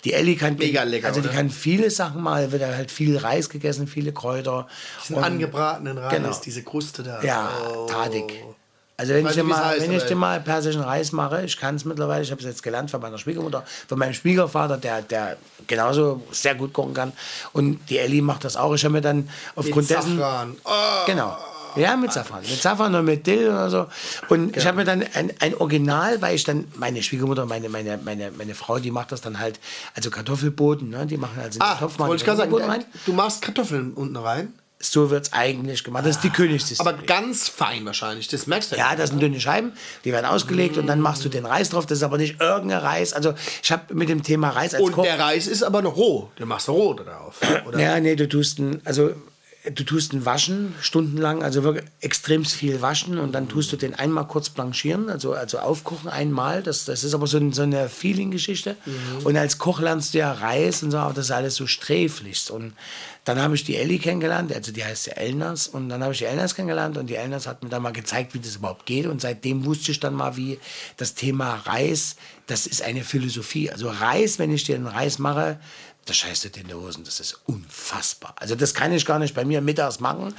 die 0.04 0.12
Ellie 0.14 0.36
kann, 0.36 0.56
Mega 0.56 0.82
lecker, 0.84 1.08
also 1.08 1.20
die 1.20 1.28
oder? 1.28 1.36
kann 1.36 1.50
viele 1.50 1.90
Sachen 1.90 2.22
mal, 2.22 2.52
wird 2.52 2.62
halt 2.62 2.90
viel 2.90 3.18
Reis 3.18 3.50
gegessen, 3.50 3.86
viele 3.86 4.12
Kräuter. 4.12 4.66
Diesen 5.02 5.16
Und- 5.16 5.24
angebratenen 5.24 5.98
Reis, 5.98 6.14
Genau. 6.14 6.40
diese 6.44 6.62
Kruste 6.62 7.02
da. 7.02 7.22
ja, 7.22 7.50
Oh. 7.76 7.86
tadig. 7.86 8.32
Also 8.96 9.12
wenn 9.12 9.26
ich, 9.26 9.36
wie's 9.36 9.42
mal, 9.42 9.64
heißt, 9.64 9.80
wenn 9.82 9.92
ich 9.92 10.04
dir 10.04 10.14
mal 10.14 10.40
persischen 10.40 10.80
Reis 10.82 11.10
mache, 11.10 11.44
ich 11.44 11.56
kann 11.56 11.74
es 11.74 11.84
mittlerweile, 11.84 12.22
ich 12.22 12.30
habe 12.30 12.40
es 12.40 12.46
jetzt 12.46 12.62
gelernt 12.62 12.92
von 12.92 13.00
meiner 13.00 13.18
Schwiegermutter, 13.18 13.64
von 13.88 13.98
meinem 13.98 14.14
Schwiegervater, 14.14 14.76
der, 14.76 15.02
der 15.02 15.36
genauso 15.66 16.22
sehr 16.30 16.54
gut 16.54 16.72
kochen 16.72 16.94
kann. 16.94 17.12
Und 17.52 17.80
die 17.90 17.98
Ellie 17.98 18.22
macht 18.22 18.44
das 18.44 18.54
auch. 18.56 18.72
Ich 18.72 18.84
habe 18.84 18.92
mir 18.92 19.00
dann 19.00 19.28
aufgrund 19.56 19.90
dessen... 19.90 20.18
Safran. 20.18 20.56
Oh. 20.64 20.70
Genau. 21.06 21.36
Ja, 21.76 21.96
mit 21.96 22.12
Safran. 22.12 22.40
Mit 22.42 22.60
Safran 22.62 22.94
und 22.94 23.04
mit 23.04 23.26
Dill 23.26 23.48
oder 23.48 23.70
so. 23.70 23.86
Und 24.28 24.56
ich 24.56 24.66
habe 24.66 24.76
mir 24.78 24.84
dann 24.84 25.02
ein, 25.14 25.32
ein 25.40 25.54
Original, 25.56 26.20
weil 26.22 26.34
ich 26.36 26.44
dann, 26.44 26.66
meine 26.76 27.02
Schwiegermutter, 27.02 27.46
meine, 27.46 27.68
meine, 27.68 27.98
meine, 28.04 28.30
meine 28.30 28.54
Frau, 28.54 28.78
die 28.78 28.90
macht 28.90 29.12
das 29.12 29.20
dann 29.20 29.38
halt, 29.40 29.58
also 29.94 30.10
Kartoffelboden, 30.10 30.90
ne? 30.90 31.06
die 31.06 31.16
machen 31.16 31.38
also 31.42 31.58
Ah, 31.62 31.74
Topf, 31.76 31.98
wollte 31.98 32.16
ich 32.16 32.24
gerade 32.24 32.38
sagen, 32.38 32.50
Kartoffelboden 32.50 32.82
rein. 32.82 33.02
du 33.06 33.12
machst 33.12 33.42
Kartoffeln 33.42 33.92
unten 33.94 34.16
rein. 34.16 34.52
So 34.80 35.08
wird 35.08 35.26
es 35.28 35.32
eigentlich 35.32 35.82
gemacht. 35.82 36.04
Das 36.04 36.16
ist 36.16 36.24
die 36.24 36.30
Königsdisziplin. 36.30 36.94
Aber 36.94 37.02
ganz 37.06 37.48
fein 37.48 37.86
wahrscheinlich, 37.86 38.28
das 38.28 38.46
merkst 38.46 38.72
du 38.72 38.76
Ja, 38.76 38.94
das 38.96 39.10
sind 39.10 39.20
dünne 39.22 39.40
Scheiben, 39.40 39.72
die 40.04 40.12
werden 40.12 40.26
ausgelegt 40.26 40.76
und 40.76 40.86
dann 40.86 41.00
machst 41.00 41.24
du 41.24 41.30
den 41.30 41.46
Reis 41.46 41.70
drauf. 41.70 41.86
Das 41.86 41.98
ist 41.98 42.04
aber 42.04 42.18
nicht 42.18 42.38
irgendein 42.40 42.80
Reis. 42.80 43.14
Also 43.14 43.32
ich 43.62 43.72
habe 43.72 43.94
mit 43.94 44.10
dem 44.10 44.22
Thema 44.22 44.50
Reis 44.50 44.74
als 44.74 44.82
Und 44.82 44.92
Koch... 44.92 45.04
der 45.04 45.18
Reis 45.18 45.46
ist 45.46 45.62
aber 45.62 45.80
noch 45.80 45.96
roh. 45.96 46.28
Den 46.38 46.48
machst 46.48 46.68
du 46.68 46.72
roh 46.72 46.92
drauf. 46.92 47.40
Oder? 47.66 47.80
Ja, 47.80 47.98
nee, 47.98 48.14
du 48.14 48.28
tust 48.28 48.58
ihn, 48.58 48.82
also 48.84 49.12
du 49.72 49.82
tust 49.82 50.12
ihn 50.12 50.26
waschen, 50.26 50.74
stundenlang, 50.80 51.42
also 51.42 51.64
wirklich 51.64 51.84
extrem 52.00 52.44
viel 52.44 52.82
waschen 52.82 53.18
und 53.18 53.32
dann 53.32 53.48
tust 53.48 53.72
du 53.72 53.76
den 53.76 53.94
einmal 53.94 54.26
kurz 54.26 54.50
blanchieren, 54.50 55.08
also, 55.08 55.32
also 55.32 55.58
aufkochen 55.58 56.10
einmal. 56.10 56.62
Das, 56.62 56.84
das 56.84 57.02
ist 57.02 57.14
aber 57.14 57.26
so, 57.26 57.38
ein, 57.38 57.52
so 57.52 57.62
eine 57.62 57.88
Feeling-Geschichte. 57.88 58.76
Und 59.24 59.36
als 59.38 59.56
Koch 59.56 59.80
lernst 59.80 60.12
du 60.12 60.18
ja 60.18 60.32
Reis 60.32 60.82
und 60.82 60.90
so, 60.90 60.98
aber 60.98 61.14
das 61.14 61.26
ist 61.26 61.30
alles 61.30 61.54
so 61.56 61.66
sträflichst. 61.66 62.50
Und 62.50 62.74
dann 63.24 63.40
habe 63.40 63.54
ich 63.54 63.64
die 63.64 63.76
Elli 63.76 63.98
kennengelernt, 63.98 64.52
also 64.52 64.70
die 64.70 64.84
heißt 64.84 65.06
ja 65.06 65.14
Elnas. 65.14 65.66
Und 65.68 65.88
dann 65.88 66.02
habe 66.02 66.12
ich 66.12 66.18
die 66.18 66.26
Elnas 66.26 66.54
kennengelernt 66.54 66.98
und 66.98 67.06
die 67.06 67.14
Elnas 67.14 67.46
hat 67.46 67.62
mir 67.62 67.70
dann 67.70 67.82
mal 67.82 67.92
gezeigt, 67.92 68.34
wie 68.34 68.40
das 68.40 68.56
überhaupt 68.56 68.84
geht. 68.84 69.06
Und 69.06 69.22
seitdem 69.22 69.64
wusste 69.64 69.92
ich 69.92 70.00
dann 70.00 70.14
mal, 70.14 70.36
wie 70.36 70.58
das 70.98 71.14
Thema 71.14 71.54
Reis, 71.64 72.16
das 72.46 72.66
ist 72.66 72.82
eine 72.82 73.02
Philosophie. 73.02 73.70
Also 73.70 73.88
Reis, 73.88 74.38
wenn 74.38 74.52
ich 74.52 74.64
dir 74.64 74.74
einen 74.74 74.86
Reis 74.86 75.18
mache, 75.18 75.58
da 76.06 76.12
scheißt 76.12 76.44
du 76.44 76.60
in 76.60 76.68
die 76.68 76.74
Hosen. 76.74 77.04
Das 77.04 77.18
ist 77.20 77.40
unfassbar. 77.46 78.34
Also 78.38 78.54
das 78.54 78.74
kann 78.74 78.92
ich 78.92 79.06
gar 79.06 79.18
nicht 79.18 79.34
bei 79.34 79.44
mir 79.44 79.60
mittags 79.60 80.00
machen. 80.00 80.34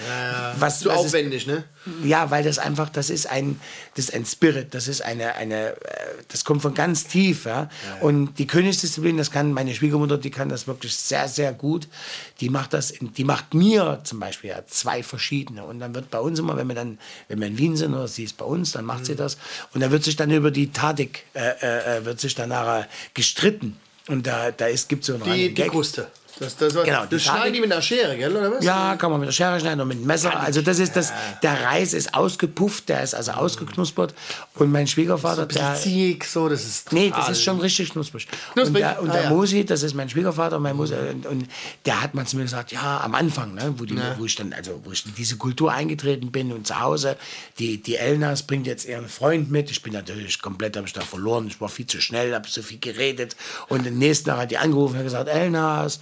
was, 0.60 0.80
Zu 0.80 0.90
was 0.90 0.96
ist- 1.00 1.06
aufwendig, 1.08 1.48
ne? 1.48 1.64
ja, 2.04 2.30
weil 2.32 2.44
das 2.44 2.58
einfach, 2.60 2.90
das 2.90 3.10
ist 3.10 3.28
ein, 3.30 3.60
das 3.96 4.06
ist 4.06 4.14
ein 4.14 4.26
Spirit, 4.26 4.74
das 4.74 4.88
ist 4.88 5.02
eine, 5.02 5.36
eine, 5.36 5.70
äh, 5.70 5.76
das 6.30 6.44
kommt 6.46 6.62
von 6.62 6.74
ganz 6.74 7.06
tief, 7.08 7.46
ja. 7.46 7.70
Und 8.02 8.36
die 8.40 8.48
Königsdisziplin, 8.48 9.18
das 9.18 9.32
kann 9.32 9.52
meine 9.54 9.74
Schwiegermutter, 9.76 10.18
die 10.18 10.32
kann 10.32 10.50
das 10.50 10.68
wirklich 10.68 10.96
sehr, 10.96 11.28
sehr 11.28 11.54
gut. 11.54 11.88
Die 12.42 12.50
macht 12.50 12.74
das, 12.74 12.92
in, 12.92 13.14
die 13.14 13.24
macht 13.24 13.54
mir 13.54 14.02
zum 14.04 14.20
Beispiel 14.20 14.50
ja, 14.52 14.66
zwei 14.68 15.04
verschiedene. 15.04 15.64
Und 15.64 15.80
dann 15.80 15.94
wird 15.96 16.10
bei 16.12 16.20
uns 16.20 16.40
immer, 16.40 16.58
wenn 16.58 16.68
wir 16.68 16.76
dann, 16.76 17.00
wenn 17.28 17.40
wir 17.40 17.48
in 17.48 17.58
Wien 17.58 17.76
sind 17.78 17.94
oder 17.94 18.08
sie 18.08 18.24
ist 18.24 18.38
bei 18.38 18.46
uns, 18.46 18.72
dann 18.72 18.86
macht 18.86 19.02
Mhm. 19.02 19.06
sie 19.06 19.16
das. 19.16 19.38
Und 19.74 19.82
dann 19.82 19.92
wird 19.92 20.04
sich 20.04 20.16
dann 20.16 20.32
über 20.32 20.52
die 20.52 20.72
Tadik, 20.72 21.24
äh, 21.34 21.50
äh, 21.62 21.98
äh, 21.98 22.06
wird 22.06 22.20
sich 22.20 22.36
dann 22.36 22.50
nachher 22.50 22.88
gestritten. 23.14 23.78
Und 24.08 24.28
da, 24.28 24.52
da 24.52 24.68
ist, 24.68 24.88
gibt 24.90 25.04
so 25.04 25.16
einen 25.16 25.24
Die, 25.24 25.50
die 25.50 25.54
Gag. 25.54 25.72
Kruste. 25.72 26.08
Das, 26.40 26.58
das, 26.58 26.76
war, 26.76 26.84
Genau, 26.84 27.06
das 27.06 27.24
schneiden 27.24 27.54
die 27.54 27.62
mit 27.62 27.72
einer 27.72 27.82
Schere, 27.82 28.18
gell? 28.18 28.36
Oder 28.36 28.52
was? 28.52 28.64
Ja, 28.66 28.96
kann 28.98 29.10
man 29.12 29.20
mit 29.22 29.28
der 29.28 29.34
Schere 29.34 29.60
schneiden 29.60 29.80
und 29.82 29.88
mit 29.88 30.00
dem 30.00 30.06
Messer. 30.06 30.38
Also 30.38 30.62
das 30.62 30.80
ist 30.80 30.96
das, 30.96 31.14
der 31.42 31.64
Reis 31.64 31.94
ist 31.94 32.14
ausgepufft, 32.14 32.90
der 32.90 33.04
ist 33.04 33.14
also 33.16 33.32
ausgeknuspert. 33.32 34.14
Und 34.56 34.72
mein 34.72 34.86
Schwiegervater, 34.88 35.44
Ein 35.44 35.48
bisschen 35.48 35.66
der... 35.66 35.76
ziehig, 35.76 36.24
so, 36.26 36.50
das 36.50 36.66
ist. 36.66 36.92
Nee, 36.92 37.10
das 37.10 37.18
total- 37.20 37.32
ist 37.32 37.42
schon 37.44 37.60
richtig 37.60 37.90
knusprig. 37.92 38.28
Knusprig? 38.54 38.68
Und 38.68 38.80
der, 38.80 39.02
und 39.02 39.10
Ah, 39.10 39.14
der 39.14 39.24
ja. 39.24 39.30
Mosi, 39.30 39.66
das 39.66 39.84
ist 39.84 39.94
mein 39.94 40.10
Schwiegervater, 40.10 40.60
mein 40.60 40.76
Mosi, 40.76 40.94
und, 40.96 41.26
und 41.26 41.48
der 41.86 42.02
hat 42.02 42.14
mal 42.16 42.26
zu 42.26 42.36
mir 42.36 42.44
gesagt, 42.44 42.72
ja, 42.74 43.00
am 43.02 43.16
Anfang, 43.16 43.54
ne, 43.54 43.74
wo, 43.78 43.86
die, 43.86 43.98
wo 44.18 44.26
ich 44.26 44.36
dann, 44.36 44.52
also 44.54 44.82
wo 44.84 44.92
ich 44.92 45.06
in 45.06 45.16
diese 45.16 45.38
Kultur 45.38 45.72
eingetreten 45.72 46.32
bin 46.32 46.52
und 46.52 46.68
zu 46.68 46.80
Hause, 46.80 47.16
die, 47.60 47.82
die 47.82 47.96
Elnas 47.96 48.44
bringt 48.44 48.68
jetzt 48.68 48.86
ihren 48.86 49.08
Freund 49.08 49.52
mit. 49.52 49.72
Ich 49.72 49.82
bin 49.82 49.94
natürlich 49.94 50.42
komplett, 50.42 50.76
habe 50.76 50.86
ich 50.88 50.94
da 50.94 51.02
verloren. 51.02 51.48
Ich 51.48 51.62
war 51.62 51.70
viel 51.70 51.88
zu 51.88 52.02
schnell, 52.02 52.34
habe 52.36 52.48
so 52.50 52.62
viel 52.62 52.80
geredet. 52.80 53.36
Und 53.70 53.86
den 53.86 53.98
nächsten 54.00 54.30
Tag 54.30 54.40
hat 54.40 54.52
die 54.52 54.58
angerufen 54.58 54.98
und 54.98 55.04
gesagt, 55.04 55.30
Elnas, 55.30 56.00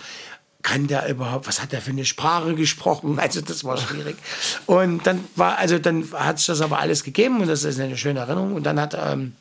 kann 0.64 0.88
der 0.88 1.08
überhaupt, 1.10 1.48
was 1.48 1.62
hat 1.62 1.74
der 1.74 1.82
für 1.82 1.92
eine 1.92 2.06
Sprache 2.06 2.56
gesprochen? 2.56 3.20
Also 3.24 3.42
das 3.42 3.64
war 3.64 3.78
schwierig. 3.78 4.18
Und 4.66 5.06
dann 5.06 5.24
war, 5.36 5.58
also 5.58 5.78
dann 5.78 6.12
hat 6.14 6.40
sich 6.40 6.48
das 6.48 6.62
aber 6.62 6.80
alles 6.80 7.04
gegeben 7.04 7.42
und 7.42 7.48
das 7.48 7.64
ist 7.64 7.80
eine 7.80 7.98
schöne 7.98 8.22
Erinnerung. 8.22 8.56
Und 8.56 8.64
dann 8.64 8.80
hat 8.80 8.98
ähm, 9.00 9.34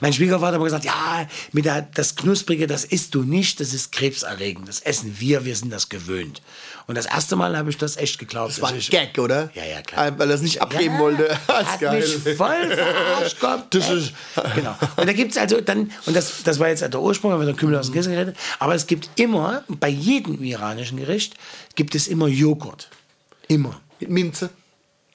mein 0.00 0.12
Schwiegervater 0.12 0.58
hat 0.58 0.64
gesagt, 0.64 0.84
ja, 0.84 1.26
mit 1.52 1.64
der, 1.64 1.82
das 1.82 2.16
Knusprige, 2.16 2.66
das 2.66 2.84
isst 2.84 3.14
du 3.14 3.22
nicht, 3.22 3.60
das 3.60 3.74
ist 3.74 3.92
krebserregend. 3.92 4.68
Das 4.68 4.80
essen 4.80 5.16
wir, 5.18 5.44
wir 5.44 5.56
sind 5.56 5.72
das 5.72 5.88
gewöhnt. 5.88 6.42
Und 6.90 6.96
das 6.96 7.06
erste 7.06 7.36
Mal 7.36 7.56
habe 7.56 7.70
ich 7.70 7.76
das 7.78 7.96
echt 7.96 8.18
geglaubt. 8.18 8.50
Das 8.50 8.60
war 8.60 8.70
Also 8.70 8.76
ein 8.76 8.80
ich- 8.80 8.90
Gag, 8.90 9.16
oder? 9.18 9.48
Ja, 9.54 9.64
ja, 9.64 9.80
klar. 9.80 10.18
Weil 10.18 10.28
er 10.28 10.34
es 10.34 10.42
nicht 10.42 10.60
abgeben 10.60 10.94
ja, 10.94 10.98
wollte. 11.00 11.38
Das 11.46 11.66
hat 11.66 11.80
geil. 11.80 12.00
mich 12.00 12.36
voll 12.36 12.66
verarscht. 12.68 13.74
ist- 13.76 14.12
genau. 14.56 14.74
Und 14.96 15.06
da 15.08 15.12
gibt 15.12 15.30
es 15.30 15.38
also 15.38 15.60
dann, 15.60 15.92
und 16.06 16.16
das, 16.16 16.42
das 16.42 16.58
war 16.58 16.66
jetzt 16.68 16.82
der 16.82 17.00
Ursprung, 17.00 17.30
haben 17.30 17.38
wir 17.38 17.46
den 17.46 17.54
Kümmel 17.56 17.76
aus 17.78 17.86
dem 17.86 17.94
Kissen 17.94 18.10
geredet, 18.12 18.36
aber 18.58 18.74
es 18.74 18.88
gibt 18.88 19.08
immer, 19.20 19.62
bei 19.68 19.88
jedem 19.88 20.42
iranischen 20.42 20.98
Gericht, 20.98 21.34
gibt 21.76 21.94
es 21.94 22.08
immer 22.08 22.26
Joghurt. 22.26 22.88
Immer. 23.46 23.80
Mit 24.00 24.10
Minze. 24.10 24.50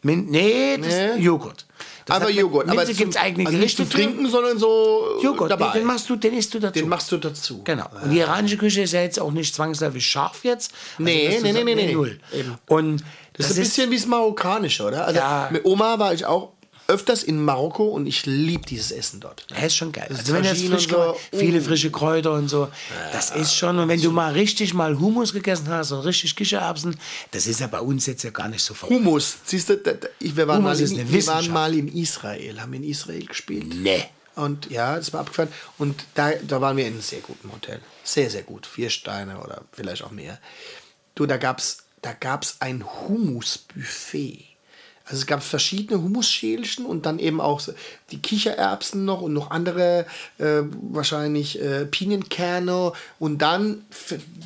Min 0.02 0.28
nee, 0.28 0.78
das 0.78 0.88
Nee. 0.88 1.08
ist 1.16 1.20
Joghurt. 1.20 1.66
Das 2.06 2.20
mit 2.20 2.36
Joghurt. 2.36 2.68
Minze 2.68 2.82
aber 2.82 2.94
gibt 2.94 3.16
es 3.16 3.18
eigene 3.18 3.48
also 3.48 3.58
nicht 3.58 3.78
zum 3.78 3.90
Trinken, 3.90 4.30
sondern 4.30 4.60
so 4.60 5.20
Joghurt, 5.24 5.50
dabei. 5.52 5.72
Den, 5.74 5.86
machst 5.86 6.10
du, 6.10 6.16
den 6.16 6.34
isst 6.36 6.54
du 6.54 6.60
dazu. 6.60 6.80
Den 6.80 6.88
machst 6.88 7.12
du 7.12 7.18
dazu. 7.18 7.62
Genau. 7.64 7.86
Und 8.04 8.12
die 8.12 8.20
iranische 8.20 8.58
Küche 8.58 8.82
ist 8.84 8.94
ja 8.94 9.02
jetzt 9.02 9.20
auch 9.20 9.32
nicht 9.32 9.56
zwangsläufig 9.56 10.06
scharf 10.06 10.44
jetzt. 10.44 10.72
Also 11.00 11.04
Nee, 11.04 11.40
nee, 11.42 11.52
nee, 11.52 11.64
nee, 11.64 11.76
nee. 11.76 11.94
Null. 11.94 12.20
Eben. 12.32 12.56
Und 12.68 13.04
Das, 13.34 13.50
ist 13.50 13.58
ein 13.58 13.64
bisschen 13.64 13.92
wie 13.92 13.96
das 13.98 14.06
Marokkanische, 14.06 14.84
oder? 14.84 15.06
Also 15.08 15.20
Ja. 15.20 15.50
mit 15.52 15.66
Oma 15.66 15.98
war 16.00 16.14
ich 16.14 16.26
auch 16.26 16.54
öfters 16.88 17.24
in 17.24 17.44
Marokko 17.44 17.86
und 17.86 18.06
ich 18.06 18.26
liebe 18.26 18.66
dieses 18.66 18.92
Essen 18.92 19.20
dort. 19.20 19.46
Ja, 19.50 19.58
ist 19.58 19.76
schon 19.76 19.92
geil. 19.92 20.06
Das 20.10 20.20
Also 20.20 20.34
wenn 20.34 20.44
Tagine 20.44 20.76
frisch 20.76 20.88
so, 20.88 20.96
gemacht, 20.96 21.20
viele 21.32 21.60
uh. 21.60 21.64
frische 21.64 21.92
Kräuter 21.92 22.34
und 22.34 22.48
so, 22.48 22.68
das 23.12 23.32
ist 23.32 23.56
schon. 23.56 23.80
Und 23.80 23.88
wenn 23.88 24.02
du 24.02 24.12
mal 24.12 24.34
richtig 24.34 24.74
mal 24.74 24.98
Hummus 25.00 25.34
gegessen 25.34 25.68
hast 25.70 25.92
und 25.92 26.02
richtig 26.02 26.36
Kichererbsen, 26.36 26.96
das 27.32 27.48
ist 27.48 27.60
ja 27.60 27.68
bei 27.68 27.80
uns 27.80 28.06
jetzt 28.06 28.24
ja 28.24 28.30
gar 28.30 28.48
nicht 28.48 28.64
so 28.64 28.74
verrückt. 28.74 29.00
Hummus, 29.00 29.38
siehst 29.46 29.70
du, 29.70 29.80
wir, 30.20 30.48
waren 30.48 30.58
Hummus 30.58 30.80
mal 30.80 31.00
in, 31.00 31.12
wir 31.12 31.28
waren 31.28 31.52
mal 31.52 31.74
in 31.74 31.88
Israel, 31.88 32.62
haben 32.62 32.74
in 32.74 32.84
Israel 32.84 33.26
gespielt. 33.26 33.74
Nee. 33.76 34.06
Und 34.36 34.70
ja, 34.70 34.98
das 34.98 35.14
war 35.14 35.22
abgefahren. 35.22 35.50
Und 35.78 36.06
da, 36.14 36.32
da 36.34 36.60
waren 36.60 36.76
wir 36.76 36.86
in 36.86 36.94
einem 36.94 37.02
sehr 37.02 37.22
guten 37.22 37.52
Hotel. 37.52 37.80
Sehr, 38.04 38.30
sehr 38.30 38.44
gut. 38.44 38.68
Vier 38.68 38.90
Steine 38.90 39.40
oder 39.40 39.64
vielleicht 39.72 40.04
auch 40.04 40.12
mehr. 40.12 40.40
Du, 41.16 41.26
da 41.26 41.38
gab 41.38 41.60
es 41.60 41.86
da 42.06 42.14
gab's 42.14 42.58
ein 42.60 42.86
Hummusbuffet. 42.86 44.45
Also 45.06 45.18
es 45.18 45.28
gab 45.28 45.44
verschiedene 45.44 46.02
Humusschälchen 46.02 46.86
und 46.86 47.06
dann 47.06 47.20
eben 47.20 47.40
auch 47.40 47.62
die 48.12 48.20
Kichererbsen 48.20 49.06
noch 49.06 49.22
und 49.22 49.34
noch 49.34 49.52
andere 49.52 50.08
äh, 50.40 50.64
wahrscheinlich 50.82 51.62
äh, 51.62 51.86
Pinienkerne 51.86 52.92
und 53.20 53.38
dann 53.40 53.86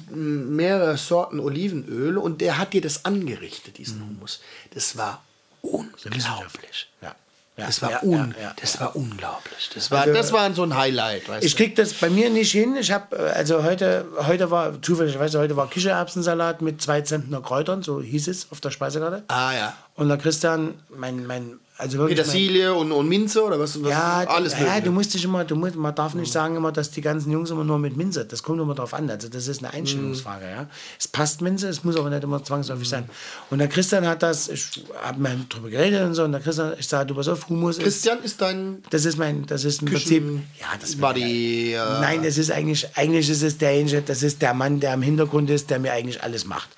mehrere 0.10 0.98
Sorten 0.98 1.40
Olivenöl 1.40 2.18
und 2.18 2.42
der 2.42 2.58
hat 2.58 2.74
dir 2.74 2.82
das 2.82 3.06
angerichtet, 3.06 3.78
diesen 3.78 4.02
Hummus. 4.02 4.42
Das 4.74 4.98
war 4.98 5.24
unglaublich. 5.62 6.90
Ja. 7.02 7.16
Ja, 7.60 7.66
Das 7.68 7.82
war, 7.82 7.92
ja, 7.92 8.04
un 8.04 8.36
ja, 8.42 8.54
das 8.60 8.80
war 8.80 8.96
unglaublich. 8.96 9.70
Das 9.74 9.92
war, 9.92 10.08
das 10.08 10.32
war 10.32 10.54
so 10.54 10.64
ein 10.64 10.76
Highlight. 10.76 11.24
Ich 11.42 11.56
krieg 11.56 11.76
das 11.76 11.94
bei 11.94 12.10
mir 12.10 12.30
nicht 12.30 12.52
hin. 12.52 12.76
Ich 12.80 12.92
habe 12.92 13.18
also 13.36 13.64
heute 13.64 14.06
heute 14.26 14.50
war 14.52 14.82
zufälligerweise 14.82 15.40
heute 15.40 15.56
war 15.56 15.70
Kichererbsensalat 15.70 16.62
mit 16.62 16.82
zwei 16.82 17.02
Zentner 17.02 17.42
Kräutern, 17.42 17.84
so 17.84 18.02
hieß 18.02 18.28
es 18.28 18.48
auf 18.52 18.62
der 18.62 18.72
Speisekarte. 18.72 19.24
Ah 19.28 19.54
ja. 19.54 19.74
Und 19.96 20.08
der 20.10 20.18
Christian, 20.18 20.76
mein 20.90 21.26
mein 21.26 21.60
also 21.80 22.06
Petersilie 22.06 22.74
und, 22.74 22.92
und 22.92 23.08
Minze 23.08 23.44
oder 23.44 23.60
was? 23.60 23.82
was 23.82 23.90
ja, 23.90 24.26
alles 24.28 24.54
ja, 24.54 24.60
mögliche. 24.60 24.82
du 24.84 24.92
musst 24.92 25.14
dich 25.14 25.24
immer, 25.24 25.46
du 25.46 25.56
musst, 25.56 25.76
man 25.76 25.96
darf 25.96 26.14
nicht 26.14 26.32
sagen 26.32 26.56
immer, 26.56 26.72
dass 26.72 26.92
die 26.92 27.02
ganzen 27.02 27.32
Jungs 27.32 27.50
immer 27.50 27.64
nur 27.64 27.80
mit 27.80 27.96
Minze, 27.98 28.26
das 28.26 28.44
kommt 28.44 28.60
immer 28.60 28.76
drauf 28.76 28.94
an, 28.94 29.10
also 29.10 29.30
das 29.30 29.48
ist 29.48 29.64
eine 29.64 29.74
Einstellungsfrage, 29.74 30.46
ja. 30.50 30.68
Es 31.00 31.08
passt 31.08 31.42
Minze, 31.42 31.70
es 31.70 31.84
muss 31.84 31.96
aber 31.96 32.10
nicht 32.10 32.24
immer 32.24 32.44
zwangsläufig 32.44 32.88
sein. 32.88 33.10
Und 33.50 33.60
der 33.60 33.68
Christian 33.70 34.06
hat 34.06 34.22
das, 34.22 34.50
ich 34.50 34.84
habe 35.02 35.20
mal 35.22 35.38
drüber 35.48 35.70
geredet 35.70 36.04
und 36.04 36.14
so, 36.16 36.24
und 36.26 36.34
der 36.34 36.42
Christian, 36.42 36.74
ich 36.78 36.88
sage, 36.88 37.08
du 37.08 37.16
pass 37.16 37.28
auf, 37.30 37.48
Humus 37.50 37.78
ist, 37.78 37.84
Christian 37.84 38.20
ist 38.24 38.42
dein 38.42 38.84
das 38.90 39.06
ist 39.06 39.18
mein, 39.18 39.46
das 39.46 39.64
ist 39.64 39.82
im 39.82 39.88
Küchen- 39.88 40.00
Prinzip, 40.28 40.40
ja, 40.60 40.68
das 40.80 40.96
Buddy. 40.96 41.74
Äh, 41.74 41.78
Nein, 42.02 42.24
das 42.24 42.38
ist 42.38 42.52
eigentlich, 42.52 42.88
eigentlich 42.96 43.30
ist 43.30 43.42
es 43.42 43.58
derjenige, 43.58 44.02
das 44.02 44.22
ist 44.22 44.42
der 44.42 44.54
Mann, 44.54 44.80
der 44.80 44.94
im 44.94 45.02
Hintergrund 45.02 45.50
ist, 45.50 45.70
der 45.70 45.80
mir 45.80 45.94
eigentlich 45.94 46.22
alles 46.22 46.46
macht. 46.46 46.70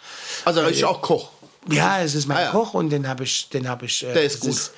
also 0.45 0.59
er 0.61 0.69
ist 0.69 0.83
auch 0.83 1.01
Koch. 1.01 1.29
Ja, 1.69 2.01
es 2.01 2.15
ist 2.15 2.27
mein 2.27 2.37
Ah, 2.37 2.41
ja. 2.45 2.51
Koch 2.51 2.73
und 2.73 2.89
den 2.89 3.07
habe 3.07 3.23
ich, 3.23 3.47
den 3.49 3.67
habe 3.69 3.85
ich, 3.85 4.03
äh, 4.03 4.13
Der 4.13 4.23
ist 4.23 4.39
gut. 4.39 4.71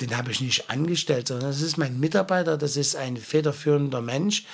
Den 0.00 0.16
habe 0.16 0.30
ich 0.30 0.40
nicht 0.40 0.70
angestellt, 0.70 1.28
sondern 1.28 1.50
das 1.50 1.60
ist 1.60 1.76
mein 1.76 1.98
Mitarbeiter, 1.98 2.56
das 2.56 2.76
ist 2.76 2.94
ein 2.94 3.16
federführender 3.16 4.00
Mensch, 4.00 4.44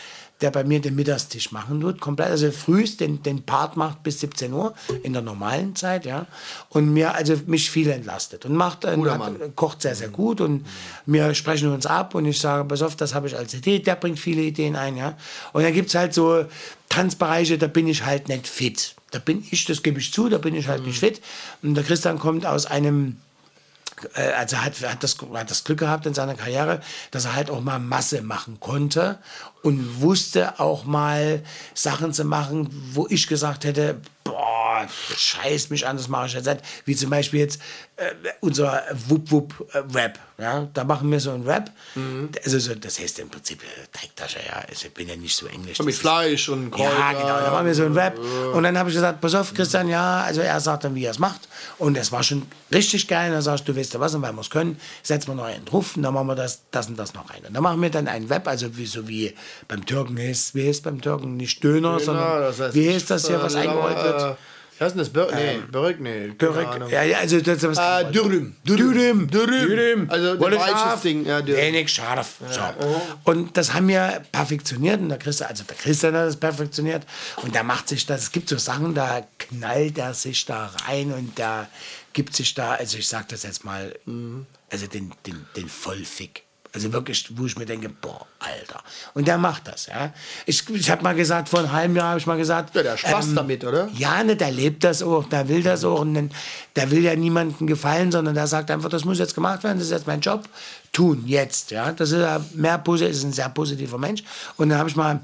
der 0.41 0.51
bei 0.51 0.65
mir 0.65 0.81
den 0.81 0.97
Mittagstisch 0.97 1.53
machen 1.53 1.81
tut, 1.81 2.01
komplett, 2.01 2.29
also 2.29 2.51
frühst 2.51 3.01
den, 3.01 3.23
den 3.23 3.45
Part 3.45 3.77
macht 3.77 4.03
bis 4.03 4.21
17 4.21 4.53
Uhr 4.53 4.75
in 5.03 5.13
der 5.13 5.23
normalen 5.23 5.77
Zeit, 5.77 6.05
ja, 6.05 6.27
und 6.71 6.93
mir, 6.93 7.15
also 7.15 7.35
mich 7.47 7.71
viel 7.71 7.89
entlastet 7.89 8.45
und 8.45 8.57
macht, 8.57 8.85
äh, 8.85 8.97
hat, 8.97 9.19
Mann. 9.19 9.55
kocht 9.55 9.83
sehr, 9.83 9.95
sehr 9.95 10.09
gut 10.09 10.41
und 10.41 10.67
wir 11.07 11.35
sprechen 11.35 11.73
uns 11.73 11.87
ab 11.87 12.15
und 12.15 12.27
ich 12.27 12.41
sage, 12.41 12.65
pass 12.65 12.83
auf, 12.83 12.97
das 12.97 13.15
habe 13.15 13.29
ich 13.29 13.37
als 13.37 13.55
Idee, 13.55 13.79
der 13.79 13.95
bringt 13.95 14.19
viele 14.19 14.43
Ideen 14.43 14.77
ein, 14.77 14.97
ja, 14.97 15.17
und 15.53 15.63
dann 15.63 15.73
gibt 15.73 15.89
es 15.89 15.95
halt 15.95 16.13
so 16.13 16.45
Tanzbereiche, 16.89 17.59
da 17.59 17.67
bin 17.67 17.87
ich 17.87 18.05
halt 18.05 18.29
nicht 18.29 18.47
fit. 18.47 18.95
Da 19.11 19.19
bin 19.21 19.45
ich, 19.51 19.65
das 19.65 19.83
gebe 19.83 20.01
ich 20.01 20.13
zu, 20.13 20.29
da 20.29 20.39
bin 20.39 20.55
ich 20.55 20.69
halt 20.69 20.85
nicht 20.85 20.99
fit. 20.99 21.21
Und 21.63 21.75
der 21.75 21.85
Christian 21.85 22.19
kommt 22.19 22.47
aus 22.47 22.67
einem 22.67 23.11
äh, 23.11 23.34
also 24.37 24.59
hat, 24.59 24.81
hat, 24.83 25.03
das, 25.03 25.17
hat 25.33 25.51
das 25.51 25.65
Glück 25.65 25.79
gehabt 25.79 26.07
in 26.07 26.15
seiner 26.15 26.35
Karriere, 26.35 26.81
dass 27.11 27.25
er 27.25 27.35
halt 27.35 27.51
auch 27.51 27.61
mal 27.61 27.79
Masse 27.79 28.23
machen 28.23 28.59
konnte 28.61 29.19
und 29.63 30.01
wusste 30.01 30.59
auch 30.61 30.85
mal 30.85 31.43
Sachen 31.75 32.13
zu 32.13 32.25
machen, 32.25 32.69
wo 32.93 33.07
ich 33.09 33.27
gesagt 33.27 33.65
hätte, 33.65 34.01
boah, 34.25 34.54
scheiß 34.89 35.71
mich 35.71 35.87
an, 35.87 35.97
das 35.97 36.09
mache 36.09 36.27
ich 36.27 36.33
jetzt 36.35 36.47
nicht. 36.47 36.61
Wie 36.85 36.97
zum 36.97 37.11
Beispiel 37.11 37.41
jetzt 37.41 37.61
äh, 37.97 38.13
unser 38.41 38.83
Wupp 39.09 39.31
Wupp 39.31 39.69
äh, 39.73 39.79
Rap. 39.97 40.19
Ja? 40.39 40.69
Da 40.75 40.85
machen 40.85 41.11
wir 41.11 41.21
so 41.21 41.31
ein 41.31 41.43
Rap. 41.43 41.71
Also 42.45 42.59
so, 42.59 42.75
das 42.75 42.99
heißt 42.99 43.21
im 43.21 43.29
Prinzip 43.29 43.63
äh, 43.63 43.67
Teigtasche, 43.93 44.39
ja. 44.45 44.65
Also 44.69 44.87
ich 44.87 44.95
bin 44.95 45.09
ja 45.09 45.17
nicht 45.17 45.37
so 45.37 45.47
englisch. 45.47 45.79
Mit 45.79 45.95
Das 45.95 46.01
Fleisch 46.01 46.49
und 46.49 46.71
Kräuter. 46.71 46.91
ja, 46.99 47.13
genau, 47.13 47.41
da 47.41 47.51
machen 47.53 47.67
wir 47.67 47.75
so 47.75 47.85
ein 47.85 47.93
Rap. 47.93 48.19
Und 48.53 48.65
dann 48.65 48.77
habe 48.77 48.89
ich 48.91 48.97
gesagt, 48.97 49.21
pass 49.21 49.35
auf, 49.35 49.55
Christian, 49.55 49.89
ja, 49.89 50.23
also 50.23 50.41
er 50.41 50.61
sagt 50.61 50.85
dann, 50.85 50.95
wie 50.95 51.05
er 51.05 51.13
es 51.13 51.19
macht. 51.19 51.49
Und 51.79 51.97
es 51.97 52.11
war 52.11 52.23
schon 52.23 52.43
richtig 52.73 53.07
geil. 53.07 53.29
Und 53.29 53.35
dann 53.35 53.43
sagst 53.43 53.69
du, 53.69 53.77
weißt 53.77 53.95
du 53.95 54.01
was, 54.01 54.15
und 54.15 54.23
weil 54.23 54.33
wir 54.33 54.41
es 54.41 54.51
können, 54.51 54.81
setzen 55.03 55.29
wir 55.29 55.35
noch 55.37 55.45
einen 55.45 55.65
drauf 55.65 55.97
und 55.97 56.03
dann 56.03 56.15
machen 56.15 56.27
wir 56.27 56.35
das, 56.35 56.63
das 56.71 56.89
und 56.89 56.97
das 56.99 57.15
noch 57.15 57.31
rein. 57.31 57.43
Und 57.47 57.55
dann 57.55 57.63
machen 57.63 57.81
wir 57.81 57.91
dann 57.91 58.09
ein 58.09 58.29
Web, 58.29 58.49
also 58.49 58.77
wie, 58.77 58.87
so 58.87 59.07
wie 59.07 59.35
beim 59.69 59.87
Türken 59.87 60.17
ist, 60.17 60.55
wie 60.55 60.67
heißt 60.69 60.83
beim 60.83 61.01
Türken 61.01 61.37
nicht 61.37 61.63
Döner, 61.63 62.01
sondern 62.01 62.41
das 62.43 62.61
heißt, 62.61 62.75
wie 62.75 62.93
heißt 62.93 63.11
das 63.11 63.27
hier, 63.29 63.41
was 63.41 63.55
äh, 63.55 63.59
eingerollt 63.59 64.03
wird? 64.03 64.37
Heißt 64.81 64.95
denn 64.95 64.99
das? 64.99 65.11
Bör 65.11 65.31
nee, 65.33 65.61
Börek? 65.71 66.01
Nee. 66.01 66.29
Börek. 66.29 66.91
Ja, 66.91 67.03
ja, 67.03 67.19
also 67.19 67.41
das 67.41 67.63
was 67.63 67.79
Äh, 67.79 68.11
Dürüm. 68.11 68.57
Dürüm. 68.65 69.31
Dürüm. 69.31 70.11
Also 70.11 70.33
ein 70.33 70.41
Wolle 70.41 70.57
scharf. 70.57 71.03
Ding. 71.03 71.25
Ja, 71.27 71.43
Dürüm. 71.43 71.61
Wenig 71.61 71.89
scharf. 71.91 72.37
So. 72.51 72.61
Und 73.25 73.57
das 73.57 73.73
haben 73.75 73.89
wir 73.89 74.23
perfektioniert. 74.33 75.01
Und 75.01 75.09
der 75.11 75.19
Christian, 75.19 75.51
also 75.51 75.65
der 75.65 75.77
Christian 75.77 76.15
hat 76.15 76.27
das 76.27 76.37
perfektioniert. 76.37 77.05
Und 77.43 77.55
der 77.55 77.63
macht 77.65 77.89
sich 77.89 78.07
das. 78.07 78.23
Es 78.23 78.33
gibt 78.33 78.49
so 78.49 78.59
Sachen, 78.59 78.95
da 78.95 79.27
knallt 79.39 79.99
er 79.99 80.15
sich 80.15 80.45
da 80.45 80.73
rein 80.87 81.13
und 81.13 81.39
da 81.39 81.69
gibt 82.13 82.35
sich 82.35 82.55
da, 82.55 82.75
also 82.75 82.97
ich 82.99 83.09
sag 83.09 83.29
das 83.29 83.43
jetzt 83.43 83.65
mal, 83.65 83.93
also 84.71 84.87
den, 84.87 85.13
den, 85.27 85.45
den 85.57 85.69
Vollfick. 85.69 86.44
Also 86.75 86.93
wirklich, 86.93 87.29
wo 87.37 87.47
ich 87.47 87.57
mir 87.57 87.67
denke, 87.67 87.89
boah, 87.89 88.27
Alter. 88.41 88.83
Und 89.15 89.29
der 89.29 89.39
macht 89.39 89.69
das, 89.69 89.87
ja. 89.87 90.13
Ich, 90.45 90.69
ich 90.69 90.91
habe 90.91 91.05
mal 91.05 91.15
gesagt, 91.15 91.49
vor 91.49 91.61
einem 91.61 91.71
halben 91.71 91.95
Jahr 91.95 92.09
habe 92.09 92.19
ich 92.19 92.27
mal 92.27 92.37
gesagt. 92.37 92.75
Ja, 92.75 92.83
der 92.83 92.93
hat 92.93 92.99
Spaß 92.99 93.33
damit, 93.33 93.63
oder? 93.65 93.89
Ja, 93.95 94.25
ne, 94.25 94.35
der 94.35 94.51
lebt 94.51 94.83
das 94.83 95.01
auch, 95.01 95.29
der 95.29 95.49
will 95.49 95.63
das 95.63 95.85
auch. 95.85 96.01
Und 96.01 96.33
der 96.75 96.91
will 96.91 97.05
ja 97.05 97.15
niemandem 97.15 97.69
gefallen, 97.69 98.11
sondern 98.11 98.35
der 98.35 98.49
sagt 98.49 98.73
einfach, 98.73 98.89
das 98.89 99.05
muss 99.05 99.21
jetzt 99.21 99.37
gemacht 99.37 99.63
werden, 99.63 99.79
das 99.79 99.87
ist 99.87 99.93
jetzt 99.93 100.09
mein 100.09 100.21
Job. 100.21 100.49
Tun, 100.91 101.23
jetzt. 101.27 101.71
Ja? 101.71 101.93
Das 101.93 102.11
ist, 102.11 102.19
ja 102.19 102.45
mehr, 102.55 102.83
ist 103.01 103.23
ein 103.23 103.33
sehr 103.33 103.51
positiver 103.51 103.99
Mensch. 103.99 104.25
Und 104.57 104.69
dann 104.69 104.79
habe 104.79 104.89
ich 104.89 104.97
mal 104.97 105.21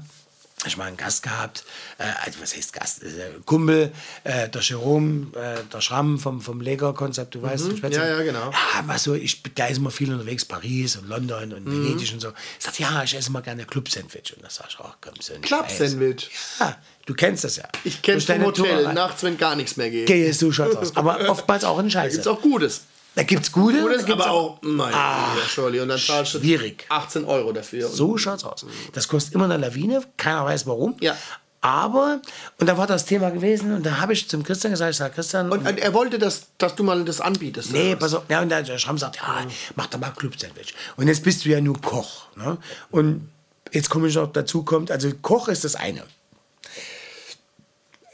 ich 0.69 0.77
mal 0.77 0.85
einen 0.85 0.97
Gast 0.97 1.23
gehabt, 1.23 1.63
äh, 1.97 2.03
also 2.25 2.39
was 2.41 2.55
heißt 2.55 2.73
Gast, 2.73 3.03
äh, 3.03 3.07
Kumpel, 3.45 3.91
äh, 4.23 4.47
der 4.49 4.61
Jerome, 4.61 5.27
äh, 5.35 5.63
der 5.71 5.81
Schramm 5.81 6.19
vom, 6.19 6.41
vom 6.41 6.61
Lega-Konzept, 6.61 7.35
du 7.35 7.41
weißt, 7.41 7.65
mhm. 7.65 7.91
Ja, 7.91 8.07
ja, 8.07 8.21
genau. 8.23 8.51
Ja, 8.51 8.83
was 8.85 9.03
so, 9.03 9.13
ich, 9.15 9.41
da 9.55 9.67
ist 9.67 9.77
immer 9.77 9.91
viel 9.91 10.11
unterwegs, 10.11 10.45
Paris 10.45 10.95
und 10.97 11.07
London 11.07 11.53
und 11.53 11.65
Mhm. 11.65 11.71
Venedig 11.85 12.13
und 12.13 12.19
so. 12.19 12.29
Ich 12.59 12.65
sag, 12.65 12.79
ja, 12.79 13.03
ich 13.03 13.13
esse 13.15 13.29
immer 13.29 13.41
gerne 13.41 13.65
Club-Sandwich. 13.65 14.33
Und 14.35 14.43
da 14.43 14.49
sag 14.49 14.67
ich, 14.69 14.77
oh, 14.79 14.89
komm, 15.01 15.13
so 15.19 15.33
ein 15.33 15.41
Club-Sandwich? 15.41 16.29
Ja, 16.59 16.77
du 17.05 17.13
kennst 17.13 17.43
das 17.43 17.55
ja. 17.57 17.63
Ich 17.83 18.01
kenne 18.01 18.17
Durch 18.21 18.27
vom 18.37 18.45
Hotel, 18.45 18.83
Tour- 18.83 18.93
nachts, 18.93 19.23
wenn 19.23 19.37
gar 19.37 19.55
nichts 19.55 19.77
mehr 19.77 19.89
geht. 19.89 20.07
Gehst 20.07 20.41
du 20.41 20.51
schon 20.51 20.75
aus. 20.75 20.95
Aber 20.95 21.29
oftmals 21.29 21.63
auch 21.63 21.79
in 21.79 21.85
Da 21.85 21.91
Scheiße. 21.91 22.11
gibt 22.17 22.21
es 22.21 22.27
auch 22.27 22.41
Gutes. 22.41 22.81
Da 23.15 23.23
gibt's 23.23 23.51
gute, 23.51 23.81
Gutes, 23.81 24.05
gibt's 24.05 24.23
aber 24.23 24.31
auch, 24.31 24.61
mein 24.61 24.93
Ah. 24.93 25.33
Und 25.55 25.87
dann 25.89 25.99
zahlst 25.99 26.35
du 26.35 26.39
schwierig. 26.39 26.85
18 26.89 27.25
Euro 27.25 27.51
dafür. 27.51 27.87
Und 27.87 27.95
So 27.95 28.17
schaut's 28.17 28.43
aus. 28.43 28.65
Das 28.93 29.07
kostet 29.07 29.35
immer 29.35 29.45
eine 29.45 29.57
Lawine, 29.57 30.01
keiner 30.17 30.45
weiß 30.45 30.65
warum. 30.65 30.95
Ja. 31.01 31.17
Aber, 31.63 32.21
und 32.59 32.67
da 32.67 32.75
war 32.77 32.87
das 32.87 33.05
Thema 33.05 33.29
gewesen, 33.29 33.71
und 33.75 33.85
da 33.85 33.99
habe 33.99 34.13
ich 34.13 34.27
zum 34.27 34.43
Christian 34.43 34.73
gesagt, 34.73 34.91
ich 34.91 34.97
sage, 34.97 35.13
Christian, 35.13 35.51
Und 35.51 35.63
er 35.65 35.93
wollte, 35.93 36.17
dass, 36.17 36.47
dass 36.57 36.73
du 36.73 36.83
mal 36.83 37.05
das 37.05 37.21
anbietest. 37.21 37.71
Nee, 37.71 37.95
pass 37.95 38.15
auf. 38.15 38.23
Ja, 38.29 38.41
und 38.41 38.49
der 38.49 38.77
Schramm 38.79 38.97
sagt, 38.97 39.17
ja, 39.17 39.45
mach 39.75 39.85
doch 39.87 39.99
mal 39.99 40.09
Club-Sandwich. 40.09 40.73
Und 40.95 41.07
jetzt 41.07 41.23
bist 41.23 41.45
du 41.45 41.49
ja 41.49 41.61
nur 41.61 41.79
Koch. 41.79 42.27
Ne? 42.35 42.57
Und 42.89 43.29
jetzt 43.71 43.91
komme 43.91 44.07
ich 44.07 44.15
noch 44.15 44.31
dazu, 44.31 44.63
kommt, 44.63 44.89
also 44.89 45.11
Koch 45.21 45.49
ist 45.49 45.63
das 45.63 45.75
eine. 45.75 46.03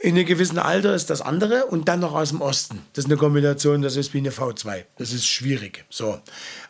In 0.07 0.15
einem 0.15 0.25
gewissen 0.25 0.57
Alter 0.57 0.95
ist 0.95 1.09
das 1.09 1.19
andere 1.19 1.65
und 1.65 1.89
dann 1.89 1.99
noch 1.99 2.13
aus 2.13 2.29
dem 2.29 2.39
Osten. 2.39 2.81
Das 2.93 3.03
ist 3.03 3.11
eine 3.11 3.19
Kombination, 3.19 3.81
das 3.81 3.97
ist 3.97 4.13
wie 4.13 4.19
eine 4.19 4.31
V2. 4.31 4.85
Das 4.97 5.11
ist 5.11 5.27
schwierig. 5.27 5.83
So. 5.89 6.21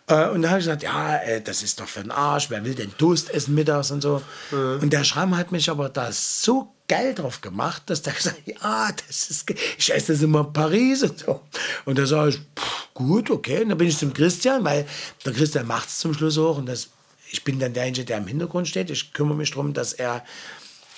Äh, 0.08 0.30
Und 0.30 0.42
da 0.42 0.50
habe 0.50 0.60
ich 0.60 0.66
gesagt, 0.66 0.82
ja, 0.82 1.18
äh, 1.18 1.40
das 1.40 1.62
ist 1.62 1.80
doch 1.80 1.88
für 1.88 2.02
den 2.02 2.10
Arsch. 2.10 2.50
Wer 2.50 2.66
will 2.66 2.74
denn 2.74 2.98
Toast 2.98 3.30
essen 3.30 3.54
mittags 3.54 3.92
und 3.92 4.02
so. 4.02 4.24
Und 4.50 4.92
der 4.92 5.04
Schramm 5.04 5.38
hat 5.38 5.52
mich 5.52 5.70
aber 5.70 5.88
da 5.88 6.12
so 6.12 6.74
geil 6.88 7.14
drauf 7.14 7.40
gemacht, 7.42 7.84
dass 7.86 8.02
der 8.02 8.14
gesagt 8.18 8.38
hat, 8.38 8.48
ja, 8.48 8.90
das 9.06 9.30
ist, 9.30 9.46
ich 9.78 9.94
esse 9.94 10.14
das 10.14 10.24
immer 10.24 10.40
in 10.40 10.52
Paris 10.52 11.04
und 11.04 11.20
so. 11.20 11.42
Und 11.86 12.00
da 12.00 12.08
sage 12.08 12.30
ich, 12.30 12.38
pff, 12.38 12.88
gut, 12.96 13.30
okay. 13.30 13.62
Und 13.62 13.70
dann 13.70 13.78
bin 13.78 13.88
ich 13.88 14.00
zum 14.00 14.14
Christian, 14.14 14.64
weil 14.64 14.88
der 15.24 15.34
Christian 15.34 15.68
macht 15.68 15.90
es 15.90 16.00
zum 16.00 16.16
Schluss 16.16 16.40
auch. 16.40 16.58
Und 16.58 16.66
das, 16.66 16.90
ich 17.30 17.44
bin 17.44 17.60
dann 17.60 17.74
derjenige, 17.74 18.04
der 18.04 18.18
im 18.18 18.26
Hintergrund 18.26 18.68
steht. 18.68 18.90
Ich 18.90 19.14
kümmere 19.14 19.38
mich 19.38 19.52
darum, 19.52 19.76
dass 19.76 19.94
er 19.94 20.26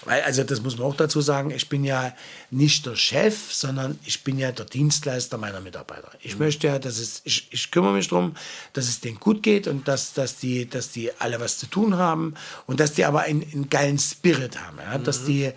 weil, 0.05 0.21
also 0.21 0.43
das 0.43 0.61
muss 0.61 0.77
man 0.77 0.87
auch 0.87 0.95
dazu 0.95 1.21
sagen, 1.21 1.51
ich 1.51 1.67
bin 1.69 1.83
ja 1.83 2.13
nicht 2.51 2.85
der 2.85 2.95
Chef, 2.95 3.53
sondern 3.53 3.99
ich 4.05 4.23
bin 4.23 4.39
ja 4.39 4.51
der 4.51 4.65
Dienstleister 4.65 5.37
meiner 5.37 5.59
Mitarbeiter. 5.59 6.11
Ich 6.21 6.37
möchte 6.37 6.67
ja, 6.67 6.79
dass 6.79 6.99
es, 6.99 7.21
ich, 7.25 7.47
ich 7.51 7.71
kümmere 7.71 7.93
mich 7.93 8.07
darum, 8.07 8.35
dass 8.73 8.87
es 8.87 9.01
denen 9.01 9.19
gut 9.19 9.43
geht 9.43 9.67
und 9.67 9.87
dass, 9.87 10.13
dass, 10.13 10.37
die, 10.37 10.69
dass 10.69 10.91
die 10.91 11.11
alle 11.19 11.39
was 11.39 11.57
zu 11.57 11.67
tun 11.67 11.97
haben 11.97 12.33
und 12.65 12.79
dass 12.79 12.93
die 12.93 13.05
aber 13.05 13.21
einen, 13.21 13.43
einen 13.43 13.69
geilen 13.69 13.99
Spirit 13.99 14.59
haben. 14.59 14.77
Ja? 14.79 14.97
Dass 14.97 15.25
die, 15.25 15.51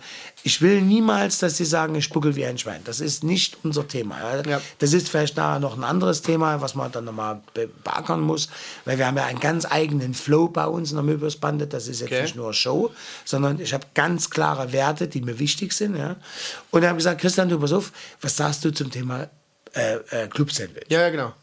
ich 0.45 0.61
will 0.61 0.81
niemals, 0.81 1.39
dass 1.39 1.55
sie 1.55 1.63
sagen, 1.65 1.95
ich 1.95 2.03
spuckel 2.03 2.35
wie 2.35 2.45
ein 2.45 2.57
Schwein. 2.57 2.81
Das 2.83 2.99
ist 2.99 3.23
nicht 3.23 3.57
unser 3.63 3.87
Thema. 3.87 4.19
Ja? 4.19 4.41
Ja. 4.45 4.61
Das 4.79 4.91
ist 4.91 5.07
vielleicht 5.09 5.37
nachher 5.37 5.59
noch 5.59 5.77
ein 5.77 5.85
anderes 5.85 6.21
Thema, 6.21 6.59
was 6.59 6.75
man 6.75 6.91
dann 6.91 7.05
nochmal 7.05 7.41
be 7.53 7.67
beackern 7.83 8.19
muss, 8.19 8.49
weil 8.83 8.97
wir 8.97 9.07
haben 9.07 9.15
ja 9.15 9.23
einen 9.25 9.39
ganz 9.39 9.65
eigenen 9.65 10.13
Flow 10.13 10.49
bei 10.49 10.65
uns 10.65 10.91
in 10.91 10.97
der 10.97 11.03
Möbiusbande. 11.03 11.65
Das 11.67 11.87
ist 11.87 12.01
jetzt 12.01 12.11
Okay. 12.11 12.21
nicht 12.23 12.35
nur 12.35 12.53
Show, 12.53 12.91
sondern 13.23 13.59
ich 13.61 13.73
habe 13.73 13.85
ganz 13.93 14.29
klare 14.29 14.73
Werte, 14.73 15.07
die 15.07 15.21
mir 15.21 15.39
wichtig 15.39 15.71
sind. 15.71 15.95
Ja? 15.95 16.17
Und 16.71 16.81
ich 16.83 16.87
habe 16.89 16.97
gesagt, 16.97 17.21
Christian, 17.21 17.47
du 17.47 17.57
pass 17.59 17.71
auf, 17.71 17.91
was 18.19 18.35
sagst 18.35 18.65
du 18.65 18.71
zum 18.73 18.91
Thema 18.91 19.29
äh, 19.73 19.95
äh, 20.09 20.27
Club-Sandwich? 20.27 20.85
Ja, 20.89 21.01
ja, 21.01 21.09
genau. 21.09 21.33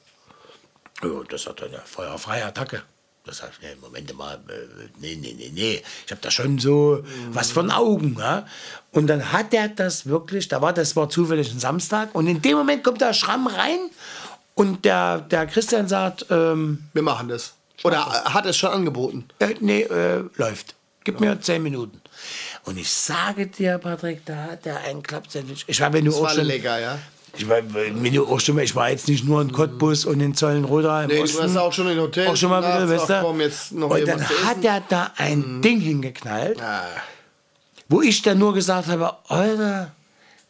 Ja, 1.03 1.09
das 1.28 1.46
hat 1.46 1.62
eine 1.62 1.80
feuerfreie 1.86 2.44
Attacke. 2.44 2.82
Da 3.31 3.37
sag 3.37 3.51
ich, 3.53 3.61
nee, 3.62 3.76
Moment 3.81 4.16
mal, 4.18 4.35
äh, 4.49 4.89
nee, 4.99 5.16
nee, 5.20 5.35
nee, 5.39 5.53
nee. 5.55 5.83
Ich 6.05 6.11
habe 6.11 6.20
da 6.20 6.33
schon 6.33 6.59
so 6.59 7.05
was 7.31 7.53
von 7.53 7.70
Augen. 7.70 8.16
Ja? 8.18 8.45
Und 8.91 9.07
dann 9.07 9.31
hat 9.33 9.55
er 9.55 9.68
das 9.68 10.07
wirklich, 10.07 10.49
da 10.49 10.61
war 10.61 10.72
das 10.72 10.97
war 10.97 11.09
zufällig 11.09 11.53
ein 11.53 11.61
Samstag 11.61 12.12
und 12.12 12.26
in 12.26 12.43
dem 12.43 12.57
Moment 12.57 12.83
kommt 12.83 13.01
der 13.01 13.12
Schramm 13.14 13.47
rein 13.47 13.78
und 14.55 14.85
der, 14.85 15.20
der 15.20 15.47
Christian 15.47 15.87
sagt, 15.87 16.26
ähm, 16.31 16.89
Wir 16.93 17.03
machen 17.03 17.28
das. 17.28 17.55
Oder 17.85 18.05
hat 18.05 18.47
es 18.47 18.57
schon 18.57 18.70
angeboten? 18.70 19.26
äh, 19.39 19.55
nee, 19.61 19.83
äh, 19.83 20.24
läuft. 20.37 20.74
Gib 21.05 21.20
mir 21.20 21.41
zehn 21.41 21.62
Minuten. 21.62 22.01
Und 22.64 22.78
ich 22.78 22.91
sage 22.91 23.47
dir, 23.47 23.78
Patrick, 23.78 24.26
da 24.26 24.35
hat 24.51 24.66
er 24.66 24.78
einen 24.81 25.03
Klappsandwich. 25.05 25.64
Ich 25.68 25.81
war, 25.81 25.93
wenn 25.93 26.05
du 26.05 26.11
Das 26.11 26.20
auch 26.20 26.31
schon, 26.31 26.45
lecker, 26.47 26.78
ja. 26.81 26.99
Ich 27.37 27.49
war, 27.49 27.61
du 27.62 28.26
auch 28.26 28.41
schon, 28.41 28.59
ich 28.59 28.74
war 28.74 28.91
jetzt 28.91 29.09
nicht 29.09 29.24
nur 29.24 29.41
in 29.41 29.53
Cottbus 29.53 30.05
und 30.05 30.20
in 30.20 30.35
Zollenroda 30.35 31.03
im 31.05 31.09
Nee, 31.09 31.16
du 31.16 31.22
Osten. 31.22 31.39
warst 31.43 31.57
auch 31.59 31.72
schon 31.72 31.89
in 31.89 31.99
Hotels. 31.99 32.28
auch 32.28 32.37
schon 32.37 32.51
mal 32.51 32.61
wieder, 32.62 32.89
weißt 32.89 33.03
gesagt, 33.03 33.22
du? 33.22 33.26
komm, 33.26 33.41
jetzt 33.41 33.72
noch 33.72 33.91
und 33.91 34.07
dann 34.09 34.28
hat 34.28 34.64
er 34.64 34.81
da 34.89 35.12
ein 35.16 35.62
Ding 35.62 35.81
hingeknallt, 35.81 36.61
Ah, 36.61 36.87
wo 37.89 38.03
ich 38.03 38.22
dann 38.22 38.39
nur 38.39 38.55
gesagt 38.55 38.89
habe, 38.89 39.16
Alter, 39.28 39.93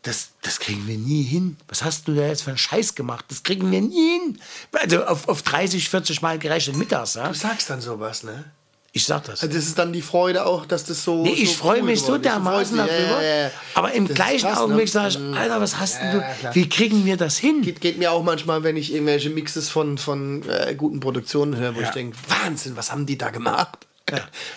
das, 0.02 0.30
das 0.42 0.58
kriegen 0.60 0.86
wir 0.88 0.96
nie 0.96 1.22
hin. 1.22 1.56
Was 1.68 1.84
hast 1.84 2.08
du 2.08 2.14
da 2.14 2.22
jetzt 2.26 2.42
für 2.42 2.50
einen 2.50 2.58
Scheiß 2.58 2.94
gemacht? 2.94 3.26
Das 3.28 3.42
kriegen 3.42 3.70
wir 3.70 3.80
nie 3.82 4.18
hin. 4.18 4.40
Also 4.72 5.04
auf, 5.04 5.28
auf 5.28 5.42
30, 5.42 5.88
40 5.90 6.22
Mal 6.22 6.38
gerechnet 6.38 6.76
mittags. 6.76 7.14
Ja? 7.14 7.28
du 7.28 7.34
sagst 7.34 7.68
dann 7.68 7.80
sowas, 7.82 8.22
ne? 8.22 8.44
Ich 8.92 9.06
sag 9.06 9.22
das. 9.24 9.42
Also 9.42 9.54
das 9.54 9.66
ist 9.66 9.78
dann 9.78 9.92
die 9.92 10.02
Freude 10.02 10.44
auch, 10.46 10.66
dass 10.66 10.84
das 10.84 11.04
so. 11.04 11.22
Nee, 11.22 11.30
ich 11.34 11.50
so 11.50 11.62
freue 11.62 11.78
cool 11.78 11.86
mich 11.86 12.00
so 12.02 12.18
dermaßen 12.18 12.76
darüber. 12.76 13.22
Ja, 13.22 13.42
ja. 13.44 13.50
Aber 13.74 13.92
im 13.92 14.08
Das 14.08 14.16
gleichen 14.16 14.46
krass, 14.48 14.56
ne? 14.58 14.64
Augenblick 14.64 14.88
sage 14.88 15.08
ich, 15.10 15.36
Alter, 15.38 15.60
was 15.60 15.78
hast 15.78 16.00
Ja, 16.02 16.12
du? 16.12 16.24
klar. 16.40 16.54
Wie 16.56 16.68
kriegen 16.68 17.04
wir 17.06 17.16
das 17.16 17.38
hin? 17.38 17.62
Geht, 17.62 17.80
geht 17.80 17.98
mir 17.98 18.10
auch 18.10 18.24
manchmal, 18.24 18.64
wenn 18.64 18.76
ich 18.76 18.92
irgendwelche 18.92 19.30
Mixes 19.30 19.68
von, 19.68 19.96
von 19.96 20.42
äh, 20.48 20.74
guten 20.74 20.98
Produktionen 20.98 21.56
höre, 21.56 21.76
wo 21.76 21.80
ich 21.80 21.90
denke, 21.90 22.16
Wahnsinn, 22.28 22.76
was 22.76 22.90
haben 22.90 23.06
die 23.06 23.16
da 23.16 23.30
gemacht? 23.30 23.86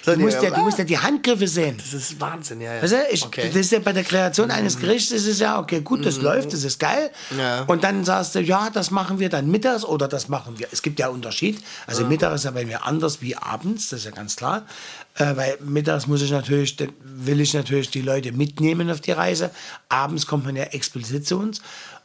Du 0.06 0.18
musst, 0.18 0.42
ja, 0.42 0.50
du 0.50 0.62
musst 0.62 0.78
ja 0.78 0.84
die 0.84 0.98
Handgriffe 0.98 1.48
sehen. 1.48 1.78
Das 1.78 1.94
ist 1.94 2.20
Wahnsinn, 2.20 2.62
ja. 2.62 2.76
ja. 2.76 2.82
Weißt 2.82 2.94
du, 2.94 2.98
ich, 3.12 3.26
okay. 3.26 3.46
Mhm. 3.46 3.54
Das 3.54 3.62
ist 3.62 3.72
ja 3.72 3.80
bei 3.80 3.94
der 3.94 4.04
Kreation 4.04 4.52
eines 4.52 4.80
Gerichts 4.80 5.12
ist 5.12 5.28
es 5.28 5.40
ja, 5.40 5.60
okay, 5.60 5.82
gut, 5.82 6.06
das 6.06 6.18
läuft, 6.18 6.54
das 6.54 6.64
ist 6.64 6.80
geil. 6.80 7.12
Ja. 7.38 7.64
Und 7.64 7.84
dann 7.84 8.04
sagst 8.04 8.36
du, 8.36 8.42
ja, 8.42 8.70
das 8.70 8.92
machen 8.92 9.20
wir 9.20 9.30
dann 9.30 9.50
mittags 9.50 9.86
oder 9.86 10.08
das 10.08 10.30
machen 10.30 10.60
wir. 10.60 10.68
Es 10.72 10.82
gibt 10.82 11.00
ja 11.00 11.08
Unterschied. 11.08 11.64
Also 11.88 12.06
Mittag 12.06 12.34
ist 12.36 12.46
ja 12.46 12.52
bei 12.52 12.66
mir 12.66 12.86
anders 12.86 13.22
wie 13.22 13.36
abends, 13.36 13.90
das 13.90 14.00
ist 14.00 14.06
ja 14.06 14.12
ganz 14.12 14.36
klar. 14.36 14.66
Äh, 15.16 15.36
weil 15.36 15.58
mittags 15.62 16.08
muss 16.08 16.22
ich 16.22 16.32
natürlich, 16.32 16.78
will 17.04 17.40
ich 17.40 17.54
natürlich 17.54 17.90
die 17.90 18.02
Leute 18.02 18.32
mitnehmen 18.32 18.90
auf 18.90 19.02
die 19.02 19.12
Reise. 19.12 19.52
Abends 19.90 20.26
kommt 20.26 20.46
man 20.46 20.56
ja 20.56 20.64
explizit 20.64 21.28
zu 21.28 21.38
uns. 21.38 21.62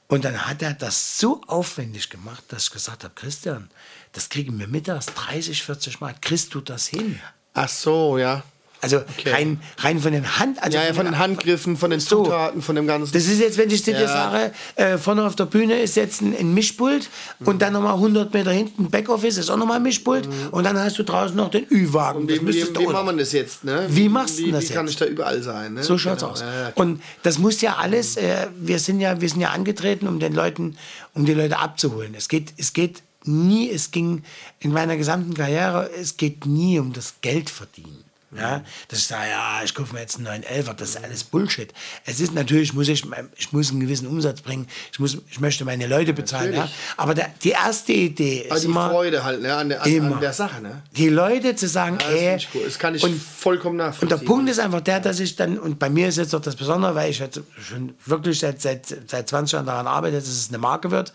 Und 0.08 0.24
dann 0.24 0.46
hat 0.46 0.62
er 0.62 0.72
das 0.72 1.18
so 1.18 1.42
aufwendig 1.46 2.08
gemacht, 2.08 2.42
dass 2.48 2.64
ich 2.64 2.70
gesagt 2.70 3.04
habe, 3.04 3.12
Christian, 3.14 3.68
das 4.12 4.30
kriegen 4.30 4.58
wir 4.58 4.66
mittags 4.66 5.06
30, 5.06 5.62
40 5.62 6.00
Mal. 6.00 6.14
Kriegst 6.20 6.54
du 6.54 6.62
das 6.62 6.86
hin? 6.86 7.20
Ach 7.54 7.68
so, 7.68 8.18
ja. 8.18 8.42
Also 8.80 8.98
Okay. 8.98 9.32
rein, 9.32 9.60
rein 9.78 9.98
von 9.98 10.12
den 10.12 10.38
Hand, 10.38 10.62
also 10.62 10.78
Ja, 10.78 10.84
ja, 10.84 10.94
von 10.94 11.04
den 11.04 11.18
Handgriffen, 11.18 11.76
von 11.76 11.90
den 11.90 11.98
So. 11.98 12.22
Zutaten, 12.22 12.62
von 12.62 12.76
dem 12.76 12.86
Ganzen. 12.86 13.12
Das 13.12 13.26
ist 13.26 13.40
jetzt, 13.40 13.58
wenn 13.58 13.68
ich 13.70 13.82
dir 13.82 13.98
Ja. 13.98 14.06
sage, 14.06 14.52
äh, 14.76 14.98
vorne 14.98 15.26
auf 15.26 15.34
der 15.34 15.46
Bühne 15.46 15.80
ist 15.80 15.96
jetzt 15.96 16.20
ein, 16.20 16.32
ein 16.38 16.54
Mischpult 16.54 17.10
und 17.44 17.60
dann 17.60 17.72
nochmal 17.72 17.94
100 17.94 18.32
Meter 18.32 18.52
hinten 18.52 18.88
Backoffice, 18.88 19.36
ist 19.36 19.50
auch 19.50 19.56
nochmal 19.56 19.78
ein 19.78 19.82
Mischpult 19.82 20.28
und 20.52 20.62
dann 20.62 20.78
hast 20.78 20.96
du 20.96 21.02
draußen 21.02 21.34
noch 21.34 21.50
den 21.50 21.66
Ü-Wagen. 21.68 22.20
Und 22.20 22.28
wie, 22.28 22.34
wie, 22.40 22.54
wie 22.54 22.86
noch. 22.86 23.04
wir 23.06 23.12
das 23.14 23.32
jetzt, 23.32 23.64
ne? 23.64 23.86
Wie 23.88 24.08
machst 24.08 24.38
du 24.38 24.48
das 24.52 24.68
Wie 24.68 24.72
kann 24.72 24.86
jetzt? 24.86 24.92
ich 24.92 24.98
da 25.00 25.06
überall 25.06 25.42
sein, 25.42 25.74
ne? 25.74 25.82
So 25.82 25.98
schaut's 25.98 26.20
Genau, 26.20 26.32
aus. 26.34 26.40
Ja, 26.42 26.70
und 26.76 27.02
das 27.24 27.38
muss 27.40 27.60
ja 27.60 27.78
alles, 27.78 28.16
äh, 28.16 28.46
wir 28.60 28.78
sind 28.78 29.00
ja, 29.00 29.20
wir 29.20 29.28
sind 29.28 29.40
ja 29.40 29.50
angetreten, 29.50 30.06
um 30.06 30.20
den 30.20 30.34
Leuten, 30.34 30.76
um 31.14 31.24
die 31.24 31.34
Leute 31.34 31.58
abzuholen. 31.58 32.14
Es 32.16 32.28
geht, 32.28 32.54
es 32.56 32.72
geht 32.72 33.02
nie, 33.24 33.70
es 33.70 33.90
ging 33.90 34.22
in 34.60 34.72
meiner 34.72 34.96
gesamten 34.96 35.34
Karriere, 35.34 35.90
es 35.98 36.16
geht 36.16 36.46
nie 36.46 36.78
um 36.78 36.92
das 36.92 37.14
Geld 37.20 37.50
verdienen. 37.50 38.04
Ja, 38.36 38.62
dass 38.88 38.98
ich 38.98 39.06
sage, 39.06 39.30
ja, 39.30 39.62
ich 39.64 39.74
kaufe 39.74 39.94
mir 39.94 40.00
jetzt 40.00 40.16
einen 40.16 40.24
neuen 40.24 40.42
Elfer, 40.42 40.74
das 40.74 40.90
ist 40.90 41.02
alles 41.02 41.24
Bullshit. 41.24 41.72
Es 42.04 42.20
ist 42.20 42.34
natürlich, 42.34 42.74
muss 42.74 42.86
ich, 42.88 43.02
ich 43.36 43.52
muss 43.54 43.70
einen 43.70 43.80
gewissen 43.80 44.06
Umsatz 44.06 44.42
bringen, 44.42 44.66
ich, 44.92 44.98
muss, 44.98 45.16
ich 45.30 45.40
möchte 45.40 45.64
meine 45.64 45.86
Leute 45.86 46.12
bezahlen. 46.12 46.52
Ja? 46.52 46.68
Aber 46.98 47.14
der, 47.14 47.30
die 47.42 47.52
erste 47.52 47.94
Idee 47.94 48.40
ist 48.42 48.50
Aber 48.50 48.60
die 48.60 48.66
immer, 48.66 48.90
Freude 48.90 49.24
halt, 49.24 49.40
ne? 49.40 49.54
An 49.56 49.70
der, 49.70 49.82
an, 49.82 50.12
an 50.12 50.20
der 50.20 50.34
Sache, 50.34 50.60
ne? 50.60 50.82
die 50.94 51.08
Leute 51.08 51.56
zu 51.56 51.66
sagen, 51.68 51.96
Ja, 52.02 52.06
das, 52.10 52.20
ey, 52.20 52.38
gut. 52.52 52.66
das 52.66 52.78
kann 52.78 52.94
ich 52.94 53.02
und 53.02 53.18
vollkommen 53.18 53.78
nachvollziehen. 53.78 54.12
und 54.12 54.20
der 54.20 54.26
Punkt 54.26 54.50
ist 54.50 54.58
einfach 54.60 54.82
der, 54.82 55.00
dass 55.00 55.20
ich 55.20 55.34
dann, 55.34 55.58
und 55.58 55.78
bei 55.78 55.88
mir 55.88 56.08
ist 56.08 56.18
jetzt 56.18 56.34
auch 56.34 56.42
das 56.42 56.54
Besondere, 56.54 56.94
weil 56.94 57.10
ich 57.10 57.20
jetzt 57.20 57.40
schon 57.66 57.94
wirklich 58.04 58.40
seit, 58.40 58.60
seit, 58.60 58.84
seit 59.06 59.26
20 59.26 59.54
Jahren 59.54 59.64
daran 59.64 59.86
arbeite, 59.86 60.16
dass 60.16 60.28
es 60.28 60.50
eine 60.50 60.58
Marke 60.58 60.90
wird, 60.90 61.14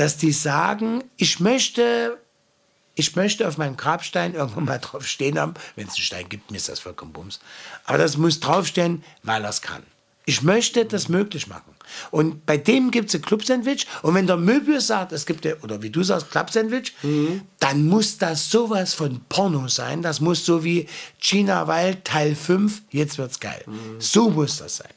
dass 0.00 0.16
die 0.16 0.32
sagen, 0.32 1.04
ich 1.18 1.40
möchte, 1.40 2.16
ich 2.94 3.16
möchte 3.16 3.46
auf 3.46 3.58
meinem 3.58 3.76
Grabstein 3.76 4.34
irgendwann 4.34 4.64
mal 4.64 4.78
drauf 4.78 5.06
stehen 5.06 5.38
haben, 5.38 5.52
wenn 5.76 5.86
es 5.88 5.94
einen 5.94 6.02
Stein 6.02 6.28
gibt, 6.30 6.50
mir 6.50 6.56
ist 6.56 6.70
das 6.70 6.80
vollkommen 6.80 7.12
bums. 7.12 7.38
Aber 7.84 7.98
das 7.98 8.16
muss 8.16 8.40
draufstehen, 8.40 9.04
weil 9.22 9.44
er 9.44 9.50
es 9.50 9.60
kann. 9.60 9.82
Ich 10.24 10.40
möchte 10.42 10.86
das 10.86 11.08
möglich 11.10 11.48
machen. 11.48 11.74
Und 12.10 12.46
bei 12.46 12.56
dem 12.56 12.90
gibt 12.90 13.08
es 13.10 13.14
ein 13.16 13.20
Club-Sandwich. 13.20 13.86
Und 14.00 14.14
wenn 14.14 14.26
der 14.26 14.36
Möbius 14.38 14.86
sagt, 14.86 15.12
es 15.12 15.26
gibt, 15.26 15.44
ja- 15.44 15.56
oder 15.62 15.82
wie 15.82 15.90
du 15.90 16.02
sagst, 16.02 16.30
Club-Sandwich, 16.30 16.94
dann 17.58 17.86
muss 17.86 18.16
das 18.16 18.50
sowas 18.50 18.94
von 18.94 19.20
Porno 19.28 19.68
sein. 19.68 20.00
Das 20.00 20.20
muss 20.20 20.46
so 20.46 20.64
wie 20.64 20.88
China 21.18 21.68
Wild 21.68 22.04
Teil 22.06 22.34
5, 22.34 22.82
jetzt 22.90 23.18
wird's 23.18 23.38
geil. 23.40 23.62
So 23.98 24.30
muss 24.30 24.58
das 24.58 24.76
sein. 24.76 24.92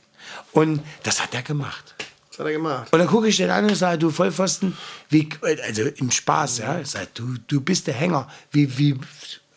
Und 0.53 0.81
das 1.03 1.21
hat 1.21 1.33
er 1.33 1.41
gemacht. 1.41 1.93
Was 2.33 2.39
hat 2.39 2.47
er 2.47 2.53
gemacht? 2.53 2.91
Und 2.91 2.97
dann 2.99 3.07
gucke 3.07 3.27
ich 3.27 3.37
den 3.37 3.49
an 3.51 3.65
und 3.65 3.75
sage, 3.75 3.99
du 3.99 4.09
Vollpfosten, 4.09 4.75
wie, 5.09 5.29
also 5.41 5.83
im 5.83 6.09
Spaß, 6.09 6.57
ja. 6.59 6.79
Ich 6.79 6.89
sage, 6.89 7.07
du, 7.13 7.35
du 7.47 7.61
bist 7.61 7.85
der 7.87 7.93
Hänger. 7.93 8.27
Wie, 8.51 8.75
wie, 8.77 8.99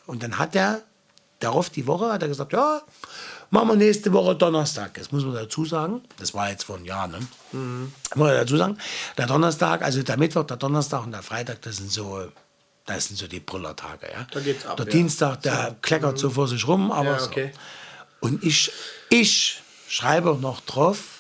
und 0.07 0.23
dann 0.23 0.39
hat 0.39 0.55
er, 0.55 0.83
darauf 1.41 1.71
die 1.71 1.87
Woche, 1.87 2.13
hat 2.13 2.21
er 2.23 2.29
gesagt, 2.29 2.53
ja, 2.53 2.83
machen 3.51 3.69
wir 3.69 3.77
nächste 3.77 4.13
Woche 4.13 4.37
Donnerstag. 4.37 4.93
Das 4.95 5.11
muss 5.11 5.25
man 5.25 5.35
dazu 5.35 5.65
sagen. 5.65 6.03
Das 6.19 6.35
war 6.35 6.51
jetzt 6.51 6.65
vor 6.65 6.77
einem 6.77 6.85
Jahr, 6.85 7.09
ne? 7.09 7.19
Muss 7.53 7.91
man 8.15 8.29
dazu 8.35 8.57
sagen. 8.59 8.77
Der 9.17 9.27
Donnerstag, 9.27 9.83
also 9.83 10.03
der 10.03 10.19
Mittwoch, 10.19 10.45
der 10.45 10.59
Donnerstag 10.59 11.05
und 11.05 11.13
der 11.13 11.23
Freitag, 11.23 11.63
das 11.63 11.77
sind 11.79 11.91
so, 11.91 12.29
das 12.85 13.07
sind 13.09 13.17
so 13.17 13.27
die 13.27 13.41
Brüllertage, 13.41 14.07
ja. 14.13 14.27
Da 14.31 14.41
geht's 14.41 14.67
ab, 14.67 14.77
Der 14.77 14.85
ja. 14.87 14.93
Dienstag, 14.93 15.41
der 15.43 15.77
kleckert 15.81 16.19
so 16.19 16.29
vor 16.29 16.47
sich 16.47 16.67
rum, 16.69 16.93
aber 16.93 17.13
Ja, 17.13 17.19
so. 17.21 17.27
okay. 17.31 17.53
Und 18.21 18.45
ich, 18.45 18.71
ich 19.09 19.63
schreibe 19.89 20.37
noch 20.41 20.61
drauf, 20.61 21.16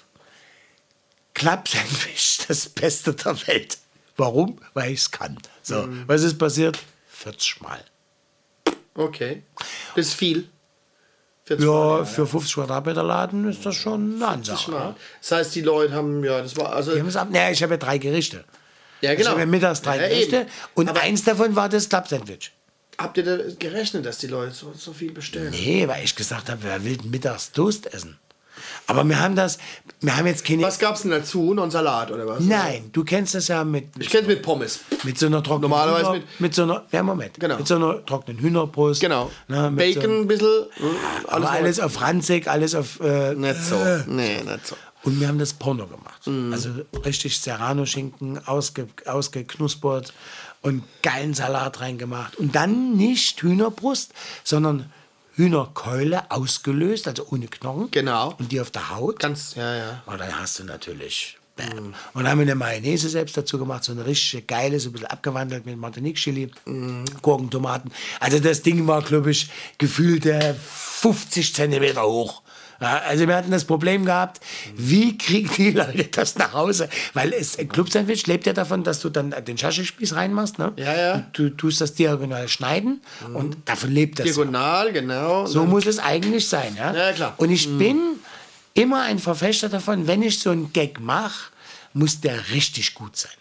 Klappsandwich, 1.37 2.39
das 2.49 2.68
Beste 2.70 3.12
der 3.14 3.37
Welt. 3.47 3.76
Warum? 4.16 4.59
Weil 4.72 4.93
ich 4.93 5.01
es 5.01 5.11
kann. 5.11 5.37
So, 5.62 5.82
Mhm. 5.82 6.05
was 6.07 6.22
ist 6.22 6.39
passiert? 6.39 6.78
40 7.09 7.61
Mal. 7.61 7.84
Okay. 8.95 9.43
Das 9.95 10.07
ist 10.07 10.14
viel. 10.14 10.49
40 11.45 11.66
Ja, 11.66 11.72
Mal, 11.72 12.07
für 12.07 12.26
50 12.26 12.55
Quadratmeter 12.55 13.03
Laden 13.03 13.49
ist 13.51 13.66
das 13.66 13.74
schon 13.76 14.14
eine 14.22 14.39
40 14.39 14.51
Ansage. 14.55 14.70
Mal. 14.70 14.87
ne? 14.89 14.97
Das 15.20 15.30
heißt, 15.32 15.55
die 15.55 15.61
Leute 15.61 15.93
haben, 15.93 16.24
ja, 16.24 16.41
das 16.41 16.57
war, 16.57 16.72
also, 16.72 16.93
ab- 16.93 17.28
Naja, 17.30 17.51
ich 17.51 17.62
habe 17.62 17.74
ja 17.74 17.78
drei 17.78 17.99
Gerichte. 17.99 18.45
ja, 19.03 19.12
Ich 19.12 19.18
genau. 19.18 19.30
habe 19.32 19.41
ja 19.41 19.47
mittags 19.47 19.82
drei 19.82 20.01
Ja, 20.01 20.09
Gerichte 20.09 20.37
eben. 20.41 20.51
und 20.74 20.89
Aber 20.89 21.01
eins 21.03 21.22
davon 21.24 21.55
war 21.55 21.68
das 21.68 21.89
Klappsandwich. 21.91 22.51
Habt 22.97 23.18
ihr 23.18 23.24
da 23.24 23.37
gerechnet, 23.59 24.07
dass 24.07 24.16
die 24.18 24.26
Leute 24.28 24.53
so, 24.55 24.72
so 24.72 24.95
viel 24.95 25.12
bestellen? 25.12 25.51
Nee, 25.51 25.87
weil 25.87 26.03
ich 26.03 26.16
gesagt 26.16 26.49
habe, 26.49 26.62
wer 26.62 26.82
will 26.82 26.97
mittags 27.05 27.53
Toast 27.53 27.93
essen? 27.93 28.18
Aber 28.87 29.05
wir 29.09 29.19
haben 29.21 29.37
das, 29.37 29.59
wir 30.01 30.17
haben 30.17 30.27
jetzt 30.27 30.45
keine. 30.45 30.63
Was 30.63 30.79
gab's 30.79 31.03
denn 31.03 31.11
dazu? 31.11 31.55
Noch 31.55 31.65
ein 31.65 31.71
Salat 31.71 32.11
oder 32.11 32.27
was? 32.27 32.41
Nein, 32.41 32.91
du 32.93 33.05
kennst 33.05 33.35
das 33.35 33.49
ja 33.49 33.65
mit, 33.65 33.87
Ich 33.99 34.09
kenn's 34.11 34.27
mit 34.27 34.43
Pommes. 34.43 34.81
mit 35.05 35.19
so 35.19 35.27
einer 35.27 35.43
trockenen 35.43 35.71
Normalerweise 35.71 36.07
Hühner, 36.11 36.13
mit- 36.19 36.41
mit 36.41 36.55
so 36.55 36.63
einer 36.65 36.85
ja 36.93 37.03
Moment 37.03 37.39
Genau. 37.41 37.57
mit 37.59 37.67
so 37.67 37.77
einer 37.77 38.05
trockenen 38.07 38.39
Hühnerbrust 38.41 39.01
Genau. 39.01 39.31
ne, 39.49 39.71
mit 39.71 39.79
Bacon 39.95 40.03
so, 40.03 40.11
ein 40.23 40.27
bisschen. 40.27 40.67
aber 41.27 41.51
alles 41.51 41.81
auf 41.81 42.01
ranzig 42.01 42.49
alles 42.49 42.75
auf 42.75 43.01
äh, 43.01 43.35
Nicht 43.35 43.63
so. 43.63 43.77
Nee, 44.07 44.43
nicht 44.43 44.67
so. 44.67 44.77
und 45.05 45.21
wir 45.21 45.29
haben 45.29 45.39
das 45.39 45.55
Porno 45.55 45.87
gemacht 45.87 46.27
Mhm. 46.27 46.53
also 46.53 46.71
richtig 47.05 47.39
Serrano 47.41 47.87
Schinken 47.87 48.41
ausge, 48.47 48.89
ausgeknuspert 49.07 50.13
und 50.63 50.83
geilen 51.03 51.35
Salat 51.35 51.81
reingemacht 51.81 52.37
und 52.37 52.55
dann 52.55 52.97
nicht 52.97 53.41
Hühnerbrust 53.43 54.13
sondern 54.45 54.91
Hühnerkeule 55.37 56.30
ausgelöst 56.30 57.07
also 57.09 57.26
ohne 57.30 57.47
Knochen 57.47 57.91
Genau. 57.91 58.34
und 58.39 58.51
die 58.53 58.61
auf 58.61 58.70
der 58.70 58.91
Haut 58.97 59.20
Ganz, 59.20 59.55
ja, 59.55 59.74
ja. 59.76 60.03
Und 60.07 60.18
dann 60.20 60.39
hast 60.39 60.59
du 60.59 60.64
natürlich. 60.64 61.39
Bam. 61.57 61.95
Und 62.12 62.22
dann 62.24 62.28
haben 62.28 62.39
wir 62.39 62.43
eine 62.43 62.55
Mayonnaise 62.55 63.09
selbst 63.09 63.34
dazu 63.37 63.59
gemacht, 63.59 63.82
so 63.84 63.93
eine 63.93 64.05
richtige 64.05 64.43
geile, 64.43 64.78
so 64.78 64.91
ein 64.91 64.93
bisschen 64.93 65.07
abgewandelt 65.09 65.64
mit 65.64 65.78
Martinique-Chili, 65.78 66.51
Gurken, 67.22 67.49
Tomaten. 67.51 67.91
Also 68.20 68.39
das 68.41 68.61
Ding 68.61 68.87
war, 68.87 69.01
glaube 69.01 69.30
ich, 69.30 69.49
gefühlte 69.78 70.55
50 70.62 71.55
Zentimeter 71.55 72.03
hoch. 72.03 72.43
Ja, 72.81 72.99
also 73.09 73.27
wir 73.27 73.35
hatten 73.37 73.51
das 73.51 73.64
Problem 73.64 74.05
gehabt, 74.05 74.41
wie 74.74 75.16
kriegen 75.16 75.51
die 75.57 75.70
Leute 75.70 76.05
das 76.05 76.37
nach 76.37 76.53
Hause? 76.53 76.89
Weil 77.14 77.33
es 77.33 77.59
ein 77.59 77.68
Club-Sandwich 77.68 78.27
lebt 78.27 78.47
ja 78.47 78.53
davon, 78.53 78.85
dass 78.85 79.01
du 79.01 79.09
dann 79.09 79.35
den 79.47 79.57
Schaschespieß 79.57 80.14
reinmachst. 80.14 80.59
Ne? 80.59 80.72
Ja, 80.77 80.97
ja. 80.97 81.27
Du 81.33 81.49
tust 81.51 81.81
das 81.81 81.95
diagonal 81.95 82.49
schneiden 82.49 83.01
und 83.35 83.57
davon 83.64 83.91
lebt 83.93 84.18
das. 84.18 84.27
ja. 84.27 84.33
Diagonal, 84.35 84.93
genau. 84.93 85.47
So 85.47 85.64
muss 85.64 85.87
es 85.87 85.99
eigentlich 85.99 86.47
sein. 86.49 86.77
Ja, 86.77 86.95
Ja, 86.95 87.12
klar. 87.12 87.35
Und 87.37 87.51
ich 87.51 87.66
bin 87.79 87.99
immer 88.74 89.03
ein 89.03 89.18
Verfechter 89.18 89.68
davon, 89.68 90.07
wenn 90.07 90.22
ich 90.22 90.39
so 90.41 90.51
einen 90.51 90.72
Gag 90.72 91.01
mache, 91.01 91.51
muss 91.95 92.20
der 92.20 92.51
richtig 92.51 92.93
gut 92.95 93.16
sein. 93.16 93.33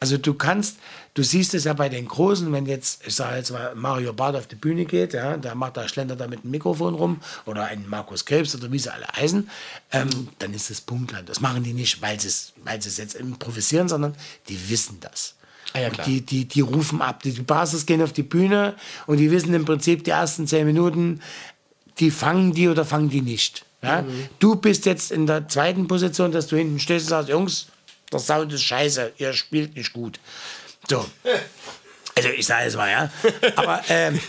Also 0.00 0.18
du 0.18 0.34
kannst, 0.34 0.78
du 1.14 1.22
siehst 1.22 1.54
es 1.54 1.64
ja 1.64 1.72
bei 1.72 1.88
den 1.88 2.06
Großen, 2.06 2.52
wenn 2.52 2.66
jetzt, 2.66 3.06
ich 3.06 3.14
sage 3.14 3.36
jetzt 3.36 3.52
mal, 3.52 3.74
Mario 3.74 4.12
Barth 4.12 4.36
auf 4.36 4.46
die 4.46 4.56
Bühne 4.56 4.84
geht, 4.84 5.14
ja, 5.14 5.36
der 5.36 5.54
macht 5.54 5.76
da, 5.76 5.88
schlendert 5.88 6.20
da 6.20 6.26
mit 6.26 6.42
dem 6.42 6.50
Mikrofon 6.50 6.94
rum 6.94 7.20
oder 7.46 7.64
ein 7.64 7.88
Markus 7.88 8.24
Krebs 8.24 8.54
oder 8.54 8.70
wie 8.72 8.78
sie 8.78 8.92
alle 8.92 9.06
heißen, 9.16 9.48
ähm, 9.92 10.28
dann 10.40 10.52
ist 10.52 10.70
das 10.70 10.80
Punktland. 10.80 11.28
Das 11.28 11.40
machen 11.40 11.62
die 11.62 11.72
nicht, 11.72 12.02
weil 12.02 12.18
sie 12.20 12.28
es 12.28 12.52
weil 12.64 12.78
es 12.78 12.96
jetzt 12.96 13.14
improvisieren, 13.14 13.88
sondern 13.88 14.14
die 14.48 14.68
wissen 14.68 14.98
das. 15.00 15.36
Ah 15.72 15.80
ja, 15.80 15.90
die, 15.90 16.20
die, 16.20 16.44
die 16.44 16.60
rufen 16.60 17.00
ab. 17.00 17.22
Die, 17.22 17.32
die 17.32 17.42
Basis 17.42 17.86
gehen 17.86 18.02
auf 18.02 18.12
die 18.12 18.22
Bühne 18.22 18.74
und 19.06 19.16
die 19.16 19.30
wissen 19.30 19.54
im 19.54 19.64
Prinzip 19.64 20.04
die 20.04 20.10
ersten 20.10 20.46
zehn 20.46 20.66
Minuten, 20.66 21.20
die 21.98 22.10
fangen 22.10 22.52
die 22.52 22.68
oder 22.68 22.84
fangen 22.84 23.10
die 23.10 23.22
nicht. 23.22 23.64
Ja? 23.82 24.02
Mhm. 24.02 24.28
Du 24.38 24.56
bist 24.56 24.86
jetzt 24.86 25.10
in 25.10 25.26
der 25.26 25.48
zweiten 25.48 25.88
Position, 25.88 26.32
dass 26.32 26.46
du 26.46 26.56
hinten 26.56 26.78
stehst 26.78 27.06
und 27.06 27.10
sagst, 27.10 27.28
Jungs, 27.28 27.66
der 28.12 28.20
Sound 28.20 28.52
ist 28.52 28.62
scheiße, 28.62 29.12
ihr 29.18 29.32
spielt 29.32 29.76
nicht 29.76 29.92
gut. 29.92 30.20
So. 30.88 31.04
Also 32.16 32.28
ich 32.28 32.46
sage 32.46 32.68
es 32.68 32.76
mal, 32.76 32.90
ja. 32.90 33.10
Aber 33.56 33.82
ähm, 33.88 34.20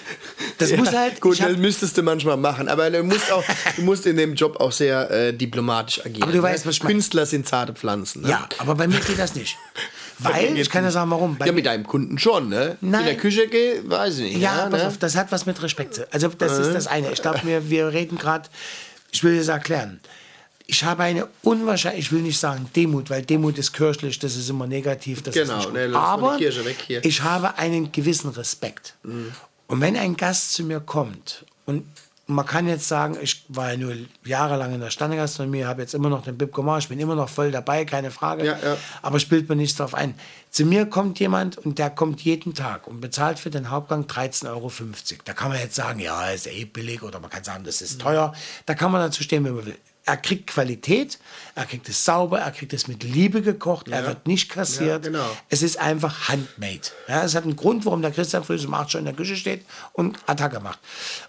das 0.57 0.75
muss 0.75 0.91
halt. 0.91 1.21
Gut, 1.21 1.39
hab, 1.39 1.49
das 1.49 1.57
müsstest 1.57 1.95
du 1.97 2.01
manchmal 2.01 2.37
machen, 2.37 2.67
aber 2.67 2.89
du 2.89 3.03
musst, 3.03 3.31
auch, 3.31 3.43
du 3.75 3.83
musst 3.83 4.07
in 4.07 4.17
dem 4.17 4.33
Job 4.33 4.59
auch 4.59 4.71
sehr 4.71 5.09
äh, 5.11 5.33
diplomatisch 5.33 5.99
agieren. 6.03 6.23
Aber 6.23 6.31
du 6.31 6.39
ne? 6.39 6.43
weißt, 6.43 6.65
was 6.65 6.75
ich. 6.75 6.81
Künstler 6.81 7.27
sind 7.27 7.47
zarte 7.47 7.73
Pflanzen. 7.73 8.23
Ne? 8.23 8.29
ja, 8.29 8.49
aber 8.57 8.73
bei 8.75 8.87
mir 8.87 8.99
geht 8.99 9.19
das 9.19 9.35
nicht. 9.35 9.57
Weil, 10.19 10.57
ich 10.57 10.69
kann 10.69 10.83
ja 10.83 10.91
sagen, 10.91 11.11
warum. 11.11 11.37
Bei 11.37 11.45
Ja, 11.45 11.51
mit 11.51 11.65
deinem 11.65 11.85
Kunden 11.85 12.17
schon, 12.17 12.49
ne? 12.49 12.77
Nein. 12.81 13.01
In 13.01 13.05
der 13.07 13.17
Küche 13.17 13.47
gehe, 13.47 13.87
weiß 13.87 14.19
ich 14.19 14.23
nicht. 14.33 14.37
Ja, 14.37 14.57
Ja, 14.57 14.69
pass 14.69 14.81
ne? 14.81 14.87
auf, 14.87 14.97
das 14.97 15.15
hat 15.15 15.31
was 15.31 15.45
mit 15.45 15.61
Respekt 15.61 15.95
zu 15.95 16.11
Also 16.11 16.29
das 16.29 16.57
ist 16.57 16.73
das 16.73 16.87
eine. 16.87 17.11
Ich 17.11 17.21
glaube, 17.21 17.41
wir, 17.43 17.69
wir 17.69 17.91
reden 17.91 18.17
gerade, 18.17 18.49
ich 19.11 19.23
will 19.23 19.37
das 19.37 19.49
erklären. 19.49 19.99
Ich 20.67 20.83
habe 20.83 21.03
eine 21.03 21.27
unwahrscheinlich, 21.43 22.05
ich 22.05 22.11
will 22.11 22.21
nicht 22.21 22.39
sagen 22.39 22.69
Demut, 22.75 23.09
weil 23.09 23.21
Demut 23.23 23.57
ist 23.57 23.71
kirchlich, 23.71 24.17
das 24.19 24.35
ist 24.35 24.49
immer 24.49 24.65
negativ. 24.67 25.21
Das 25.21 25.35
Genau, 25.35 25.59
ist 25.59 25.71
ne, 25.73 25.91
Aber 25.95 26.37
Kirche 26.37 26.65
weg 26.65 26.77
hier. 26.87 27.05
ich 27.05 27.21
habe 27.21 27.57
einen 27.57 27.91
gewissen 27.91 28.29
Respekt. 28.31 28.95
Und 29.03 29.81
wenn 29.81 29.95
ein 29.95 30.15
Gast 30.15 30.53
zu 30.53 30.63
mir 30.63 30.79
kommt 30.79 31.45
und 31.65 31.85
man 32.27 32.45
kann 32.45 32.67
jetzt 32.67 32.87
sagen, 32.87 33.17
ich 33.21 33.45
war 33.49 33.71
ja 33.73 33.77
nur 33.77 33.93
jahrelang 34.23 34.73
in 34.73 34.79
der 34.79 34.89
Standegastronomie, 34.89 35.63
habe 35.65 35.83
jetzt 35.83 35.93
immer 35.93 36.09
noch 36.09 36.23
den 36.23 36.35
Bib 36.37 36.51
gemacht, 36.53 36.81
ich 36.81 36.89
bin 36.89 36.99
immer 36.99 37.13
noch 37.13 37.29
voll 37.29 37.51
dabei, 37.51 37.85
keine 37.85 38.09
Frage. 38.09 38.45
Ja, 38.47 38.57
ja. 38.63 38.77
Aber 39.03 39.19
spielt 39.19 39.47
mir 39.47 39.55
nichts 39.55 39.77
drauf 39.77 39.93
ein. 39.93 40.15
Zu 40.49 40.65
mir 40.65 40.87
kommt 40.87 41.19
jemand 41.19 41.59
und 41.59 41.77
der 41.77 41.91
kommt 41.91 42.21
jeden 42.21 42.55
Tag 42.55 42.87
und 42.87 42.99
bezahlt 42.99 43.37
für 43.37 43.51
den 43.51 43.69
Hauptgang 43.69 44.05
13,50 44.05 44.47
Euro. 44.49 44.71
Da 45.25 45.33
kann 45.33 45.49
man 45.49 45.59
jetzt 45.59 45.75
sagen, 45.75 45.99
ja, 45.99 46.29
ist 46.31 46.47
eh 46.47 46.65
billig 46.65 47.03
oder 47.03 47.19
man 47.19 47.29
kann 47.29 47.43
sagen, 47.43 47.63
das 47.63 47.83
ist 47.83 48.01
teuer. 48.01 48.33
Da 48.65 48.73
kann 48.73 48.91
man 48.91 49.01
dazu 49.01 49.21
stehen, 49.21 49.45
wie 49.45 49.51
man 49.51 49.63
will. 49.63 49.77
Er 50.07 50.17
kriegt 50.17 50.47
Qualität, 50.47 51.17
er 51.55 51.65
kriegt 51.65 51.89
es 51.89 52.05
sauber, 52.05 52.39
er 52.39 52.51
kriegt 52.51 52.73
es 52.73 52.87
mit 52.87 53.03
Liebe 53.03 53.41
gekocht, 53.41 53.87
er 53.87 54.05
wird 54.05 54.27
nicht 54.27 54.49
kassiert. 54.49 54.87
Ja, 55.05 55.11
genau. 55.11 55.37
Es 55.49 55.63
ist 55.63 55.79
einfach 55.79 56.29
handmade. 56.29 56.81
Ja, 57.07 57.23
es 57.23 57.33
hat 57.33 57.43
einen 57.43 57.55
Grund, 57.55 57.85
warum 57.85 58.03
der 58.03 58.11
Christian 58.11 58.43
früh 58.43 58.63
um 58.63 58.73
8 58.73 58.91
schon 58.91 58.99
in 58.99 59.05
der 59.05 59.15
Küche 59.15 59.35
steht 59.35 59.65
und 59.93 60.19
Attacke 60.27 60.59
macht. 60.59 60.77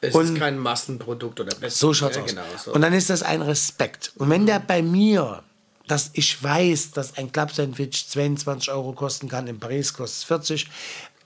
Es 0.03 0.15
und 0.15 0.35
ist 0.35 0.39
kein 0.39 0.59
Massenprodukt 0.59 1.41
oder 1.41 1.55
Best 1.55 1.79
so 1.79 1.95
schaut's 1.95 2.17
ja, 2.17 2.23
aus. 2.23 2.31
Genau, 2.31 2.43
so. 2.63 2.75
Und 2.75 2.83
dann 2.83 2.93
ist 2.93 3.09
das 3.09 3.23
ein 3.23 3.41
Respekt. 3.41 4.13
Und 4.17 4.29
wenn 4.29 4.45
der 4.45 4.61
bei 4.61 4.83
mir, 4.83 5.43
dass 5.89 6.11
ich 6.13 6.43
weiß, 6.43 6.91
dass 6.91 7.17
ein 7.17 7.33
Club-Sandwich 7.33 8.09
22 8.09 8.71
Euro 8.71 8.93
kosten 8.93 9.29
kann, 9.29 9.47
in 9.47 9.59
Paris 9.59 9.95
kostet 9.95 10.19
es 10.19 10.25
40, 10.25 10.69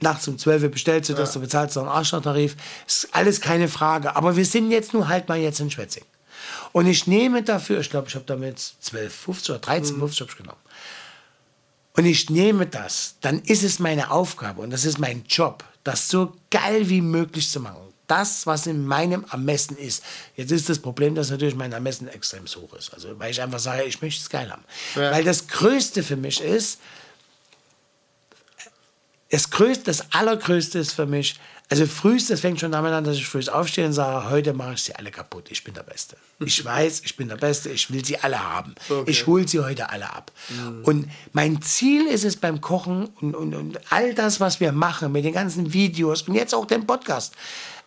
nachts 0.01 0.28
um 0.28 0.38
12 0.38 0.62
Uhr 0.62 0.68
bestellst 0.68 1.11
du 1.11 1.14
das, 1.14 1.32
du 1.32 1.40
bezahlst 1.40 1.76
noch 1.76 1.82
einen 1.82 1.92
Arschlochtarif, 1.92 2.57
ist 2.86 3.09
alles 3.12 3.40
keine 3.40 3.68
Frage. 3.68 4.16
Aber 4.16 4.36
wir 4.36 4.44
sind 4.44 4.70
jetzt 4.70 4.94
nur 4.94 5.09
halt 5.09 5.28
mal 5.28 5.38
jetzt 5.38 5.61
in 5.61 5.70
Schwetzing. 5.70 6.05
Und 6.73 6.87
ich 6.87 7.07
nehme 7.07 7.43
dafür, 7.43 7.81
ich 7.81 7.91
glaube, 7.91 8.09
ich 8.09 8.14
habe 8.14 8.25
damit 8.27 8.59
12,50 8.59 9.51
oder 9.51 9.59
13,50 9.59 10.21
habe 10.21 10.31
ich 10.31 10.37
genommen. 10.37 10.61
Und 11.95 12.07
ich 12.07 12.31
nehme 12.31 12.66
das, 12.66 13.16
dann 13.21 13.41
ist 13.41 13.62
es 13.64 13.79
meine 13.79 14.11
Aufgabe 14.11 14.62
und 14.62 14.71
das 14.71 14.85
ist 14.85 14.99
mein 14.99 15.25
Job, 15.29 15.64
das 15.83 16.09
so 16.09 16.35
geil 16.51 16.89
wie 16.89 17.01
möglich 17.01 17.51
zu 17.51 17.61
machen. 17.61 17.81
Das, 18.07 18.47
was 18.47 18.66
in 18.66 18.87
meinem 18.87 19.25
Ermessen 19.31 19.77
ist. 19.77 20.03
Jetzt 20.35 20.51
ist 20.51 20.68
das 20.68 20.81
Problem, 20.81 21.14
dass 21.14 21.31
natürlich 21.31 21.55
mein 21.55 21.73
Ermessen 21.73 22.09
extrem 22.09 22.45
hoch 22.47 22.75
ist. 22.75 22.93
Also, 22.93 23.16
weil 23.21 23.31
ich 23.31 23.41
einfach 23.41 23.61
sage, 23.61 23.85
ich 23.85 24.03
möchte 24.03 24.21
es 24.21 24.29
geil 24.29 24.51
haben. 24.51 24.64
Ja. 24.97 25.12
Weil 25.12 25.23
das 25.23 25.47
Größte 25.47 26.03
für 26.03 26.16
mich 26.16 26.41
ist, 26.41 26.81
das 29.31 29.51
Größte, 29.51 29.85
das 29.85 30.12
Allergrößte 30.12 30.81
ist 30.81 30.93
für 30.93 31.07
mich, 31.07 31.37
also 31.71 31.87
frühst, 31.87 32.31
das 32.31 32.41
fängt 32.41 32.59
schon 32.59 32.73
damit 32.73 32.93
an, 32.93 33.05
dass 33.05 33.16
ich 33.16 33.25
frühst 33.25 33.51
aufstehe 33.51 33.87
und 33.87 33.93
sage, 33.93 34.29
heute 34.29 34.53
mache 34.53 34.75
ich 34.75 34.83
sie 34.83 34.95
alle 34.97 35.12
kaputt, 35.12 35.51
ich 35.51 35.62
bin 35.62 35.73
der 35.73 35.85
Beste. 35.85 36.16
Ich 36.41 36.64
weiß, 36.64 37.03
ich 37.05 37.16
bin 37.16 37.29
der 37.29 37.37
Beste, 37.37 37.71
ich 37.71 37.93
will 37.93 38.05
sie 38.05 38.18
alle 38.18 38.43
haben. 38.43 38.75
Ich 39.07 39.27
hole 39.29 39.47
sie 39.47 39.61
heute 39.61 39.89
alle 39.89 40.12
ab. 40.12 40.33
Und 40.83 41.09
mein 41.33 41.62
Ziel 41.62 42.07
ist 42.09 42.25
es 42.25 42.37
beim 42.37 42.61
Kochen 42.61 43.07
und, 43.21 43.37
und, 43.37 43.55
und 43.55 43.81
all 43.93 44.14
das, 44.14 44.41
was 44.41 44.59
wir 44.59 44.73
machen, 44.73 45.12
mit 45.12 45.25
den 45.25 45.33
ganzen 45.33 45.73
Videos 45.73 46.23
und 46.23 46.35
jetzt 46.35 46.57
auch 46.57 46.66
den 46.66 46.87
Podcast, 46.87 47.35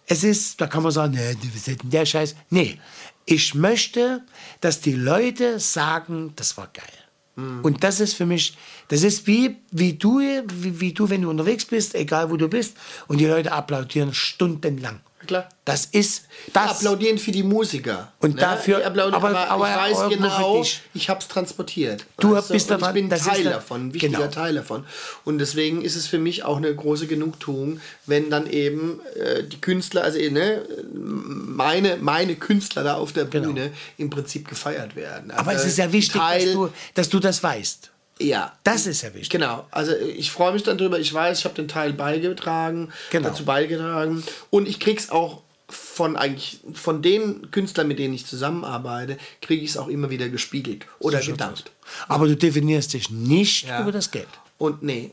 es 0.08 0.24
ist, 0.24 0.62
da 0.62 0.68
kann 0.68 0.84
man 0.84 0.94
sagen, 0.94 1.14
nee, 1.14 1.38
was 1.54 1.68
ist 1.68 1.84
denn 1.84 1.90
der 1.90 2.06
Scheiß? 2.06 2.36
Nee, 2.50 2.80
ich 3.26 3.54
möchte, 3.54 4.22
dass 4.62 4.80
die 4.80 4.94
Leute 4.94 5.60
sagen, 5.60 6.32
das 6.38 6.56
war 6.56 6.68
geil. 6.74 7.03
Und 7.36 7.84
das 7.84 8.00
ist 8.00 8.14
für 8.14 8.28
mich, 8.28 8.56
das 8.90 9.02
ist 9.02 9.26
wie, 9.26 9.58
wie, 9.72 9.94
du, 9.94 10.20
wie, 10.20 10.80
wie 10.80 10.94
du, 10.94 11.10
wenn 11.10 11.24
du 11.24 11.32
unterwegs 11.32 11.66
bist, 11.66 11.96
egal 11.96 12.30
wo 12.30 12.38
du 12.38 12.48
bist, 12.48 12.78
und 13.08 13.20
die 13.20 13.26
Leute 13.26 13.52
applaudieren 13.52 14.14
stundenlang. 14.14 15.00
Klar. 15.28 15.50
Das 15.66 15.86
ist 15.86 16.24
Die 16.48 16.52
das. 16.54 16.72
applaudieren 16.72 17.18
für 17.18 17.32
die 17.32 17.44
Musiker. 17.44 18.12
Und 18.20 18.42
dafür- 18.42 18.80
Die 18.80 18.84
applaudieren, 18.86 19.14
aber- 19.24 19.48
aber, 19.48 19.68
aber 19.70 19.88
ich 19.90 19.98
weiß 19.98 20.10
genau, 20.10 20.58
dich. 20.62 20.82
ich 20.94 21.10
habe 21.10 21.22
es 21.22 21.28
transportiert. 21.30 22.06
Du 22.20 22.34
Weißt 22.36 22.50
bist 22.52 22.70
daran- 22.70 22.90
Ich 22.90 23.02
bin 23.02 23.10
das 23.10 23.22
ist 23.22 23.28
Teil 23.30 23.44
davon, 23.46 23.88
ein 23.88 23.94
wichtiger 23.94 24.18
genau. 24.18 24.30
Teil 24.32 24.56
davon. 24.56 24.86
Und 25.24 25.38
deswegen 25.40 25.82
ist 25.82 25.96
es 25.96 26.06
für 26.08 26.20
mich 26.20 26.44
auch 26.44 26.58
eine 26.58 26.76
große 26.76 27.08
Genugtuung, 27.08 27.80
wenn 28.06 28.30
dann 28.30 28.48
eben 28.48 29.00
äh, 29.16 29.44
die 29.44 29.62
Künstler, 29.62 30.04
also 30.04 30.20
äh, 30.20 30.30
ne, 30.30 30.64
meine, 30.94 31.98
meine 32.02 32.36
Künstler 32.36 32.84
da 32.84 32.96
auf 32.96 33.14
der 33.14 33.26
Bühne 33.26 33.72
im 33.98 34.10
Prinzip 34.10 34.48
gefeiert 34.50 34.96
werden. 34.96 35.30
Genau. 35.30 35.40
aber 35.40 35.52
Also 35.52 35.64
es 35.64 35.72
ist 35.74 35.78
ja 35.78 35.92
wichtig, 35.92 36.20
Teil, 36.20 36.44
dass, 36.46 36.54
du, 36.54 36.70
dass 36.96 37.10
du 37.10 37.20
das 37.20 37.42
weißt. 37.44 37.90
Ja, 38.20 38.54
Das 38.64 38.86
ist 38.86 39.02
ja 39.02 39.14
wichtig. 39.14 39.30
Genau, 39.30 39.66
also 39.72 39.94
ich 39.96 40.32
freue 40.32 40.54
mich 40.54 40.64
dann 40.64 40.78
drüber. 40.78 41.00
Ich 41.00 41.14
weiß, 41.14 41.40
ich 41.40 41.46
habe 41.46 41.56
den 41.56 41.68
Teil 41.68 41.94
beigetragen, 41.94 42.92
Genau. 43.12 43.30
dazu 43.30 43.46
beigetragen 43.46 44.24
und 44.50 44.68
ich 44.68 44.80
krieg's 44.80 45.10
auch 45.10 45.42
von 45.70 46.16
eigentlich 46.18 46.60
von 46.74 47.02
den 47.02 47.50
Künstlern, 47.50 47.88
mit 47.88 47.98
denen 47.98 48.14
ich 48.14 48.26
zusammenarbeite, 48.28 49.18
kriege 49.42 49.64
ich 49.64 49.72
es 49.72 49.78
auch 49.78 49.88
immer 49.88 50.10
wieder 50.12 50.30
gespiegelt 50.30 50.86
oder 51.00 51.20
gedankt. 51.20 51.72
Aber 52.08 52.28
du 52.28 52.36
definierst 52.36 52.94
dich 52.94 53.10
nicht 53.10 53.68
Ja. 53.68 53.82
über 53.82 53.92
das 53.92 54.12
Geld. 54.12 54.28
Und 54.60 54.84
nee, 54.84 55.12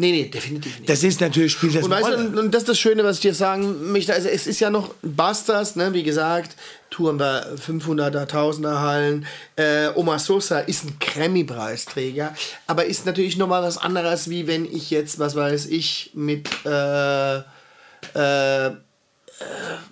nee, 0.00 0.12
nee, 0.12 0.24
definitiv 0.28 0.78
nicht. 0.78 0.88
Das 0.88 1.04
ist 1.04 1.20
natürlich, 1.20 1.52
spielt 1.52 1.76
das 1.76 1.84
und, 1.84 1.90
weißt 1.90 2.10
und, 2.10 2.38
und 2.38 2.54
das 2.54 2.62
ist 2.62 2.68
das 2.70 2.78
Schöne, 2.78 3.04
was 3.04 3.16
ich 3.16 3.22
dir 3.22 3.34
sagen 3.34 3.92
möchte. 3.92 4.14
Also, 4.14 4.28
es 4.28 4.46
ist 4.46 4.58
ja 4.60 4.70
noch 4.70 4.94
Busters, 5.02 5.76
ne? 5.76 5.92
wie 5.92 6.02
gesagt, 6.02 6.56
touren 6.88 7.18
wir 7.18 7.56
500er, 7.56 8.26
1000er 8.26 8.80
Hallen. 8.80 9.26
Äh, 9.56 9.88
Oma 9.94 10.18
Sosa 10.18 10.60
ist 10.60 10.84
ein 10.84 10.96
Grammy-Preisträger, 10.98 12.34
aber 12.66 12.86
ist 12.86 13.06
natürlich 13.06 13.36
nochmal 13.36 13.62
was 13.62 13.78
anderes, 13.78 14.30
wie 14.30 14.46
wenn 14.46 14.64
ich 14.64 14.90
jetzt, 14.90 15.18
was 15.18 15.36
weiß 15.36 15.66
ich, 15.66 16.10
mit 16.14 16.48
äh, 16.64 17.36
äh, 17.38 18.66
äh, 18.66 18.72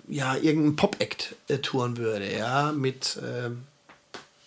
ja, 0.07 0.35
irgendeinem 0.35 0.75
Pop-Act 0.75 1.35
äh, 1.47 1.59
touren 1.59 1.97
würde, 1.97 2.31
ja, 2.35 2.71
mit. 2.71 3.19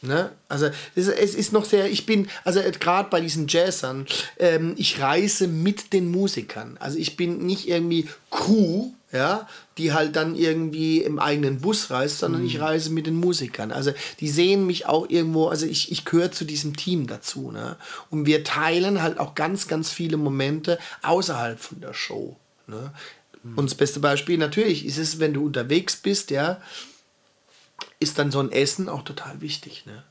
Ne? 0.02 0.32
Also 0.48 0.68
es, 0.96 1.06
ist 1.06 1.52
noch 1.52 1.64
sehr, 1.64 1.88
ich 1.88 2.06
bin, 2.06 2.28
also 2.42 2.60
gerade 2.80 3.08
bei 3.08 3.20
diesen 3.20 3.46
Jazzern, 3.46 4.06
ähm, 4.38 4.74
ich 4.76 5.00
reise 5.00 5.46
mit 5.46 5.92
den 5.92 6.10
Musikern. 6.10 6.76
Also 6.80 6.98
ich 6.98 7.16
bin 7.16 7.46
nicht 7.46 7.68
irgendwie 7.68 8.08
Crew, 8.28 8.90
ja, 9.12 9.48
die 9.78 9.92
halt 9.92 10.16
dann 10.16 10.34
irgendwie 10.34 11.02
im 11.02 11.20
eigenen 11.20 11.60
Bus 11.60 11.90
reist, 11.90 12.18
sondern 12.18 12.44
ich 12.44 12.60
reise 12.60 12.90
mit 12.90 13.06
den 13.06 13.14
Musikern. 13.14 13.70
Also 13.70 13.92
die 14.18 14.28
sehen 14.28 14.66
mich 14.66 14.86
auch 14.86 15.08
irgendwo, 15.08 15.46
also 15.46 15.66
ich, 15.66 15.92
ich 15.92 16.04
gehöre 16.04 16.32
zu 16.32 16.44
diesem 16.44 16.76
Team 16.76 17.06
dazu. 17.06 17.52
Ne? 17.52 17.76
Und 18.10 18.26
wir 18.26 18.42
teilen 18.42 19.02
halt 19.02 19.20
auch 19.20 19.36
ganz, 19.36 19.68
ganz 19.68 19.90
viele 19.90 20.16
Momente 20.16 20.80
außerhalb 21.02 21.60
von 21.60 21.80
der 21.80 21.94
Show. 21.94 22.36
Ne? 22.66 22.92
Und 23.56 23.70
das 23.70 23.76
beste 23.76 24.00
Beispiel 24.00 24.38
natürlich 24.38 24.84
ist 24.86 24.98
es, 24.98 25.18
wenn 25.18 25.34
du 25.34 25.44
unterwegs 25.44 25.96
bist, 25.96 26.30
ja, 26.30 26.60
ist 28.00 28.18
dann 28.18 28.30
so 28.30 28.40
ein 28.40 28.52
Essen 28.52 28.88
auch 28.88 29.02
total 29.02 29.40
wichtig. 29.40 29.84
Ne? 29.86 30.04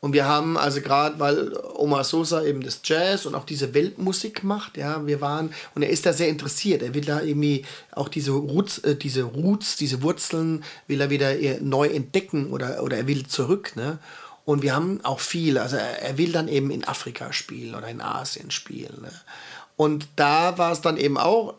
Und 0.00 0.12
wir 0.12 0.26
haben 0.26 0.56
also 0.58 0.80
gerade, 0.82 1.18
weil 1.18 1.56
Omar 1.74 2.04
Sosa 2.04 2.42
eben 2.44 2.62
das 2.62 2.80
Jazz 2.84 3.26
und 3.26 3.34
auch 3.34 3.44
diese 3.44 3.72
Weltmusik 3.74 4.44
macht, 4.44 4.76
ja, 4.76 5.04
wir 5.06 5.20
waren, 5.20 5.52
und 5.74 5.82
er 5.82 5.90
ist 5.90 6.04
da 6.04 6.12
sehr 6.12 6.28
interessiert, 6.28 6.82
er 6.82 6.94
will 6.94 7.04
da 7.04 7.22
irgendwie 7.22 7.64
auch 7.92 8.08
diese 8.08 8.32
Roots, 8.32 8.78
äh, 8.78 8.94
diese 8.94 9.22
Roots, 9.22 9.76
diese 9.76 10.02
Wurzeln, 10.02 10.64
will 10.86 11.00
er 11.00 11.10
wieder 11.10 11.38
eher 11.38 11.60
neu 11.60 11.88
entdecken 11.88 12.50
oder, 12.50 12.82
oder 12.82 12.98
er 12.98 13.06
will 13.06 13.26
zurück, 13.26 13.74
ne? 13.74 13.98
Und 14.44 14.62
wir 14.62 14.76
haben 14.76 15.00
auch 15.02 15.18
viel, 15.18 15.58
also 15.58 15.76
er, 15.76 16.02
er 16.02 16.18
will 16.18 16.30
dann 16.30 16.46
eben 16.46 16.70
in 16.70 16.84
Afrika 16.84 17.32
spielen 17.32 17.74
oder 17.74 17.88
in 17.88 18.00
Asien 18.00 18.50
spielen, 18.50 19.00
ne? 19.02 19.10
Und 19.76 20.08
da 20.16 20.56
war 20.56 20.72
es 20.72 20.82
dann 20.82 20.98
eben 20.98 21.18
auch, 21.18 21.54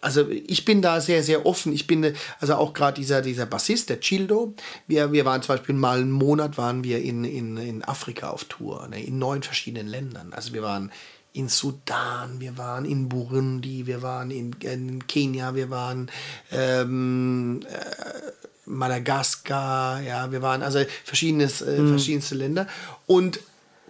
also 0.00 0.28
ich 0.28 0.64
bin 0.64 0.82
da 0.82 1.00
sehr, 1.00 1.22
sehr 1.22 1.46
offen. 1.46 1.72
Ich 1.72 1.86
bin, 1.86 2.14
also 2.40 2.54
auch 2.54 2.72
gerade 2.72 3.00
dieser, 3.00 3.22
dieser 3.22 3.46
Bassist, 3.46 3.88
der 3.90 4.00
Childo, 4.00 4.54
wir, 4.86 5.12
wir 5.12 5.24
waren 5.24 5.42
zum 5.42 5.56
Beispiel 5.56 5.74
mal 5.74 5.98
einen 6.00 6.10
Monat 6.10 6.58
waren 6.58 6.84
wir 6.84 7.02
in, 7.02 7.24
in, 7.24 7.56
in 7.56 7.84
Afrika 7.84 8.30
auf 8.30 8.44
Tour, 8.44 8.88
ne, 8.88 9.02
in 9.02 9.18
neun 9.18 9.42
verschiedenen 9.42 9.86
Ländern. 9.88 10.32
Also 10.32 10.52
wir 10.52 10.62
waren 10.62 10.90
in 11.32 11.48
Sudan, 11.48 12.40
wir 12.40 12.56
waren 12.56 12.84
in 12.86 13.08
Burundi, 13.10 13.86
wir 13.86 14.00
waren 14.00 14.30
in, 14.30 14.54
in 14.60 15.06
Kenia, 15.06 15.54
wir 15.54 15.68
waren 15.68 16.10
ähm, 16.50 17.60
äh, 17.70 18.30
Madagaskar, 18.64 20.00
ja, 20.02 20.32
wir 20.32 20.42
waren 20.42 20.62
also 20.62 20.80
verschiedenes, 21.04 21.60
äh, 21.60 21.78
Mhm. 21.78 21.88
verschiedenste 21.90 22.34
Länder. 22.34 22.66
Und 23.06 23.40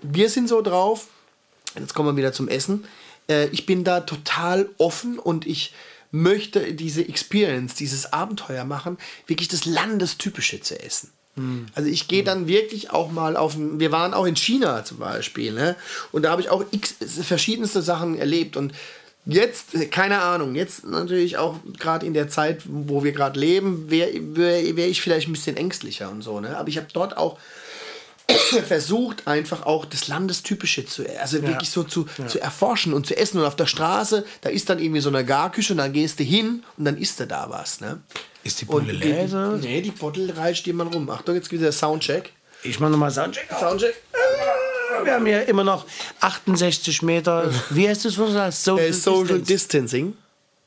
wir 0.02 0.28
sind 0.28 0.48
so 0.48 0.60
drauf, 0.60 1.06
jetzt 1.78 1.94
kommen 1.94 2.08
wir 2.10 2.16
wieder 2.16 2.32
zum 2.32 2.48
Essen. 2.48 2.84
Äh, 3.28 3.46
ich 3.48 3.64
bin 3.64 3.84
da 3.84 4.00
total 4.00 4.68
offen 4.78 5.18
und 5.18 5.46
ich 5.46 5.72
möchte 6.22 6.74
diese 6.74 7.06
Experience, 7.06 7.74
dieses 7.74 8.12
Abenteuer 8.12 8.64
machen, 8.64 8.98
wirklich 9.26 9.48
das 9.48 9.64
Landestypische 9.64 10.60
zu 10.60 10.80
essen. 10.80 11.10
Also 11.74 11.90
ich 11.90 12.08
gehe 12.08 12.24
dann 12.24 12.48
wirklich 12.48 12.90
auch 12.90 13.10
mal 13.10 13.36
auf, 13.36 13.56
wir 13.58 13.92
waren 13.92 14.14
auch 14.14 14.24
in 14.24 14.36
China 14.36 14.84
zum 14.84 14.98
Beispiel, 14.98 15.52
ne? 15.52 15.76
und 16.10 16.22
da 16.22 16.30
habe 16.30 16.40
ich 16.40 16.48
auch 16.48 16.64
x 16.70 16.94
verschiedenste 17.22 17.82
Sachen 17.82 18.18
erlebt 18.18 18.56
und 18.56 18.72
jetzt, 19.26 19.90
keine 19.90 20.22
Ahnung, 20.22 20.54
jetzt 20.54 20.86
natürlich 20.86 21.36
auch 21.36 21.56
gerade 21.78 22.06
in 22.06 22.14
der 22.14 22.30
Zeit, 22.30 22.62
wo 22.66 23.04
wir 23.04 23.12
gerade 23.12 23.38
leben, 23.38 23.90
wäre 23.90 24.12
wär, 24.14 24.76
wär 24.76 24.88
ich 24.88 25.02
vielleicht 25.02 25.28
ein 25.28 25.32
bisschen 25.32 25.58
ängstlicher 25.58 26.10
und 26.10 26.22
so, 26.22 26.40
ne? 26.40 26.56
aber 26.56 26.70
ich 26.70 26.78
habe 26.78 26.88
dort 26.90 27.18
auch 27.18 27.38
versucht, 28.66 29.26
einfach 29.26 29.64
auch 29.66 29.84
das 29.84 30.08
Landestypische 30.08 30.84
zu, 30.84 31.04
also 31.20 31.42
wirklich 31.42 31.70
so 31.70 31.84
zu, 31.84 32.06
zu 32.26 32.40
erforschen 32.40 32.92
und 32.92 33.06
zu 33.06 33.16
essen. 33.16 33.38
Und 33.40 33.46
auf 33.46 33.56
der 33.56 33.66
Straße, 33.66 34.24
da 34.40 34.48
ist 34.50 34.68
dann 34.68 34.78
irgendwie 34.78 35.00
so 35.00 35.08
eine 35.08 35.24
Garküche 35.24 35.72
und 35.72 35.78
dann 35.78 35.92
gehst 35.92 36.18
du 36.18 36.24
hin 36.24 36.64
und 36.76 36.84
dann 36.84 36.96
isst 36.96 37.20
du 37.20 37.26
da 37.26 37.48
was. 37.50 37.80
Ne? 37.80 38.00
Ist 38.42 38.60
die 38.60 38.64
Pulle 38.64 38.92
die, 38.92 38.98
leer? 38.98 39.58
nee, 39.60 39.80
die 39.80 39.90
Bottle 39.90 40.36
reicht 40.36 40.66
jemand 40.66 40.94
rum. 40.94 41.08
Achtung, 41.10 41.34
jetzt 41.34 41.48
gibt 41.48 41.62
es 41.62 41.78
Soundcheck. 41.78 42.32
Ich 42.62 42.80
mache 42.80 42.90
nochmal 42.90 43.10
Soundcheck. 43.10 43.48
Soundcheck. 43.58 43.94
Wir 45.04 45.12
haben 45.14 45.26
hier 45.26 45.46
immer 45.46 45.62
noch 45.64 45.84
68 46.20 47.02
Meter. 47.02 47.50
Wie 47.70 47.88
heißt 47.88 48.04
das? 48.06 48.14
Social, 48.14 48.78
Äh, 48.78 48.92
Social 48.92 49.38
Distance. 49.40 49.44
Distancing. 49.44 50.16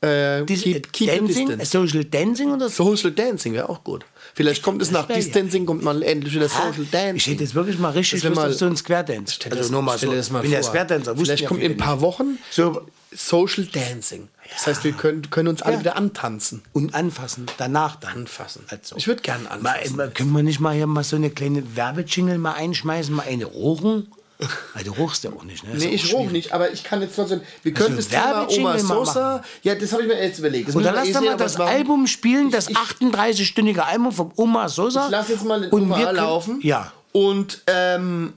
Äh, 0.02 0.44
keep, 0.46 0.92
keep 0.92 1.08
Dancing? 1.08 1.48
distance. 1.48 1.70
Social 1.70 2.04
Dancing 2.04 2.52
oder 2.52 2.68
so? 2.70 2.94
Social 2.94 3.10
Dancing 3.10 3.52
wäre 3.52 3.68
auch 3.68 3.84
gut. 3.84 4.04
Vielleicht 4.40 4.62
kommt 4.62 4.80
es 4.80 4.90
nach 4.90 5.08
ja. 5.08 5.16
Distancing, 5.16 5.66
kommt 5.66 5.82
mal 5.82 6.02
endlich 6.02 6.34
wieder 6.34 6.48
Social 6.48 6.86
Dancing. 6.90 7.16
Ich 7.16 7.26
hätte 7.26 7.42
jetzt 7.44 7.54
wirklich 7.54 7.78
mal 7.78 7.90
richtig 7.90 8.22
Lust 8.24 8.36
mal- 8.36 8.48
auf 8.50 8.54
so 8.56 8.66
einen 8.66 8.76
Square 8.76 9.04
Dance. 9.04 9.34
Stell 9.34 9.50
dir 9.50 9.56
das- 9.56 9.66
Also 9.66 9.72
nur 9.72 9.82
mal 9.82 9.98
so. 9.98 10.10
das 10.12 10.30
mal 10.30 10.40
bin 10.42 10.50
ja 10.50 10.60
vor. 10.62 10.70
Square 10.70 10.86
Dancer. 10.86 11.16
Vielleicht 11.16 11.42
ja 11.42 11.48
kommt 11.48 11.62
in 11.62 11.72
ein 11.72 11.76
paar 11.76 12.00
Wochen 12.00 12.38
So. 12.50 12.86
Social 13.12 13.66
Dancing. 13.66 14.28
Das 14.52 14.66
heißt, 14.68 14.84
wir 14.84 14.92
können, 14.92 15.28
können 15.30 15.48
uns 15.48 15.62
alle 15.62 15.80
wieder 15.80 15.96
antanzen. 15.96 16.62
Und 16.72 16.94
anfassen, 16.94 17.46
danach 17.58 17.96
dann. 17.96 18.12
Anfassen. 18.12 18.64
Also. 18.68 18.96
Ich 18.96 19.06
würde 19.08 19.20
gerne 19.22 19.50
anfassen. 19.50 19.96
Mal, 19.96 20.06
mal, 20.06 20.12
können 20.12 20.32
wir 20.32 20.42
nicht 20.44 20.60
mal 20.60 20.74
hier 20.74 20.86
mal 20.86 21.02
so 21.04 21.16
eine 21.16 21.30
kleine 21.30 21.76
Werbejingle 21.76 22.38
mal 22.38 22.52
einschmeißen, 22.54 23.14
mal 23.14 23.26
eine 23.28 23.44
rochen? 23.46 24.08
Weil 24.74 24.84
du 24.84 24.92
rochst 24.92 25.24
ja 25.24 25.30
auch 25.30 25.42
nicht, 25.44 25.64
ne? 25.64 25.72
Ist 25.74 25.84
Nee, 25.84 25.90
ich 25.94 26.08
schwierig. 26.08 26.30
nicht, 26.32 26.52
aber 26.52 26.70
ich 26.72 26.82
kann 26.84 27.00
jetzt 27.02 27.14
trotzdem. 27.16 27.40
Wir 27.62 27.72
Also 27.74 27.84
können 27.86 27.96
das 27.96 28.08
Thema 28.08 28.46
Oma 28.50 28.78
Sosa. 28.78 29.42
Ja, 29.62 29.74
das 29.74 29.92
habe 29.92 30.02
ich 30.02 30.08
mir 30.08 30.22
jetzt 30.22 30.38
überlegt. 30.38 30.68
Das 30.68 30.74
müssen 30.74 30.86
wir 30.86 30.92
lass 30.92 31.08
eh 31.08 31.12
doch 31.12 31.20
mal 31.22 31.36
das. 31.36 31.60
Album 31.60 32.06
spielen, 32.06 32.50
das 32.50 32.68
Ich- 32.68 32.76
38-stündige 32.76 33.80
Album 33.84 34.12
vom 34.12 34.32
Oma 34.36 34.68
Sosa. 34.68 35.06
Ich 35.06 35.10
lasse 35.10 35.32
jetzt 35.32 35.44
mal 35.44 35.60
den 35.60 35.70
Und 35.70 35.82
Oma 35.82 35.98
können- 36.02 36.16
laufen. 36.16 36.60
Ja. 36.62 36.92
Und 37.12 37.62
ähm, 37.66 38.34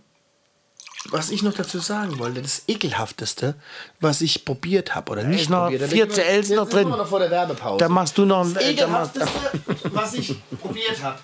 was 1.09 1.29
ich 1.31 1.43
noch 1.43 1.53
dazu 1.53 1.79
sagen 1.79 2.17
wollte, 2.17 2.41
das 2.41 2.63
ekelhafteste, 2.67 3.55
was 3.99 4.21
ich 4.21 4.45
probiert 4.45 4.95
habe 4.95 5.11
oder 5.11 5.23
nicht 5.23 5.49
noch 5.49 5.63
probiert 5.63 5.81
habe. 5.83 5.91
vier 5.91 6.09
CLs 6.09 6.49
noch 6.51 6.69
drin. 6.69 6.87
Noch 6.89 7.05
vor 7.07 7.19
der 7.19 7.29
Werbepause. 7.29 7.77
Da 7.79 7.89
machst 7.89 8.17
du 8.17 8.25
noch 8.25 8.45
ein- 8.45 8.53
das 8.53 8.63
ekelhafteste, 8.63 9.29
was 9.91 10.13
ich 10.13 10.35
probiert 10.61 11.03
habe. 11.03 11.19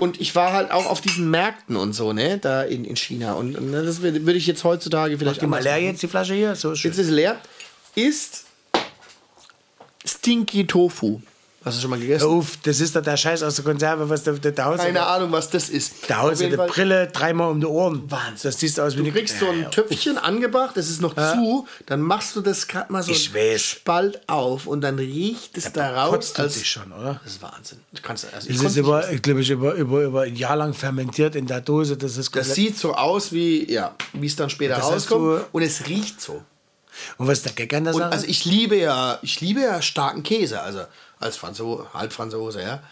Und 0.00 0.20
ich 0.20 0.34
war 0.34 0.52
halt 0.52 0.70
auch 0.70 0.86
auf 0.86 1.00
diesen 1.00 1.30
Märkten 1.30 1.76
und 1.76 1.92
so, 1.92 2.12
ne, 2.12 2.38
da 2.38 2.62
in, 2.62 2.84
in 2.84 2.96
China. 2.96 3.34
Und, 3.34 3.56
und 3.56 3.72
das 3.72 4.00
würde 4.02 4.32
ich 4.32 4.46
jetzt 4.46 4.64
heutzutage 4.64 5.18
vielleicht 5.18 5.42
Die 5.42 5.46
mal 5.46 5.62
leer 5.62 5.74
machen. 5.74 5.84
jetzt, 5.84 6.02
die 6.02 6.08
Flasche 6.08 6.34
hier. 6.34 6.54
So 6.56 6.74
schön. 6.74 6.90
Jetzt 6.90 6.98
ist 6.98 7.10
leer. 7.10 7.38
Ist 7.94 8.44
Stinky 10.04 10.66
Tofu. 10.66 11.20
Hast 11.62 11.76
du 11.76 11.82
schon 11.82 11.90
mal 11.90 11.98
gegessen? 12.00 12.24
Uff, 12.26 12.56
das 12.62 12.80
ist 12.80 12.96
doch 12.96 13.02
der 13.02 13.18
Scheiß 13.18 13.42
aus 13.42 13.56
der 13.56 13.64
Konserve, 13.66 14.08
was 14.08 14.22
der, 14.22 14.32
der, 14.32 14.52
der 14.52 14.64
Haus 14.64 14.78
Keine 14.80 15.04
Ahnung, 15.06 15.30
was 15.30 15.50
das 15.50 15.68
ist. 15.68 15.92
Da 16.08 16.20
Auf 16.20 16.30
haust 16.30 16.40
du 16.40 16.56
Fall- 16.56 16.68
Brille 16.68 17.06
dreimal 17.08 17.50
um 17.50 17.60
die 17.60 17.66
Ohren. 17.66 18.10
Wahnsinn. 18.10 18.38
Das 18.50 18.58
siehst 18.58 18.80
aus 18.80 18.96
wie 18.96 19.02
Du 19.02 19.12
kriegst 19.12 19.38
so 19.38 19.46
ein 19.46 19.70
Töpfchen 19.70 20.16
angebracht, 20.16 20.74
das 20.76 20.88
ist 20.88 21.02
noch 21.02 21.14
zu, 21.14 21.66
dann 21.84 22.00
machst 22.00 22.34
du 22.34 22.40
das 22.40 22.66
gerade 22.66 22.90
mal 22.90 23.02
so 23.02 23.12
Ich 23.12 23.34
weiß. 23.34 23.60
Spalt 23.62 24.20
auf 24.26 24.66
und 24.66 24.80
dann 24.80 24.98
riecht 24.98 25.58
es 25.58 25.70
da 25.72 26.06
raus. 26.06 26.32
du 26.32 26.42
dich 26.48 26.70
schon, 26.70 26.90
oder? 26.92 27.20
Das 27.22 27.32
ist 27.34 27.42
Wahnsinn. 27.42 27.80
Du 27.92 28.00
kannst, 28.00 28.24
also 28.32 28.48
ich 28.48 28.56
Das 28.56 28.64
ist 28.64 28.76
nicht 28.76 28.86
über, 28.86 29.10
ich 29.12 29.20
glaube, 29.20 29.42
ich 29.42 29.50
über, 29.50 29.74
über, 29.74 30.02
über 30.02 30.22
ein 30.22 30.36
Jahr 30.36 30.56
lang 30.56 30.72
fermentiert 30.72 31.34
in 31.36 31.46
der 31.46 31.60
Dose. 31.60 31.98
Das 31.98 32.16
ist 32.16 32.34
das 32.34 32.54
sieht 32.54 32.78
so 32.78 32.94
aus 32.94 33.32
wie, 33.32 33.70
ja, 33.70 33.94
wie 34.14 34.26
es 34.26 34.34
dann 34.34 34.48
später 34.48 34.76
Das 34.76 34.86
rauskommt 34.86 35.20
du- 35.42 35.44
und 35.52 35.62
es 35.62 35.86
riecht 35.86 36.22
so. 36.22 36.42
Und 37.18 37.28
was 37.28 37.38
ist 37.38 37.44
der 37.46 37.52
Gag 37.52 37.72
an 37.74 37.84
der 37.84 37.92
Sache? 37.92 38.06
also 38.12 38.26
ich 38.26 38.44
liebe 38.46 38.76
ja, 38.76 39.18
ich 39.22 39.40
liebe 39.42 39.60
ja 39.60 39.80
starken 39.82 40.22
Käse, 40.22 40.60
also 40.60 40.80
als 41.20 41.36
Franzose, 41.36 41.86
Halbfranzose, 41.94 42.60
ja. 42.62 42.82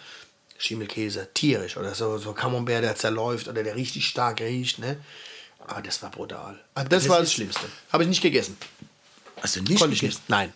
Schimmelkäse, 0.59 1.29
tierisch 1.35 1.77
oder 1.77 1.95
so, 1.95 2.19
so 2.19 2.33
Camembert, 2.33 2.83
der 2.83 2.97
zerläuft 2.97 3.47
oder 3.49 3.63
der 3.63 3.77
richtig 3.77 4.07
stark 4.07 4.41
riecht, 4.41 4.79
ne? 4.79 4.97
Aber 5.67 5.83
das 5.83 6.03
war 6.03 6.11
brutal. 6.11 6.59
Also 6.75 6.89
das, 6.89 7.03
Das 7.05 7.09
war 7.11 7.21
das 7.21 7.33
Schlimmste. 7.33 7.67
Habe 7.93 8.05
ich 8.05 8.09
nicht 8.09 8.23
gegessen. 8.23 8.57
also 9.41 9.61
nicht 9.61 9.79
Konnte 9.79 9.95
ich 9.95 10.01
gegessen. 10.01 10.19
nicht. 10.21 10.29
Nein. 10.31 10.53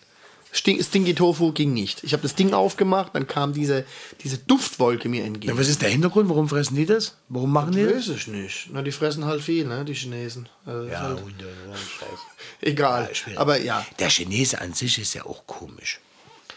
Sting, 0.55 0.83
Stinky 0.83 1.15
Tofu 1.15 1.51
ging 1.51 1.73
nicht. 1.73 2.03
Ich 2.03 2.13
habe 2.13 2.21
das 2.21 2.35
Ding 2.35 2.53
aufgemacht, 2.53 3.15
dann 3.15 3.25
kam 3.25 3.53
diese, 3.53 3.85
diese 4.23 4.37
Duftwolke 4.37 5.09
mir 5.09 5.23
entgegen. 5.23 5.51
Ja, 5.53 5.59
was 5.59 5.67
ist 5.67 5.81
der 5.81 5.89
Hintergrund? 5.89 6.29
Warum 6.29 6.47
fressen 6.47 6.75
die 6.75 6.85
das? 6.85 7.15
Warum 7.29 7.51
machen 7.51 7.71
die 7.71 7.83
das? 7.83 8.07
Weiß 8.07 8.09
ich 8.09 8.27
nicht. 8.27 8.67
Na, 8.71 8.83
die 8.83 8.91
fressen 8.91 9.25
halt 9.25 9.41
viel, 9.41 9.65
ne, 9.65 9.83
die 9.83 9.95
Chinesen. 9.95 10.47
Also 10.65 10.83
ist 10.87 10.95
halt 10.97 11.21
Hunde, 11.23 11.45
ja, 11.69 11.75
egal. 12.69 13.15
schwierig. 13.15 13.39
Aber 13.39 13.59
ja, 13.61 13.83
Der 13.97 14.09
Chinese 14.09 14.61
an 14.61 14.73
sich 14.73 14.99
ist 14.99 15.15
ja 15.15 15.25
auch 15.25 15.47
komisch. 15.47 15.99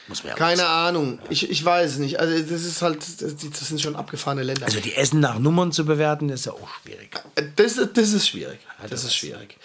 Muss 0.09 0.23
man 0.23 0.31
ja 0.31 0.37
keine 0.37 0.67
Ahnung. 0.67 1.19
Ich, 1.31 1.51
ich 1.51 1.65
weiß 1.65 1.93
es 1.93 1.99
nicht. 1.99 2.21
Also 2.21 2.39
das 2.39 2.63
ist 2.65 2.83
halt, 2.83 2.99
das, 3.21 3.37
das 3.37 3.69
sind 3.69 3.81
schon 3.81 3.97
abgefahrene 3.97 4.43
Länder. 4.43 4.67
Also 4.67 4.81
die 4.81 4.95
Essen 4.95 5.21
nach 5.21 5.39
Nummern 5.39 5.73
zu 5.73 5.85
bewerten, 5.85 6.29
ist 6.29 6.47
ja 6.47 6.53
auch 6.53 6.69
schwierig. 6.83 7.11
Das, 7.57 7.77
das 7.93 8.13
ist 8.13 8.29
schwierig. 8.29 8.59
Das 8.89 9.05
ist 9.05 9.15
schwierig. 9.17 9.57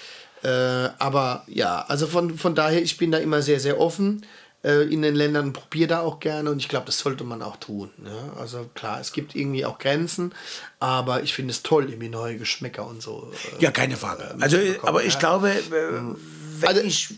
Äh, 0.44 0.48
aber 0.98 1.44
ja, 1.48 1.86
also 1.88 2.08
von, 2.08 2.38
von 2.38 2.56
daher, 2.56 2.82
ich 2.82 2.98
bin 2.98 3.12
da 3.12 3.20
immer 3.20 3.42
sehr, 3.44 3.60
sehr 3.60 3.80
offen 3.80 4.26
äh, 4.64 4.92
in 4.92 5.04
den 5.04 5.14
Ländern, 5.16 5.54
probiere 5.54 5.88
da 5.88 6.00
auch 6.02 6.20
gerne 6.20 6.50
und 6.50 6.58
ich 6.58 6.68
glaube, 6.68 6.88
das 6.88 6.98
sollte 6.98 7.24
man 7.24 7.44
auch 7.44 7.58
tun. 7.58 7.92
Ne? 7.98 8.32
Also 8.40 8.70
klar, 8.74 9.00
es 9.00 9.14
gibt 9.14 9.36
irgendwie 9.36 9.66
auch 9.66 9.78
Grenzen, 9.78 10.34
aber 10.80 11.22
ich 11.22 11.36
finde 11.36 11.52
es 11.52 11.62
toll, 11.62 11.90
irgendwie 11.90 12.10
neue 12.10 12.38
Geschmäcker 12.38 12.88
und 12.88 13.04
so. 13.04 13.32
Äh, 13.60 13.64
Ja, 13.64 13.70
keine 13.72 13.98
Frage. 13.98 14.36
Also, 14.40 14.58
aber 14.82 15.04
ich 15.04 15.20
glaube, 15.20 15.52
äh, 15.52 15.62
wenn 16.62 16.70
Also- 16.70 16.82
ich 16.82 17.10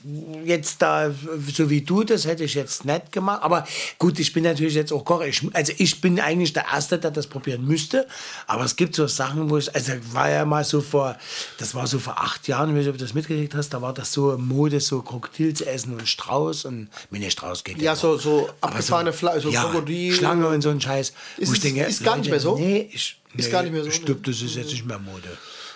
jetzt 0.45 0.81
da, 0.81 1.11
so 1.53 1.69
wie 1.69 1.81
du, 1.81 2.03
das 2.03 2.25
hätte 2.25 2.43
ich 2.43 2.53
jetzt 2.53 2.85
nicht 2.85 3.11
gemacht. 3.11 3.41
Aber 3.43 3.65
gut, 3.99 4.19
ich 4.19 4.33
bin 4.33 4.43
natürlich 4.43 4.73
jetzt 4.75 4.91
auch 4.93 5.03
Koch. 5.05 5.21
Ich, 5.23 5.41
also 5.53 5.73
ich 5.77 6.01
bin 6.01 6.19
eigentlich 6.19 6.53
der 6.53 6.65
Erste, 6.71 6.97
der 6.97 7.11
das 7.11 7.27
probieren 7.27 7.65
müsste. 7.65 8.07
Aber 8.47 8.63
es 8.63 8.75
gibt 8.75 8.95
so 8.95 9.07
Sachen, 9.07 9.49
wo 9.49 9.57
ich, 9.57 9.73
also 9.75 9.93
war 10.11 10.29
ja 10.29 10.45
mal 10.45 10.63
so 10.63 10.81
vor, 10.81 11.17
das 11.57 11.75
war 11.75 11.87
so 11.87 11.99
vor 11.99 12.19
acht 12.19 12.47
Jahren, 12.47 12.69
ich 12.69 12.75
weiß 12.75 12.79
nicht, 12.85 12.89
ob 12.89 12.97
du 12.97 13.03
das 13.05 13.13
mitgekriegt 13.13 13.55
hast, 13.55 13.69
da 13.69 13.81
war 13.81 13.93
das 13.93 14.11
so 14.13 14.37
Mode, 14.37 14.79
so 14.79 15.01
Krokodil 15.01 15.53
zu 15.53 15.65
essen 15.65 15.93
und 15.93 16.07
Strauß 16.07 16.65
und, 16.65 16.89
nee, 17.11 17.29
Strauß 17.29 17.63
geht 17.63 17.81
Ja, 17.81 17.95
so- 17.95 18.17
so 18.17 18.49
abgefahrene 18.61 19.13
Fleisch, 19.13 19.43
so 19.43 19.49
ja, 19.49 19.63
Krokodil. 19.63 20.13
Schlange 20.13 20.47
und 20.47 20.61
so 20.61 20.69
ein 20.69 20.81
Scheiß. 20.81 21.13
Ist 21.37 21.51
es- 21.51 21.59
denke, 21.61 21.83
ist 21.83 22.03
gar 22.03 22.17
nicht 22.17 22.29
mehr 22.29 22.39
so? 22.39 22.57
Nee, 22.57 22.89
ich, 22.91 23.17
Ist 23.35 23.45
nee, 23.45 23.51
gar 23.51 23.63
nicht 23.63 23.71
mehr 23.73 23.83
so, 23.83 23.89
Ich 23.89 24.05
ne? 24.07 24.15
das 24.15 24.41
ist 24.41 24.55
jetzt 24.55 24.71
nicht 24.71 24.85
mehr 24.85 24.99
Mode. 24.99 25.27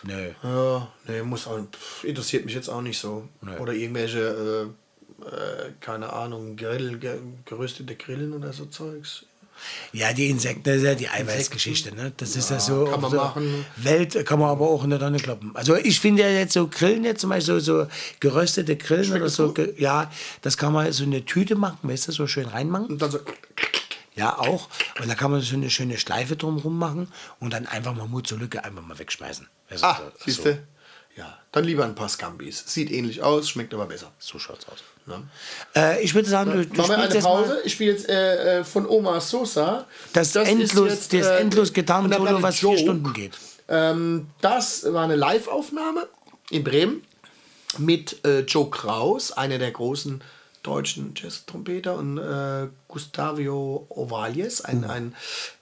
Nee. 0.03 0.35
Ja, 0.43 0.87
nee, 1.07 1.21
muss 1.23 1.47
auch, 1.47 1.59
pff, 1.59 2.03
interessiert 2.03 2.45
mich 2.45 2.55
jetzt 2.55 2.69
auch 2.69 2.81
nicht 2.81 2.99
so. 2.99 3.27
Oder 3.59 3.73
irgendwelche, 3.73 4.19
äh, 4.19 5.25
äh, 5.25 5.71
keine 5.79 6.13
Ahnung, 6.13 6.55
Grill, 6.55 6.97
ge, 6.99 7.19
geröstete 7.45 7.95
Grillen 7.95 8.33
oder 8.33 8.53
so 8.53 8.65
Zeugs. 8.65 9.25
Ja, 9.91 10.13
die 10.13 10.29
Insekten, 10.29 10.63
das 10.63 10.77
ist 10.77 10.83
ja 10.83 10.95
die 10.95 11.09
Eiweißgeschichte, 11.09 11.95
ne? 11.95 12.13
Das 12.17 12.35
ist 12.35 12.51
ja 12.51 12.59
so. 12.59 12.85
kann 12.85 13.01
man 13.01 13.11
so 13.11 13.17
machen. 13.17 13.65
Welt 13.77 14.25
kann 14.25 14.39
man 14.39 14.49
aber 14.49 14.67
auch 14.67 14.83
in 14.83 14.91
der 14.91 14.99
Tonne 14.99 15.17
kloppen. 15.17 15.51
Also 15.55 15.75
ich 15.75 15.99
finde 15.99 16.23
ja 16.23 16.29
jetzt 16.29 16.53
so 16.53 16.67
Grillen 16.67 17.03
jetzt 17.03 17.21
zum 17.21 17.31
Beispiel 17.31 17.59
so, 17.59 17.83
so 17.83 17.87
geröstete 18.19 18.75
Grillen 18.75 19.13
oder 19.13 19.29
so, 19.29 19.53
ja, 19.77 20.11
das 20.41 20.57
kann 20.57 20.73
man 20.73 20.91
so 20.91 21.03
eine 21.03 21.25
Tüte 21.25 21.55
machen, 21.55 21.79
weißt 21.81 22.09
du, 22.09 22.11
so 22.11 22.27
schön 22.27 22.45
reinmachen. 22.45 22.87
Und 22.87 23.01
dann 23.01 23.11
so, 23.11 23.19
Ja, 24.17 24.37
auch. 24.39 24.67
Und 24.99 25.07
da 25.09 25.15
kann 25.15 25.31
man 25.31 25.41
so 25.41 25.55
eine 25.55 25.69
schöne 25.69 25.97
Schleife 25.97 26.35
drumherum 26.35 26.77
machen 26.77 27.11
und 27.39 27.53
dann 27.53 27.67
einfach 27.67 27.93
mal 27.95 28.07
Mut 28.07 28.27
zur 28.27 28.39
Lücke 28.39 28.63
einfach 28.63 28.81
mal 28.81 28.97
wegschmeißen. 28.97 29.47
Du, 29.69 29.75
ah, 29.83 30.01
so- 30.17 30.25
siehst 30.25 30.45
du? 30.45 30.59
Ja, 31.15 31.37
dann 31.51 31.63
lieber 31.63 31.83
ein 31.83 31.95
paar 31.95 32.09
Scambis. 32.09 32.63
Sieht 32.67 32.91
ähnlich 32.91 33.23
aus, 33.23 33.49
schmeckt 33.49 33.73
aber 33.73 33.87
besser. 33.87 34.11
So 34.19 34.37
schaut's 34.37 34.67
aus. 34.67 34.83
Ne? 35.07 35.23
Äh, 35.75 36.03
ich 36.03 36.13
würde 36.13 36.29
sagen, 36.29 36.51
du, 36.51 36.65
du 36.65 36.75
Machen 36.81 36.89
wir 36.91 36.97
eine 36.99 37.19
Pause. 37.19 37.59
Ich 37.63 37.73
spiele 37.73 37.91
jetzt 37.93 38.07
äh, 38.07 38.59
äh, 38.59 38.63
von 38.63 38.85
Oma 38.87 39.19
Sosa. 39.19 39.87
das, 40.13 40.35
ist 40.35 40.35
endlos, 40.35 40.89
jetzt, 40.89 41.13
das 41.13 41.25
äh, 41.27 41.37
endlos 41.39 41.69
von 41.69 41.73
getan 41.75 42.09
der 42.09 42.19
Solo, 42.19 42.29
Platte 42.29 42.43
was 42.43 42.55
vier 42.57 42.69
Joke. 42.69 42.79
Stunden 42.81 43.13
geht. 43.13 43.37
Ähm, 43.67 44.27
das 44.41 44.91
war 44.93 45.05
eine 45.05 45.15
Live-Aufnahme 45.15 46.07
in 46.51 46.63
Bremen 46.63 47.03
mit 47.79 48.23
äh, 48.25 48.41
Joe 48.41 48.69
Kraus, 48.69 49.31
einer 49.31 49.57
der 49.57 49.71
großen 49.71 50.21
deutschen 50.67 51.13
Jazz-Trompeter 51.15 51.95
und 51.95 52.17
äh, 52.17 52.67
Gustavio 52.87 53.85
Ovalies, 53.89 54.61
ein, 54.61 54.83
ein 54.85 55.15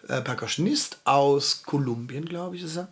äh, 0.07 0.21
Percussionist 0.21 0.97
aus 1.03 1.63
Kolumbien, 1.63 2.25
glaube 2.25 2.55
ich, 2.55 2.63
ist 2.63 2.77
er. 2.77 2.87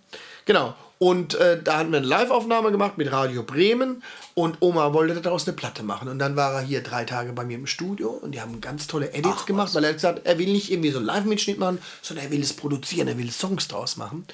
Genau. 0.46 0.76
Und 1.00 1.36
äh, 1.36 1.62
da 1.62 1.80
hatten 1.80 1.92
wir 1.92 1.98
eine 1.98 2.08
Live-Aufnahme 2.08 2.72
gemacht 2.72 2.98
mit 2.98 3.12
Radio 3.12 3.44
Bremen 3.44 4.04
und 4.36 4.58
Oma 4.62 4.94
wollte 4.94 5.20
daraus 5.20 5.46
eine 5.46 5.56
Platte 5.56 5.84
machen. 5.84 6.08
Und 6.08 6.18
dann 6.20 6.38
war 6.38 6.54
er 6.54 6.62
hier 6.62 6.82
drei 6.82 7.04
Tage 7.04 7.34
bei 7.34 7.44
mir 7.44 7.58
im 7.58 7.68
Studio 7.68 8.10
und 8.10 8.32
die 8.32 8.40
haben 8.40 8.62
ganz 8.62 8.88
tolle 8.88 9.12
Edits 9.12 9.40
Ach, 9.42 9.46
gemacht, 9.46 9.70
was. 9.70 9.76
weil 9.76 9.84
er 9.84 9.90
hat 9.90 9.98
gesagt, 9.98 10.22
er 10.24 10.38
will 10.38 10.52
nicht 10.52 10.72
irgendwie 10.72 10.92
so 10.92 11.00
einen 11.00 11.08
Live-Mitschnitt 11.08 11.60
machen, 11.60 11.80
sondern 12.02 12.28
er 12.28 12.32
will 12.32 12.42
es 12.42 12.54
produzieren, 12.54 13.10
er 13.10 13.18
will 13.18 13.32
Songs 13.32 13.68
draus 13.68 13.98
machen. 13.98 14.26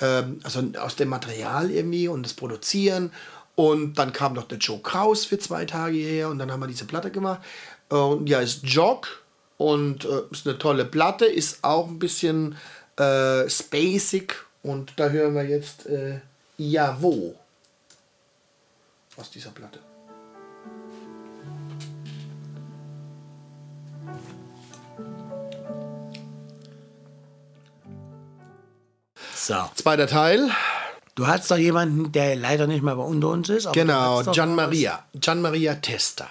Ähm, 0.00 0.40
also 0.42 0.62
aus 0.78 0.96
dem 0.96 1.08
Material 1.08 1.70
irgendwie 1.70 2.08
und 2.08 2.22
das 2.22 2.34
Produzieren. 2.34 3.12
Und 3.56 3.94
dann 3.94 4.12
kam 4.12 4.34
noch 4.34 4.46
der 4.46 4.58
Joe 4.58 4.80
Kraus 4.80 5.24
für 5.24 5.38
zwei 5.38 5.64
Tage 5.64 5.96
hierher 5.96 6.28
und 6.28 6.38
dann 6.38 6.52
haben 6.52 6.60
wir 6.60 6.66
diese 6.66 6.84
Platte 6.84 7.10
gemacht. 7.10 7.40
Und 7.88 8.28
ja, 8.28 8.40
ist 8.40 8.62
Jog 8.62 9.22
und 9.56 10.04
äh, 10.04 10.22
ist 10.30 10.46
eine 10.46 10.58
tolle 10.58 10.84
Platte, 10.84 11.24
ist 11.24 11.64
auch 11.64 11.88
ein 11.88 11.98
bisschen 11.98 12.56
äh, 12.96 13.48
spacig 13.48 14.34
und 14.62 14.92
da 14.96 15.08
hören 15.08 15.34
wir 15.34 15.44
jetzt 15.44 15.86
äh, 15.86 16.20
Ja 16.58 16.98
wo 17.00 17.34
aus 19.16 19.30
dieser 19.30 19.50
Platte. 19.50 19.80
So. 29.34 29.54
Zweiter 29.76 30.08
Teil, 30.08 30.50
Du 31.16 31.26
hast 31.26 31.50
doch 31.50 31.56
jemanden, 31.56 32.12
der 32.12 32.36
leider 32.36 32.66
nicht 32.66 32.82
mehr 32.82 32.94
bei 32.94 33.02
unter 33.02 33.28
uns 33.30 33.48
ist. 33.48 33.72
genau, 33.72 34.22
Gian. 34.22 34.54
Maria, 34.54 35.02
Gian 35.14 35.40
Maria 35.40 35.74
Testa. 35.76 36.28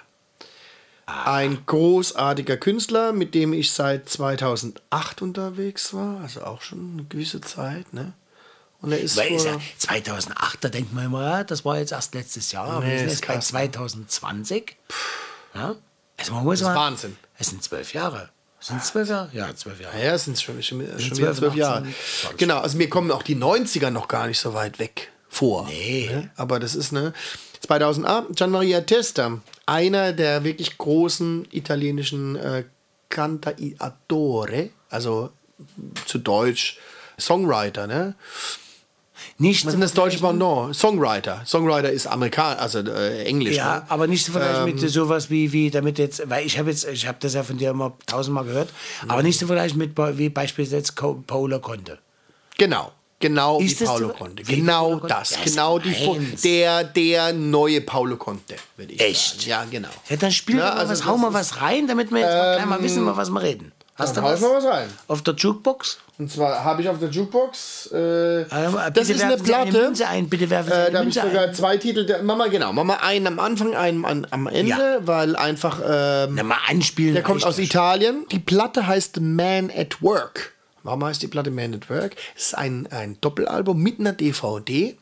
Ein 1.07 1.65
großartiger 1.65 2.57
Künstler, 2.57 3.11
mit 3.11 3.33
dem 3.35 3.51
ich 3.53 3.71
seit 3.71 4.07
2008 4.09 5.21
unterwegs 5.21 5.93
war, 5.93 6.21
also 6.21 6.43
auch 6.43 6.61
schon 6.61 6.93
eine 6.93 7.03
gewisse 7.05 7.41
Zeit, 7.41 7.93
ne? 7.93 8.13
Und 8.81 8.91
er 8.91 8.99
ist 8.99 9.17
Weil 9.17 9.31
ist 9.33 9.45
ja 9.45 9.53
vor, 9.53 9.61
2008, 9.77 10.63
da 10.63 10.69
denkt 10.69 10.93
man 10.93 11.05
immer, 11.05 11.43
das 11.43 11.65
war 11.65 11.79
jetzt 11.79 11.91
erst 11.91 12.13
letztes 12.13 12.51
Jahr, 12.51 12.67
aber 12.67 12.85
Nee, 12.85 12.91
wir 12.91 12.97
sind 12.99 13.07
ist 13.07 13.13
jetzt 13.13 13.27
bei 13.27 13.33
krass, 13.35 13.53
ne? 13.53 14.07
2020. 14.07 14.75
Ja? 15.55 15.75
Also 16.17 16.33
man 16.33 16.43
muss 16.43 16.59
Das 16.59 16.69
ist 16.69 16.75
mal, 16.75 16.75
Wahnsinn. 16.75 17.17
Es 17.39 17.47
sind 17.47 17.63
zwölf 17.63 17.93
Jahre. 17.93 18.29
Sind 18.65 18.81
es 18.81 18.87
zwölf 18.87 19.09
Jahre? 19.09 19.29
Ja, 19.31 19.55
zwölf 19.55 19.79
Jahre. 19.79 20.03
Ja, 20.03 20.15
es 20.15 20.25
sind 20.25 20.41
schon, 20.41 20.63
schon, 20.63 20.79
schon 20.79 20.97
zwölf 20.97 21.17
wieder 21.19 21.33
zwölf 21.35 21.55
Jahre. 21.55 21.77
18, 21.81 21.93
glaub 22.21 22.31
ich. 22.31 22.37
Genau, 22.37 22.57
also 22.57 22.77
mir 22.77 22.89
kommen 22.89 23.11
auch 23.11 23.21
die 23.21 23.35
90er 23.35 23.91
noch 23.91 24.07
gar 24.07 24.25
nicht 24.25 24.39
so 24.39 24.55
weit 24.55 24.79
weg 24.79 25.11
vor. 25.29 25.67
Nee. 25.67 26.09
Ne? 26.11 26.31
Aber 26.35 26.59
das 26.59 26.73
ist, 26.73 26.91
ne, 26.91 27.13
2008, 27.59 28.35
Gian 28.35 28.49
Maria 28.49 28.81
Testa, 28.81 29.39
einer 29.67 30.13
der 30.13 30.43
wirklich 30.43 30.79
großen 30.79 31.47
italienischen 31.51 32.37
äh, 32.37 32.63
Cantautori, 33.09 34.71
also 34.89 35.29
zu 36.07 36.17
Deutsch 36.17 36.79
Songwriter, 37.19 37.85
ne? 37.85 38.15
Nicht 39.37 39.65
ist 39.65 39.77
das 39.81 39.93
deutsche 39.93 40.19
Pendant? 40.19 40.73
Songwriter. 40.73 41.41
Songwriter 41.45 41.91
ist 41.91 42.07
Amerikan, 42.07 42.57
also 42.57 42.79
äh, 42.79 43.25
Englisch. 43.25 43.57
Ja, 43.57 43.79
ne? 43.79 43.85
aber 43.89 44.07
nicht 44.07 44.25
zu 44.25 44.31
vergleichen 44.31 44.63
mit 44.63 44.79
sowas 44.89 45.29
wie, 45.29 45.51
wie 45.51 45.69
damit 45.69 45.99
jetzt, 45.99 46.29
weil 46.29 46.45
ich 46.45 46.57
habe 46.57 46.69
jetzt, 46.69 46.87
ich 46.87 47.05
habe 47.05 47.17
das 47.19 47.33
ja 47.33 47.43
von 47.43 47.57
dir 47.57 47.71
immer 47.71 47.97
tausendmal 48.05 48.45
gehört, 48.45 48.69
aber 49.09 49.23
nicht 49.23 49.37
zu 49.37 49.47
vergleichen 49.47 49.77
mit 49.77 49.91
wie 50.17 50.29
beispielsweise 50.29 50.93
Paolo 51.27 51.59
Conte. 51.59 51.99
Genau. 52.57 52.93
Genau 53.19 53.59
Ist 53.59 53.81
wie 53.81 53.85
so? 53.85 54.09
Conte. 54.09 54.43
Genau 54.43 54.89
Paolo 54.97 55.07
das. 55.07 55.29
Das 55.31 55.43
Genau 55.43 55.79
die 55.79 56.37
der, 56.43 56.83
der 56.83 57.33
neue 57.33 57.81
Paulo 57.81 58.17
Conte, 58.17 58.55
würde 58.77 58.93
ich 58.93 59.01
Echt? 59.01 59.41
sagen. 59.41 59.49
Ja, 59.49 59.65
genau. 59.69 59.89
Ja, 60.09 60.15
dann 60.17 60.31
spiel 60.31 60.57
Ja, 60.57 60.67
doch 60.69 60.75
mal 60.75 60.79
also 60.81 60.91
was, 60.91 61.05
hau 61.05 61.17
mal 61.17 61.33
was 61.33 61.61
rein, 61.61 61.87
damit 61.87 62.11
wir 62.11 62.19
jetzt 62.19 62.33
mal 62.33 62.55
gleich 62.55 62.65
mal 62.67 62.83
wissen, 62.83 63.01
über 63.01 63.17
was 63.17 63.29
wir 63.29 63.41
reden. 63.41 63.71
Hast 63.97 64.11
du 64.11 64.15
Dann 64.15 64.25
hau 64.29 64.33
was? 64.33 64.41
mal 64.41 64.55
was 64.57 64.65
rein. 64.65 64.89
Auf 65.07 65.21
der 65.21 65.35
Jukebox? 65.35 65.99
Und 66.17 66.29
zwar 66.29 66.63
habe 66.65 66.81
ich 66.81 66.89
auf 66.89 66.99
der 66.99 67.09
Jukebox. 67.09 67.89
Äh, 67.93 68.45
Also, 68.49 68.77
das 68.93 69.09
ist 69.09 69.21
eine 69.21 69.31
werfen 69.31 69.45
Sie 69.45 69.51
Platte. 69.51 69.71
Münze 69.71 70.07
ein, 70.07 70.27
bitte 70.29 70.49
werfen 70.49 70.67
Sie 70.69 70.73
Äh, 70.75 70.81
eine 70.81 70.91
da 70.91 70.99
habe 70.99 71.09
ich 71.09 71.15
sogar 71.15 71.41
ein. 71.43 71.53
zwei 71.53 71.77
Titel. 71.77 72.05
Der, 72.05 72.21
mach 72.21 72.35
mal 72.35 72.49
genau. 72.49 72.73
Mach 72.73 72.83
mal 72.83 72.97
einen 72.97 73.25
am 73.27 73.39
Anfang, 73.39 73.73
einen 73.73 74.03
am, 74.03 74.25
am 74.29 74.47
Ende, 74.47 74.69
Ja. 74.69 75.07
weil 75.07 75.37
einfach. 75.37 75.79
Ähm, 75.79 76.35
Na, 76.35 76.43
mal 76.43 76.57
anspielen. 76.69 77.13
der 77.13 77.23
kommt 77.23 77.45
aus. 77.45 77.57
Italien. 77.57 78.25
Die 78.31 78.39
Platte 78.39 78.85
heißt 78.85 79.21
Man 79.21 79.71
at 79.73 80.01
Work. 80.01 80.51
Warum 80.83 81.03
heißt 81.05 81.21
die 81.21 81.27
Platte 81.27 81.49
Man 81.51 81.73
at 81.73 81.89
Work? 81.89 82.15
Es 82.35 82.47
ist 82.47 82.57
ein, 82.57 82.87
ein 82.91 83.17
Doppelalbum 83.21 83.81
mit 83.81 83.99
einer 84.01 84.11
DVD. 84.11 84.97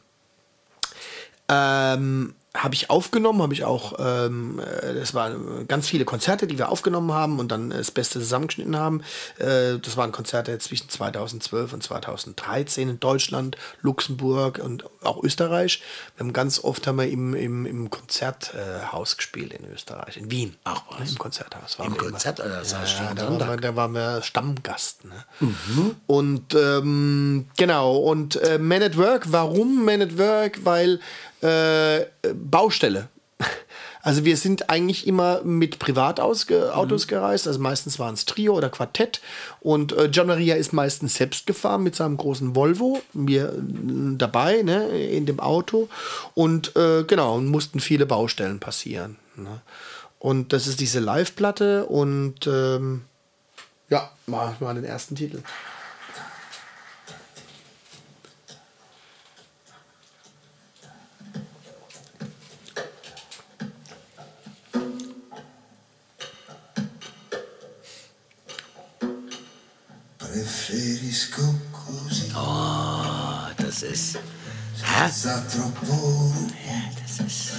Ähm, 1.49 2.35
habe 2.55 2.75
ich 2.75 2.89
aufgenommen, 2.91 3.41
habe 3.41 3.53
ich 3.53 3.63
auch, 3.63 3.93
ähm, 3.97 4.59
äh, 4.59 4.93
das 4.93 5.15
waren 5.15 5.67
ganz 5.67 5.87
viele 5.87 6.05
Konzerte, 6.05 6.45
die 6.45 6.59
wir 6.59 6.69
aufgenommen 6.69 7.11
haben 7.11 7.39
und 7.39 7.51
dann 7.51 7.71
das 7.71 7.89
Beste 7.89 8.19
zusammengeschnitten 8.19 8.77
haben. 8.77 9.01
Äh, 9.39 9.79
das 9.79 9.97
waren 9.97 10.11
Konzerte 10.11 10.57
zwischen 10.59 10.87
2012 10.87 11.73
und 11.73 11.81
2013 11.81 12.89
in 12.89 12.99
Deutschland, 12.99 13.57
Luxemburg 13.81 14.59
und 14.59 14.85
auch 15.03 15.23
Österreich. 15.23 15.81
Wir 16.15 16.25
haben 16.25 16.33
ganz 16.33 16.63
oft 16.63 16.85
haben 16.85 16.97
wir 16.97 17.07
im, 17.07 17.33
im, 17.33 17.65
im 17.65 17.89
Konzerthaus 17.89 19.17
gespielt 19.17 19.53
in 19.53 19.65
Österreich, 19.71 20.17
in 20.17 20.29
Wien. 20.29 20.55
Ach 20.63 20.83
was. 20.91 21.11
Im 21.11 21.17
Konzerthaus. 21.17 21.79
waren 21.79 21.87
Im 21.87 21.93
wir 21.95 22.01
immer. 22.01 22.11
Konzert 22.11 22.39
oder 22.39 22.59
das 22.59 22.75
heißt 22.75 22.99
Ja, 22.99 23.03
jeden 23.05 23.15
da, 23.15 23.47
waren 23.47 23.49
wir, 23.49 23.57
da 23.57 23.75
waren 23.75 23.93
wir 23.93 24.21
Stammgast. 24.21 25.05
Ne? 25.05 25.25
Mhm. 25.39 25.95
Und 26.05 26.53
ähm, 26.53 27.47
genau, 27.57 27.95
und 27.97 28.35
äh, 28.35 28.59
Man 28.59 28.83
at 28.83 28.95
Work, 28.95 29.31
warum 29.31 29.83
Man 29.83 30.03
at 30.03 30.19
Work? 30.19 30.63
Weil 30.63 30.99
äh, 31.43 32.07
Baustelle. 32.33 33.09
Also 34.05 34.25
wir 34.25 34.35
sind 34.35 34.69
eigentlich 34.69 35.07
immer 35.07 35.43
mit 35.43 35.79
Privatautos 35.79 36.45
Mhm. 36.49 37.07
gereist, 37.07 37.47
also 37.47 37.57
meistens 37.61 37.99
waren 37.99 38.15
es 38.15 38.25
Trio 38.25 38.53
oder 38.53 38.67
Quartett 38.67 39.21
und 39.61 39.93
äh, 39.97 40.09
Gian 40.09 40.27
Maria 40.27 40.55
ist 40.55 40.73
meistens 40.73 41.15
selbst 41.15 41.47
gefahren 41.47 41.83
mit 41.83 41.95
seinem 41.95 42.17
großen 42.17 42.53
Volvo, 42.53 43.01
wir 43.13 43.53
äh, 43.53 44.17
dabei 44.17 44.61
ne, 44.61 44.89
in 44.89 45.25
dem 45.25 45.39
Auto 45.39 45.87
und 46.33 46.75
äh, 46.75 47.05
genau, 47.05 47.35
und 47.35 47.47
mussten 47.47 47.79
viele 47.79 48.05
Baustellen 48.05 48.59
passieren. 48.59 49.15
Ne? 49.37 49.61
Und 50.19 50.51
das 50.51 50.67
ist 50.67 50.81
diese 50.81 50.99
Live-Platte 50.99 51.85
und 51.85 52.45
ähm, 52.45 53.03
ja, 53.89 54.11
mach 54.25 54.53
ich 54.53 54.59
mal 54.59 54.75
den 54.75 54.83
ersten 54.83 55.15
Titel. 55.15 55.39
Ah, 72.35 73.51
das 73.57 73.83
ist. 73.83 74.17
Hä? 74.81 75.09
rumore, 75.09 76.91
Das 77.01 77.19
ist. 77.25 77.53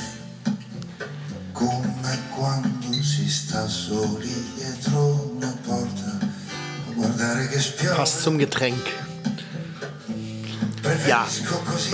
come 1.53 2.19
quando 2.37 2.93
si 3.03 3.29
sta 3.31 3.69
soli 3.69 4.29
dietro 4.57 5.31
una 5.37 5.55
porta 5.65 6.19
a 6.19 6.93
guardare 6.95 7.49
che 7.49 7.61
spiove. 7.61 7.95
Passt 7.95 8.23
zum 8.23 8.37
Getränk. 8.39 8.83
Preferisco 10.83 11.62
così, 11.65 11.91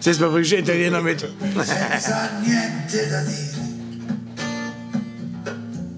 Setz 0.00 0.18
mal 0.18 0.30
wirklich 0.32 0.52
Italiener 0.52 1.02
mit. 1.02 1.20
senza 1.64 2.30
niente 2.40 3.08
da 3.08 3.20
dire. 3.22 3.54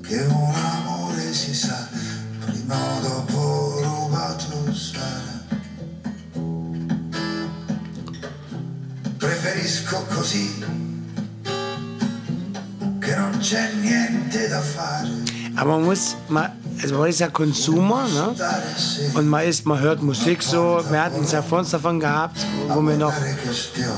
Che 0.03 0.19
un 0.27 0.55
amore 0.55 1.33
si 1.33 1.55
sa, 1.55 1.89
prima 2.45 2.77
o 2.77 3.01
dopo 3.01 3.38
Preferisco 9.29 10.07
così, 10.15 10.65
che 12.99 13.15
non 13.15 13.37
c'è 13.39 13.73
niente 13.79 14.49
da 14.49 14.59
fare. 14.59 15.07
Aber 15.57 15.73
man 15.73 15.85
muss 15.85 16.17
mal, 16.29 16.51
also 16.81 16.97
man 16.97 17.11
ist 17.11 17.21
ja 17.21 17.29
Konsumer, 17.29 18.09
ne? 18.09 18.35
Und 19.13 19.29
man 19.29 19.45
ist, 19.45 19.67
man 19.67 19.81
hört 19.81 20.03
Musik 20.03 20.43
so. 20.43 20.81
Wir 20.89 21.05
hatten 21.05 21.25
es 21.25 21.33
ja 21.33 21.43
vor 21.43 21.59
uns 21.59 21.71
davon 21.73 22.01
gehabt, 22.01 22.39
wo 22.69 22.81
wir 22.81 22.97
noch 22.97 23.13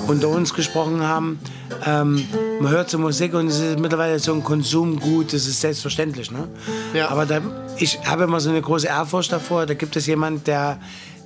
unter 0.09 0.31
uns 0.31 0.53
gesprochen 0.53 1.01
haben. 1.01 1.39
Ähm, 1.87 2.27
man 2.61 2.73
hört 2.73 2.91
so 2.91 2.99
Musik 2.99 3.33
und 3.33 3.47
es 3.47 3.61
ist 3.61 3.79
mittlerweile 3.79 4.19
so 4.19 4.35
ein 4.35 4.43
Konsumgut, 4.43 5.33
das 5.33 5.47
ist 5.47 5.61
selbstverständlich. 5.61 6.33
Ne? 6.33 6.49
Ja. 6.93 7.09
Aber 7.09 7.25
da, 7.25 7.41
ich 7.77 8.01
habe 8.05 8.25
immer 8.25 8.41
so 8.41 8.51
eine 8.51 8.61
große 8.61 8.89
Ehrfurcht 8.89 9.31
davor. 9.31 9.65
Da 9.67 9.75
gibt 9.75 9.95
es 9.95 10.07
jemand, 10.07 10.49
der, 10.49 10.81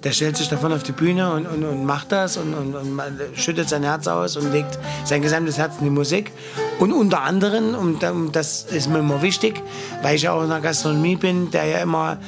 der 0.05 0.13
stellt 0.13 0.37
sich 0.37 0.49
davon 0.49 0.73
auf 0.73 0.83
die 0.83 0.93
Bühne 0.93 1.33
und, 1.33 1.47
und, 1.47 1.65
und 1.65 1.85
macht 1.87 2.13
das 2.13 2.37
und, 2.37 2.53
und, 2.55 2.75
und 2.75 3.01
schüttet 3.35 3.69
sein 3.71 3.83
Herz 3.83 4.07
aus 4.07 4.37
und 4.37 4.53
legt 4.53 4.79
sein 5.05 5.23
gesamtes 5.23 5.57
Herz 5.59 5.75
in 5.79 5.85
die 5.85 5.91
Musik. 5.91 6.31
Und 6.79 6.93
unter 6.93 7.23
anderem, 7.23 7.75
und 7.75 8.03
da- 8.03 8.11
und 8.13 8.37
das 8.37 8.65
ist 8.65 8.89
mir 8.91 8.99
immer 8.99 9.23
wichtig, 9.23 9.63
weil 10.03 10.17
ich 10.17 10.23
ja 10.23 10.33
auch 10.33 10.43
in 10.43 10.51
der 10.51 10.61
Gastronomie 10.61 11.17
bin, 11.17 11.51
der 11.51 11.65
ja 11.65 11.79
immer 11.79 12.19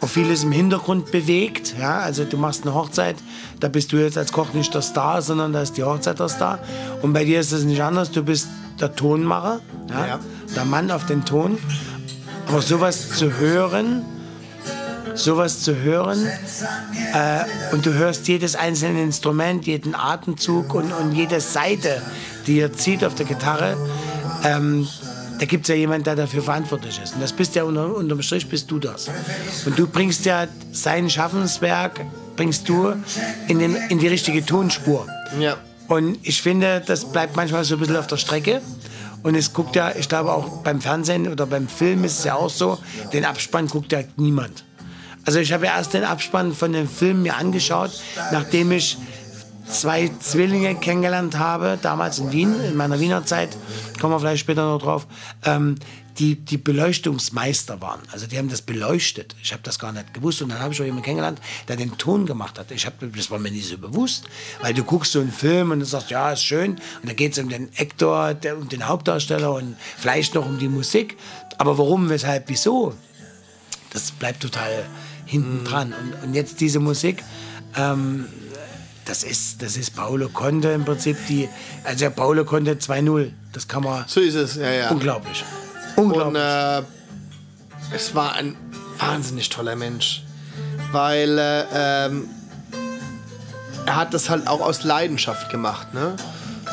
auch 0.00 0.08
vieles 0.08 0.44
im 0.44 0.52
Hintergrund 0.52 1.10
bewegt. 1.10 1.74
Ja, 1.78 1.98
also 1.98 2.24
du 2.24 2.38
machst 2.38 2.62
eine 2.62 2.74
Hochzeit, 2.74 3.16
da 3.60 3.68
bist 3.68 3.92
du 3.92 3.98
jetzt 3.98 4.16
als 4.16 4.32
Koch 4.32 4.54
nicht 4.54 4.72
der 4.72 4.80
Star, 4.80 5.20
sondern 5.20 5.52
da 5.52 5.60
ist 5.60 5.76
die 5.76 5.84
Hochzeit 5.84 6.18
der 6.18 6.30
Star. 6.30 6.58
Und 7.02 7.12
bei 7.12 7.24
dir 7.24 7.38
ist 7.40 7.52
das 7.52 7.64
nicht 7.64 7.82
anders. 7.82 8.10
Du 8.10 8.22
bist 8.22 8.48
der 8.80 8.94
Tonmacher, 8.94 9.60
ja, 9.90 10.06
Ja. 10.06 10.18
der 10.56 10.64
Mann 10.64 10.90
auf 10.90 11.04
den 11.04 11.26
Ton. 11.26 11.58
Aber 12.48 12.62
sowas 12.62 13.10
zu 13.10 13.38
hören, 13.38 14.06
sowas 15.14 15.62
zu 15.62 15.76
hören 15.76 16.26
äh, 17.14 17.74
und 17.74 17.86
du 17.86 17.94
hörst 17.94 18.28
jedes 18.28 18.56
einzelne 18.56 19.02
Instrument, 19.02 19.66
jeden 19.66 19.94
Atemzug 19.94 20.74
und, 20.74 20.92
und 20.92 21.12
jede 21.12 21.40
Seite, 21.40 22.02
die 22.46 22.60
er 22.60 22.72
zieht 22.72 23.04
auf 23.04 23.14
der 23.14 23.26
Gitarre, 23.26 23.76
ähm, 24.44 24.86
da 25.38 25.46
gibt 25.46 25.64
es 25.64 25.68
ja 25.68 25.74
jemanden, 25.74 26.04
der 26.04 26.16
dafür 26.16 26.42
verantwortlich 26.42 27.00
ist. 27.02 27.14
Und 27.14 27.22
das 27.22 27.32
bist 27.32 27.54
ja 27.54 27.64
unter, 27.64 27.94
unterm 27.94 28.20
Strich 28.20 28.46
bist 28.46 28.70
du 28.70 28.78
das. 28.78 29.08
Und 29.64 29.78
du 29.78 29.86
bringst 29.86 30.26
ja 30.26 30.46
sein 30.70 31.08
Schaffenswerk, 31.08 32.04
bringst 32.36 32.68
du 32.68 32.92
in, 33.48 33.58
den, 33.58 33.74
in 33.88 33.98
die 33.98 34.08
richtige 34.08 34.44
Tonspur. 34.44 35.06
Ja. 35.38 35.56
Und 35.88 36.18
ich 36.22 36.42
finde, 36.42 36.82
das 36.84 37.06
bleibt 37.06 37.36
manchmal 37.36 37.64
so 37.64 37.76
ein 37.76 37.80
bisschen 37.80 37.96
auf 37.96 38.06
der 38.06 38.18
Strecke. 38.18 38.60
Und 39.22 39.34
es 39.34 39.52
guckt 39.52 39.76
ja, 39.76 39.92
ich 39.98 40.08
glaube 40.08 40.32
auch 40.32 40.58
beim 40.62 40.80
Fernsehen 40.80 41.28
oder 41.28 41.46
beim 41.46 41.68
Film 41.68 42.04
ist 42.04 42.18
es 42.18 42.24
ja 42.24 42.34
auch 42.34 42.50
so, 42.50 42.78
den 43.12 43.24
Abspann 43.24 43.66
guckt 43.66 43.92
ja 43.92 44.00
niemand. 44.16 44.64
Also 45.24 45.38
ich 45.38 45.52
habe 45.52 45.66
erst 45.66 45.94
den 45.94 46.04
Abspann 46.04 46.54
von 46.54 46.72
dem 46.72 46.88
Film 46.88 47.22
mir 47.22 47.36
angeschaut, 47.36 47.90
nachdem 48.32 48.72
ich 48.72 48.96
zwei 49.70 50.10
Zwillinge 50.20 50.74
kennengelernt 50.74 51.38
habe, 51.38 51.78
damals 51.80 52.18
in 52.18 52.32
Wien, 52.32 52.54
in 52.60 52.76
meiner 52.76 52.98
Wiener 53.00 53.24
Zeit, 53.24 53.56
kommen 54.00 54.14
wir 54.14 54.20
vielleicht 54.20 54.40
später 54.40 54.64
noch 54.64 54.82
drauf, 54.82 55.06
ähm, 55.44 55.76
die, 56.18 56.36
die 56.36 56.58
Beleuchtungsmeister 56.58 57.80
waren. 57.80 58.00
Also 58.12 58.26
die 58.26 58.36
haben 58.36 58.48
das 58.48 58.62
beleuchtet. 58.62 59.34
Ich 59.42 59.52
habe 59.52 59.62
das 59.62 59.78
gar 59.78 59.92
nicht 59.92 60.12
gewusst. 60.12 60.42
Und 60.42 60.50
dann 60.50 60.58
habe 60.58 60.74
ich 60.74 60.80
auch 60.80 60.84
jemanden 60.84 61.04
kennengelernt, 61.04 61.40
der 61.68 61.76
den 61.76 61.96
Ton 61.96 62.26
gemacht 62.26 62.58
hat. 62.58 62.70
Ich 62.72 62.84
hab, 62.84 62.94
das 63.00 63.30
war 63.30 63.38
mir 63.38 63.50
nicht 63.50 63.68
so 63.68 63.78
bewusst, 63.78 64.24
weil 64.60 64.74
du 64.74 64.84
guckst 64.84 65.12
so 65.12 65.20
einen 65.20 65.32
Film 65.32 65.70
und 65.70 65.80
du 65.80 65.86
sagst, 65.86 66.10
ja, 66.10 66.32
ist 66.32 66.44
schön. 66.44 66.72
Und 66.72 67.08
da 67.08 67.14
geht 67.14 67.32
es 67.32 67.38
um 67.38 67.48
den 67.48 67.70
Actor, 67.76 68.34
der, 68.34 68.58
um 68.58 68.68
den 68.68 68.86
Hauptdarsteller 68.86 69.52
und 69.54 69.76
vielleicht 69.96 70.34
noch 70.34 70.44
um 70.44 70.58
die 70.58 70.68
Musik. 70.68 71.16
Aber 71.56 71.78
warum, 71.78 72.10
weshalb, 72.10 72.48
wieso? 72.48 72.94
Das 73.92 74.10
bleibt 74.12 74.40
total 74.40 74.84
hinten 75.30 75.64
dran. 75.64 75.92
Und, 75.92 76.24
und 76.28 76.34
jetzt 76.34 76.60
diese 76.60 76.80
Musik, 76.80 77.22
ähm, 77.76 78.26
das 79.04 79.22
ist, 79.22 79.62
das 79.62 79.76
ist 79.76 79.94
Paolo 79.94 80.28
Conte 80.28 80.68
im 80.70 80.84
Prinzip 80.84 81.16
die, 81.28 81.48
also 81.84 82.10
Paolo 82.10 82.44
Conte 82.44 82.74
2-0, 82.74 83.30
das 83.52 83.66
kann 83.68 83.82
man, 83.84 84.04
So 84.06 84.20
ist 84.20 84.34
es, 84.34 84.56
ja, 84.56 84.70
ja. 84.70 84.90
unglaublich. 84.90 85.44
Und 85.96 86.06
Unglaublich. 86.06 86.42
äh, 86.42 86.82
es 87.94 88.14
war 88.14 88.34
ein 88.34 88.56
wahnsinnig 88.98 89.48
toller 89.48 89.76
Mensch. 89.76 90.22
Weil 90.92 91.38
äh, 91.38 91.64
ähm, 91.72 92.28
er 93.86 93.96
hat 93.96 94.12
das 94.14 94.28
halt 94.28 94.48
auch 94.48 94.60
aus 94.60 94.82
Leidenschaft 94.82 95.50
gemacht. 95.50 95.94
Ne? 95.94 96.16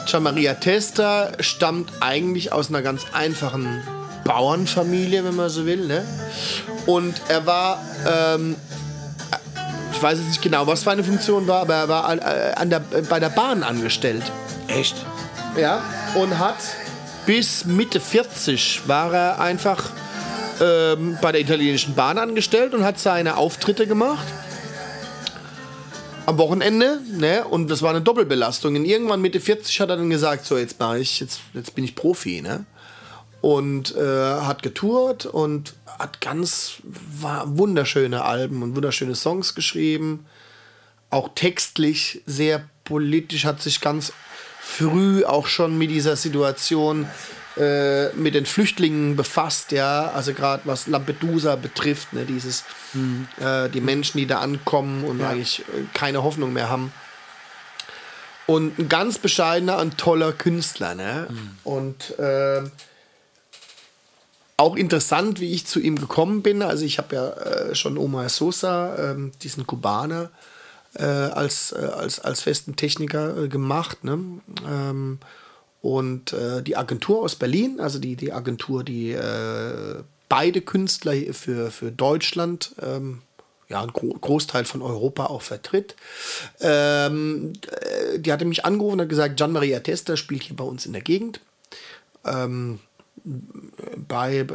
Gian 0.07 0.23
Maria 0.23 0.55
Testa 0.55 1.31
stammt 1.39 1.91
eigentlich 1.99 2.51
aus 2.51 2.69
einer 2.69 2.81
ganz 2.81 3.03
einfachen 3.13 3.81
Bauernfamilie, 4.23 5.23
wenn 5.23 5.35
man 5.35 5.49
so 5.49 5.65
will. 5.65 5.85
Ne? 5.85 6.03
Und 6.87 7.21
er 7.27 7.45
war, 7.45 7.83
ähm, 8.09 8.55
ich 9.91 10.01
weiß 10.01 10.17
jetzt 10.17 10.27
nicht 10.29 10.41
genau, 10.41 10.65
was 10.65 10.83
für 10.83 10.91
eine 10.91 11.03
Funktion 11.03 11.47
war, 11.47 11.61
aber 11.61 11.75
er 11.75 11.89
war 11.89 12.13
äh, 12.13 12.53
an 12.55 12.69
der, 12.69 12.79
bei 12.79 13.19
der 13.19 13.29
Bahn 13.29 13.61
angestellt. 13.61 14.23
Echt? 14.67 14.95
Ja, 15.57 15.83
und 16.15 16.39
hat 16.39 16.55
bis 17.25 17.65
Mitte 17.65 17.99
40 17.99 18.87
war 18.87 19.13
er 19.13 19.39
einfach 19.41 19.83
ähm, 20.61 21.17
bei 21.21 21.33
der 21.33 21.41
italienischen 21.41 21.93
Bahn 21.93 22.17
angestellt 22.17 22.73
und 22.73 22.85
hat 22.85 22.99
seine 22.99 23.35
Auftritte 23.35 23.85
gemacht. 23.85 24.25
Am 26.25 26.37
Wochenende, 26.37 26.99
ne? 27.11 27.45
Und 27.45 27.69
das 27.69 27.81
war 27.81 27.89
eine 27.89 28.01
Doppelbelastung. 28.01 28.75
Und 28.75 28.85
irgendwann 28.85 29.21
Mitte 29.21 29.41
40 29.41 29.79
hat 29.81 29.89
er 29.89 29.97
dann 29.97 30.09
gesagt, 30.09 30.45
so 30.45 30.57
jetzt 30.57 30.79
mache 30.79 30.99
ich, 30.99 31.19
jetzt, 31.19 31.41
jetzt 31.53 31.75
bin 31.75 31.83
ich 31.83 31.95
Profi, 31.95 32.41
ne? 32.41 32.65
Und 33.41 33.95
äh, 33.95 34.01
hat 34.01 34.63
getourt 34.63 35.25
und 35.25 35.73
hat 35.97 36.21
ganz 36.21 36.77
wunderschöne 36.83 38.23
Alben 38.23 38.63
und 38.63 38.75
wunderschöne 38.75 39.15
Songs 39.15 39.55
geschrieben. 39.55 40.25
Auch 41.09 41.29
textlich 41.35 42.21
sehr 42.25 42.69
politisch, 42.83 43.45
hat 43.45 43.61
sich 43.61 43.81
ganz 43.81 44.13
früh 44.59 45.23
auch 45.23 45.47
schon 45.47 45.77
mit 45.77 45.89
dieser 45.89 46.15
Situation 46.15 47.07
äh, 47.57 48.09
mit 48.13 48.35
den 48.35 48.45
Flüchtlingen 48.45 49.15
befasst, 49.15 49.71
ja, 49.71 50.11
also 50.11 50.33
gerade 50.33 50.61
was 50.65 50.85
Lampedusa 50.85 51.55
betrifft, 51.55 52.13
ne, 52.13 52.23
dieses, 52.23 52.63
äh, 53.39 53.67
die 53.69 53.81
Menschen, 53.81 54.19
die 54.19 54.27
da 54.27 54.41
ankommen 54.41 55.03
und 55.03 55.23
eigentlich 55.23 55.61
äh, 55.61 55.85
keine 55.95 56.21
Hoffnung 56.21 56.53
mehr 56.53 56.69
haben. 56.69 56.93
Und 58.45 58.77
ein 58.77 58.89
ganz 58.89 59.17
bescheidener 59.17 59.79
und 59.79 59.97
toller 59.97 60.33
Künstler, 60.33 60.93
ne? 60.93 61.27
Und 61.63 62.13
ähm, 62.19 62.71
auch 64.57 64.75
interessant, 64.75 65.39
wie 65.39 65.53
ich 65.53 65.67
zu 65.67 65.79
ihm 65.79 65.97
gekommen 65.97 66.41
bin. 66.41 66.63
Also 66.63 66.83
ich 66.83 66.97
habe 66.97 67.15
ja 67.15 67.29
äh, 67.29 67.75
schon 67.75 67.97
Omar 67.97 68.27
Sosa, 68.29 69.11
ähm, 69.11 69.31
diesen 69.43 69.67
Kubaner, 69.67 70.31
äh, 70.95 71.03
als, 71.03 71.71
äh, 71.71 71.85
als, 71.85 72.19
als 72.19 72.41
festen 72.41 72.75
Techniker 72.75 73.43
äh, 73.43 73.47
gemacht. 73.47 74.03
Ne? 74.03 74.19
Ähm, 74.67 75.19
und 75.81 76.33
äh, 76.33 76.63
die 76.63 76.75
Agentur 76.75 77.21
aus 77.21 77.35
Berlin, 77.35 77.79
also 77.79 77.99
die, 77.99 78.15
die 78.15 78.33
Agentur, 78.33 78.83
die 78.83 79.11
äh, 79.11 80.01
beide 80.27 80.61
Künstler 80.61 81.13
für, 81.33 81.69
für 81.69 81.91
Deutschland, 81.91 82.73
ähm, 82.81 83.21
ja, 83.69 83.81
einen 83.81 83.93
Gro 83.93 84.13
Großteil 84.19 84.65
von 84.65 84.81
Europa 84.81 85.27
auch 85.27 85.41
vertritt, 85.43 85.95
ähm, 86.61 87.53
äh, 87.69 88.17
die 88.17 88.33
hatte 88.33 88.45
mich 88.45 88.65
angerufen 88.65 88.93
und 88.95 89.01
hat 89.01 89.09
gesagt, 89.09 89.37
Gian 89.37 89.51
Maria 89.51 89.81
Testa 89.81 90.17
spielt 90.17 90.43
hier 90.43 90.55
bei 90.55 90.63
uns 90.63 90.85
in 90.85 90.93
der 90.93 91.01
Gegend. 91.03 91.41
Ähm, 92.25 92.79
bei, 94.07 94.45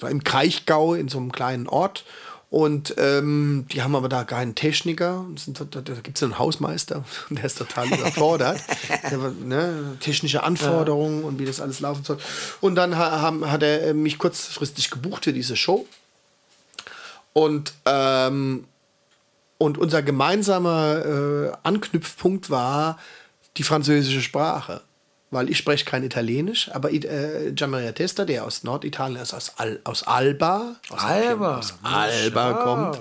bei 0.00 0.10
im 0.10 0.24
Kraichgau 0.24 0.94
in 0.94 1.08
so 1.08 1.18
einem 1.18 1.32
kleinen 1.32 1.68
Ort. 1.68 2.04
Und 2.48 2.94
ähm, 2.96 3.66
die 3.72 3.82
haben 3.82 3.96
aber 3.96 4.08
da 4.08 4.24
keinen 4.24 4.54
Techniker. 4.54 5.26
Da 5.46 5.80
da 5.80 5.94
gibt 6.00 6.16
es 6.16 6.22
einen 6.22 6.38
Hausmeister, 6.38 7.04
der 7.30 7.44
ist 7.44 7.58
total 7.58 7.88
überfordert. 7.88 8.62
Der, 9.10 9.18
ne, 9.18 9.96
technische 10.00 10.42
Anforderungen 10.42 11.24
und 11.24 11.38
wie 11.38 11.44
das 11.44 11.60
alles 11.60 11.80
laufen 11.80 12.04
soll. 12.04 12.18
Und 12.60 12.76
dann 12.76 12.96
ha, 12.96 13.20
haben, 13.20 13.50
hat 13.50 13.62
er 13.62 13.94
mich 13.94 14.18
kurzfristig 14.18 14.90
gebucht 14.90 15.24
für 15.24 15.32
diese 15.32 15.56
Show. 15.56 15.86
Und, 17.32 17.74
ähm, 17.84 18.64
und 19.58 19.76
unser 19.76 20.02
gemeinsamer 20.02 21.04
äh, 21.04 21.52
Anknüpfpunkt 21.64 22.48
war 22.48 22.98
die 23.56 23.64
französische 23.64 24.22
Sprache. 24.22 24.82
Weil 25.36 25.50
ich 25.50 25.58
spreche 25.58 25.84
kein 25.84 26.02
Italienisch, 26.02 26.70
aber 26.72 26.90
äh, 26.90 27.52
Gianmaria 27.52 27.92
Testa, 27.92 28.24
der 28.24 28.46
aus 28.46 28.64
Norditalien 28.64 29.20
ist, 29.20 29.34
aus, 29.34 29.52
Al 29.58 29.80
aus 29.84 30.02
Alba, 30.02 30.76
aus 30.88 31.04
Alba. 31.04 31.58
aus 31.58 31.74
Alba 31.82 32.52
Schau. 32.52 32.64
kommt, 32.64 33.00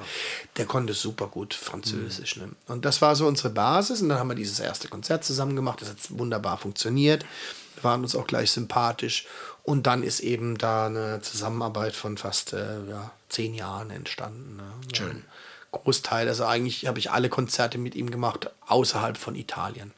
der 0.57 0.66
konnte 0.66 0.94
super 0.94 1.28
gut 1.28 1.53
Französisch. 1.53 2.36
Ne? 2.36 2.49
Und 2.68 2.84
das 2.84 3.02
war 3.02 3.16
so 3.16 3.26
unsere 3.26 3.52
Basis. 3.52 4.02
Und 4.02 4.10
dann 4.10 4.20
haben 4.20 4.28
wir 4.28 4.36
dieses 4.36 4.60
erste 4.60 4.90
Konzert 4.90 5.24
zusammen 5.24 5.56
gemacht. 5.56 5.82
Das 5.82 5.88
hat 5.88 5.98
wunderbar 6.10 6.57
funktioniert. 6.57 7.26
Wir 7.76 7.86
waren 7.86 8.02
uns 8.02 8.18
auch 8.18 8.28
gleich 8.28 8.52
sympathisch. 8.52 9.26
Und 9.64 9.88
dann 9.88 10.03
ist 10.03 10.20
eben 10.20 10.57
da 10.57 10.88
eine 10.88 11.22
Zusammenarbeit 11.22 11.95
von 11.95 12.18
fast 12.18 12.52
äh, 12.52 12.84
ja, 12.90 13.12
zehn 13.30 13.53
Jahren 13.53 13.91
entstanden. 13.91 14.57
Ne? 14.57 14.74
Schön. 14.94 15.24
Großteil, 15.72 16.28
also 16.28 16.44
eigentlich 16.44 16.86
habe 16.86 16.99
ich 16.99 17.12
alle 17.12 17.30
Konzerte 17.30 17.78
mit 17.78 17.95
ihm 17.95 18.12
gemacht, 18.12 18.52
außerhalb 18.68 19.18
von 19.18 19.36
Italien. 19.36 19.94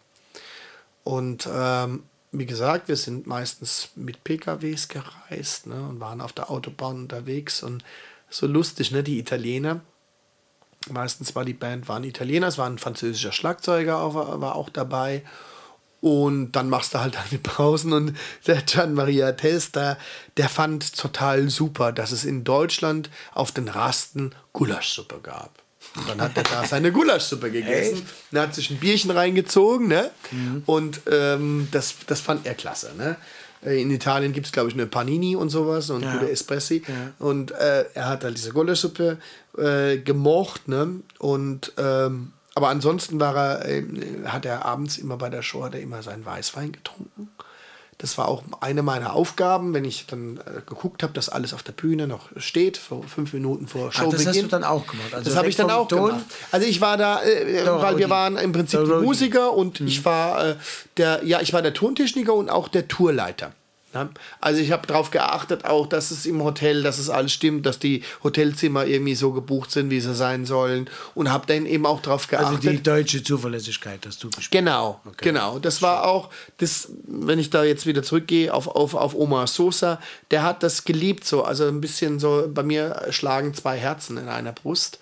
Und 1.03 1.49
ähm, 1.51 2.03
wie 2.31 2.45
gesagt, 2.45 2.87
wir 2.87 2.97
sind 2.97 3.25
meistens 3.27 3.89
mit 3.95 4.23
PKWs 4.23 4.87
gereist 4.87 5.67
ne, 5.67 5.81
und 5.87 5.99
waren 5.99 6.21
auf 6.21 6.33
der 6.33 6.51
Autobahn 6.51 6.97
unterwegs. 6.97 7.63
Und 7.63 7.83
so 8.29 8.47
lustig, 8.47 8.91
ne, 8.91 9.03
die 9.03 9.19
Italiener. 9.19 9.81
Meistens 10.89 11.35
war 11.35 11.43
die 11.43 11.53
Band 11.53 11.89
waren 11.89 12.03
Italiener, 12.03 12.47
es 12.47 12.57
war 12.57 12.69
ein 12.69 12.77
französischer 12.77 13.33
Schlagzeuger 13.33 13.99
auch, 13.99 14.15
war 14.15 14.55
auch 14.55 14.69
dabei. 14.69 15.23
Und 15.99 16.51
dann 16.51 16.69
machst 16.69 16.93
du 16.93 16.99
halt 16.99 17.15
deine 17.15 17.39
Pausen 17.39 17.91
und 17.91 18.17
der 18.47 18.61
Gian 18.61 18.93
Maria 18.93 19.31
Testa, 19.33 19.97
der 20.37 20.49
fand 20.49 20.95
total 20.95 21.49
super, 21.49 21.91
dass 21.91 22.11
es 22.11 22.23
in 22.23 22.43
Deutschland 22.43 23.09
auf 23.33 23.51
den 23.51 23.67
Rasten 23.67 24.33
Gulaschsuppe 24.53 25.19
gab. 25.21 25.66
Und 25.97 26.09
dann 26.09 26.21
hat 26.21 26.37
er 26.37 26.43
da 26.43 26.65
seine 26.65 26.91
Gulaschsuppe 26.91 27.51
gegessen, 27.51 28.05
und 28.31 28.39
hat 28.39 28.53
sich 28.55 28.69
ein 28.69 28.77
Bierchen 28.77 29.11
reingezogen, 29.11 29.87
ne? 29.87 30.11
Und 30.65 31.01
ähm, 31.11 31.67
das, 31.71 31.95
das 32.05 32.19
fand 32.21 32.45
er 32.45 32.53
klasse, 32.53 32.91
ne? 32.97 33.15
Äh, 33.65 33.81
In 33.81 33.89
Italien 33.91 34.33
gibt 34.33 34.45
es, 34.45 34.51
glaube 34.51 34.69
ich, 34.69 34.75
eine 34.75 34.85
Panini 34.87 35.35
und 35.35 35.49
sowas 35.49 35.89
und 35.89 36.03
gute 36.13 36.29
Espressi. 36.29 36.83
Und 37.19 37.51
äh, 37.51 37.85
er 37.93 38.07
hat 38.09 38.23
halt 38.23 38.37
diese 38.37 38.51
Gulaschsuppe 38.51 39.17
äh, 39.57 39.97
gemocht, 39.97 40.67
ne? 40.67 41.01
Und 41.19 41.73
ähm, 41.77 42.33
aber 42.55 42.69
ansonsten 42.69 43.19
war 43.19 43.35
er, 43.35 43.65
äh, 43.67 43.83
hat 44.25 44.45
er 44.45 44.65
abends 44.65 44.97
immer 44.97 45.17
bei 45.17 45.29
der 45.29 45.43
Show 45.43 45.63
hat 45.63 45.75
er 45.75 45.81
immer 45.81 46.01
seinen 46.01 46.25
Weißwein 46.25 46.71
getrunken. 46.71 47.29
Das 47.99 48.15
war 48.19 48.27
auch 48.27 48.43
eine 48.61 48.83
meiner 48.83 49.13
Aufgaben, 49.13 49.73
wenn 49.73 49.83
ich 49.83 50.05
dann 50.05 50.37
äh, 50.37 50.61
geguckt 50.67 51.01
habe, 51.01 51.13
dass 51.13 51.29
alles 51.29 51.51
auf 51.55 51.63
der 51.63 51.71
Bühne 51.71 52.05
noch 52.05 52.29
steht, 52.37 52.77
vor 52.77 53.01
fünf 53.03 53.33
Minuten 53.33 53.67
vor 53.67 53.87
Ach, 53.89 53.93
Showbeginn. 53.93 54.17
das 54.25 54.27
hast 54.27 54.41
du 54.43 54.47
dann 54.47 54.63
auch 54.63 54.85
gemacht. 54.85 55.13
Also 55.15 55.29
das 55.29 55.35
habe 55.35 55.47
ich 55.49 55.55
dann 55.55 55.71
auch 55.71 55.87
Ton. 55.87 56.09
gemacht. 56.09 56.25
Also 56.51 56.67
ich 56.67 56.79
war 56.79 56.97
da, 56.97 57.23
äh, 57.23 57.63
Der 57.63 57.81
weil 57.81 57.97
wir 57.97 58.09
waren 58.11 58.37
im 58.37 58.51
Prinzip 58.51 58.81
Roadie. 58.81 59.03
Musiker 59.03 59.53
und 59.53 59.81
ich 59.81 60.05
war 60.05 60.45
äh, 60.45 60.55
der, 60.97 61.21
ja, 61.25 61.41
ich 61.41 61.53
war 61.53 61.63
der 61.63 61.73
Tontechniker 61.73 62.35
und 62.35 62.49
auch 62.51 62.67
der 62.67 62.87
Tourleiter. 62.87 63.51
Also 64.41 64.61
ich 64.61 64.71
habe 64.71 64.85
darauf 64.85 65.11
geachtet 65.11 65.65
auch, 65.65 65.87
dass 65.87 66.11
es 66.11 66.25
im 66.25 66.43
Hotel, 66.43 66.83
dass 66.83 66.99
es 66.99 67.09
alles 67.09 67.31
stimmt, 67.31 67.65
dass 67.65 67.79
die 67.79 68.03
Hotelzimmer 68.23 68.85
irgendwie 68.85 69.15
so 69.15 69.31
gebucht 69.31 69.71
sind, 69.71 69.89
wie 69.89 69.99
sie 69.99 70.13
sein 70.13 70.45
sollen 70.45 70.89
und 71.15 71.31
habe 71.31 71.47
dann 71.47 71.65
eben 71.65 71.85
auch 71.85 72.01
darauf 72.01 72.27
geachtet. 72.27 72.57
Also 72.57 72.69
die 72.69 72.83
deutsche 72.83 73.23
Zuverlässigkeit, 73.23 74.05
dass 74.05 74.19
du 74.19 74.29
gespielt 74.29 74.51
Genau, 74.51 75.01
genau. 75.17 75.59
Das 75.59 75.81
war 75.81 76.05
auch, 76.05 76.29
das, 76.57 76.89
wenn 77.07 77.39
ich 77.39 77.49
da 77.49 77.63
jetzt 77.63 77.85
wieder 77.85 78.03
zurückgehe 78.03 78.53
auf, 78.53 78.67
auf, 78.67 78.93
auf 78.93 79.15
Omar 79.15 79.47
Sosa, 79.47 79.99
der 80.31 80.43
hat 80.43 80.63
das 80.63 80.83
geliebt 80.83 81.25
so. 81.25 81.43
Also 81.43 81.67
ein 81.67 81.81
bisschen 81.81 82.19
so, 82.19 82.49
bei 82.53 82.63
mir 82.63 83.07
schlagen 83.09 83.53
zwei 83.53 83.77
Herzen 83.77 84.17
in 84.17 84.27
einer 84.27 84.51
Brust. 84.51 84.99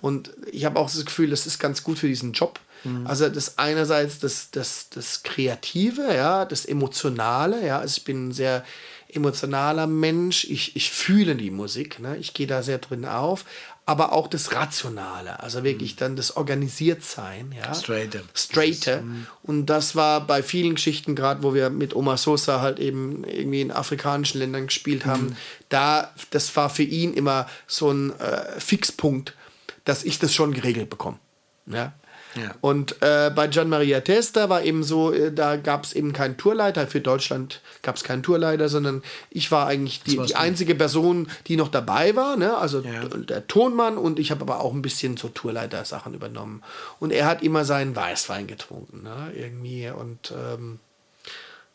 Und 0.00 0.30
ich 0.50 0.64
habe 0.64 0.78
auch 0.78 0.90
das 0.90 1.04
Gefühl, 1.04 1.30
das 1.30 1.46
ist 1.46 1.58
ganz 1.58 1.84
gut 1.84 1.98
für 1.98 2.08
diesen 2.08 2.32
Job. 2.32 2.58
Also 3.04 3.28
das 3.28 3.58
einerseits 3.58 4.18
das, 4.18 4.50
das, 4.50 4.88
das 4.90 5.22
Kreative, 5.22 6.14
ja, 6.14 6.44
das 6.44 6.64
Emotionale, 6.64 7.66
ja. 7.66 7.78
Also 7.78 7.98
ich 7.98 8.04
bin 8.04 8.28
ein 8.28 8.32
sehr 8.32 8.64
emotionaler 9.14 9.86
Mensch. 9.86 10.44
Ich, 10.44 10.76
ich 10.76 10.90
fühle 10.90 11.34
die 11.36 11.50
Musik, 11.50 12.00
ne? 12.00 12.16
ich 12.16 12.34
gehe 12.34 12.46
da 12.46 12.62
sehr 12.62 12.78
drin 12.78 13.04
auf. 13.04 13.44
Aber 13.86 14.12
auch 14.12 14.28
das 14.28 14.52
Rationale, 14.52 15.40
also 15.40 15.64
wirklich 15.64 15.96
dann 15.96 16.14
das 16.14 16.36
Organisiertsein, 16.36 17.52
ja. 17.56 17.74
Straighte. 17.74 18.22
Straighte. 18.34 19.02
Und 19.42 19.66
das 19.66 19.96
war 19.96 20.24
bei 20.24 20.44
vielen 20.44 20.76
Geschichten, 20.76 21.16
gerade 21.16 21.42
wo 21.42 21.54
wir 21.54 21.70
mit 21.70 21.96
Oma 21.96 22.16
Sosa 22.16 22.60
halt 22.60 22.78
eben 22.78 23.24
irgendwie 23.24 23.62
in 23.62 23.72
afrikanischen 23.72 24.38
Ländern 24.38 24.66
gespielt 24.66 25.06
haben, 25.06 25.36
da, 25.70 26.14
das 26.30 26.54
war 26.54 26.70
für 26.70 26.84
ihn 26.84 27.14
immer 27.14 27.48
so 27.66 27.90
ein 27.90 28.16
äh, 28.20 28.60
Fixpunkt, 28.60 29.34
dass 29.84 30.04
ich 30.04 30.20
das 30.20 30.32
schon 30.34 30.52
geregelt 30.52 30.88
bekomme. 30.88 31.18
Ja. 31.66 31.92
Ja. 32.36 32.54
Und 32.60 32.96
äh, 33.02 33.30
bei 33.34 33.48
Gian 33.48 33.68
Maria 33.68 34.00
Testa 34.00 34.48
war 34.48 34.62
eben 34.62 34.82
so, 34.84 35.12
äh, 35.12 35.32
da 35.32 35.56
gab 35.56 35.84
es 35.84 35.92
eben 35.92 36.12
keinen 36.12 36.36
Tourleiter. 36.36 36.86
Für 36.86 37.00
Deutschland 37.00 37.60
gab 37.82 37.96
es 37.96 38.04
keinen 38.04 38.22
Tourleiter, 38.22 38.68
sondern 38.68 39.02
ich 39.30 39.50
war 39.50 39.66
eigentlich 39.66 40.02
die, 40.02 40.16
die 40.18 40.36
einzige 40.36 40.74
Person, 40.74 41.28
die 41.46 41.56
noch 41.56 41.68
dabei 41.68 42.14
war. 42.14 42.36
Ne? 42.36 42.56
Also 42.56 42.80
Ja. 42.80 43.04
der 43.04 43.46
Tonmann 43.46 43.98
und 43.98 44.18
ich 44.18 44.30
habe 44.30 44.42
aber 44.42 44.60
auch 44.60 44.72
ein 44.72 44.82
bisschen 44.82 45.16
so 45.16 45.28
Tourleiter-Sachen 45.28 46.14
übernommen. 46.14 46.62
Und 47.00 47.12
er 47.12 47.26
hat 47.26 47.42
immer 47.42 47.64
seinen 47.64 47.96
Weißwein 47.96 48.46
getrunken, 48.46 49.02
ne? 49.02 49.32
irgendwie. 49.34 49.88
Und 49.90 50.32
ähm, 50.32 50.78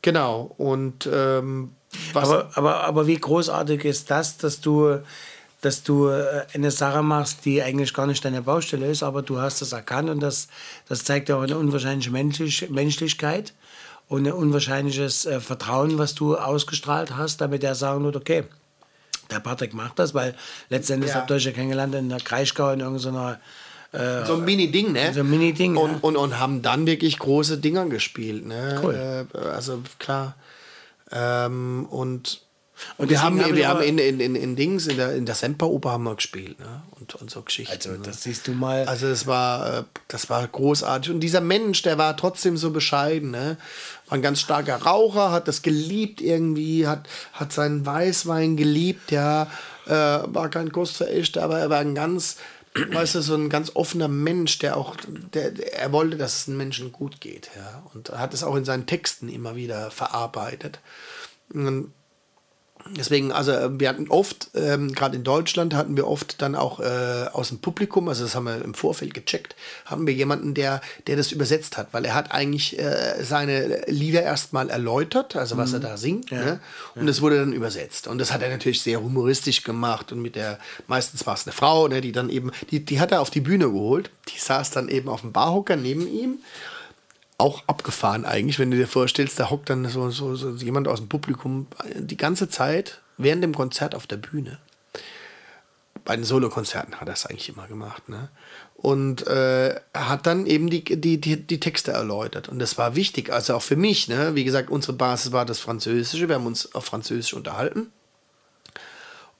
genau. 0.01 0.53
Und 0.57 1.09
ähm, 1.11 1.71
was. 2.13 2.29
Aber, 2.29 2.51
aber, 2.55 2.83
aber 2.83 3.07
wie 3.07 3.17
großartig 3.17 3.83
ist 3.85 4.11
das, 4.11 4.37
dass 4.37 4.61
du, 4.61 4.99
dass 5.65 5.83
du 5.83 6.07
äh, 6.09 6.43
eine 6.53 6.69
Sache 6.71 7.01
machst, 7.01 7.43
die 7.45 7.61
eigentlich 7.63 7.93
gar 7.93 8.05
nicht 8.07 8.23
deine 8.23 8.41
Baustelle 8.43 8.85
ist, 8.87 9.01
aber 9.03 9.21
du 9.23 9.39
hast 9.39 9.61
das 9.61 9.71
erkannt 9.71 10.09
und 10.09 10.19
das, 10.19 10.47
das 10.87 11.03
zeigt 11.03 11.27
ja 11.29 11.35
auch 11.37 11.41
eine 11.41 11.57
unwahrscheinliche 11.57 12.11
Menschlich, 12.11 12.69
Menschlichkeit 12.69 13.53
und 14.07 14.27
ein 14.27 14.33
unwahrscheinliches 14.33 15.25
äh, 15.25 15.39
Vertrauen, 15.41 15.97
was 15.97 16.13
du 16.13 16.35
ausgestrahlt 16.37 17.17
hast, 17.17 17.41
damit 17.41 17.63
er 17.63 17.73
sagen 17.75 18.03
wird, 18.03 18.15
okay, 18.15 18.43
der 19.31 19.39
Patrick 19.39 19.73
macht 19.73 19.97
das, 19.97 20.13
weil 20.13 20.35
letztendlich 20.69 21.11
Ja. 21.11 21.17
habt 21.17 21.31
ihr 21.31 21.35
euch 21.37 21.45
ja 21.45 21.51
kennengelernt 21.51 21.95
in 21.95 22.09
der 22.09 22.19
Kreischgau 22.19 22.71
in 22.71 22.81
irgendeiner 22.81 23.39
so 24.27 24.33
ein 24.33 24.43
Mini-Ding, 24.43 24.91
ne? 24.91 25.13
so 25.13 25.21
ein 25.21 25.29
Mini-Ding, 25.29 25.77
Und, 25.77 25.89
ja. 25.91 25.97
und, 26.01 26.17
und 26.17 26.37
haben 26.37 26.61
dann 26.61 26.85
wirklich 26.85 27.17
große 27.17 27.59
Dinger 27.59 27.85
gespielt, 27.85 28.45
ne? 28.45 28.77
Cool. 28.83 29.25
Äh, 29.33 29.37
also 29.37 29.81
klar. 29.99 30.35
Ähm, 31.13 31.85
und 31.89 32.41
Und 32.97 33.09
wir 33.09 33.21
haben, 33.21 33.39
hab 33.39 33.49
ich 33.49 33.55
wir 33.55 33.67
haben 33.67 33.81
in, 33.81 33.97
in, 33.97 34.19
in, 34.19 34.35
in 34.35 34.55
Dings, 34.55 34.87
in 34.87 34.97
der, 34.97 35.15
in 35.15 35.25
der 35.25 35.35
Semperoper 35.35 35.91
haben 35.91 36.03
wir 36.03 36.15
gespielt, 36.15 36.59
ne? 36.59 36.81
Und, 36.99 37.15
und 37.15 37.29
so 37.29 37.41
Geschichten. 37.41 37.73
Also, 37.73 37.91
ne? 37.91 37.99
das 38.03 38.23
siehst 38.23 38.47
du 38.47 38.51
mal. 38.51 38.85
Also 38.85 39.07
es 39.07 39.27
war, 39.27 39.79
äh, 39.79 39.83
das 40.07 40.29
war 40.29 40.47
großartig. 40.47 41.11
Und 41.11 41.19
dieser 41.21 41.41
Mensch, 41.41 41.81
der 41.81 41.97
war 41.97 42.15
trotzdem 42.17 42.57
so 42.57 42.71
bescheiden. 42.71 43.31
Ne? 43.31 43.57
War 44.07 44.17
ein 44.17 44.21
ganz 44.21 44.41
starker 44.41 44.77
Raucher, 44.77 45.31
hat 45.31 45.47
das 45.47 45.61
geliebt 45.61 46.21
irgendwie, 46.21 46.87
hat, 46.87 47.07
hat 47.33 47.53
seinen 47.53 47.85
Weißwein 47.85 48.57
geliebt, 48.57 49.11
ja. 49.11 49.49
Äh, 49.85 49.91
war 49.91 50.49
kein 50.49 50.71
Kostverächter, 50.71 51.43
aber 51.43 51.59
er 51.59 51.69
war 51.69 51.79
ein 51.79 51.95
ganz, 51.95 52.37
weißt 52.91 53.15
du, 53.15 53.21
so 53.21 53.35
ein 53.35 53.49
ganz 53.49 53.71
offener 53.75 54.07
Mensch, 54.07 54.57
der 54.59 54.77
auch, 54.77 54.95
der, 55.33 55.51
der, 55.51 55.73
er 55.73 55.91
wollte, 55.91 56.17
dass 56.17 56.39
es 56.39 56.45
den 56.45 56.57
Menschen 56.57 56.91
gut 56.91 57.21
geht, 57.21 57.51
ja. 57.55 57.83
Und 57.93 58.09
hat 58.09 58.33
es 58.33 58.43
auch 58.43 58.55
in 58.55 58.65
seinen 58.65 58.85
Texten 58.85 59.29
immer 59.29 59.55
wieder 59.55 59.91
verarbeitet. 59.91 60.79
Und 61.53 61.93
Deswegen, 62.95 63.31
also 63.31 63.51
äh, 63.51 63.79
wir 63.79 63.89
hatten 63.89 64.09
oft, 64.09 64.49
ähm, 64.53 64.93
gerade 64.93 65.15
in 65.15 65.23
Deutschland 65.23 65.73
hatten 65.73 65.97
wir 65.97 66.07
oft 66.07 66.41
dann 66.41 66.55
auch 66.55 66.79
äh, 66.79 67.25
aus 67.31 67.49
dem 67.49 67.57
Publikum, 67.57 68.07
also 68.07 68.23
das 68.23 68.35
haben 68.35 68.45
wir 68.45 68.63
im 68.63 68.75
Vorfeld 68.75 69.13
gecheckt, 69.15 69.55
haben 69.85 70.05
wir 70.05 70.13
jemanden, 70.13 70.53
der, 70.53 70.81
der 71.07 71.15
das 71.15 71.31
übersetzt 71.31 71.77
hat, 71.77 71.87
weil 71.93 72.05
er 72.05 72.13
hat 72.13 72.31
eigentlich 72.31 72.77
äh, 72.77 73.23
seine 73.23 73.81
Lieder 73.87 74.21
erstmal 74.21 74.69
erläutert, 74.69 75.35
also 75.35 75.57
was 75.57 75.73
er 75.73 75.79
da 75.79 75.97
singt, 75.97 76.31
ne? 76.31 76.59
und 76.93 77.07
das 77.07 77.21
wurde 77.21 77.39
dann 77.39 77.53
übersetzt. 77.53 78.07
Und 78.07 78.19
das 78.19 78.31
hat 78.31 78.43
er 78.43 78.49
natürlich 78.49 78.81
sehr 78.81 79.01
humoristisch 79.01 79.63
gemacht 79.63 80.11
und 80.11 80.21
mit 80.21 80.35
der, 80.35 80.59
meistens 80.87 81.25
war 81.25 81.33
es 81.33 81.47
eine 81.47 81.53
Frau, 81.53 81.87
ne, 81.87 82.01
die 82.01 82.11
dann 82.11 82.29
eben, 82.29 82.51
die, 82.69 82.85
die 82.85 82.99
hat 82.99 83.11
er 83.11 83.21
auf 83.21 83.31
die 83.31 83.41
Bühne 83.41 83.71
geholt, 83.71 84.11
die 84.29 84.39
saß 84.39 84.69
dann 84.71 84.89
eben 84.89 85.09
auf 85.09 85.21
dem 85.21 85.31
Barhocker 85.31 85.75
neben 85.75 86.07
ihm 86.07 86.39
auch 87.37 87.63
abgefahren 87.67 88.25
eigentlich, 88.25 88.59
wenn 88.59 88.71
du 88.71 88.77
dir 88.77 88.87
vorstellst, 88.87 89.39
da 89.39 89.49
hockt 89.49 89.69
dann 89.69 89.87
so, 89.89 90.09
so, 90.09 90.35
so 90.35 90.51
jemand 90.51 90.87
aus 90.87 90.99
dem 90.99 91.09
Publikum 91.09 91.67
die 91.95 92.17
ganze 92.17 92.47
Zeit 92.47 93.01
während 93.17 93.43
dem 93.43 93.53
Konzert 93.53 93.95
auf 93.95 94.07
der 94.07 94.17
Bühne. 94.17 94.59
Bei 96.05 96.15
den 96.15 96.23
Solokonzerten 96.23 96.95
hat 96.95 97.01
er 97.01 97.13
das 97.13 97.25
eigentlich 97.25 97.49
immer 97.49 97.67
gemacht. 97.67 98.07
Ne? 98.09 98.29
Und 98.75 99.25
äh, 99.27 99.79
hat 99.93 100.27
dann 100.27 100.45
eben 100.45 100.69
die, 100.69 100.83
die, 100.83 101.19
die, 101.19 101.47
die 101.47 101.59
Texte 101.59 101.91
erläutert. 101.91 102.47
Und 102.47 102.59
das 102.59 102.77
war 102.77 102.95
wichtig, 102.95 103.31
also 103.31 103.55
auch 103.55 103.61
für 103.61 103.75
mich. 103.75 104.07
Ne? 104.07 104.35
Wie 104.35 104.43
gesagt, 104.43 104.69
unsere 104.69 104.93
Basis 104.93 105.31
war 105.31 105.45
das 105.45 105.59
Französische. 105.59 106.29
Wir 106.29 106.35
haben 106.35 106.45
uns 106.45 106.75
auf 106.75 106.85
Französisch 106.85 107.33
unterhalten. 107.33 107.91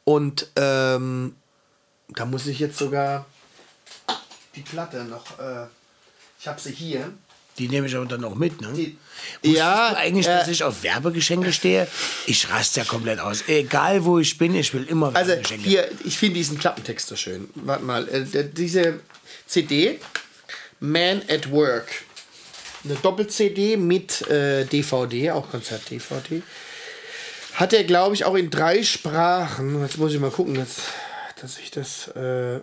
Und 0.04 0.52
ähm, 0.56 1.36
da 2.10 2.26
muss 2.26 2.48
ich 2.48 2.60
jetzt 2.60 2.78
sogar 2.78 3.26
die 4.56 4.62
Platte 4.62 5.04
noch. 5.04 5.38
Äh, 5.40 5.68
ich 6.40 6.48
habe 6.48 6.60
sie 6.60 6.72
hier. 6.72 7.12
Die 7.58 7.70
nehme 7.70 7.88
ich 7.88 7.96
aber 7.96 8.06
dann 8.06 8.24
auch 8.26 8.36
mit, 8.36 8.60
ne? 8.62 8.74
Die- 8.74 8.98
Ja, 9.44 9.94
eigentlich, 9.96 10.28
äh, 10.28 10.38
dass 10.40 10.48
ich 10.50 10.64
auf 10.64 10.84
Werbegeschenke 10.84 11.54
stehe? 11.54 11.88
Ich 12.28 12.50
raste 12.50 12.82
ja 12.82 12.86
komplett 12.86 13.20
aus. 13.20 13.44
Egal 13.48 14.04
wo 14.04 14.20
ich 14.20 14.38
bin, 14.38 14.54
ich 14.56 14.74
will 14.74 14.84
immer 14.84 15.08
Also 15.16 15.30
Werbegeschenke. 15.30 15.64
hier, 15.70 15.90
ich 16.04 16.18
finde 16.18 16.36
diesen 16.36 16.60
Klappentext 16.60 17.08
so 17.08 17.16
schön. 17.16 17.50
Warte 17.56 17.84
mal, 17.86 18.08
äh, 18.10 18.44
diese 18.52 19.00
CD, 19.48 20.00
Man 20.80 21.22
at 21.30 21.50
Work. 21.52 21.88
Eine 22.84 22.96
Doppel-CD 22.96 23.78
mit 23.78 24.22
äh, 24.30 24.66
DVD, 24.66 25.32
auch 25.32 25.50
Konzert-DVD. 25.50 26.44
Hat 27.54 27.74
er, 27.74 27.84
glaube 27.86 28.14
ich, 28.16 28.26
auch 28.26 28.36
in 28.36 28.50
drei 28.52 28.84
Sprachen. 28.84 29.82
Jetzt 29.82 29.98
muss 29.98 30.14
ich 30.14 30.20
mal 30.20 30.30
gucken, 30.30 30.54
dass, 30.56 30.76
dass 31.42 31.58
ich 31.58 31.72
das. 31.72 32.10
Äh, 32.10 32.60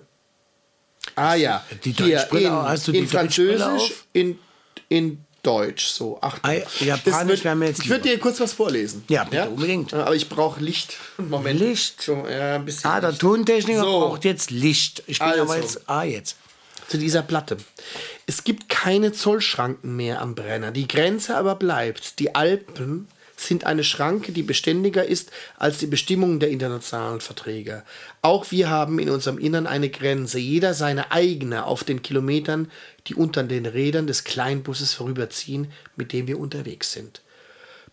ah 1.16 1.34
ja. 1.34 1.64
Die 1.84 1.90
Hier, 1.92 2.28
in, 2.32 2.52
hast 2.52 2.86
du 2.88 2.92
in 2.92 3.08
Französisch, 3.08 3.64
auf? 3.64 4.04
in, 4.12 4.38
in 4.88 5.24
Deutsch. 5.42 5.86
So, 5.86 6.18
Achtung. 6.20 6.62
Japanisch 6.80 7.42
wäre 7.44 7.56
mir 7.56 7.66
jetzt 7.66 7.82
Ich 7.82 7.88
würde 7.88 8.02
dir 8.08 8.18
kurz 8.18 8.40
was 8.40 8.52
vorlesen. 8.52 9.04
Ja, 9.08 9.24
bitte, 9.24 9.50
unbedingt. 9.50 9.92
Aber 9.92 10.14
ich 10.14 10.28
brauche 10.28 10.60
Licht. 10.60 10.96
Moment. 11.18 11.58
Licht? 11.58 12.00
So, 12.02 12.26
ja, 12.28 12.56
ein 12.56 12.64
bisschen 12.64 12.90
ah, 12.90 13.00
der. 13.00 13.18
Tontechniker 13.18 13.80
So. 13.80 14.00
braucht 14.00 14.24
jetzt 14.24 14.50
Licht. 14.50 15.02
Ich 15.06 15.18
bin 15.18 15.28
Also. 15.28 15.42
aber 15.42 15.56
jetzt. 15.56 15.80
Ah, 15.88 16.04
jetzt. 16.04 16.36
zu 16.88 16.98
dieser 16.98 17.22
Platte. 17.22 17.56
Es 18.26 18.44
gibt 18.44 18.68
keine 18.68 19.12
Zollschranken 19.12 19.96
mehr 19.96 20.20
am 20.20 20.34
Brenner. 20.34 20.70
Die 20.70 20.86
Grenze 20.86 21.36
aber 21.36 21.56
bleibt. 21.56 22.18
Die 22.20 22.34
Alpen 22.34 23.08
sind 23.42 23.64
eine 23.64 23.84
Schranke, 23.84 24.32
die 24.32 24.42
beständiger 24.42 25.04
ist 25.04 25.30
als 25.56 25.78
die 25.78 25.86
Bestimmungen 25.86 26.40
der 26.40 26.50
internationalen 26.50 27.20
Verträge. 27.20 27.82
Auch 28.22 28.50
wir 28.50 28.70
haben 28.70 28.98
in 28.98 29.10
unserem 29.10 29.38
Innern 29.38 29.66
eine 29.66 29.90
Grenze, 29.90 30.38
jeder 30.38 30.74
seine 30.74 31.12
eigene 31.12 31.66
auf 31.66 31.84
den 31.84 32.02
Kilometern, 32.02 32.70
die 33.06 33.14
unter 33.14 33.42
den 33.42 33.66
Rädern 33.66 34.06
des 34.06 34.24
Kleinbusses 34.24 34.94
vorüberziehen, 34.94 35.72
mit 35.96 36.12
dem 36.12 36.26
wir 36.26 36.38
unterwegs 36.38 36.92
sind. 36.92 37.22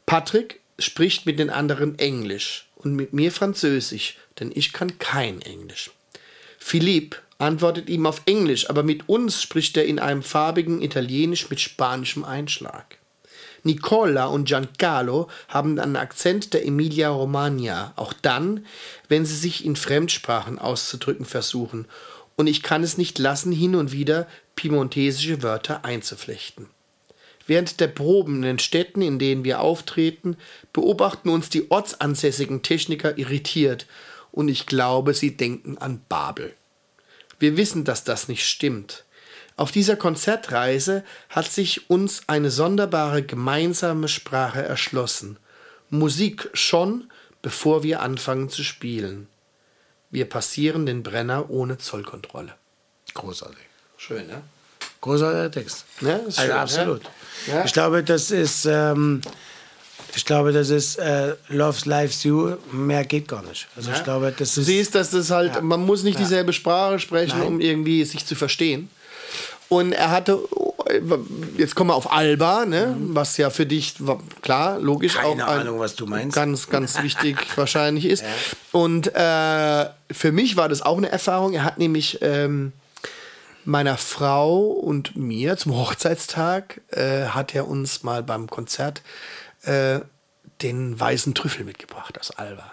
Patrick 0.05 0.61
spricht 0.77 1.25
mit 1.25 1.39
den 1.39 1.49
anderen 1.49 1.99
Englisch 1.99 2.67
und 2.75 2.95
mit 2.95 3.13
mir 3.13 3.31
Französisch, 3.31 4.17
denn 4.39 4.51
ich 4.53 4.73
kann 4.73 4.97
kein 4.99 5.41
Englisch. 5.41 5.91
Philipp 6.57 7.21
antwortet 7.39 7.89
ihm 7.89 8.05
auf 8.05 8.21
Englisch, 8.25 8.69
aber 8.69 8.83
mit 8.83 9.07
uns 9.07 9.41
spricht 9.41 9.77
er 9.77 9.85
in 9.85 9.99
einem 9.99 10.23
farbigen 10.23 10.81
Italienisch 10.81 11.49
mit 11.49 11.59
spanischem 11.59 12.23
Einschlag. 12.23 12.98
Nicola 13.63 14.25
und 14.25 14.45
Giancarlo 14.45 15.27
haben 15.47 15.79
einen 15.79 15.95
Akzent 15.95 16.53
der 16.53 16.65
Emilia-Romagna, 16.65 17.93
auch 17.95 18.13
dann, 18.13 18.65
wenn 19.07 19.25
sie 19.25 19.35
sich 19.35 19.65
in 19.65 19.75
Fremdsprachen 19.75 20.59
auszudrücken 20.59 21.25
versuchen. 21.25 21.85
Und 22.35 22.47
ich 22.47 22.63
kann 22.63 22.83
es 22.83 22.97
nicht 22.97 23.19
lassen, 23.19 23.51
hin 23.51 23.75
und 23.75 23.91
wieder 23.91 24.27
piemontesische 24.55 25.43
Wörter 25.43 25.83
einzuflechten. 25.83 26.67
Während 27.47 27.79
der 27.79 27.87
Proben 27.87 28.37
in 28.37 28.41
den 28.43 28.59
Städten, 28.59 29.01
in 29.01 29.17
denen 29.17 29.43
wir 29.43 29.61
auftreten, 29.61 30.37
beobachten 30.71 31.29
uns 31.29 31.49
die 31.49 31.71
ortsansässigen 31.71 32.61
Techniker 32.61 33.17
irritiert 33.17 33.87
und 34.31 34.49
ich 34.49 34.67
glaube, 34.67 35.13
sie 35.13 35.35
denken 35.35 35.77
an 35.79 36.01
Babel. 36.09 36.53
Wir 37.39 37.57
wissen, 37.57 37.85
dass 37.85 38.03
das 38.03 38.27
nicht 38.27 38.45
stimmt. 38.45 39.03
Auf 39.59 39.73
dieser 39.73 39.97
Konzertreise 39.97 41.03
hat 41.29 41.51
sich 41.51 41.89
uns 41.89 42.21
eine 42.27 42.49
sonderbare 42.49 43.23
gemeinsame 43.23 44.07
Sprache 44.07 44.61
erschlossen. 44.63 45.35
Musik 45.89 46.49
schon, 46.53 47.11
bevor 47.41 47.83
wir 47.83 48.01
anfangen 48.01 48.47
zu 48.47 48.63
spielen. 48.63 49.27
Wir 50.11 50.29
passieren 50.29 50.85
den 50.85 51.03
Brenner 51.03 51.49
ohne 51.49 51.77
Zollkontrolle. 51.77 52.53
Großartig. 53.13 53.57
Schön, 53.97 54.27
ne? 54.27 54.41
Großartiger 55.01 55.51
Text. 55.51 55.83
Ja, 55.99 56.15
ist 56.15 56.39
also 56.39 56.41
schön, 56.43 56.51
absolut. 56.51 57.01
ja. 57.47 57.55
Ja. 57.55 57.65
Ich 57.65 57.73
glaube, 57.73 58.01
das 58.01 58.31
ist, 58.31 58.63
ähm, 58.63 59.19
ich 60.15 60.23
glaube, 60.23 60.53
das 60.53 60.69
ist 60.69 60.99
äh, 60.99 61.35
Love's 61.49 61.85
Lives 61.85 62.23
You. 62.23 62.55
Mehr 62.71 63.03
geht 63.03 63.27
gar 63.27 63.43
nicht. 63.43 63.67
Also 63.75 63.91
ich 63.91 64.03
glaube, 64.05 64.33
das 64.37 64.55
Du 64.55 64.61
ist 64.61 64.67
siehst, 64.67 64.95
dass 64.95 65.09
das 65.09 65.29
halt, 65.31 65.55
Ja. 65.55 65.61
man 65.61 65.81
muss 65.85 66.03
nicht 66.03 66.15
Ja. 66.17 66.21
dieselbe 66.23 66.53
Sprache 66.53 66.97
sprechen, 66.99 67.39
Nein. 67.39 67.47
um 67.47 67.59
irgendwie 67.59 68.05
sich 68.05 68.25
zu 68.25 68.35
verstehen. 68.35 68.89
Und 69.69 69.91
er 69.91 70.09
hatte, 70.09 70.39
jetzt 71.57 71.75
kommen 71.75 71.91
wir 71.91 71.95
auf 71.95 72.11
Alba, 72.11 72.65
ne? 72.65 72.95
was 72.99 73.37
ja 73.37 73.51
für 73.51 73.65
dich, 73.67 73.95
klar, 74.41 74.79
logisch 74.79 75.15
Mhm. 75.15 75.19
Keine 75.19 75.45
auch 75.45 75.51
ein, 75.51 75.59
Ahnung, 75.61 75.79
was 75.79 75.95
du 75.95 76.07
meinst. 76.07 76.35
ganz, 76.35 76.69
ganz 76.69 77.01
wichtig 77.03 77.37
wahrscheinlich 77.55 78.05
ist. 78.05 78.23
Und 78.71 79.13
äh, 79.15 79.85
für 80.11 80.31
mich 80.31 80.57
war 80.57 80.69
das 80.69 80.81
auch 80.81 80.97
eine 80.97 81.09
Erfahrung. 81.09 81.53
Er 81.53 81.63
hat 81.63 81.77
nämlich 81.77 82.19
ähm, 82.21 82.73
meiner 83.63 83.97
Frau 83.97 84.59
und 84.61 85.15
mir 85.15 85.57
zum 85.57 85.75
Hochzeitstag, 85.75 86.81
äh, 86.89 87.25
hat 87.25 87.53
er 87.53 87.67
uns 87.67 88.03
mal 88.03 88.23
beim 88.23 88.49
Konzert 88.49 89.03
äh, 89.63 89.99
den 90.61 90.99
weißen 90.99 91.35
Trüffel 91.35 91.63
mitgebracht 91.65 92.19
aus 92.19 92.31
Alba. 92.31 92.71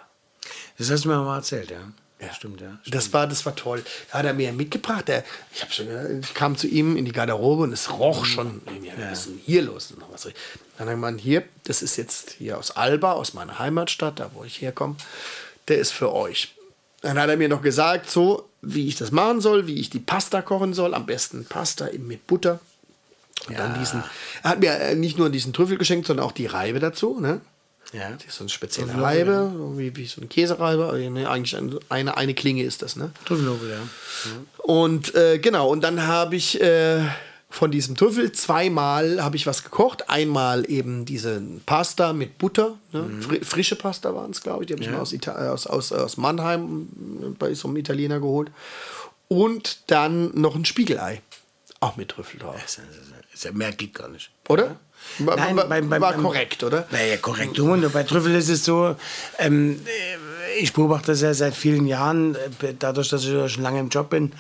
das 0.79 0.91
hast 0.91 1.05
du 1.05 1.09
mir 1.09 1.19
mal 1.19 1.37
erzählt, 1.37 1.71
ja. 1.71 1.79
Ja. 2.21 2.33
Stimmt, 2.33 2.61
ja. 2.61 2.79
Das 2.87 3.13
war, 3.13 3.27
das 3.27 3.45
war 3.45 3.55
toll. 3.55 3.85
Da 4.11 4.19
hat 4.19 4.27
er 4.27 4.33
mir 4.33 4.53
mitgebracht. 4.53 5.09
Der, 5.09 5.25
ich, 5.53 5.63
hab 5.63 5.73
schon, 5.73 5.87
ich 6.21 6.35
kam 6.35 6.57
zu 6.57 6.67
ihm 6.67 6.97
in 6.97 7.05
die 7.05 7.13
Garderobe 7.13 7.65
und 7.65 7.73
es 7.73 7.93
roch 7.93 8.25
schon. 8.25 8.63
irgendwie, 8.67 8.93
Was 8.97 9.21
ist 9.21 9.29
denn 9.29 9.41
hier 9.45 9.63
los? 9.63 9.91
Und 9.91 10.03
was. 10.11 10.23
Dann 10.23 10.33
hat 10.79 10.87
er 10.87 10.95
gemeint, 10.95 11.21
hier, 11.21 11.45
das 11.65 11.83
ist 11.83 11.97
jetzt 11.97 12.33
hier 12.33 12.59
aus 12.59 12.71
Alba, 12.71 13.13
aus 13.13 13.35
meiner 13.35 13.59
Heimatstadt, 13.59 14.19
da 14.19 14.31
wo 14.35 14.45
ich 14.45 14.61
herkomme. 14.63 14.97
Der 15.69 15.79
ist 15.79 15.93
für 15.93 16.13
euch. 16.13 16.55
Dann 17.03 17.19
hat 17.19 17.29
er 17.29 17.37
mir 17.37 17.49
noch 17.49 17.63
gesagt, 17.63 18.09
so 18.09 18.49
wie 18.63 18.89
ich 18.89 18.97
das 18.97 19.11
machen 19.11 19.41
soll, 19.41 19.67
wie 19.67 19.79
ich 19.79 19.91
die 19.91 19.99
Pasta 20.01 20.43
kochen 20.43 20.75
soll. 20.75 20.95
Am 20.95 21.07
besten 21.07 21.45
Pasta 21.45 21.89
eben 21.89 22.07
mit 22.07 22.27
Butter. 22.27 22.61
Und 23.47 23.59
dann 23.59 23.79
diesen. 23.79 24.03
Er 24.43 24.51
hat 24.51 24.61
mir 24.61 24.73
äh, 24.73 24.95
nicht 24.95 25.19
nur 25.19 25.31
diesen 25.31 25.53
Trüffel 25.53 25.77
geschenkt, 25.77 26.07
sondern 26.07 26.27
auch 26.27 26.33
die 26.33 26.47
Reibe 26.47 26.81
dazu. 26.81 27.21
Ne? 27.21 27.41
Ja. 27.97 28.11
Das 28.11 28.25
ist 28.27 28.37
so 28.37 28.45
eine 28.45 28.49
spezielle 28.51 28.87
Trüffelhobel, 28.89 29.35
Reibe, 29.35 29.53
so 29.57 29.79
wie, 29.79 29.97
wie 29.97 30.07
so 30.07 30.21
eine 30.21 30.29
Käsereibe. 30.29 30.85
aber 30.85 30.99
ne, 30.99 31.29
Eigentlich 31.29 31.57
ein- 31.57 31.79
eine, 31.89 32.17
eine 32.17 32.35
Klinge 32.35 32.63
ist 32.63 32.83
das. 32.83 32.97
Ne? 32.97 33.11
Trüffelhobel, 33.25 33.71
ja. 33.71 33.79
Und 34.63 35.15
äh, 35.15 35.39
genau, 35.39 35.69
und 35.71 35.83
dann 35.83 36.07
habe 36.07 36.37
ich 36.37 36.61
äh, 36.61 37.01
von 37.49 37.71
diesem 37.71 37.95
Trüffel 37.95 38.33
zweimal 38.33 39.23
habe 39.23 39.37
ich 39.37 39.47
was 39.47 39.63
gekocht. 39.65 40.11
Einmal 40.11 40.69
eben 40.71 41.05
diese 41.05 41.41
Pasta 41.65 42.13
mit 42.13 42.39
Butter, 42.39 42.75
ne? 42.93 43.09
Fri 43.21 43.41
frische 43.45 43.77
Pasta 43.77 44.15
waren 44.15 44.33
es, 44.33 44.43
glaube 44.43 44.65
ich. 44.65 44.67
Die 44.67 44.75
habe 44.75 44.83
ich 44.83 44.91
mal 44.91 44.99
aus, 45.01 45.13
Ita 45.13 45.47
äh, 45.47 45.49
aus, 45.49 45.67
aus, 45.67 45.93
aus 45.93 46.17
Mannheim 46.17 46.89
bei 47.39 47.55
so 47.55 47.69
einem 47.69 47.77
Italiener 47.79 48.21
geholt. 48.21 48.51
Und 49.29 49.79
dann 49.91 50.33
noch 50.39 50.55
ein 50.55 50.65
Spiegelei. 50.65 51.23
Auch 51.81 51.97
mit 51.97 52.09
Trüffel 52.11 52.41
drauf. 52.41 52.57
Das 52.61 52.79
ist- 52.79 52.81
das 53.33 53.45
ist- 53.45 53.55
Mehr 53.55 53.73
geht 53.73 53.95
gar 53.95 54.09
nicht. 54.09 54.31
Oder? 54.49 54.77
War, 55.19 55.37
Nein, 55.37 55.57
war, 55.57 55.67
beim- 55.69 55.89
beim- 55.89 56.01
war 56.03 56.15
korrekt, 56.15 56.63
oder? 56.63 56.87
Naja, 56.91 57.17
korrekt. 57.17 57.59
Und 57.59 57.93
bei 57.93 58.03
Trüffel 58.03 58.35
ist 58.35 58.49
es 58.49 58.65
so, 58.65 58.97
ähm, 59.39 59.81
äh, 59.87 60.61
ich 60.61 60.73
beobachte 60.73 61.13
das 61.13 61.21
ja 61.23 61.33
seit 61.35 61.55
vielen 61.55 61.87
Jahren, 61.87 62.35
äh, 62.63 62.75
dadurch, 62.79 63.09
dass 63.09 63.23
ich 63.25 63.31
ja 63.33 63.49
schon 63.49 63.63
lange 63.63 63.81
im 63.81 63.89
Job 63.89 64.11
bin. 64.11 64.33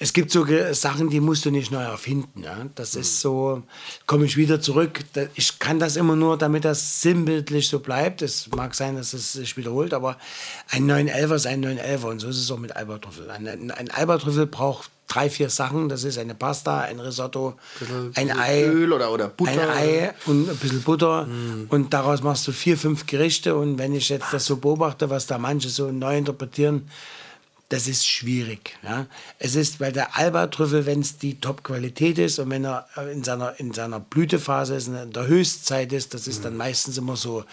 Es 0.00 0.12
gibt 0.12 0.30
so 0.30 0.46
Sachen, 0.72 1.10
die 1.10 1.18
musst 1.18 1.44
du 1.44 1.50
nicht 1.50 1.72
neu 1.72 1.82
erfinden. 1.82 2.44
Ja? 2.44 2.66
Das 2.76 2.94
ist 2.94 3.20
so, 3.20 3.64
komme 4.06 4.26
ich 4.26 4.36
wieder 4.36 4.60
zurück. 4.60 5.00
Ich 5.34 5.58
kann 5.58 5.80
das 5.80 5.96
immer 5.96 6.14
nur, 6.14 6.38
damit 6.38 6.64
das 6.64 7.00
sinnbildlich 7.02 7.68
so 7.68 7.80
bleibt. 7.80 8.22
Es 8.22 8.48
mag 8.54 8.76
sein, 8.76 8.94
dass 8.94 9.12
es 9.12 9.32
sich 9.32 9.56
wiederholt, 9.56 9.92
aber 9.92 10.16
ein 10.70 10.88
911er 10.88 11.34
ist 11.34 11.46
ein 11.48 11.64
911er 11.64 12.04
und 12.04 12.20
so 12.20 12.28
ist 12.28 12.38
es 12.38 12.48
auch 12.52 12.58
mit 12.58 12.76
Albertrüffel. 12.76 13.28
Ein, 13.28 13.48
ein, 13.48 13.70
ein 13.72 13.90
Albertrüffel 13.90 14.46
braucht 14.46 14.88
drei, 15.08 15.30
vier 15.30 15.50
Sachen. 15.50 15.88
Das 15.88 16.04
ist 16.04 16.18
eine 16.18 16.34
Pasta, 16.34 16.80
ein 16.80 17.00
Risotto, 17.00 17.54
ein 18.14 18.30
Ei, 18.30 18.64
Öl 18.64 18.92
oder, 18.92 19.10
oder 19.12 19.28
Butter. 19.28 19.50
ein 19.52 19.70
Ei 19.70 20.14
und 20.26 20.48
ein 20.48 20.56
bisschen 20.56 20.82
Butter 20.82 21.26
und 21.68 21.92
daraus 21.92 22.22
machst 22.22 22.46
du 22.46 22.52
vier, 22.52 22.78
fünf 22.78 23.06
Gerichte 23.06 23.56
und 23.56 23.78
wenn 23.78 23.94
ich 23.94 24.08
jetzt 24.08 24.32
das 24.32 24.44
so 24.44 24.56
beobachte, 24.56 25.10
was 25.10 25.26
da 25.26 25.38
manche 25.38 25.68
so 25.68 25.90
neu 25.90 26.16
interpretieren, 26.16 26.88
das 27.68 27.86
ist 27.86 28.06
schwierig. 28.06 28.78
Ja? 28.82 29.06
Es 29.38 29.54
ist, 29.54 29.78
weil 29.78 29.92
der 29.92 30.16
Alba-Trüffel, 30.16 30.86
wenn 30.86 31.00
es 31.00 31.18
die 31.18 31.38
Top-Qualität 31.38 32.18
ist 32.18 32.38
und 32.38 32.50
wenn 32.50 32.64
er 32.64 32.86
äh, 32.96 33.12
in 33.12 33.22
seiner, 33.22 33.58
in 33.60 33.72
seiner 33.72 34.00
Blütephase 34.00 34.74
ist, 34.74 34.88
in 34.88 35.12
der 35.12 35.26
Höchstzeit 35.26 35.92
ist, 35.92 36.14
das 36.14 36.26
ist 36.26 36.44
dann 36.44 36.56
meistens 36.56 36.96
immer 36.96 37.16
so 37.16 37.44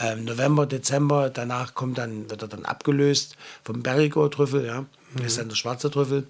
ähm, 0.00 0.24
November, 0.24 0.66
Dezember, 0.66 1.30
danach 1.30 1.74
kommt 1.74 1.98
dann, 1.98 2.28
wird 2.28 2.42
er 2.42 2.48
dann 2.48 2.64
abgelöst 2.64 3.36
vom 3.62 3.82
Perigord-Trüffel, 3.82 4.66
ja? 4.66 4.86
das 5.14 5.26
ist 5.26 5.38
dann 5.38 5.48
der 5.48 5.56
schwarze 5.56 5.90
Trüffel. 5.90 6.26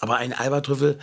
Aber 0.00 0.16
ein 0.16 0.32
Alba-Trüffel, 0.32 0.98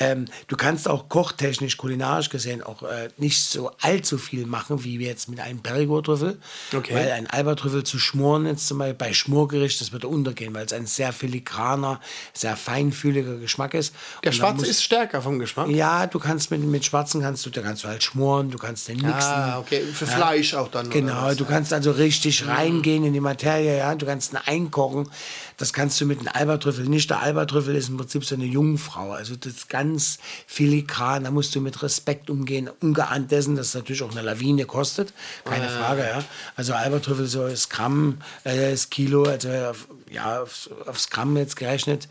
ähm, 0.00 0.26
du 0.46 0.56
kannst 0.56 0.88
auch 0.88 1.08
kochtechnisch, 1.08 1.76
kulinarisch 1.76 2.30
gesehen 2.30 2.62
auch 2.62 2.82
äh, 2.82 3.08
nicht 3.16 3.42
so 3.42 3.72
allzu 3.80 4.16
viel 4.18 4.46
machen, 4.46 4.84
wie 4.84 4.98
wir 4.98 5.08
jetzt 5.08 5.28
mit 5.28 5.40
einem 5.40 5.60
Perigord-Trüffel. 5.60 6.38
Okay. 6.74 6.94
Weil 6.94 7.10
ein 7.10 7.26
Alba-Trüffel 7.26 7.82
zu 7.82 7.98
schmoren 7.98 8.46
jetzt 8.46 8.68
zum 8.68 8.78
Beispiel 8.78 8.94
bei 8.94 9.12
Schmorgericht, 9.12 9.80
das 9.80 9.92
würde 9.92 10.06
untergehen, 10.06 10.54
weil 10.54 10.66
es 10.66 10.72
ein 10.72 10.86
sehr 10.86 11.12
filigraner, 11.12 12.00
sehr 12.32 12.56
feinfühliger 12.56 13.36
Geschmack 13.38 13.74
ist. 13.74 13.94
Der 14.22 14.32
Schwarze 14.32 14.66
ist 14.66 14.82
stärker 14.82 15.20
vom 15.20 15.38
Geschmack. 15.38 15.68
ja, 15.68 16.06
du 16.06 16.18
kannst 16.18 16.50
mit, 16.50 16.62
mit 16.62 16.84
Schwarzen 16.84 17.20
kannst 17.20 17.44
du, 17.44 17.50
da 17.50 17.62
kannst 17.62 17.82
du 17.82 17.88
halt 17.88 18.02
schmoren, 18.02 18.50
du 18.50 18.58
kannst 18.58 18.86
den 18.88 18.98
mixen. 18.98 19.32
Ah, 19.32 19.58
okay. 19.58 19.82
Für 19.82 20.06
Fleisch 20.06 20.54
auch 20.54 20.68
dann. 20.68 20.90
Genau, 20.90 21.34
du 21.34 21.44
kannst 21.44 21.72
also 21.72 21.90
richtig 21.90 22.46
reingehen 22.46 23.04
in 23.04 23.12
die 23.12 23.20
Materie, 23.20 23.78
ja, 23.78 23.94
du 23.94 24.06
kannst 24.06 24.32
ihn 24.32 24.38
einkochen. 24.44 25.08
Das 25.58 25.72
kannst 25.72 26.00
du 26.00 26.06
mit 26.06 26.20
einem 26.20 26.28
Albatrüffel 26.32 26.88
nicht. 26.88 27.10
Der 27.10 27.20
Albatrüffel 27.20 27.74
ist 27.74 27.88
im 27.88 27.96
Prinzip 27.96 28.24
so 28.24 28.36
eine 28.36 28.44
Jungfrau, 28.44 29.10
also 29.10 29.34
das 29.34 29.52
ist 29.54 29.68
ganz 29.68 30.18
filigran, 30.46 31.24
da 31.24 31.32
musst 31.32 31.54
du 31.54 31.60
mit 31.60 31.82
Respekt 31.82 32.30
umgehen, 32.30 32.70
ungeahnt 32.80 33.30
dessen, 33.32 33.56
dass 33.56 33.68
es 33.68 33.74
natürlich 33.74 34.02
auch 34.02 34.12
eine 34.12 34.22
Lawine 34.22 34.66
kostet, 34.66 35.12
keine 35.44 35.68
Frage, 35.68 36.02
ja. 36.02 36.24
Also 36.54 36.74
Albatrüffel 36.74 37.26
so 37.26 37.46
das 37.46 37.68
Gramm, 37.68 38.18
äh, 38.44 38.70
das 38.70 38.88
Kilo, 38.88 39.24
also 39.24 39.48
ja, 40.10 40.42
aufs, 40.42 40.70
aufs 40.86 41.10
Gramm 41.10 41.36
jetzt 41.36 41.56
gerechnet, 41.56 42.08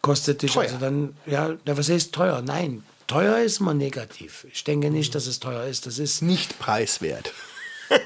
kostet 0.00 0.40
dich 0.40 0.52
Teuer. 0.52 0.64
also 0.64 0.78
dann, 0.78 1.14
ja, 1.26 1.54
na, 1.66 1.76
was 1.76 1.90
heißt 1.90 2.12
teuer? 2.12 2.40
Nein, 2.40 2.82
teuer 3.06 3.38
ist 3.40 3.60
immer 3.60 3.74
negativ. 3.74 4.46
Ich 4.50 4.64
denke 4.64 4.90
nicht, 4.90 5.14
dass 5.14 5.26
es 5.26 5.40
teuer 5.40 5.66
ist, 5.66 5.84
das 5.84 5.98
ist 5.98 6.22
Nicht 6.22 6.58
preiswert. 6.58 7.32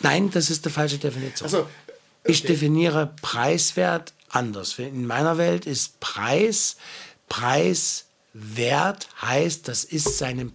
Nein, 0.00 0.30
das 0.30 0.50
ist 0.50 0.64
die 0.64 0.70
falsche 0.70 0.98
Definition. 0.98 1.50
Ach 1.52 1.66
Ich 2.24 2.42
definiere 2.42 3.14
preiswert 3.22 4.12
anders. 4.28 4.78
In 4.78 5.06
meiner 5.06 5.38
Welt 5.38 5.66
ist 5.66 5.98
Preis, 6.00 6.76
preiswert 7.28 9.08
heißt, 9.22 9.68
das 9.68 9.84
ist 9.84 10.18
seinem. 10.18 10.52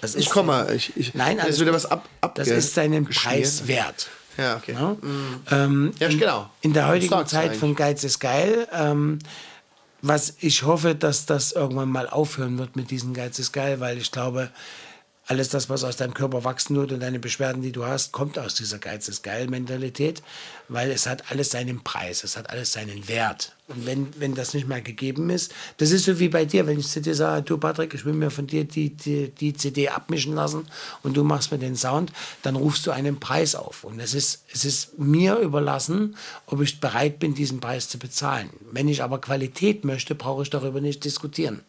Das 0.00 0.14
ist 0.14 0.24
Ich 0.24 0.30
komme 0.30 0.48
mal. 0.48 0.74
Ich, 0.74 0.96
ich, 0.96 1.14
Nein, 1.14 1.38
wieder 1.38 1.56
gut. 1.56 1.72
was 1.72 1.86
ab, 1.86 2.08
ab 2.20 2.34
Das 2.34 2.48
ist 2.48 2.74
seinem. 2.74 3.06
Preis 3.06 3.66
wert. 3.66 4.08
Ja, 4.36 4.56
okay. 4.56 4.72
Ja? 4.74 4.96
Ähm, 5.50 5.92
Ja, 5.98 6.08
genau. 6.08 6.50
in 6.60 6.72
der 6.72 6.86
heutigen 6.88 7.26
Zeit 7.26 7.46
eigentlich. 7.46 7.58
von 7.58 7.74
Geiz 7.74 8.04
ist 8.04 8.20
geil. 8.20 8.68
Ähm, 8.72 9.18
was 10.00 10.34
ich 10.38 10.62
hoffe, 10.62 10.94
dass 10.94 11.26
das 11.26 11.50
irgendwann 11.52 11.88
mal 11.88 12.08
aufhören 12.08 12.56
wird 12.58 12.76
mit 12.76 12.92
diesem 12.92 13.14
Geiz 13.14 13.40
ist 13.40 13.50
geil, 13.52 13.80
weil 13.80 13.98
ich 13.98 14.12
glaube, 14.12 14.50
alles 15.28 15.50
das, 15.50 15.68
was 15.68 15.84
aus 15.84 15.96
deinem 15.96 16.14
Körper 16.14 16.42
wachsen 16.42 16.74
wird 16.74 16.90
und 16.90 17.00
deine 17.00 17.18
Beschwerden, 17.18 17.60
die 17.60 17.70
du 17.70 17.84
hast, 17.84 18.12
kommt 18.12 18.38
aus 18.38 18.54
dieser 18.54 18.78
Geiz 18.78 19.08
ist 19.08 19.22
geil 19.22 19.46
Mentalität, 19.46 20.22
weil 20.68 20.90
es 20.90 21.06
hat 21.06 21.30
alles 21.30 21.50
seinen 21.50 21.84
Preis, 21.84 22.24
es 22.24 22.36
hat 22.36 22.48
alles 22.48 22.72
seinen 22.72 23.08
Wert. 23.08 23.54
Und 23.68 23.84
wenn, 23.84 24.08
wenn 24.18 24.34
das 24.34 24.54
nicht 24.54 24.66
mehr 24.66 24.80
gegeben 24.80 25.28
ist, 25.28 25.54
das 25.76 25.90
ist 25.90 26.06
so 26.06 26.18
wie 26.18 26.30
bei 26.30 26.46
dir, 26.46 26.66
wenn 26.66 26.78
ich 26.78 26.88
zu 26.88 27.02
dir 27.02 27.14
sage, 27.14 27.42
du 27.42 27.58
Patrick, 27.58 27.92
ich 27.92 28.06
will 28.06 28.14
mir 28.14 28.30
von 28.30 28.46
dir 28.46 28.64
die, 28.64 28.88
die, 28.88 29.28
die 29.28 29.52
CD 29.52 29.90
abmischen 29.90 30.34
lassen 30.34 30.66
und 31.02 31.14
du 31.14 31.24
machst 31.24 31.52
mir 31.52 31.58
den 31.58 31.76
Sound, 31.76 32.10
dann 32.42 32.56
rufst 32.56 32.86
du 32.86 32.90
einen 32.90 33.20
Preis 33.20 33.54
auf. 33.54 33.84
Und 33.84 34.00
es 34.00 34.14
ist, 34.14 34.44
es 34.50 34.64
ist 34.64 34.98
mir 34.98 35.36
überlassen, 35.36 36.16
ob 36.46 36.62
ich 36.62 36.80
bereit 36.80 37.18
bin, 37.18 37.34
diesen 37.34 37.60
Preis 37.60 37.90
zu 37.90 37.98
bezahlen. 37.98 38.48
Wenn 38.72 38.88
ich 38.88 39.02
aber 39.02 39.20
Qualität 39.20 39.84
möchte, 39.84 40.14
brauche 40.14 40.42
ich 40.42 40.50
darüber 40.50 40.80
nicht 40.80 41.04
diskutieren. 41.04 41.60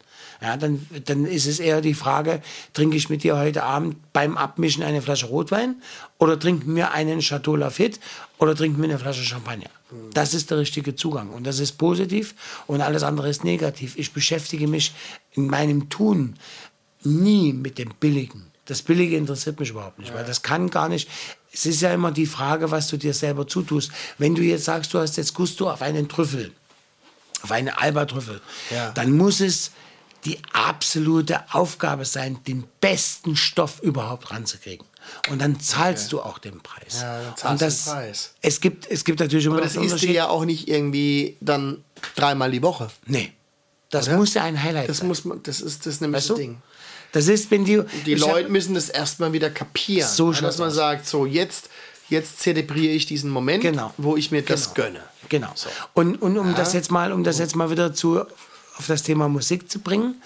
Ja, 0.42 0.56
dann, 0.56 0.88
dann 1.06 1.26
ist 1.26 1.48
es 1.48 1.60
eher 1.60 1.82
die 1.82 1.94
Frage, 1.94 2.42
trinke 2.74 2.96
ich 2.96 3.10
mit 3.10 3.24
dir 3.24 3.38
heute 3.38 3.64
Abend 3.64 3.98
beim 4.14 4.38
Abmischen 4.38 4.84
eine 4.84 5.02
Flasche 5.02 5.26
Rotwein 5.26 5.82
oder 6.18 6.40
trinken 6.40 6.76
wir 6.78 6.92
einen 6.92 7.20
Chateau 7.20 7.58
Lafite 7.58 8.00
oder 8.38 8.56
trinken 8.56 8.78
wir 8.82 8.88
eine 8.90 9.00
Flasche 9.00 9.24
Champagner. 9.24 9.70
Das 10.14 10.34
ist 10.34 10.50
der 10.50 10.60
richtige 10.60 10.96
Zugang 10.96 11.30
und 11.32 11.46
das 11.46 11.60
ist 11.60 11.74
positiv 11.74 12.36
und 12.68 12.80
alles 12.80 13.04
andere 13.04 13.28
ist 13.30 13.44
negativ. 13.44 13.98
Ich 13.98 14.14
beschäftige 14.14 14.68
mich 14.68 14.94
in 15.34 15.48
meinem 15.48 15.90
Tun 15.90 16.36
nie 17.04 17.52
mit 17.52 17.78
dem 17.78 17.90
Billigen. 18.00 18.46
Das 18.66 18.82
Billige 18.82 19.18
interessiert 19.18 19.60
mich 19.60 19.72
überhaupt 19.72 20.00
nicht, 20.00 20.14
weil 20.14 20.24
das 20.24 20.42
kann 20.42 20.70
gar 20.70 20.88
nicht. 20.90 21.10
Es 21.52 21.66
ist 21.66 21.82
ja 21.82 21.94
immer 21.94 22.12
die 22.12 22.28
Frage, 22.28 22.70
was 22.72 22.88
du 22.88 22.98
dir 22.98 23.14
selber 23.14 23.48
zutust. 23.48 23.92
Wenn 24.20 24.36
du 24.36 24.42
jetzt 24.44 24.66
sagst, 24.66 24.94
du 24.94 25.00
hast 25.00 25.18
jetzt 25.18 25.34
Gusto 25.34 25.70
auf 25.70 25.82
einen 25.82 26.08
Trüffel, 26.08 26.52
auf 27.42 27.52
einen 27.52 27.70
Albatrüffel, 27.70 28.40
Ja. 28.70 28.92
dann 28.92 29.18
muss 29.18 29.42
es 29.42 29.72
die 30.26 30.38
absolute 30.54 31.40
Aufgabe 31.54 32.06
sein, 32.06 32.40
den 32.48 32.66
besten 32.82 33.36
Stoff 33.36 33.80
überhaupt 33.82 34.32
ranzukriegen. 34.32 34.86
Und 35.30 35.42
dann 35.42 35.60
zahlst 35.60 36.12
du 36.12 36.22
auch 36.22 36.38
den 36.40 36.60
Preis. 36.62 37.02
Ja, 37.02 37.20
dann 37.22 37.36
zahlst 37.38 37.62
das, 37.62 37.84
den 37.86 37.94
Preis. 37.94 38.34
Es 38.42 38.62
gibt, 38.62 38.90
es 38.92 39.04
gibt 39.04 39.20
natürlich 39.20 39.46
immer 39.46 39.56
Aber 39.56 39.64
das 39.64 39.74
du 39.74 39.82
Unterschied. 39.82 40.12
ja 40.12 40.28
auch 40.28 40.46
nicht 40.46 40.68
irgendwie 40.68 41.38
dann 41.42 41.84
dreimal 42.16 42.52
die 42.52 42.62
Woche. 42.62 42.90
Nee. 43.06 43.34
Das 43.90 44.08
Oder? 44.08 44.18
muss 44.18 44.34
ja 44.36 44.44
ein 44.44 44.62
Highlight 44.62 44.88
Das 44.90 44.98
sein. 45.00 45.08
muss 45.08 45.26
man, 45.26 45.42
das 45.44 45.62
ist 45.62 45.86
das 45.86 45.96
ist 45.96 46.02
nämlich 46.02 46.18
weißt 46.18 46.30
das 46.30 46.36
du? 46.36 46.42
Ding. 46.42 46.62
Das 47.12 47.28
ist, 47.28 47.50
wenn 47.50 47.66
die. 47.66 47.82
Die 48.06 48.14
ich 48.14 48.22
hab- 48.22 48.30
Leute 48.30 48.50
müssen 48.50 48.76
das 48.76 48.90
erstmal 48.90 49.34
wieder 49.34 49.50
kapieren. 49.50 50.08
So 50.08 50.32
ja, 50.32 50.42
dass 50.42 50.60
man 50.60 50.68
aus. 50.68 50.76
sagt, 50.76 51.08
so 51.08 51.26
jetzt, 51.26 51.70
jetzt 52.10 52.40
zelebriere 52.40 52.94
ich 52.94 53.08
diesen 53.08 53.32
Moment, 53.32 53.64
Genau. 53.64 53.92
wo 53.98 54.16
ich 54.16 54.30
mir 54.30 54.44
das 54.44 54.76
Genau. 54.76 54.88
gönne. 54.90 55.00
Genau. 55.28 55.52
Und, 55.94 56.22
und 56.22 56.38
um 56.38 56.54
das 56.54 56.74
jetzt 56.74 56.92
mal, 56.92 57.12
um 57.12 57.24
das 57.24 57.40
jetzt 57.40 57.56
mal 57.56 57.72
wieder 57.72 57.94
zu, 57.94 58.26
auf 58.80 58.88
das 58.88 59.04
Thema 59.04 59.28
Musik 59.28 59.70
zu 59.70 59.80
bringen. 59.80 60.22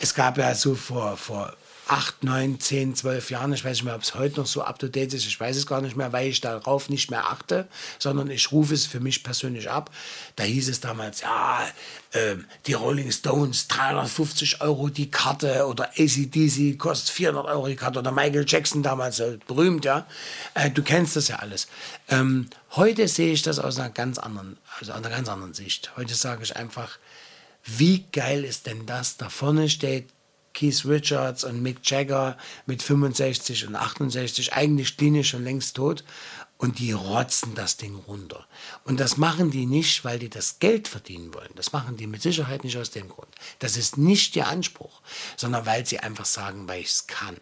Es 0.00 0.14
gab 0.14 0.36
ja 0.36 0.54
so 0.54 0.74
vor, 0.74 1.16
vor 1.16 1.56
acht, 1.88 2.24
neun, 2.24 2.58
zehn, 2.58 2.96
zwölf 2.96 3.30
Jahren, 3.30 3.52
ich 3.52 3.64
weiß 3.64 3.74
nicht 3.74 3.84
mehr, 3.84 3.94
ob 3.94 4.02
es 4.02 4.16
heute 4.16 4.40
noch 4.40 4.46
so 4.46 4.62
up 4.62 4.78
to 4.80 4.88
date 4.88 5.14
ist, 5.14 5.24
ich 5.24 5.38
weiß 5.38 5.56
es 5.56 5.66
gar 5.66 5.80
nicht 5.80 5.96
mehr, 5.96 6.12
weil 6.12 6.26
ich 6.28 6.40
darauf 6.40 6.88
nicht 6.88 7.12
mehr 7.12 7.30
achte, 7.30 7.68
sondern 8.00 8.28
ich 8.28 8.50
rufe 8.50 8.74
es 8.74 8.86
für 8.86 8.98
mich 8.98 9.22
persönlich 9.22 9.70
ab. 9.70 9.90
Da 10.34 10.42
hieß 10.42 10.68
es 10.68 10.80
damals, 10.80 11.20
ja, 11.20 11.60
ähm, 12.12 12.44
die 12.66 12.72
Rolling 12.72 13.12
Stones, 13.12 13.68
350 13.68 14.62
Euro 14.62 14.88
die 14.88 15.12
Karte 15.12 15.66
oder 15.66 15.90
ACDC 15.96 16.76
kostet 16.76 17.10
400 17.10 17.46
Euro 17.46 17.68
die 17.68 17.76
Karte 17.76 18.00
oder 18.00 18.10
Michael 18.10 18.44
Jackson 18.48 18.82
damals, 18.82 19.20
äh, 19.20 19.38
berühmt, 19.46 19.84
ja. 19.84 20.06
Äh, 20.54 20.70
du 20.70 20.82
kennst 20.82 21.14
das 21.14 21.28
ja 21.28 21.36
alles. 21.36 21.68
Ähm, 22.08 22.48
heute 22.72 23.06
sehe 23.06 23.32
ich 23.32 23.42
das 23.42 23.60
aus 23.60 23.78
einer 23.78 23.90
ganz 23.90 24.18
anderen, 24.18 24.58
also 24.80 24.90
aus 24.90 24.98
einer 24.98 25.10
ganz 25.10 25.28
anderen 25.28 25.54
Sicht. 25.54 25.92
Heute 25.96 26.16
sage 26.16 26.42
ich 26.42 26.56
einfach, 26.56 26.98
wie 27.66 28.04
geil 28.12 28.44
ist 28.44 28.66
denn 28.66 28.86
das? 28.86 29.16
Da 29.16 29.28
vorne 29.28 29.68
steht 29.68 30.08
Keith 30.56 30.86
Richards 30.86 31.44
und 31.44 31.62
Mick 31.62 31.78
Jagger 31.84 32.38
mit 32.64 32.82
65 32.82 33.66
und 33.66 33.76
68, 33.76 34.54
eigentlich 34.54 34.96
klinisch 34.96 35.30
schon 35.30 35.44
längst 35.44 35.76
tot. 35.76 36.02
Und 36.58 36.78
die 36.78 36.92
rotzen 36.92 37.54
das 37.54 37.76
Ding 37.76 37.94
runter. 37.94 38.46
Und 38.84 38.98
das 38.98 39.18
machen 39.18 39.50
die 39.50 39.66
nicht, 39.66 40.06
weil 40.06 40.18
die 40.18 40.30
das 40.30 40.58
Geld 40.58 40.88
verdienen 40.88 41.34
wollen. 41.34 41.50
Das 41.54 41.72
machen 41.72 41.98
die 41.98 42.06
mit 42.06 42.22
Sicherheit 42.22 42.64
nicht 42.64 42.78
aus 42.78 42.90
dem 42.90 43.10
Grund. 43.10 43.28
Das 43.58 43.76
ist 43.76 43.98
nicht 43.98 44.34
ihr 44.36 44.48
Anspruch, 44.48 45.02
sondern 45.36 45.66
weil 45.66 45.84
sie 45.84 45.98
einfach 45.98 46.24
sagen, 46.24 46.66
weil 46.66 46.80
ich 46.80 46.88
es 46.88 47.06
kann. 47.06 47.36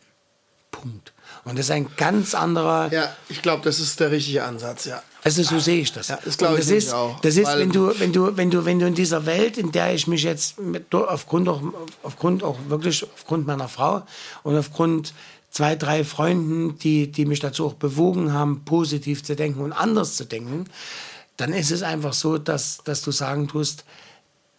Punkt. 0.72 1.13
Und 1.44 1.58
das 1.58 1.66
ist 1.66 1.72
ein 1.72 1.88
ganz 1.96 2.34
anderer. 2.34 2.90
Ja, 2.92 3.14
ich 3.28 3.42
glaube, 3.42 3.62
das 3.62 3.78
ist 3.78 4.00
der 4.00 4.10
richtige 4.10 4.44
Ansatz, 4.44 4.86
ja. 4.86 5.02
Also 5.22 5.42
so 5.42 5.58
sehe 5.58 5.80
ich 5.80 5.92
das. 5.92 6.08
Ja, 6.08 6.18
das 6.22 6.36
glaube 6.36 6.60
ich 6.60 6.70
ist, 6.70 6.92
auch, 6.92 7.18
Das 7.20 7.36
ist, 7.36 7.46
wenn 7.46 7.70
du, 7.70 7.98
wenn 7.98 8.12
du, 8.12 8.36
wenn 8.36 8.50
du, 8.50 8.64
wenn 8.64 8.78
du 8.78 8.86
in 8.86 8.94
dieser 8.94 9.24
Welt, 9.24 9.56
in 9.56 9.72
der 9.72 9.94
ich 9.94 10.06
mich 10.06 10.22
jetzt 10.22 10.58
mit, 10.58 10.94
aufgrund 10.94 11.48
auch, 11.48 11.62
aufgrund 12.02 12.42
auch 12.42 12.58
wirklich 12.68 13.06
aufgrund 13.14 13.46
meiner 13.46 13.68
Frau 13.68 14.02
und 14.42 14.56
aufgrund 14.56 15.14
zwei, 15.50 15.76
drei 15.76 16.04
Freunden, 16.04 16.78
die, 16.78 17.10
die 17.10 17.24
mich 17.24 17.40
dazu 17.40 17.66
auch 17.66 17.74
bewogen 17.74 18.32
haben, 18.32 18.64
positiv 18.64 19.22
zu 19.22 19.34
denken 19.34 19.60
und 19.60 19.72
anders 19.72 20.16
zu 20.16 20.24
denken, 20.24 20.64
dann 21.36 21.52
ist 21.52 21.70
es 21.70 21.82
einfach 21.82 22.12
so, 22.12 22.38
dass, 22.38 22.78
dass 22.84 23.02
du 23.02 23.10
sagen 23.10 23.48
tust, 23.48 23.84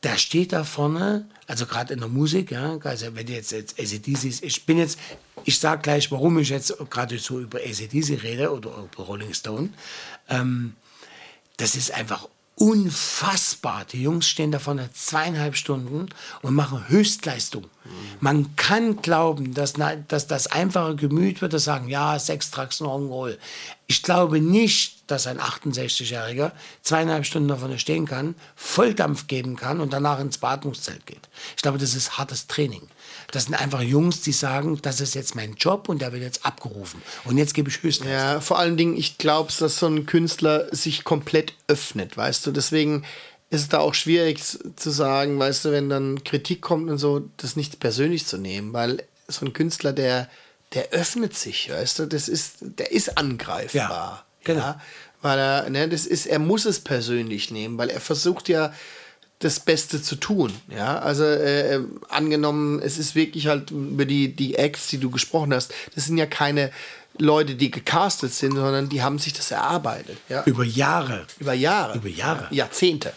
da 0.06 0.20
steht 0.20 0.54
da 0.54 0.64
vorne, 0.64 1.28
also 1.48 1.66
gerade 1.66 1.94
in 1.94 2.00
der 2.00 2.10
Musik, 2.10 2.52
ja, 2.52 2.78
also 2.84 3.08
wenn 3.16 3.26
jetzt, 3.26 3.52
jetzt 3.52 3.80
ACDC, 3.80 4.44
ich 4.44 4.66
bin 4.68 4.78
jetzt, 4.78 5.00
ich 5.46 5.58
sag 5.58 5.82
gleich, 5.82 6.12
warum 6.12 6.38
ich 6.38 6.50
jetzt 6.50 6.76
gerade 6.92 7.18
so 7.18 7.40
über 7.40 7.58
ACDC 7.58 8.22
rede 8.22 8.54
oder 8.54 8.70
über 8.70 9.04
Rolling 9.04 9.34
Stone, 9.34 9.70
ähm, 10.30 10.76
das 11.58 11.76
ist 11.76 11.92
einfach 11.92 12.28
unfassbar. 12.54 13.86
Die 13.86 14.04
Jungs 14.04 14.28
stehen 14.28 14.52
da 14.52 14.60
vorne 14.60 14.92
zweieinhalb 14.94 15.56
Stunden 15.56 16.10
und 16.44 16.54
machen 16.54 16.88
Höchstleistung. 16.88 17.66
Man 18.20 18.56
kann 18.56 19.02
glauben, 19.02 19.56
dass, 19.56 19.74
dass 20.08 20.28
das 20.28 20.48
einfache 20.48 20.96
Gemüt 20.96 21.42
würde 21.42 21.58
sagen, 21.58 21.90
ja, 21.90 22.20
sechs 22.20 22.52
Tracks 22.52 22.80
Rock'n'Roll. 22.80 23.38
Ich 23.88 24.04
glaube 24.04 24.40
nicht, 24.40 24.95
dass 25.08 25.28
ein 25.28 25.40
68-Jähriger 25.40 26.52
zweieinhalb 26.82 27.26
Stunden 27.26 27.48
da 27.48 27.58
vorne 27.58 27.80
stehen 27.80 28.06
kann, 28.06 28.36
Volldampf 28.56 29.28
geben 29.28 29.56
kann 29.56 29.80
und 29.80 29.94
danach 29.94 30.20
ins 30.20 30.38
Beatmungszelt 30.38 31.06
geht. 31.06 31.30
Ich 31.56 31.62
glaube, 31.62 31.78
das 31.78 31.96
ist 31.96 32.18
hartes 32.18 32.48
Training. 32.48 32.88
Das 33.32 33.46
sind 33.46 33.56
einfach 33.56 33.82
Jungs, 33.82 34.22
die 34.22 34.32
sagen, 34.32 34.80
das 34.82 35.02
ist 35.02 35.16
jetzt 35.16 35.36
mein 35.36 35.56
Job 35.56 35.90
und 35.90 36.02
der 36.02 36.12
wird 36.12 36.24
jetzt 36.24 36.46
abgerufen. 36.46 37.02
Und 37.24 37.38
jetzt 37.38 37.54
gebe 37.54 37.70
ich 37.70 37.82
Höchstleistung. 37.82 38.12
Ja, 38.12 38.42
vor 38.42 38.60
allen 38.60 38.78
Dingen, 38.78 38.98
ich 38.98 39.18
glaube, 39.18 39.52
dass 39.58 39.78
so 39.78 39.88
ein 39.88 40.06
Künstler 40.06 40.74
sich 40.74 41.04
komplett 41.04 41.54
öffnet, 41.68 42.18
weißt 42.18 42.46
du. 42.46 42.52
Deswegen 42.52 43.04
ist 43.50 43.62
es 43.62 43.70
da 43.70 43.80
auch 43.80 43.94
schwierig 43.94 44.42
zu 44.44 44.90
sagen, 44.90 45.40
weißt 45.40 45.66
du, 45.66 45.72
wenn 45.72 45.90
dann 45.90 46.24
Kritik 46.24 46.62
kommt 46.62 46.90
und 46.90 46.98
so, 46.98 47.30
das 47.38 47.56
nicht 47.56 47.80
persönlich 47.80 48.26
zu 48.26 48.38
nehmen, 48.38 48.74
weil 48.74 49.04
so 49.28 49.46
ein 49.46 49.54
Künstler, 49.54 49.94
der, 49.94 50.30
der 50.74 50.90
öffnet 50.90 51.36
sich, 51.36 51.70
weißt 51.72 52.00
du, 52.00 52.06
das 52.06 52.28
ist, 52.28 52.58
der 52.62 52.92
ist 52.92 53.18
angreifbar. 53.18 53.80
Ja, 53.80 54.25
genau. 54.46 54.62
Ja, 54.62 54.82
weil 55.22 55.40
er, 55.40 55.70
ne, 55.70 55.90
das 55.90 56.06
ist, 56.06 56.28
er 56.28 56.40
muss 56.40 56.66
es 56.66 56.80
persönlich 56.80 57.52
nehmen, 57.52 57.78
weil 57.78 57.90
er 57.90 58.00
versucht 58.00 58.48
ja, 58.48 58.72
das 59.40 59.60
Beste 59.60 60.02
zu 60.02 60.16
tun. 60.16 60.54
Ja, 60.70 61.00
also 61.00 61.24
äh, 61.24 61.76
äh, 61.76 61.84
angenommen, 62.10 62.82
es 62.82 62.98
ist 62.98 63.16
wirklich 63.16 63.48
halt 63.48 63.72
über 63.72 64.06
die, 64.06 64.36
die 64.36 64.56
Acts, 64.56 64.88
die 64.88 64.98
du 64.98 65.10
gesprochen 65.10 65.54
hast, 65.54 65.74
das 65.94 66.06
sind 66.06 66.18
ja 66.18 66.26
keine 66.26 66.72
Leute, 67.18 67.56
die 67.56 67.72
gecastet 67.72 68.34
sind, 68.34 68.56
sondern 68.56 68.90
die 68.90 69.02
haben 69.02 69.20
sich 69.20 69.34
das 69.34 69.52
erarbeitet. 69.52 70.18
Ja? 70.30 70.44
Über 70.46 70.64
Jahre. 70.64 71.26
Über 71.40 71.54
Jahre. 71.54 71.98
Über 71.98 72.10
Jahre. 72.10 72.48
Ja, 72.50 72.66
Jahrzehnte. 72.66 73.14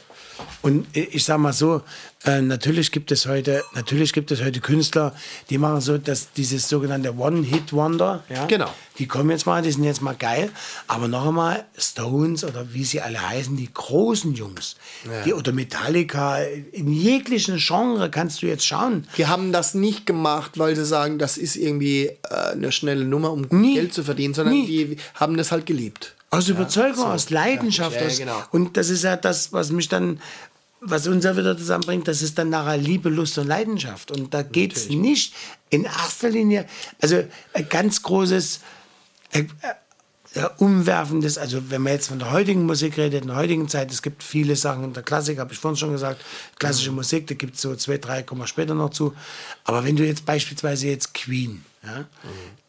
Und 0.63 0.87
ich 0.93 1.25
sag 1.25 1.39
mal 1.39 1.53
so, 1.53 1.83
äh, 2.25 2.41
natürlich 2.43 2.91
gibt 2.93 3.13
es 3.13 3.27
heute, 3.27 3.63
natürlich 3.75 4.13
gibt 4.13 4.31
es 4.33 4.43
heute 4.43 4.61
Künstler, 4.61 5.15
die 5.51 5.59
machen 5.59 5.81
so, 5.81 5.99
dass 5.99 6.33
dieses 6.33 6.69
sogenannte 6.69 7.17
One-Hit-Wonder, 7.17 8.25
ja, 8.29 8.47
Genau. 8.47 8.69
die 8.99 9.07
kommen 9.07 9.31
jetzt 9.31 9.47
mal, 9.47 9.63
die 9.63 9.71
sind 9.71 9.85
jetzt 9.85 10.03
mal 10.03 10.17
geil, 10.17 10.51
aber 10.89 11.07
noch 11.09 11.27
einmal 11.29 11.65
Stones 11.77 12.43
oder 12.45 12.73
wie 12.75 12.85
sie 12.85 13.01
alle 13.01 13.29
heißen, 13.29 13.57
die 13.57 13.73
großen 13.73 14.35
Jungs, 14.35 14.77
die 15.25 15.33
oder 15.33 15.53
Metallica, 15.53 16.39
in 16.73 16.93
jeglichen 16.93 17.57
Genre 17.59 18.11
kannst 18.11 18.43
du 18.43 18.47
jetzt 18.47 18.67
schauen. 18.67 19.07
Die 19.17 19.27
haben 19.27 19.53
das 19.53 19.75
nicht 19.75 20.05
gemacht, 20.05 20.59
weil 20.59 20.75
sie 20.75 20.85
sagen, 20.85 21.19
das 21.19 21.39
ist 21.39 21.55
irgendwie 21.57 22.07
äh, 22.07 22.53
eine 22.53 22.73
schnelle 22.73 23.05
Nummer, 23.05 23.33
um 23.33 23.47
Nie. 23.51 23.75
Geld 23.75 23.95
zu 23.95 24.03
verdienen, 24.03 24.35
sondern 24.35 24.55
Nie. 24.55 24.67
die 24.67 24.97
haben 25.15 25.37
das 25.37 25.53
halt 25.53 25.67
geliebt. 25.67 26.15
Aus 26.31 26.47
Überzeugung, 26.51 27.05
aus 27.07 27.31
Leidenschaft. 27.31 27.97
Ja, 27.97 28.07
ja, 28.07 28.15
genau. 28.19 28.43
Und 28.51 28.77
das 28.77 28.91
ist 28.91 29.03
ja 29.03 29.17
das, 29.17 29.51
was 29.55 29.71
mich 29.71 29.89
dann, 29.89 30.21
was 30.81 31.07
uns 31.07 31.25
ja 31.25 31.37
wieder 31.37 31.57
zusammenbringt, 31.57 32.09
das 32.09 32.23
ist 32.23 32.39
dann 32.39 32.51
nachher 32.51 32.77
Liebe, 32.77 33.09
Lust 33.09 33.39
und 33.39 33.47
Leidenschaft. 33.47 34.11
Und 34.11 34.33
da 34.33 34.43
geht 34.43 34.77
es 34.77 34.89
nicht 34.89 35.35
in 35.71 35.85
erster 35.85 36.31
Linie, 36.31 36.67
also 37.01 37.25
ein 37.53 37.69
ganz 37.69 38.03
großes, 38.03 38.61
äh, 39.33 39.45
äh, 40.35 40.45
umwerfendes, 40.59 41.39
also 41.39 41.71
wenn 41.71 41.83
man 41.83 41.95
jetzt 41.95 42.09
von 42.09 42.19
der 42.19 42.31
heutigen 42.31 42.67
Musik 42.67 42.99
redet, 42.99 43.23
in 43.23 43.29
der 43.29 43.37
heutigen 43.37 43.67
Zeit, 43.69 43.91
es 43.91 44.03
gibt 44.03 44.23
viele 44.23 44.57
Sachen 44.57 44.85
in 44.85 44.93
der 44.93 45.03
Klassik, 45.03 45.39
habe 45.39 45.53
ich 45.53 45.59
vorhin 45.59 45.77
schon 45.77 45.93
gesagt, 45.93 46.23
klassische 46.59 46.93
Musik, 46.93 47.27
da 47.27 47.35
gibt 47.35 47.57
es 47.57 47.63
so 47.63 47.75
zwei, 47.77 47.99
drei, 47.99 48.23
kommen 48.23 48.43
wir 48.43 48.47
später 48.47 48.75
noch 48.75 48.91
zu. 48.91 49.15
Aber 49.65 49.85
wenn 49.85 49.97
du 49.97 50.05
jetzt 50.05 50.27
beispielsweise 50.27 50.87
jetzt 50.87 51.15
Queen, 51.15 51.65
ja, 51.83 52.05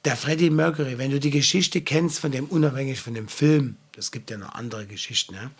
der 0.05 0.15
Freddie 0.15 0.49
Mercury, 0.49 0.97
wenn 0.97 1.11
du 1.11 1.19
die 1.19 1.31
Geschichte 1.31 1.81
kennst 1.81 2.19
von 2.19 2.31
dem, 2.31 2.45
unabhängig 2.45 3.01
von 3.01 3.13
dem 3.13 3.27
Film, 3.27 3.75
es 3.97 4.11
gibt 4.11 4.31
ja 4.31 4.37
noch 4.37 4.55
andere 4.55 4.85
Geschichten, 4.85 5.35
ja, 5.35 5.51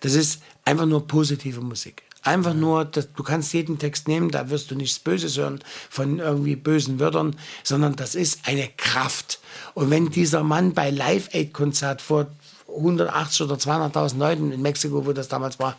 das 0.00 0.14
ist 0.14 0.40
einfach 0.64 0.86
nur 0.86 1.06
positive 1.06 1.60
Musik. 1.60 2.02
Einfach 2.24 2.54
nur, 2.54 2.84
dass, 2.84 3.12
du 3.12 3.22
kannst 3.24 3.52
jeden 3.52 3.78
Text 3.78 4.06
nehmen, 4.06 4.30
da 4.30 4.48
wirst 4.48 4.70
du 4.70 4.76
nichts 4.76 5.00
Böses 5.00 5.36
hören 5.36 5.60
von 5.90 6.20
irgendwie 6.20 6.54
bösen 6.54 7.00
Wörtern, 7.00 7.34
sondern 7.64 7.96
das 7.96 8.14
ist 8.14 8.40
eine 8.44 8.68
Kraft. 8.76 9.40
Und 9.74 9.90
wenn 9.90 10.08
dieser 10.08 10.44
Mann 10.44 10.72
bei 10.72 10.90
Live 10.90 11.30
Aid 11.32 11.52
Konzert 11.52 12.00
vor 12.00 12.28
180 12.68 13.42
oder 13.42 13.56
200.000 13.56 14.18
Leuten 14.18 14.52
in 14.52 14.62
Mexiko, 14.62 15.04
wo 15.04 15.12
das 15.12 15.28
damals 15.28 15.58
war, 15.58 15.76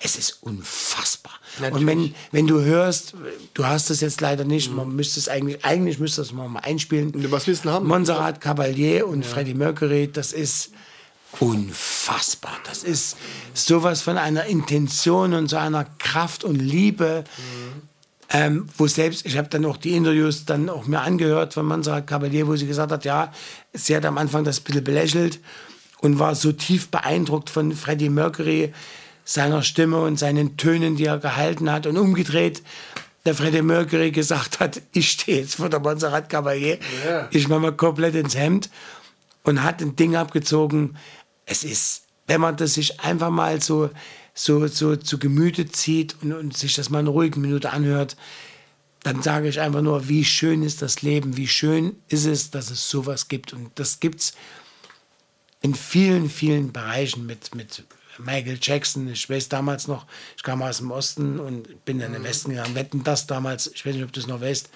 es 0.00 0.16
ist 0.16 0.38
unfassbar. 0.42 1.32
Und 1.70 1.86
wenn, 1.86 2.14
wenn 2.32 2.46
du 2.46 2.60
hörst, 2.60 3.14
du 3.54 3.64
hast 3.64 3.88
es 3.88 4.00
jetzt 4.00 4.20
leider 4.20 4.44
nicht, 4.44 4.70
man 4.70 4.94
müsste 4.94 5.18
es 5.18 5.28
eigentlich, 5.28 5.64
eigentlich 5.64 5.98
müsste 5.98 6.20
es 6.20 6.32
mal 6.32 6.50
einspielen. 6.62 7.12
Was 7.30 7.46
willst 7.46 7.64
du 7.64 7.70
haben? 7.70 7.86
Montserrat 7.86 8.42
Caballé 8.42 9.02
und 9.02 9.24
Freddie 9.24 9.54
Mercury, 9.54 10.10
das 10.12 10.32
ist 10.32 10.70
unfassbar. 11.40 12.58
Das 12.64 12.82
ist 12.82 13.16
sowas 13.54 14.02
von 14.02 14.18
einer 14.18 14.46
Intention 14.46 15.34
und 15.34 15.48
so 15.48 15.56
einer 15.56 15.84
Kraft 15.98 16.44
und 16.44 16.56
Liebe. 16.56 17.24
Ähm, 18.28 18.68
wo 18.76 18.88
selbst, 18.88 19.24
ich 19.24 19.38
habe 19.38 19.48
dann 19.48 19.64
auch 19.64 19.76
die 19.76 19.92
Interviews 19.92 20.44
dann 20.46 20.68
auch 20.68 20.86
mir 20.86 21.00
angehört 21.00 21.54
von 21.54 21.64
Montserrat 21.64 22.10
Caballé, 22.10 22.46
wo 22.46 22.56
sie 22.56 22.66
gesagt 22.66 22.90
hat, 22.90 23.04
ja, 23.04 23.32
sie 23.72 23.94
hat 23.94 24.04
am 24.04 24.18
Anfang 24.18 24.42
das 24.42 24.58
ein 24.58 24.64
bisschen 24.64 24.82
belächelt 24.82 25.38
und 26.00 26.18
war 26.18 26.34
so 26.34 26.50
tief 26.50 26.88
beeindruckt 26.88 27.50
von 27.50 27.72
Freddie 27.72 28.08
Mercury, 28.08 28.72
seiner 29.24 29.62
Stimme 29.62 30.00
und 30.00 30.18
seinen 30.18 30.56
Tönen, 30.56 30.96
die 30.96 31.04
er 31.04 31.18
gehalten 31.18 31.70
hat 31.70 31.86
und 31.86 31.96
umgedreht 31.96 32.62
der 33.26 33.34
Freddie 33.34 33.62
Mercury 33.62 34.12
gesagt 34.12 34.60
hat, 34.60 34.80
ich 34.92 35.10
stehe 35.10 35.40
jetzt 35.40 35.56
vor 35.56 35.68
der 35.68 35.80
Montserrat 35.80 36.32
Caballé, 36.32 36.78
ich 37.30 37.48
mache 37.48 37.60
mal 37.60 37.72
komplett 37.72 38.14
ins 38.14 38.36
Hemd 38.36 38.70
und 39.42 39.62
hat 39.62 39.82
ein 39.82 39.96
Ding 39.96 40.16
abgezogen. 40.16 40.96
Es 41.46 41.64
ist, 41.64 42.02
wenn 42.26 42.40
man 42.40 42.56
das 42.56 42.74
sich 42.74 43.00
einfach 43.00 43.30
mal 43.30 43.62
so, 43.62 43.90
so, 44.34 44.66
so 44.66 44.96
zu 44.96 45.18
Gemüte 45.18 45.66
zieht 45.66 46.16
und, 46.22 46.32
und 46.32 46.56
sich 46.56 46.74
das 46.74 46.90
mal 46.90 46.98
eine 46.98 47.10
ruhige 47.10 47.40
Minute 47.40 47.72
anhört, 47.72 48.16
dann 49.02 49.22
sage 49.22 49.48
ich 49.48 49.60
einfach 49.60 49.82
nur, 49.82 50.08
wie 50.08 50.24
schön 50.24 50.64
ist 50.64 50.82
das 50.82 51.02
Leben, 51.02 51.36
wie 51.36 51.46
schön 51.46 51.96
ist 52.08 52.26
es, 52.26 52.50
dass 52.50 52.70
es 52.70 52.90
sowas 52.90 53.28
gibt. 53.28 53.52
Und 53.52 53.70
das 53.76 54.00
gibt 54.00 54.20
es 54.20 54.32
in 55.62 55.74
vielen, 55.74 56.28
vielen 56.28 56.72
Bereichen 56.72 57.24
mit, 57.24 57.54
mit 57.54 57.84
Michael 58.18 58.58
Jackson. 58.60 59.08
Ich 59.08 59.30
weiß 59.30 59.48
damals 59.48 59.86
noch, 59.86 60.06
ich 60.36 60.42
kam 60.42 60.60
aus 60.62 60.78
dem 60.78 60.90
Osten 60.90 61.38
und 61.38 61.84
bin 61.84 62.00
dann 62.00 62.08
in 62.08 62.14
den 62.14 62.24
Westen 62.24 62.50
gegangen. 62.50 62.74
Wetten 62.74 63.04
das 63.04 63.26
damals, 63.26 63.68
ich 63.68 63.86
weiß 63.86 63.94
nicht, 63.94 64.04
ob 64.04 64.12
du 64.12 64.20
es 64.20 64.26
noch 64.26 64.40
weißt, 64.40 64.70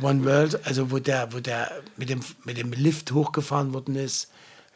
One 0.00 0.24
World, 0.24 0.64
also 0.64 0.90
wo 0.90 0.98
der, 0.98 1.32
wo 1.32 1.40
der 1.40 1.70
mit 1.96 2.08
dem, 2.08 2.20
mit 2.44 2.58
dem 2.58 2.72
Lift 2.72 3.12
hochgefahren 3.12 3.74
worden 3.74 3.96
ist. 3.96 4.30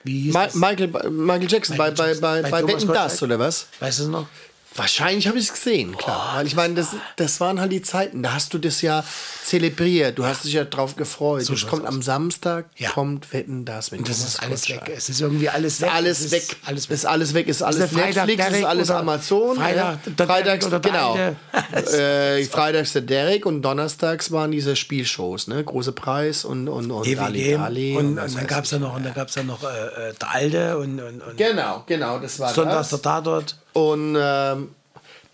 Wie 0.06 0.20
hieß 0.20 0.34
Ma 0.34 0.44
das? 0.44 0.54
Michael, 0.54 1.10
Michael 1.10 1.50
Jackson 1.50 1.76
Michael 1.76 1.94
bei, 1.94 2.14
bei, 2.14 2.42
bei, 2.42 2.42
Bei 2.42 2.62
bei 2.62 2.68
Wetten 2.68 2.86
das, 2.88 3.22
oder 3.22 3.38
was? 3.38 3.66
Weißt 3.80 3.98
du 3.98 4.02
es 4.04 4.08
noch? 4.08 4.26
Wahrscheinlich 4.74 5.26
habe 5.26 5.38
ich 5.38 5.46
es 5.46 5.52
gesehen, 5.54 5.96
klar. 5.96 6.32
Weil 6.36 6.46
ich 6.46 6.54
meine, 6.54 6.74
das, 6.74 6.88
das 7.16 7.40
waren 7.40 7.60
halt 7.60 7.72
die 7.72 7.80
Zeiten. 7.82 8.22
Da 8.22 8.34
hast 8.34 8.52
du 8.52 8.58
das 8.58 8.82
ja 8.82 9.04
zelebriert. 9.44 10.18
Du 10.18 10.26
hast 10.26 10.44
dich 10.44 10.52
ja 10.52 10.64
drauf 10.64 10.96
gefreut. 10.96 11.44
So 11.44 11.54
kommt 11.66 11.84
aus. 11.86 11.88
am 11.94 12.02
Samstag, 12.02 12.66
Ja. 12.76 12.90
kommt 12.90 13.32
Wetten 13.32 13.64
das 13.64 13.90
mit 13.90 14.00
Und 14.00 14.08
das 14.08 14.18
ist 14.18 14.42
alles 14.42 14.68
weg. 14.68 14.92
Es 14.94 15.08
ist 15.08 15.20
irgendwie 15.20 15.48
alles 15.48 15.80
weg. 15.80 15.90
Alles 15.94 16.30
weg. 16.30 16.42
ist 16.42 16.56
Alles 16.66 16.88
weg. 16.88 16.94
Ist 16.96 17.04
alles 17.06 17.34
weg. 17.34 17.48
Ist 17.48 17.62
alles 17.62 17.90
Freitag 17.90 18.26
Netflix, 18.26 18.44
ist 18.44 18.50
Derek 18.52 18.66
alles 18.66 18.90
oder 18.90 18.98
Amazon. 18.98 19.56
Freitag 19.56 19.98
ja. 20.18 20.26
Freitags, 20.26 20.66
oder 20.66 20.80
der 20.80 20.90
genau. 20.92 21.16
äh, 21.98 22.44
Freitags 22.44 22.92
der 22.92 23.02
Derek 23.02 23.46
und 23.46 23.62
donnerstags 23.62 24.30
waren 24.30 24.50
diese 24.50 24.76
Spielshows, 24.76 25.46
ne? 25.46 25.62
Große 25.64 25.92
Preis 25.92 26.44
und, 26.44 26.68
und, 26.68 26.90
und 26.90 27.06
Ali 27.18 27.42
EWG. 27.44 27.56
Dali 27.56 27.96
Und, 27.96 28.06
und, 28.06 28.16
was 28.16 28.32
dann 28.34 28.42
weiß 28.42 28.48
gab 28.48 28.64
es 28.64 28.72
ich. 28.72 28.72
ja 28.72 28.78
noch, 28.86 28.94
und 28.96 29.04
dann 29.04 29.14
gab's 29.14 29.34
ja 29.34 29.42
noch 29.42 29.62
äh, 29.62 29.66
äh, 29.66 30.14
der 30.20 30.30
Alte 30.30 30.78
und, 30.78 31.00
und, 31.00 31.22
und 31.22 31.36
Genau, 31.36 31.82
genau, 31.86 32.18
das 32.18 32.38
war 32.38 32.52
Sonntags 32.52 32.90
der. 32.90 33.00
Tatort. 33.02 33.56
Und 33.76 34.16
ähm, 34.18 34.70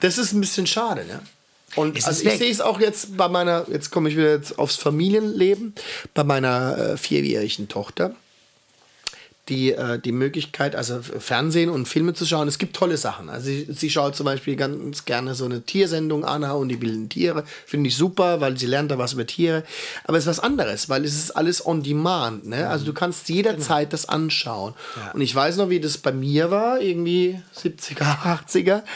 das 0.00 0.18
ist 0.18 0.32
ein 0.32 0.40
bisschen 0.40 0.66
schade, 0.66 1.04
ne? 1.04 1.20
Und 1.76 1.96
Es 1.96 2.06
also 2.06 2.28
ich 2.28 2.38
sehe 2.38 2.50
es 2.50 2.60
auch 2.60 2.80
jetzt 2.80 3.16
bei 3.16 3.28
meiner, 3.28 3.64
jetzt 3.70 3.90
komme 3.90 4.08
ich 4.08 4.16
wieder 4.16 4.32
jetzt 4.32 4.58
aufs 4.58 4.74
Familienleben, 4.74 5.74
bei 6.12 6.24
meiner 6.24 6.76
äh, 6.76 6.96
vierjährigen 6.96 7.68
Tochter. 7.68 8.16
Die, 9.48 9.72
äh, 9.72 9.98
die 9.98 10.12
Möglichkeit, 10.12 10.76
also 10.76 11.00
Fernsehen 11.02 11.68
und 11.68 11.88
Filme 11.88 12.14
zu 12.14 12.24
schauen. 12.24 12.46
Es 12.46 12.58
gibt 12.58 12.76
tolle 12.76 12.96
Sachen. 12.96 13.28
Also 13.28 13.46
sie, 13.46 13.66
sie 13.70 13.90
schaut 13.90 14.14
zum 14.14 14.24
Beispiel 14.24 14.54
ganz 14.54 15.04
gerne 15.04 15.34
so 15.34 15.44
eine 15.44 15.62
Tiersendung 15.62 16.24
Anna 16.24 16.52
und 16.52 16.68
die 16.68 16.80
wilden 16.80 17.08
Tiere. 17.08 17.44
Finde 17.66 17.88
ich 17.88 17.96
super, 17.96 18.40
weil 18.40 18.56
sie 18.56 18.66
lernt 18.66 18.92
da 18.92 18.98
was 18.98 19.14
über 19.14 19.26
Tiere. 19.26 19.64
Aber 20.04 20.16
es 20.16 20.24
ist 20.24 20.28
was 20.28 20.40
anderes, 20.40 20.88
weil 20.88 21.04
es 21.04 21.16
ist 21.16 21.32
alles 21.32 21.66
on 21.66 21.82
demand. 21.82 22.46
Ne? 22.46 22.68
Also 22.68 22.84
du 22.84 22.92
kannst 22.92 23.28
jederzeit 23.28 23.92
das 23.92 24.08
anschauen. 24.08 24.74
Und 25.12 25.20
ich 25.20 25.34
weiß 25.34 25.56
noch, 25.56 25.70
wie 25.70 25.80
das 25.80 25.98
bei 25.98 26.12
mir 26.12 26.52
war, 26.52 26.80
irgendwie 26.80 27.40
70er, 27.56 28.22
80er. 28.46 28.82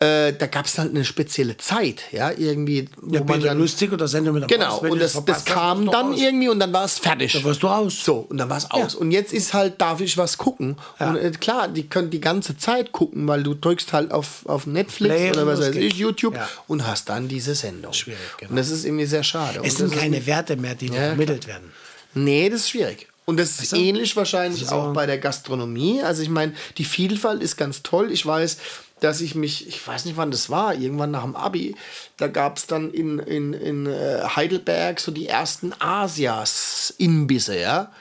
Äh, 0.00 0.32
da 0.32 0.46
gab 0.48 0.66
es 0.66 0.76
halt 0.76 0.90
eine 0.90 1.04
spezielle 1.04 1.56
Zeit, 1.56 2.02
ja, 2.10 2.32
irgendwie, 2.32 2.88
wo 3.00 3.14
Ja, 3.14 3.24
man 3.24 3.40
dann, 3.40 3.58
Lustig 3.58 3.92
oder 3.92 4.08
Sendung 4.08 4.34
mit 4.34 4.42
der 4.50 4.58
Genau, 4.58 4.82
wenn 4.82 4.90
und 4.90 4.98
das, 4.98 5.24
das 5.24 5.44
kam 5.44 5.86
dann 5.90 6.08
raus. 6.10 6.20
irgendwie 6.20 6.48
und 6.48 6.58
dann 6.58 6.72
war 6.72 6.84
es 6.84 6.98
fertig. 6.98 7.32
Da 7.32 7.44
warst 7.44 7.62
du 7.62 7.68
raus. 7.68 8.04
So, 8.04 8.26
und 8.28 8.36
dann 8.38 8.50
war 8.50 8.58
es 8.58 8.68
aus. 8.72 8.96
Und 8.96 9.12
jetzt 9.12 9.32
ist 9.32 9.54
halt, 9.54 9.80
darf 9.80 10.00
ich 10.00 10.18
was 10.18 10.36
gucken. 10.36 10.76
Und 10.98 11.16
äh, 11.16 11.30
klar, 11.38 11.68
die 11.68 11.88
können 11.88 12.10
die 12.10 12.20
ganze 12.20 12.58
Zeit 12.58 12.90
gucken, 12.90 13.28
weil 13.28 13.44
du 13.44 13.54
drückst 13.54 13.92
halt 13.92 14.10
auf, 14.10 14.44
auf 14.46 14.66
Netflix 14.66 15.14
Play 15.14 15.30
oder 15.30 15.46
was 15.46 15.60
weiß 15.60 15.76
ich. 15.76 15.94
YouTube 15.94 16.34
Ja. 16.34 16.48
und 16.66 16.84
hast 16.86 17.08
dann 17.08 17.28
diese 17.28 17.54
Sendung. 17.54 17.92
Schwierig, 17.92 18.18
genau. 18.38 18.50
Und 18.50 18.56
das 18.56 18.70
ist 18.70 18.84
irgendwie 18.84 19.06
sehr 19.06 19.22
schade. 19.22 19.60
Es 19.62 19.76
sind 19.76 19.86
das 19.90 19.94
ist- 19.96 20.02
keine 20.02 20.26
Werte 20.26 20.56
mehr, 20.56 20.74
die 20.74 20.88
Ja, 20.88 20.94
vermittelt 20.94 21.46
werden. 21.46 21.72
Nee, 22.14 22.50
das 22.50 22.60
ist 22.62 22.70
schwierig. 22.70 23.06
Und 23.26 23.38
das 23.38 23.58
ist 23.58 23.72
ähnlich 23.72 24.14
wahrscheinlich 24.16 24.66
So. 24.66 24.74
auch 24.74 24.92
bei 24.92 25.06
der 25.06 25.16
Gastronomie. 25.16 26.02
Also 26.02 26.20
ich 26.22 26.28
meine, 26.28 26.52
die 26.76 26.84
Vielfalt 26.84 27.42
ist 27.42 27.56
ganz 27.56 27.82
toll. 27.82 28.12
Ich 28.12 28.26
weiß, 28.26 28.58
dass 29.04 29.20
ich 29.20 29.34
mich, 29.34 29.68
ich 29.68 29.86
weiß 29.86 30.06
nicht 30.06 30.16
wann 30.16 30.30
das 30.30 30.48
war, 30.48 30.74
irgendwann 30.74 31.10
nach 31.10 31.24
dem 31.24 31.36
Abi, 31.36 31.76
da 32.16 32.26
gab 32.26 32.56
es 32.56 32.66
dann 32.66 32.90
in, 32.90 33.18
in, 33.18 33.52
in 33.52 33.86
äh, 33.86 34.22
Heidelberg 34.34 34.98
so 34.98 35.12
die 35.12 35.28
ersten 35.28 35.74
Asias-Imbisse, 35.78 37.60
ja. 37.60 37.92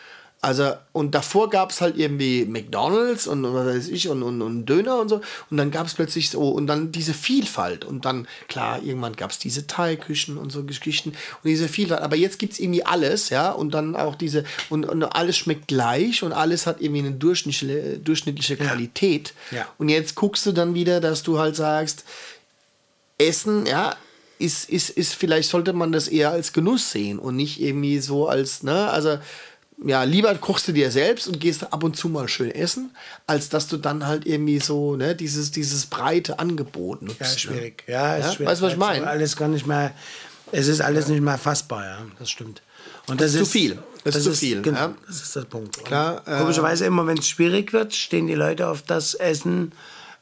Also, 0.43 0.73
und 0.91 1.15
davor 1.15 1.49
gab 1.49 1.71
es 1.71 1.79
halt 1.79 1.97
irgendwie 1.97 2.43
McDonalds 2.43 3.27
und 3.27 3.43
was 3.45 3.65
weiß 3.65 3.87
ich 3.87 4.09
und, 4.09 4.23
und, 4.23 4.41
und 4.41 4.65
Döner 4.65 4.99
und 4.99 5.07
so. 5.07 5.21
Und 5.49 5.55
dann 5.55 5.71
gab 5.71 5.87
es 5.87 5.93
plötzlich 5.93 6.29
so, 6.29 6.49
und 6.49 6.67
dann 6.67 6.91
diese 6.91 7.13
Vielfalt. 7.13 7.85
Und 7.85 8.03
dann, 8.03 8.27
klar, 8.49 8.83
irgendwann 8.83 9.15
gab 9.15 9.31
es 9.31 9.39
diese 9.39 9.67
Thai-Küchen 9.67 10.37
und 10.37 10.51
so 10.51 10.65
Geschichten 10.65 11.11
und 11.11 11.49
diese 11.49 11.69
Vielfalt. 11.69 12.01
Aber 12.01 12.17
jetzt 12.17 12.39
gibt 12.39 12.51
es 12.51 12.59
irgendwie 12.59 12.85
alles, 12.85 13.29
ja. 13.29 13.51
Und 13.51 13.73
dann 13.73 13.95
auch 13.95 14.15
diese, 14.15 14.43
und, 14.69 14.85
und 14.85 15.03
alles 15.03 15.37
schmeckt 15.37 15.69
gleich 15.69 16.23
und 16.23 16.33
alles 16.33 16.67
hat 16.67 16.81
irgendwie 16.81 17.07
eine 17.07 17.11
durchschnittliche, 17.11 17.99
durchschnittliche 17.99 18.57
Qualität. 18.57 19.33
Ja. 19.51 19.65
Und 19.77 19.87
jetzt 19.87 20.15
guckst 20.15 20.45
du 20.45 20.51
dann 20.51 20.73
wieder, 20.73 20.99
dass 20.99 21.23
du 21.23 21.39
halt 21.39 21.55
sagst, 21.55 22.03
Essen, 23.17 23.65
ja, 23.65 23.95
ist, 24.39 24.69
ist, 24.69 24.89
ist, 24.89 25.13
vielleicht 25.13 25.49
sollte 25.49 25.71
man 25.71 25.93
das 25.93 26.09
eher 26.09 26.31
als 26.31 26.51
Genuss 26.51 26.91
sehen 26.91 27.17
und 27.17 27.37
nicht 27.37 27.61
irgendwie 27.61 27.99
so 27.99 28.27
als, 28.27 28.61
ne, 28.61 28.89
also, 28.89 29.19
ja, 29.85 30.03
lieber 30.03 30.33
kochst 30.35 30.67
du 30.67 30.71
dir 30.71 30.91
selbst 30.91 31.27
und 31.27 31.39
gehst 31.39 31.71
ab 31.73 31.83
und 31.83 31.95
zu 31.97 32.09
mal 32.09 32.27
schön 32.27 32.51
essen, 32.51 32.95
als 33.27 33.49
dass 33.49 33.67
du 33.67 33.77
dann 33.77 34.05
halt 34.07 34.25
irgendwie 34.25 34.59
so, 34.59 34.95
ne, 34.95 35.15
dieses, 35.15 35.51
dieses 35.51 35.85
breite 35.87 36.39
Angebot 36.39 37.01
nutzt. 37.01 37.19
Ja, 37.19 37.25
ne? 37.27 37.31
ist 37.33 37.39
schwierig. 37.41 37.83
Ja, 37.87 38.15
ist 38.15 38.25
Ja? 38.25 38.31
schwierig. 38.33 38.47
Weißt 38.51 38.61
du, 38.61 38.65
was 38.65 38.71
ich 38.73 38.77
es 38.77 38.79
meine? 38.79 39.07
Alles 39.07 39.35
gar 39.35 39.47
nicht 39.47 39.65
mehr, 39.67 39.91
es 40.51 40.67
ist 40.67 40.81
alles 40.81 41.07
nicht 41.07 41.21
mehr 41.21 41.37
fassbar, 41.37 41.85
ja, 41.85 41.97
das 42.19 42.29
stimmt. 42.29 42.61
Und 43.07 43.19
das, 43.19 43.33
ist 43.33 43.39
zu 43.39 43.45
viel. 43.45 43.77
Das 44.05 44.15
ist 44.15 44.23
zu 44.23 44.33
viel, 44.33 44.61
Genau, 44.61 44.77
ja. 44.79 44.93
das 45.07 45.21
ist 45.21 45.35
der 45.35 45.41
Punkt. 45.41 45.83
Klar, 45.85 46.21
äh, 46.25 46.37
komischerweise 46.39 46.85
immer, 46.85 47.05
wenn 47.07 47.17
es 47.17 47.27
schwierig 47.27 47.73
wird, 47.73 47.93
stehen 47.93 48.27
die 48.27 48.33
Leute 48.35 48.67
auf 48.67 48.81
das 48.81 49.13
Essen, 49.13 49.71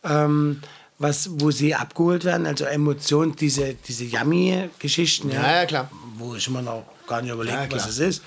ähm, 0.04 0.62
was, 0.98 1.30
wo 1.34 1.50
sie 1.52 1.74
abgeholt 1.76 2.26
werden, 2.26 2.46
also 2.46 2.66
Emotionen, 2.66 3.36
diese, 3.36 3.74
diese 3.88 4.04
Yummy-Geschichten, 4.06 5.32
Ja, 5.32 5.56
ja, 5.62 5.66
klar. 5.66 5.90
wo 6.18 6.36
ich 6.36 6.48
immer 6.48 6.62
noch 6.62 6.86
gar 7.08 7.22
nicht 7.22 7.32
überlege, 7.32 7.56
Ja, 7.58 7.72
was 7.72 7.88
es 7.88 8.00
ist. 8.00 8.24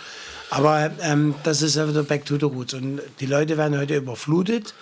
Aber 0.51 0.91
ähm, 1.03 1.35
das 1.43 1.63
ist 1.63 1.77
ja 1.77 1.89
wieder 1.89 2.03
back 2.03 2.25
to 2.27 2.37
the 2.37 2.45
roots. 2.45 2.75
Und 2.75 3.01
die 3.21 3.27
Leute 3.27 3.57
werden 3.57 3.79
heute 3.79 3.97
überflutet 3.97 4.75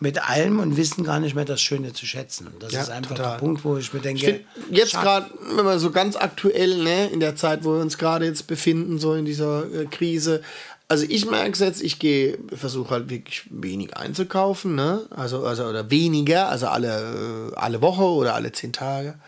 mit 0.00 0.28
allem 0.28 0.60
und 0.60 0.76
wissen 0.76 1.02
gar 1.02 1.18
nicht 1.18 1.34
mehr 1.34 1.44
das 1.44 1.60
Schöne 1.60 1.92
zu 1.92 2.06
schätzen. 2.06 2.48
Das 2.60 2.72
Ja, 2.72 2.82
ist 2.82 2.90
einfach 2.90 3.16
total. 3.16 3.32
der 3.32 3.38
Punkt, 3.38 3.64
wo 3.64 3.76
ich 3.76 3.92
mir 3.92 3.98
denke, 4.00 4.20
Ich 4.20 4.32
find, 4.64 4.76
jetzt 4.76 4.92
gerade, 4.92 5.26
wenn 5.56 5.64
wir 5.64 5.78
so 5.80 5.90
ganz 5.90 6.14
aktuell, 6.14 6.78
ne, 6.78 7.08
in 7.08 7.18
der 7.18 7.34
Zeit, 7.34 7.64
wo 7.64 7.72
wir 7.74 7.80
uns 7.80 7.98
gerade 7.98 8.24
jetzt 8.24 8.46
befinden, 8.46 8.98
so 9.00 9.14
in 9.14 9.24
dieser 9.24 9.64
äh, 9.74 9.86
Krise, 9.86 10.42
also 10.86 11.04
ich 11.08 11.28
merke 11.28 11.50
es 11.50 11.58
jetzt, 11.58 11.82
ich 11.82 11.98
gehe, 11.98 12.38
versuche 12.54 12.90
halt 12.90 13.10
wirklich 13.10 13.42
wenig 13.50 13.96
einzukaufen, 13.96 14.74
ne? 14.74 15.02
Also, 15.10 15.44
also 15.44 15.64
oder 15.66 15.90
weniger, 15.90 16.48
also 16.48 16.68
alle, 16.68 17.50
äh, 17.52 17.56
alle 17.56 17.82
Woche 17.82 18.04
oder 18.04 18.34
alle 18.34 18.52
zehn 18.52 18.72
Tage. 18.72 19.18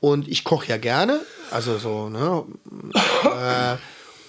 Und 0.00 0.28
ich 0.28 0.44
koche 0.44 0.68
ja 0.68 0.76
gerne, 0.76 1.20
also 1.50 1.76
so, 1.78 2.08
ne? 2.08 2.44
äh, 3.24 3.76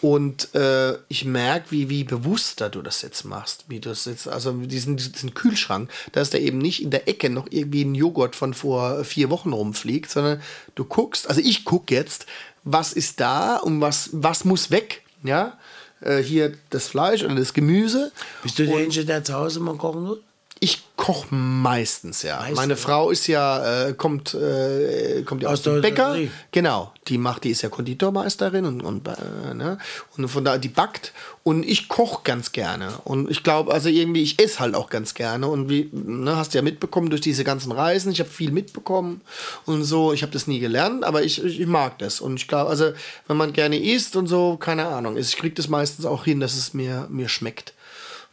und 0.06 0.54
äh, 0.54 1.00
ich 1.08 1.26
merke, 1.26 1.72
wie, 1.72 1.90
wie 1.90 2.04
bewusster 2.04 2.70
du 2.70 2.84
das 2.84 3.02
jetzt 3.02 3.24
machst. 3.24 3.66
Wie 3.70 3.80
du 3.80 3.90
das 3.90 4.06
jetzt, 4.06 4.28
also 4.28 4.52
diesen, 4.52 4.98
diesen 4.98 5.34
Kühlschrank, 5.34 5.90
dass 6.12 6.30
da 6.30 6.38
eben 6.38 6.60
nicht 6.60 6.84
in 6.84 6.92
der 6.92 7.08
Ecke 7.08 7.32
noch 7.32 7.48
irgendwie 7.50 7.84
ein 7.84 7.96
Joghurt 7.96 8.36
von 8.36 8.54
vor 8.54 9.04
vier 9.04 9.32
Wochen 9.32 9.52
rumfliegt, 9.52 10.12
sondern 10.12 10.44
du 10.76 10.86
guckst, 10.86 11.28
also 11.28 11.42
ich 11.42 11.66
gucke 11.66 11.96
jetzt, 11.96 12.28
was 12.64 12.94
ist 12.94 13.20
da 13.20 13.58
und 13.58 13.82
was, 13.82 14.12
was 14.12 14.46
muss 14.46 14.70
weg, 14.70 15.02
ja. 15.24 15.58
Äh, 16.02 16.18
hier 16.18 16.54
das 16.70 16.88
Fleisch 16.88 17.24
oder 17.24 17.34
das 17.34 17.56
Gemüse. 17.56 18.12
Bist 18.44 18.60
du 18.60 18.68
derjenige, 18.68 19.06
der 19.06 19.24
zu 19.24 19.34
Hause 19.34 19.60
mal 19.60 19.76
kochen 19.76 20.08
will? 20.08 20.22
Ich 20.62 20.84
koche 20.96 21.36
meistens, 21.36 22.22
ja. 22.22 22.38
Meistens, 22.38 22.56
Meine. 22.56 22.76
Frau 22.78 23.10
ist 23.12 23.28
ja, 23.28 23.88
äh, 23.88 23.94
kommt, 23.94 24.34
äh, 24.34 25.24
kommt 25.24 25.44
ja 25.44 25.50
aus, 25.50 25.60
Aus 25.60 25.64
dem 25.64 25.82
Bäcker. 25.82 26.10
Hotellerie. 26.12 26.32
Genau, 26.52 26.94
die 27.08 27.18
macht, 27.18 27.44
die 27.44 27.50
ist 27.50 27.62
ja 27.62 27.68
Konditormeisterin 27.70 28.66
und, 28.66 28.82
und, 28.82 29.08
äh, 29.08 29.54
ne? 29.54 29.78
und 30.16 30.30
von 30.30 30.46
da, 30.46 30.58
die 30.58 30.70
backt. 30.70 31.12
Und 31.44 31.64
ich 31.64 31.90
koche 31.90 32.22
ganz 32.24 32.54
gerne. 32.54 32.94
Und 33.04 33.30
ich 33.30 33.44
glaube, 33.44 33.74
also 33.74 33.90
irgendwie, 33.90 34.24
ich 34.24 34.40
esse 34.40 34.60
halt 34.60 34.76
auch 34.76 34.90
ganz 34.90 35.14
gerne. 35.14 35.48
Und 35.48 35.70
wie, 35.70 35.90
ne, 35.92 36.38
hast 36.38 36.54
du 36.54 36.58
ja 36.58 36.62
mitbekommen 36.62 37.10
durch 37.10 37.22
diese 37.22 37.44
ganzen 37.44 37.74
Reisen, 37.74 38.14
ich 38.14 38.22
habe 38.22 38.30
viel 38.30 38.52
mitbekommen 38.52 39.22
und 39.66 39.84
so. 39.84 40.14
Ich 40.14 40.22
habe 40.22 40.32
das 40.32 40.48
nie 40.48 40.60
gelernt, 40.60 41.04
aber 41.04 41.24
ich, 41.24 41.44
ich, 41.44 41.60
ich 41.60 41.68
mag 41.68 42.00
das. 42.00 42.22
Und 42.22 42.38
ich 42.38 42.48
glaube, 42.48 42.70
also, 42.70 42.94
wenn 43.28 43.38
man 43.38 43.52
gerne 43.52 43.78
isst 43.78 44.16
und 44.16 44.28
so, 44.28 44.56
keine 44.56 44.88
Ahnung, 44.88 45.18
ich 45.18 45.36
kriege 45.36 45.54
das 45.54 45.68
meistens 45.68 46.06
auch 46.06 46.24
hin, 46.24 46.40
dass 46.40 46.56
es 46.56 46.74
mir, 46.74 47.08
mir 47.10 47.28
schmeckt. 47.28 47.74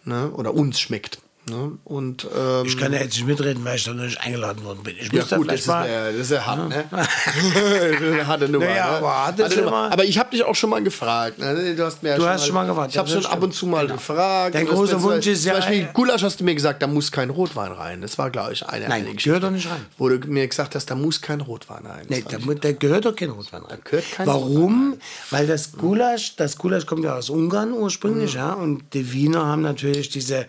Ne? 0.05 0.31
Oder 0.31 0.55
uns 0.55 0.81
schmeckt. 0.81 1.19
Ne? 1.49 1.73
Und 1.85 2.25
ähm, 2.37 2.67
Ich 2.67 2.79
kann 2.79 2.93
ja 2.93 3.01
jetzt 3.01 3.15
nicht 3.15 3.27
mitreden, 3.27 3.65
weil 3.65 3.75
ich 3.77 3.83
da 3.85 3.93
noch 3.93 4.05
nicht 4.05 4.21
eingeladen 4.21 4.63
worden 4.65 4.85
bin. 4.85 4.95
Ich 5.01 5.13
ja 5.13 5.21
muss 5.21 5.29
da 5.29 5.37
gut, 5.39 5.51
das 5.51 5.63
vielleicht 5.63 5.63
ist, 5.63 5.67
mal. 5.67 5.87
äh, 5.89 6.13
das 6.13 6.21
ist 6.23 6.31
ja 6.31 6.47
hart, 6.47 6.69
ne? 6.69 6.85
Eine 8.13 8.27
harte 8.27 8.49
Nummer. 8.49 8.65
Naja, 8.65 8.91
ne? 8.93 8.97
aber 8.99 9.11
harte 9.27 9.43
Harte 9.45 9.63
Nummer. 9.63 9.91
Aber 9.93 10.05
ich 10.05 10.19
habe 10.19 10.31
dich 10.31 10.45
auch 10.45 10.55
schon 10.55 10.71
mal 10.71 10.83
gefragt. 10.83 11.39
Ne? 11.39 11.75
Du 11.75 11.85
hast 11.85 12.03
mir 12.03 12.11
ja 12.11 12.17
Du 12.17 12.23
schon 12.23 12.31
hast 12.31 12.47
schon 12.47 12.55
mal 12.55 12.67
gefragt, 12.67 12.93
Ich 12.93 12.99
habe 12.99 13.09
das 13.09 13.15
schon 13.15 13.25
ab 13.27 13.33
stimmt. 13.33 13.45
und 13.45 13.53
zu 13.55 13.67
mal 13.67 13.83
Genau. 13.87 13.95
gefragt. 13.95 14.55
Dein 14.55 14.67
das 14.67 14.75
großer 14.75 15.03
Wunsch 15.03 15.27
ist 15.27 15.45
ja, 15.45 15.55
Zum 15.55 15.61
Beispiel 15.63 15.89
Gulasch 15.93 16.23
hast 16.23 16.39
du 16.41 16.45
mir 16.45 16.55
gesagt, 16.55 16.81
da 16.83 16.87
muss 16.87 17.11
kein 17.11 17.31
Rotwein 17.31 17.73
rein. 17.73 18.01
Das 18.03 18.19
war, 18.19 18.31
glaube 18.31 18.53
ich, 18.53 18.65
eine 18.67 18.89
Nein, 18.89 19.07
eine 19.07 19.15
gehört 19.17 19.43
doch 19.43 19.51
nicht 19.51 19.69
rein. 19.69 19.85
Wo 19.99 20.09
du 20.09 20.19
mir 20.29 20.47
gesagt 20.47 20.75
hast, 20.77 20.87
da 20.91 20.95
muss 20.95 21.21
kein 21.21 21.41
Rotwein 21.41 21.85
rein. 21.87 22.07
Das 22.09 22.19
Nee, 22.19 22.23
fand 22.23 22.65
da, 22.65 22.69
da 22.69 22.73
gehört 22.73 23.05
doch 23.05 23.17
kein 23.17 23.31
Rotwein 23.31 23.63
rein. 23.63 23.79
gehört 23.83 24.05
kein 24.13 24.27
Warum? 24.27 24.95
Weil 25.31 25.47
das 25.47 25.73
Gulasch, 25.73 26.37
das 26.37 26.57
Gulasch 26.57 26.87
kommt 26.87 27.05
ja 27.05 27.17
aus 27.17 27.31
Ungarn 27.31 27.71
Mhm. 27.71 27.77
ursprünglich, 27.79 28.35
ja, 28.35 28.53
und 28.53 28.83
die 28.95 29.13
Wiener 29.13 29.45
haben 29.47 29.63
natürlich 29.63 30.09
diese 30.11 30.47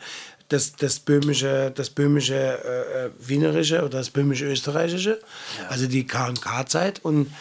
das, 0.53 0.73
das 0.73 0.99
böhmische, 0.99 1.71
das 1.73 1.89
böhmische 1.89 2.35
äh, 2.35 3.05
äh, 3.05 3.11
Wienerische 3.19 3.79
oder 3.79 3.97
das 3.97 4.11
böhmische 4.11 4.45
Österreichische, 4.45 5.19
also 5.69 5.87
die 5.87 6.05
KK-Zeit. 6.05 7.03
Und 7.03 7.33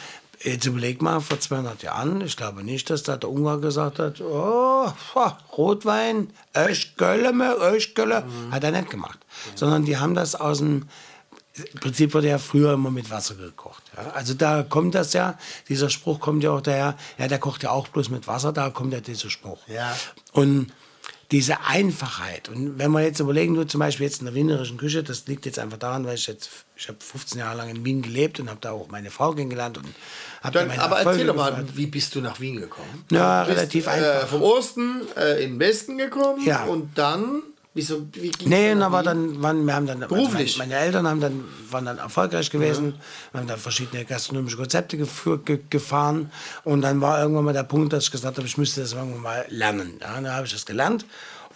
jetzt 0.42 0.64
überleg 0.64 1.02
mal, 1.02 1.20
vor 1.20 1.38
200 1.38 1.82
Jahren, 1.82 2.22
ich 2.22 2.36
glaube 2.36 2.64
nicht, 2.64 2.88
dass 2.88 3.02
da 3.02 3.16
der 3.16 3.30
Ungar 3.30 3.60
gesagt 3.60 3.98
hat, 3.98 4.20
oh, 4.20 4.90
Rotwein, 5.56 6.30
Öschgölle, 6.56 7.32
Öschgölle, 7.60 8.24
hat 8.50 8.64
er 8.64 8.70
nicht 8.70 8.90
gemacht. 8.90 9.18
Sondern 9.54 9.84
die 9.84 9.98
haben 9.98 10.14
das 10.14 10.34
aus 10.34 10.58
dem, 10.58 10.88
im 11.54 11.80
Prinzip 11.80 12.14
wurde 12.14 12.28
ja 12.28 12.38
früher 12.38 12.72
immer 12.72 12.90
mit 12.90 13.10
Wasser 13.10 13.34
gekocht. 13.34 13.82
Ja? 13.94 14.12
Also 14.12 14.32
da 14.32 14.62
kommt 14.62 14.94
das 14.94 15.12
ja, 15.12 15.38
dieser 15.68 15.90
Spruch 15.90 16.18
kommt 16.18 16.42
ja 16.42 16.50
auch 16.50 16.62
daher, 16.62 16.96
ja, 17.18 17.28
der 17.28 17.38
kocht 17.38 17.62
ja 17.62 17.70
auch 17.70 17.88
bloß 17.88 18.08
mit 18.08 18.26
Wasser, 18.26 18.52
da 18.52 18.70
kommt 18.70 18.94
ja 18.94 19.00
dieser 19.00 19.28
Spruch. 19.28 19.58
Ja. 19.68 19.94
Und 20.32 20.72
diese 21.32 21.60
Einfachheit. 21.66 22.48
Und 22.50 22.78
wenn 22.78 22.90
wir 22.92 23.00
jetzt 23.02 23.18
überlegen, 23.20 23.54
du 23.54 23.64
zum 23.64 23.80
Beispiel 23.80 24.06
jetzt 24.06 24.20
in 24.20 24.26
der 24.26 24.34
wienerischen 24.34 24.76
Küche, 24.76 25.02
das 25.02 25.26
liegt 25.26 25.46
jetzt 25.46 25.58
einfach 25.58 25.78
daran, 25.78 26.04
weil 26.06 26.14
ich 26.14 26.26
jetzt, 26.26 26.50
ich 26.76 26.86
habe 26.88 26.98
15 27.00 27.38
Jahre 27.38 27.56
lang 27.56 27.70
in 27.70 27.84
Wien 27.84 28.02
gelebt 28.02 28.38
und 28.38 28.48
habe 28.50 28.58
da 28.60 28.72
auch 28.72 28.88
meine 28.88 29.10
Frau 29.10 29.32
kennengelernt 29.32 29.78
und 29.78 29.86
habe 30.42 30.52
da 30.52 30.60
Dann, 30.60 30.68
meine 30.68 30.82
aber 30.82 30.96
Erfolge 30.98 31.20
erzähl 31.20 31.26
doch 31.28 31.36
mal, 31.36 31.50
gefeiert. 31.50 31.76
wie 31.76 31.86
bist 31.86 32.14
du 32.14 32.20
nach 32.20 32.38
Wien 32.38 32.60
gekommen? 32.60 33.04
Ja, 33.10 33.42
Du 33.44 33.48
bist, 33.48 33.58
relativ 33.58 33.86
Äh, 33.86 33.90
einfach. 33.90 34.28
vom 34.28 34.42
Osten 34.42 35.00
äh, 35.16 35.42
in 35.42 35.52
den 35.54 35.58
Westen 35.60 35.98
gekommen 35.98 36.44
Ja. 36.46 36.64
und 36.64 36.96
dann, 36.98 37.42
wieso, 37.74 38.06
wie 38.12 38.30
ging's 38.30 38.46
Nee, 38.46 38.70
dann 38.70 38.82
aber 38.82 39.02
dann 39.02 39.42
waren, 39.42 39.64
wir 39.64 39.74
haben 39.74 39.86
dann 39.86 40.00
Beruflich? 40.00 40.58
Meine, 40.58 40.74
meine 40.74 40.84
Eltern 40.84 41.08
haben 41.08 41.20
dann, 41.20 41.44
waren 41.70 41.84
dann 41.84 41.98
erfolgreich 41.98 42.50
gewesen, 42.50 42.94
wir 43.32 43.40
haben 43.40 43.48
dann 43.48 43.58
verschiedene 43.58 44.04
gastronomische 44.04 44.56
Konzepte 44.56 44.96
geführt, 44.96 45.46
ge, 45.46 45.60
gefahren. 45.70 46.30
Und 46.64 46.82
dann 46.82 47.00
war 47.00 47.20
irgendwann 47.20 47.44
mal 47.44 47.52
der 47.52 47.64
Punkt, 47.64 47.92
dass 47.92 48.04
ich 48.04 48.10
gesagt 48.10 48.36
habe, 48.36 48.46
ich 48.46 48.58
müsste 48.58 48.82
das 48.82 48.92
irgendwann 48.92 49.22
mal 49.22 49.46
lernen. 49.48 49.98
Ja, 50.00 50.14
dann 50.14 50.30
habe 50.30 50.46
ich 50.46 50.52
das 50.52 50.66
gelernt. 50.66 51.04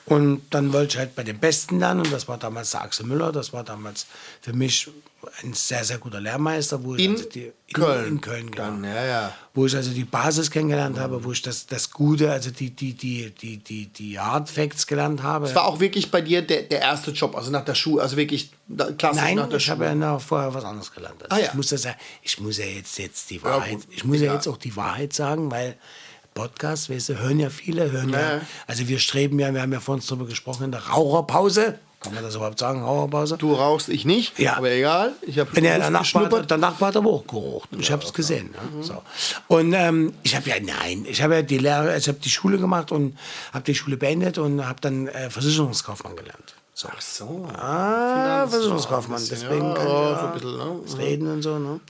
Und 0.06 0.42
dann 0.50 0.72
wollte 0.72 0.94
ich 0.94 0.98
halt 0.98 1.16
bei 1.16 1.24
den 1.24 1.38
Besten 1.38 1.80
lernen. 1.80 2.00
Und 2.00 2.12
das 2.12 2.28
war 2.28 2.38
damals 2.38 2.70
der 2.70 2.82
Axel 2.82 3.06
Müller, 3.06 3.32
das 3.32 3.52
war 3.52 3.64
damals 3.64 4.06
für 4.40 4.52
mich 4.52 4.88
ein 5.42 5.52
sehr, 5.54 5.84
sehr 5.84 5.98
guter 5.98 6.20
Lehrmeister. 6.20 6.82
Wo 6.82 6.94
ich 6.94 7.04
In 7.04 7.12
also 7.12 7.24
die, 7.28 7.52
in 7.66 7.72
Köln 7.74 8.06
In 8.08 8.20
Köln, 8.20 8.50
genau. 8.50 8.56
dann, 8.64 8.84
ja, 8.84 9.04
ja. 9.04 9.34
Wo 9.54 9.66
ich 9.66 9.74
also 9.76 9.90
die 9.90 10.04
Basis 10.04 10.50
kennengelernt 10.50 10.98
habe, 10.98 11.22
wo 11.24 11.32
ich 11.32 11.42
das, 11.42 11.66
das 11.66 11.90
Gute, 11.90 12.30
also 12.30 12.50
die, 12.50 12.70
die, 12.70 12.94
die, 12.94 13.30
die, 13.30 13.56
die, 13.58 13.86
die 13.86 14.18
Hard 14.18 14.48
Facts 14.50 14.86
gelernt 14.86 15.22
habe. 15.22 15.46
Das 15.46 15.54
war 15.54 15.64
auch 15.66 15.80
wirklich 15.80 16.10
bei 16.10 16.20
dir 16.20 16.42
der, 16.42 16.62
der 16.62 16.80
erste 16.80 17.10
Job, 17.10 17.34
also 17.36 17.50
nach 17.50 17.64
der 17.64 17.74
Schule, 17.74 18.02
also 18.02 18.16
wirklich 18.16 18.50
klassisch 18.98 19.22
Nein, 19.22 19.36
nach 19.36 19.48
der 19.48 19.58
ich 19.58 19.68
habe 19.70 19.84
Schule. 19.84 20.00
ja 20.00 20.12
noch 20.12 20.20
vorher 20.20 20.52
was 20.54 20.64
anderes 20.64 20.92
gelernt. 20.92 21.22
Also 21.22 21.34
Ah, 21.34 21.38
ja. 21.38 21.48
ich, 21.48 21.54
muss 21.54 21.68
das 21.68 21.84
ja, 21.84 21.94
ich 22.22 22.40
muss 22.40 22.58
ja 22.58 22.64
jetzt, 22.66 22.98
jetzt 22.98 23.30
die 23.30 23.36
Ja, 23.36 23.44
Wahrheit, 23.44 23.78
ich 23.90 24.04
muss 24.04 24.18
ja 24.20 24.26
Ja. 24.26 24.34
jetzt 24.34 24.46
auch 24.48 24.56
die 24.58 24.74
Wahrheit 24.76 25.12
sagen, 25.12 25.50
weil 25.50 25.76
Podcast, 26.34 26.90
weißt 26.90 27.08
du, 27.08 27.18
hören 27.18 27.40
ja 27.40 27.48
viele, 27.48 27.90
hören 27.90 28.10
ja. 28.10 28.20
Ja. 28.36 28.40
Also 28.66 28.86
wir 28.88 28.98
streben 28.98 29.38
ja, 29.38 29.52
wir 29.54 29.62
haben 29.62 29.72
ja 29.72 29.80
vorhin 29.80 30.04
darüber 30.06 30.26
gesprochen, 30.26 30.64
in 30.64 30.70
der 30.72 30.86
Raucherpause. 30.88 31.78
Kann 32.06 32.14
man 32.14 32.24
das 32.24 32.34
überhaupt 32.34 32.58
sagen, 32.58 32.82
Raucherpause? 32.82 33.36
Du 33.36 33.52
rauchst, 33.52 33.88
ich 33.88 34.04
nicht, 34.04 34.38
Ja. 34.38 34.56
aber 34.56 34.70
egal. 34.70 35.12
Ich 35.22 35.38
habe 35.38 35.50
ja, 35.60 35.78
der, 35.78 35.90
Nachbar, 35.90 36.28
der 36.28 36.56
Nachbar 36.56 36.88
hat 36.88 36.96
aber 36.96 37.10
auch 37.10 37.26
gerucht. 37.26 37.68
Ich 37.78 37.90
habe 37.90 38.04
es 38.04 38.12
gesehen. 38.12 38.54
Mhm. 38.72 38.78
Ne? 38.78 38.84
So. 38.84 39.02
Und 39.48 39.72
ähm, 39.72 40.14
ich 40.22 40.36
habe 40.36 40.48
ja, 40.48 40.56
nein, 40.60 41.04
ich 41.08 41.22
habe 41.22 41.34
ja 41.34 41.42
die 41.42 41.58
Lehre, 41.58 41.96
ich 41.96 42.08
habe 42.08 42.18
die 42.18 42.30
Schule 42.30 42.58
gemacht 42.58 42.92
und 42.92 43.18
habe 43.52 43.64
die 43.64 43.74
Schule 43.74 43.96
beendet 43.96 44.38
und 44.38 44.66
habe 44.66 44.80
dann 44.80 45.08
äh, 45.08 45.30
Versicherungskaufmann 45.30 46.16
gelernt. 46.16 46.54
So. 46.78 46.88
Ach 46.94 47.00
so. 47.00 47.48
Ah, 47.56 48.46
Versicherungskaufmann. 48.46 49.22
Deswegen 49.30 49.68
ja, 49.68 49.74
kann 49.74 49.88
ja, 49.88 50.26
ein 50.26 50.32
bisschen, 50.34 50.56
ne? 50.58 50.80
das 50.84 50.98
Reden 50.98 51.30
und 51.30 51.40
so. 51.40 51.58
Ne? 51.58 51.80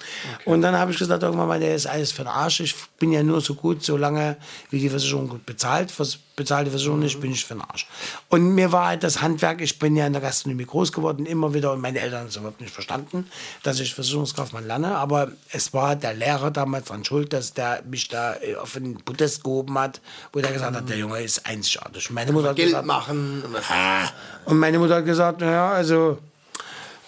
Und 0.45 0.63
dann 0.63 0.79
habe 0.79 0.93
ich 0.93 0.99
gesagt, 0.99 1.25
irgendwann 1.25 1.49
mal, 1.49 1.59
der 1.59 1.75
ist 1.75 1.87
alles 1.87 2.13
für 2.13 2.23
den 2.23 2.29
Arsch. 2.29 2.61
Ich 2.61 2.75
bin 2.99 3.11
ja 3.11 3.25
nur 3.25 3.41
so 3.41 3.55
gut, 3.55 3.83
solange 3.83 4.37
wie 4.71 4.79
die 4.79 4.89
Versicherung 4.89 5.29
gut 5.29 5.45
bezahlt. 5.45 5.93
Was 5.99 6.21
bezahlt 6.37 6.67
die 6.67 6.71
Versicherung 6.71 6.99
nicht, 6.99 7.19
bin 7.19 7.33
ich 7.33 7.45
für 7.45 7.55
den 7.55 7.63
Arsch. 7.63 7.87
Und 8.29 8.55
mir 8.55 8.71
war 8.71 8.89
halt 8.89 9.03
das 9.03 9.23
Handwerk, 9.23 9.63
ich 9.63 9.79
bin 9.79 9.97
ja 9.97 10.07
in 10.07 10.13
der 10.13 10.21
Gastronomie 10.21 10.67
groß 10.67 10.93
geworden, 10.93 11.25
immer 11.25 11.55
wieder, 11.55 11.73
und 11.73 11.81
meine 11.81 11.99
Eltern 11.99 12.21
haben 12.21 12.29
es 12.29 12.37
überhaupt 12.37 12.61
nicht 12.61 12.73
verstanden, 12.73 13.27
dass 13.63 13.81
ich 13.81 13.95
Versicherungskaufmann 13.95 14.67
lerne. 14.67 14.97
Aber 14.97 15.33
es 15.51 15.73
war 15.73 15.97
der 15.97 16.13
Lehrer 16.13 16.51
damals 16.51 16.87
dran 16.87 17.05
schuld, 17.05 17.33
dass 17.33 17.55
der 17.55 17.83
mich 17.89 18.09
da 18.09 18.37
äh, 18.37 18.57
auf 18.57 18.75
den 18.75 18.99
Podest 18.99 19.43
gehoben 19.43 19.79
hat, 19.79 20.03
wo 20.33 20.41
der 20.41 20.53
gesagt 20.53 20.77
hat, 20.77 20.89
der 20.89 20.99
Junge 20.99 21.23
ist 21.23 21.47
einzigartig. 21.47 22.11
Meine 22.11 22.33
Mutter 22.33 22.55
Geld 22.55 22.69
gesagt, 22.69 22.87
machen. 22.87 23.43
Ah. 23.71 24.09
Und 24.45 24.59
meine 24.59 24.79
Mutter 24.79 24.97
hat 24.97 25.07
gesagt, 25.07 25.41
naja, 25.41 25.71
also 25.71 26.19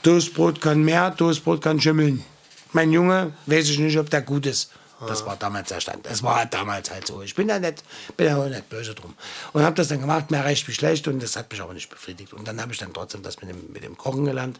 Toastbrot 0.02 0.60
kann 0.62 0.82
mehr, 0.82 1.14
Toastbrot 1.14 1.60
kann 1.60 1.78
schimmeln. 1.80 2.24
Mein 2.72 2.92
Junge, 2.92 3.32
weiß 3.46 3.68
ich 3.68 3.78
nicht, 3.78 3.98
ob 3.98 4.08
der 4.08 4.22
gut 4.22 4.46
ist. 4.46 4.70
Das 5.06 5.24
war 5.24 5.36
damals 5.36 5.68
der 5.68 5.80
Stand. 5.80 6.06
Das 6.06 6.22
war 6.22 6.36
halt 6.36 6.52
damals 6.52 6.90
halt 6.90 7.06
so. 7.06 7.22
Ich 7.22 7.34
bin 7.34 7.46
da 7.46 7.58
nicht, 7.58 7.84
bin 8.16 8.26
da 8.26 8.36
auch 8.36 8.48
nicht 8.48 8.68
böse 8.68 8.94
drum. 8.94 9.14
Und 9.52 9.62
habe 9.62 9.76
das 9.76 9.88
dann 9.88 10.00
gemacht, 10.00 10.30
mehr 10.30 10.44
recht 10.44 10.66
wie 10.66 10.72
schlecht. 10.72 11.06
Und 11.06 11.22
das 11.22 11.36
hat 11.36 11.50
mich 11.50 11.60
aber 11.60 11.72
nicht 11.72 11.88
befriedigt. 11.88 12.32
Und 12.32 12.48
dann 12.48 12.60
habe 12.60 12.72
ich 12.72 12.78
dann 12.78 12.92
trotzdem 12.92 13.22
das 13.22 13.40
mit 13.40 13.50
dem, 13.50 13.72
mit 13.72 13.84
dem 13.84 13.96
Kochen 13.96 14.24
gelernt. 14.24 14.58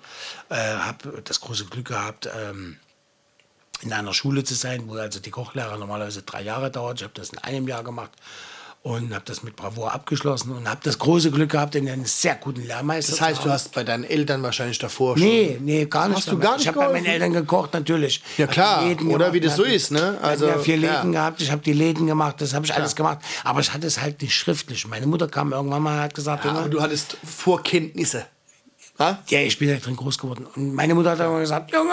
Äh, 0.49 0.57
habe 0.57 1.23
das 1.23 1.41
große 1.41 1.65
Glück 1.67 1.89
gehabt, 1.89 2.29
ähm, 2.33 2.79
in 3.81 3.93
einer 3.93 4.15
Schule 4.15 4.45
zu 4.45 4.55
sein, 4.55 4.89
wo 4.89 4.95
also 4.95 5.21
die 5.21 5.31
Kochlehre 5.31 5.79
normalerweise 5.79 6.23
drei 6.23 6.43
Jahre 6.43 6.71
dauert. 6.71 6.99
Ich 6.99 7.05
habe 7.05 7.15
das 7.15 7.31
in 7.31 7.39
einem 7.39 7.67
Jahr 7.67 7.83
gemacht 7.83 8.13
und 8.89 9.15
habe 9.15 9.25
das 9.27 9.43
mit 9.43 9.55
Bravour 9.55 9.93
abgeschlossen 9.93 10.51
und 10.53 10.67
habe 10.69 10.81
das 10.83 10.99
große 10.99 11.31
Glück 11.31 11.51
gehabt, 11.51 11.75
in 11.75 11.87
einen 11.89 12.07
sehr 12.07 12.37
guten 12.37 12.63
Lehrmeister 12.67 13.13
Das 13.13 13.21
heißt, 13.21 13.45
du 13.45 13.51
hast 13.51 13.75
bei 13.75 13.85
deinen 13.85 14.05
Eltern 14.05 14.43
wahrscheinlich 14.43 14.79
davor 14.79 15.19
schon. 15.19 15.27
Nee, 15.27 15.59
nee, 15.61 15.85
gar 15.85 16.09
nicht. 16.09 16.17
Hast 16.19 16.31
du 16.31 16.39
gar 16.39 16.53
nicht 16.53 16.63
ich 16.63 16.69
habe 16.69 16.79
bei 16.79 16.93
meinen? 16.93 17.05
Eltern 17.05 17.35
gekocht, 17.35 17.75
natürlich. 17.75 18.23
Ja, 18.39 18.47
klar. 18.47 18.85
Oder 18.85 18.97
gemacht, 18.97 19.33
wie 19.35 19.41
das 19.41 19.57
so 19.57 19.63
ist, 19.65 19.91
ne? 19.91 20.19
Also, 20.23 20.47
Also, 20.47 20.47
ja 20.47 20.59
vier 20.59 20.77
ja. 20.79 20.93
Läden 20.97 21.13
gehabt, 21.13 21.43
ich 21.43 21.51
habe 21.51 21.61
die 21.61 21.75
Läden 21.75 22.07
gemacht, 22.07 22.37
das 22.41 22.55
habe 22.55 22.65
ich 22.65 22.75
alles 22.75 22.97
gemacht. 22.97 23.19
Aber 23.45 23.61
ich 23.61 23.73
hatte 23.75 23.87
es 23.87 24.01
halt 24.01 24.23
nicht 24.23 24.35
schriftlich. 24.35 24.87
Meine 24.87 25.07
Mutter 25.07 25.29
kam 25.29 25.53
irgendwann 25.53 25.83
mal 25.83 25.97
und 25.97 26.01
hat 26.05 26.15
gesagt, 26.15 26.45
Ja, 26.45 26.51
Junge, 26.51 26.61
aber 26.61 26.69
du 26.71 26.81
hattest 26.81 27.19
Vorkenntnisse. 27.25 28.25
Ha? 28.99 29.19
ja, 29.29 29.41
ich 29.41 29.59
bin 29.59 29.69
da 29.69 29.77
drin 29.77 29.97
groß 29.97 30.17
geworden. 30.19 30.47
Und 30.57 30.75
meine 30.75 30.95
Mutter 30.95 31.11
hat 31.11 31.21
immer 31.21 31.41
gesagt, 31.41 31.73
Junge, 31.73 31.93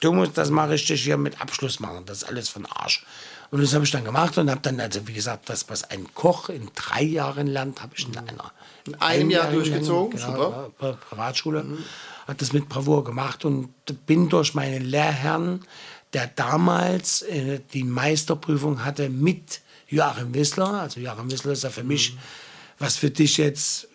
du 0.00 0.12
musst 0.12 0.38
das 0.38 0.50
mal 0.50 0.68
richtig 0.68 1.02
hier 1.02 1.16
mit 1.16 1.40
Abschluss 1.40 1.80
machen. 1.80 2.04
Das 2.06 2.18
ist 2.18 2.24
alles 2.24 2.48
von 2.48 2.64
Arsch. 2.66 3.04
Und 3.52 3.62
das 3.62 3.74
habe 3.74 3.84
ich 3.84 3.90
dann 3.90 4.04
gemacht 4.04 4.36
und 4.38 4.50
habe 4.50 4.60
dann, 4.62 4.80
also 4.80 5.06
wie 5.06 5.12
gesagt, 5.12 5.48
das, 5.50 5.68
was 5.68 5.84
ein 5.84 6.12
Koch 6.14 6.48
in 6.48 6.70
drei 6.74 7.02
Jahren 7.02 7.46
lernt, 7.46 7.82
habe 7.82 7.92
ich 7.96 8.08
in 8.08 8.16
einer. 8.16 8.50
In 8.86 8.94
einem 8.96 9.30
Jahr 9.30 9.50
durchgezogen? 9.52 10.18
Genau, 10.18 10.32
Super. 10.32 10.70
Pri- 10.80 10.96
Privatschule. 10.96 11.64
Hat 12.26 12.40
das 12.40 12.52
mit 12.52 12.68
Bravour 12.68 13.04
gemacht 13.04 13.44
und 13.44 13.68
bin 14.06 14.28
durch 14.30 14.54
meinen 14.54 14.82
Lehrherrn, 14.82 15.60
der 16.14 16.26
damals 16.28 17.22
äh, 17.22 17.60
die 17.74 17.84
Meisterprüfung 17.84 18.84
hatte 18.84 19.08
mit 19.10 19.60
Joachim 19.86 20.32
Wissler. 20.34 20.72
Also 20.80 20.98
Joachim 21.00 21.30
Wissler 21.30 21.52
ist 21.52 21.62
ja 21.64 21.70
für 21.70 21.84
mich, 21.84 22.16
was 22.78 22.96
für 22.96 23.10
dich 23.10 23.36
jetzt 23.36 23.86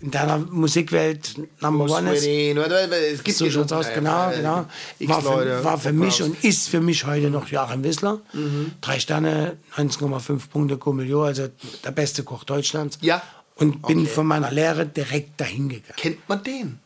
in 0.00 0.10
deiner 0.10 0.38
Musikwelt 0.38 1.34
Number 1.60 1.84
One 1.90 2.14
ist. 2.14 2.26
Es 2.26 3.24
gibt 3.24 3.36
So 3.38 3.50
schaut's 3.50 3.70
schon, 3.70 3.78
aus, 3.78 3.86
genau, 3.94 4.30
genau. 4.30 4.66
War 5.00 5.22
für, 5.22 5.64
war 5.64 5.78
für 5.78 5.92
mich 5.92 6.22
und 6.22 6.42
ist 6.44 6.68
für 6.68 6.80
mich 6.80 7.04
heute 7.06 7.30
noch 7.30 7.48
Joachim 7.48 7.82
Wissler. 7.84 8.20
Mhm. 8.32 8.72
Drei 8.80 8.98
Sterne, 9.00 9.56
19,5 9.76 10.48
Punkte 10.50 10.76
Comilio, 10.78 11.24
also 11.24 11.48
der 11.84 11.90
beste 11.92 12.22
Koch 12.22 12.44
Deutschlands. 12.44 12.98
Ja. 13.00 13.22
Und 13.56 13.82
bin 13.86 14.00
Okay. 14.00 14.06
von 14.08 14.26
meiner 14.26 14.50
Lehre 14.50 14.84
direkt 14.86 15.40
dahin 15.40 15.68
gegangen. 15.68 15.94
Kennt 15.96 16.28
man 16.28 16.42
den? 16.42 16.80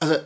Also 0.00 0.16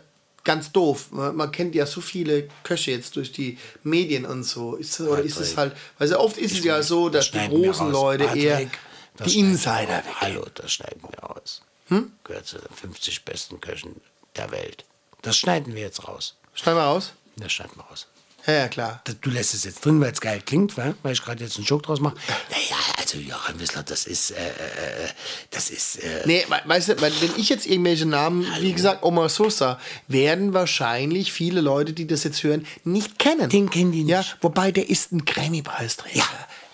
ganz 0.44 0.70
doof. 0.72 1.08
Man, 1.10 1.50
kennt 1.52 1.74
ja 1.74 1.84
so 1.84 2.00
viele 2.00 2.48
Köche 2.62 2.92
jetzt 2.92 3.16
durch 3.16 3.32
die 3.32 3.58
Medien 3.82 4.24
und 4.24 4.44
so. 4.44 4.76
Ist, 4.76 4.98
das- 5.00 5.06
oder 5.08 5.22
ist 5.22 5.38
es 5.38 5.56
halt, 5.56 5.74
weil 5.98 6.12
oft 6.14 6.38
ist 6.38 6.52
es 6.58 6.64
ja 6.64 6.82
so, 6.82 7.08
dass 7.08 7.30
die 7.32 7.38
großen. 7.48 7.90
Leute 7.90 8.24
eher 8.38 8.54
Patrick, 8.54 8.78
das 9.16 9.32
die 9.32 9.40
Insider 9.40 9.98
weg. 9.98 10.04
Hallo, 10.20 10.46
das 10.54 10.72
schneiden 10.72 11.02
wir 11.02 11.18
raus. 11.28 11.60
Hm? 11.88 12.12
Gehört 12.24 12.46
zu 12.46 12.58
den 12.58 12.74
50 12.74 13.24
besten 13.24 13.60
Köchen 13.60 14.00
der 14.36 14.50
Welt. 14.50 14.84
Das 15.22 15.36
schneiden 15.36 15.74
wir 15.74 15.82
jetzt 15.82 16.06
raus. 16.06 16.36
Schneid 16.54 16.74
mal 16.74 16.84
raus. 16.84 17.12
Das 17.36 17.52
schneiden 17.52 17.72
wir 17.76 17.84
raus. 17.84 18.06
Ja, 18.46 18.54
ja, 18.54 18.68
klar. 18.68 19.02
Du 19.20 19.30
lässt 19.30 19.52
es 19.52 19.64
jetzt 19.64 19.84
drin, 19.84 20.00
weil 20.00 20.12
es 20.12 20.20
geil 20.20 20.40
klingt, 20.44 20.76
weil 20.76 20.94
ich 21.12 21.22
gerade 21.22 21.42
jetzt 21.44 21.56
einen 21.56 21.66
Joke 21.66 21.82
draus 21.84 22.00
mache. 22.00 22.16
Naja, 22.50 22.76
also 22.96 23.18
Joachim 23.18 23.60
Wissler, 23.60 23.82
das 23.82 24.06
ist, 24.06 24.30
äh, 24.30 24.36
äh, 24.48 25.08
das 25.50 25.68
ist, 25.70 25.96
äh, 26.02 26.22
Nee, 26.24 26.46
we- 26.48 26.62
weißt 26.64 26.88
du, 26.90 27.00
wenn 27.00 27.12
ich 27.36 27.48
jetzt 27.50 27.66
irgendwelche 27.66 28.06
Namen, 28.06 28.46
wie 28.60 28.72
gesagt, 28.72 29.02
Omar 29.02 29.28
Sosa, 29.28 29.78
werden 30.06 30.54
wahrscheinlich 30.54 31.32
viele 31.32 31.60
Leute, 31.60 31.92
die 31.92 32.06
das 32.06 32.24
jetzt 32.24 32.42
hören, 32.42 32.66
nicht 32.84 33.18
kennen. 33.18 33.50
Den 33.50 33.68
kennen 33.70 33.92
die 33.92 34.04
Ja, 34.04 34.18
nicht. 34.18 34.36
wobei 34.40 34.72
der 34.72 34.88
ist 34.88 35.12
ein 35.12 35.24
Grammy-Preisträger. 35.26 36.18
Ja. 36.18 36.28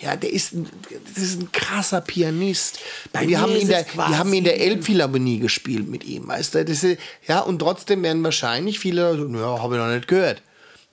Ja, 0.04 0.16
der 0.16 0.32
ist 0.32 0.52
ein, 0.52 0.68
das 1.14 1.22
ist 1.24 1.40
ein 1.40 1.50
krasser 1.50 2.00
Pianist. 2.02 2.78
Bei 3.12 3.26
wir 3.26 3.40
haben, 3.40 3.52
ist 3.52 3.62
in 3.62 3.68
der, 3.68 3.86
wir 3.94 4.18
haben 4.18 4.32
in 4.34 4.44
der 4.44 4.60
Elbphilharmonie 4.60 5.38
gespielt 5.38 5.88
mit 5.88 6.04
ihm, 6.04 6.28
weißt 6.28 6.54
du? 6.54 6.64
Das 6.64 6.82
ist, 6.84 6.98
ja, 7.26 7.40
und 7.40 7.58
trotzdem 7.60 8.02
werden 8.02 8.22
wahrscheinlich 8.22 8.78
viele, 8.78 9.00
ja, 9.14 9.62
habe 9.62 9.74
ich 9.76 9.80
noch 9.80 9.88
nicht 9.88 10.06
gehört. 10.08 10.42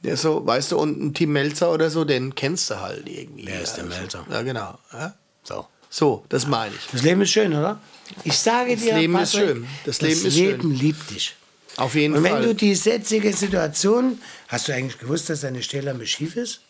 Der 0.03 0.13
ist 0.13 0.21
so, 0.21 0.45
weißt 0.45 0.71
du, 0.71 0.77
und 0.79 0.99
ein 1.01 1.13
Tim 1.13 1.33
Melzer 1.33 1.71
oder 1.73 1.89
so, 1.89 2.05
den 2.05 2.33
kennst 2.35 2.69
du 2.71 2.79
halt 2.79 3.07
irgendwie. 3.07 3.47
Wer 3.47 3.61
ist 3.61 3.75
der 3.75 3.83
Also, 3.83 3.97
Melzer? 3.99 4.25
Ja, 4.31 4.41
genau. 4.41 4.79
Ja? 4.93 5.13
so. 5.43 5.67
So, 5.93 6.23
das 6.29 6.47
meine 6.47 6.73
ich. 6.73 6.81
Das 6.93 7.01
Leben 7.03 7.21
ist 7.21 7.31
schön, 7.31 7.53
oder? 7.53 7.81
Ich 8.23 8.37
sage 8.37 8.77
dir, 8.77 8.95
Leben 8.97 9.13
ist 9.19 9.33
Patrick, 9.33 9.49
schön. 9.49 9.67
Das 9.85 10.01
Leben 10.01 10.25
ist 10.25 10.35
Leben 10.37 10.61
schön. 10.61 10.71
liebt 10.73 11.09
dich. 11.11 11.35
Auf 11.75 11.95
jeden 11.95 12.15
Und 12.15 12.23
wenn 12.23 12.31
Fall. 12.31 12.43
du 12.43 12.55
die 12.55 12.71
jetzige 12.73 13.33
Situation, 13.33 14.19
hast 14.47 14.67
du 14.69 14.73
eigentlich 14.73 14.97
gewusst, 14.99 15.29
dass 15.29 15.41
deine 15.41 15.61
Stehlampe 15.61 16.07
schief 16.07 16.37
ist? 16.37 16.61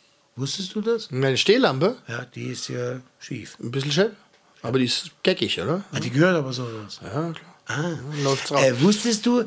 Wusstest 0.41 0.73
du 0.73 0.81
das? 0.81 1.11
Meine 1.11 1.37
Stehlampe? 1.37 1.97
Ja, 2.07 2.25
die 2.25 2.47
ist 2.47 2.65
hier 2.65 3.01
schief. 3.19 3.57
Ein 3.61 3.69
bisschen 3.69 3.91
schön. 3.91 4.11
Aber 4.63 4.79
die 4.79 4.85
ist 4.85 5.11
geckig, 5.21 5.61
oder? 5.61 5.83
Ah, 5.91 5.99
die 5.99 6.09
gehört 6.09 6.35
aber 6.35 6.51
so. 6.51 6.67
Ja, 7.03 7.09
klar. 7.09 7.35
Ah. 7.67 7.91
Läuft's 8.23 8.49
drauf. 8.49 8.63
Äh, 8.63 8.81
wusstest 8.81 9.23
du, 9.23 9.43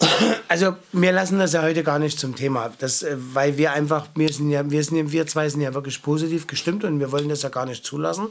also 0.48 0.76
wir 0.90 1.12
lassen 1.12 1.38
das 1.38 1.52
ja 1.52 1.62
heute 1.62 1.84
gar 1.84 2.00
nicht 2.00 2.18
zum 2.18 2.34
Thema, 2.34 2.72
das, 2.80 3.04
äh, 3.04 3.16
weil 3.34 3.56
wir 3.56 3.72
einfach, 3.72 4.08
wir 4.16 4.32
sind 4.32 4.50
ja, 4.50 4.68
wir 4.68 4.82
sind 4.82 4.96
ja, 4.96 5.12
wir 5.12 5.28
zwei 5.28 5.48
sind 5.48 5.60
ja 5.60 5.72
wirklich 5.74 6.02
positiv 6.02 6.48
gestimmt 6.48 6.82
und 6.82 6.98
wir 6.98 7.12
wollen 7.12 7.28
das 7.28 7.42
ja 7.42 7.48
gar 7.48 7.64
nicht 7.64 7.84
zulassen, 7.84 8.30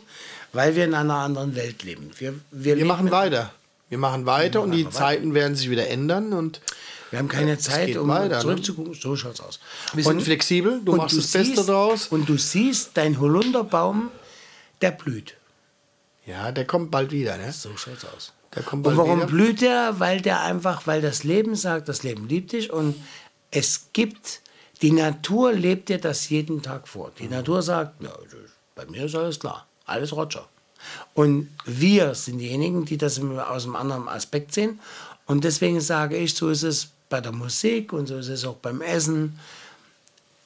weil 0.51 0.75
wir 0.75 0.83
in 0.83 0.93
einer 0.93 1.15
anderen 1.15 1.55
Welt 1.55 1.83
leben. 1.83 2.11
Wir, 2.17 2.33
wir, 2.51 2.65
Wir 2.65 2.75
leben 2.75 2.87
machen 2.89 3.09
weiter. 3.09 3.53
Wir 3.87 3.99
machen 3.99 4.25
weiter 4.25 4.61
und 4.61 4.71
die 4.71 4.89
Zeiten 4.89 5.33
werden 5.33 5.55
sich 5.55 5.69
wieder 5.69 5.87
ändern 5.87 6.33
und 6.33 6.59
Wir 7.13 7.19
haben 7.19 7.27
keine 7.27 7.59
Zeit, 7.59 7.85
geht 7.85 7.97
um 7.97 8.07
weiter, 8.07 8.37
ne? 8.37 8.41
zurückzugucken. 8.41 8.95
So 8.95 9.15
schaut's 9.15 9.39
aus. 9.39 9.59
wir 9.93 10.03
sind 10.03 10.19
flexibel. 10.23 10.81
Du 10.83 10.93
und 10.93 10.97
machst 10.97 11.15
das 11.15 11.27
Beste 11.31 11.57
siehst, 11.57 11.69
draus. 11.69 12.07
Und 12.07 12.27
du 12.27 12.39
siehst, 12.39 12.89
dein 12.95 13.19
Holunderbaum, 13.19 14.09
der 14.81 14.89
blüht. 14.89 15.35
Ja, 16.25 16.51
der 16.51 16.65
kommt 16.65 16.89
bald 16.89 17.11
wieder, 17.11 17.37
ne? 17.37 17.51
So 17.51 17.69
schaut's 17.77 18.03
aus. 18.03 18.33
Der 18.55 18.63
kommt 18.63 18.87
Und 18.87 18.95
bald 18.95 18.97
warum 18.97 19.17
wieder. 19.19 19.27
blüht 19.27 19.61
er? 19.61 19.99
Weil 19.99 20.21
der 20.21 20.41
einfach, 20.41 20.87
weil 20.87 21.03
das 21.03 21.23
Leben 21.23 21.55
sagt, 21.55 21.87
das 21.87 22.01
Leben 22.01 22.27
liebt 22.27 22.51
dich 22.51 22.73
und 22.73 22.95
es 23.51 23.89
gibt, 23.93 24.41
die 24.81 24.91
Natur 24.91 25.53
lebt 25.53 25.89
dir 25.89 25.99
das 25.99 26.29
jeden 26.29 26.63
Tag 26.63 26.87
vor. 26.87 27.11
Die 27.19 27.27
Natur 27.27 27.61
sagt, 27.61 28.01
ja, 28.01 28.09
das- 28.09 28.51
bei 28.73 28.87
mir 28.87 29.05
ist 29.05 29.13
alles 29.13 29.39
klar, 29.39 29.67
alles 29.85 30.13
Roger. 30.13 30.49
Und 31.13 31.51
wir 31.65 32.15
sind 32.15 32.39
diejenigen, 32.39 32.85
die 32.85 32.97
das 32.97 33.19
aus 33.19 33.65
einem 33.65 33.75
anderen 33.75 34.07
Aspekt 34.07 34.51
sehen. 34.51 34.79
Und 35.27 35.43
deswegen 35.43 35.79
sage 35.79 36.17
ich, 36.17 36.33
so 36.33 36.49
ist 36.49 36.63
es 36.63 36.89
bei 37.13 37.21
der 37.21 37.31
Musik 37.31 37.93
und 37.93 38.07
so 38.07 38.17
ist 38.17 38.29
es 38.29 38.43
auch 38.43 38.55
beim 38.55 38.81
Essen. 38.81 39.37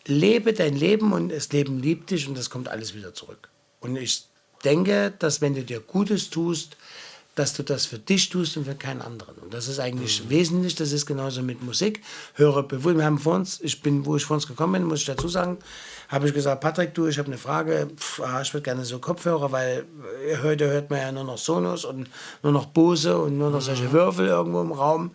Lebe 0.06 0.52
dein 0.52 0.76
Leben 0.76 1.14
und 1.14 1.30
das 1.30 1.49
Leben 1.53 1.81
liebt 1.81 2.11
dich 2.11 2.27
und 2.27 2.38
das 2.38 2.49
kommt 2.49 2.68
alles 2.68 2.94
wieder 2.94 3.14
zurück. 3.14 3.48
Und 3.80 3.95
ich 3.95 4.26
denke, 4.65 5.14
dass 5.18 5.39
wenn 5.39 5.56
du 5.56 5.64
dir 5.64 5.80
Gutes 5.80 6.30
tust, 6.30 6.76
dass 7.35 7.53
du 7.53 7.64
das 7.64 7.85
für 7.85 7.99
dich 7.99 8.27
tust 8.27 8.57
und 8.57 8.65
für 8.65 8.76
keinen 8.76 9.02
anderen. 9.02 9.35
Und 9.35 9.53
das 9.53 9.69
ist 9.69 9.80
eigentlich 9.80 10.27
wesentlich. 10.27 10.76
Das 10.76 10.91
ist 10.91 11.06
genauso 11.06 11.41
mit 11.41 11.64
Musik. 11.64 12.02
Höre 12.34 12.64
bewusst. 12.64 12.98
Wir 12.98 13.06
haben 13.06 13.19
vor 13.19 13.35
uns, 13.35 13.61
ich 13.61 13.81
bin, 13.81 14.06
wo 14.06 14.18
ich 14.18 14.26
vor 14.26 14.35
uns 14.35 14.45
gekommen 14.45 14.73
bin, 14.73 14.84
muss 14.84 14.99
ich 14.99 15.06
dazu 15.06 15.30
sagen, 15.30 15.60
habe 16.09 16.27
ich 16.27 16.34
gesagt, 16.34 16.61
Patrick, 16.61 16.93
du, 16.93 17.07
ich 17.07 17.17
habe 17.19 17.27
eine 17.27 17.38
Frage. 17.38 17.88
Pff, 17.95 18.21
ah, 18.21 18.41
ich 18.41 18.53
würde 18.53 18.63
gerne 18.63 18.85
so 18.85 18.99
Kopfhörer, 18.99 19.51
weil 19.51 19.85
äh, 20.25 20.38
heute 20.41 20.69
hört 20.69 20.89
man 20.89 20.99
ja 20.99 21.11
nur 21.11 21.25
noch 21.25 21.38
Sonos 21.38 21.84
und 21.85 22.09
nur 22.43 22.51
noch 22.53 22.67
Bose 22.67 23.17
und 23.17 23.38
nur 23.38 23.49
noch 23.49 23.61
solche 23.61 23.91
Würfel 23.91 24.27
irgendwo 24.27 24.61
im 24.61 24.71
Raum. 24.71 25.11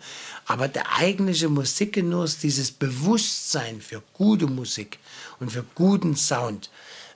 Aber 0.46 0.68
der 0.68 0.84
eigentliche 0.98 1.48
Musikgenuss, 1.48 2.38
dieses 2.38 2.70
Bewusstsein 2.72 3.80
für 3.80 4.02
gute 4.12 4.46
Musik 4.46 4.98
und 5.40 5.50
für 5.50 5.64
guten 5.74 6.14
Sound, 6.16 6.70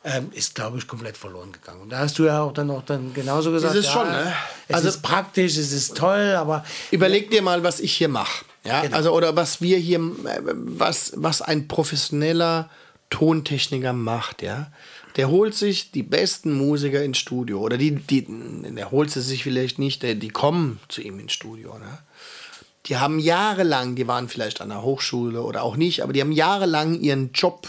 ähm, 0.04 0.30
ist, 0.32 0.54
glaube 0.54 0.78
ich, 0.78 0.86
komplett 0.86 1.16
verloren 1.16 1.50
gegangen. 1.52 1.80
Und 1.82 1.90
da 1.90 1.98
hast 1.98 2.18
du 2.18 2.24
ja 2.24 2.40
auch 2.42 2.52
dann 2.52 2.70
auch 2.70 2.82
dann 2.84 3.12
genauso 3.12 3.50
gesagt, 3.50 3.74
es 3.74 3.86
ja, 3.86 3.92
schon, 3.92 4.08
ne? 4.08 4.32
es 4.68 4.76
Also- 4.76 4.88
ist 4.88 5.02
praktisch, 5.02 5.56
es 5.56 5.72
ist 5.72 5.96
toll, 5.96 6.34
aber 6.38 6.64
Überleg 6.92 7.30
dir 7.30 7.42
mal, 7.42 7.62
was 7.64 7.80
ich 7.80 7.92
hier 7.92 8.08
mache. 8.08 8.44
Ja? 8.62 8.82
Genau. 8.82 8.96
Also, 8.96 9.12
oder 9.12 9.34
was 9.34 9.60
wir 9.60 9.78
hier, 9.78 9.98
äh, 9.98 10.40
was, 10.44 11.12
was 11.16 11.42
ein 11.42 11.66
professioneller 11.66 12.70
Tontechniker 13.10 13.92
macht, 13.92 14.42
ja. 14.42 14.70
Der 15.16 15.30
holt 15.30 15.54
sich 15.54 15.92
die 15.92 16.02
besten 16.02 16.52
Musiker 16.52 17.02
ins 17.02 17.18
Studio. 17.18 17.60
Oder 17.60 17.78
die, 17.78 17.94
die, 17.94 18.26
der 18.28 18.90
holt 18.90 19.10
sie 19.10 19.22
sich 19.22 19.42
vielleicht 19.42 19.78
nicht, 19.78 20.02
der, 20.02 20.14
die 20.14 20.28
kommen 20.28 20.78
zu 20.88 21.00
ihm 21.00 21.18
ins 21.18 21.32
Studio. 21.32 21.78
Ne? 21.78 21.98
Die 22.86 22.98
haben 22.98 23.18
jahrelang, 23.18 23.94
die 23.94 24.06
waren 24.06 24.28
vielleicht 24.28 24.60
an 24.60 24.68
der 24.68 24.82
Hochschule 24.82 25.42
oder 25.42 25.62
auch 25.62 25.76
nicht, 25.76 26.02
aber 26.02 26.12
die 26.12 26.20
haben 26.20 26.32
jahrelang 26.32 27.00
ihren 27.00 27.32
Job 27.32 27.66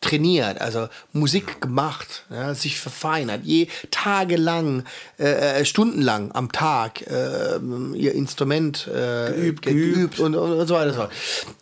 trainiert, 0.00 0.60
also 0.60 0.88
Musik 1.12 1.60
gemacht, 1.60 2.24
ja, 2.30 2.54
sich 2.54 2.78
verfeinert, 2.78 3.44
je 3.44 3.66
tagelang, 3.90 4.84
äh, 5.18 5.60
äh, 5.60 5.64
stundenlang 5.64 6.30
am 6.32 6.52
Tag 6.52 7.02
äh, 7.02 7.58
ihr 7.94 8.14
Instrument 8.14 8.86
äh, 8.86 9.32
geübt, 9.32 9.62
geübt 9.62 10.20
und, 10.20 10.36
und, 10.36 10.68
so 10.68 10.74
weiter. 10.74 10.94
fort. 10.94 11.12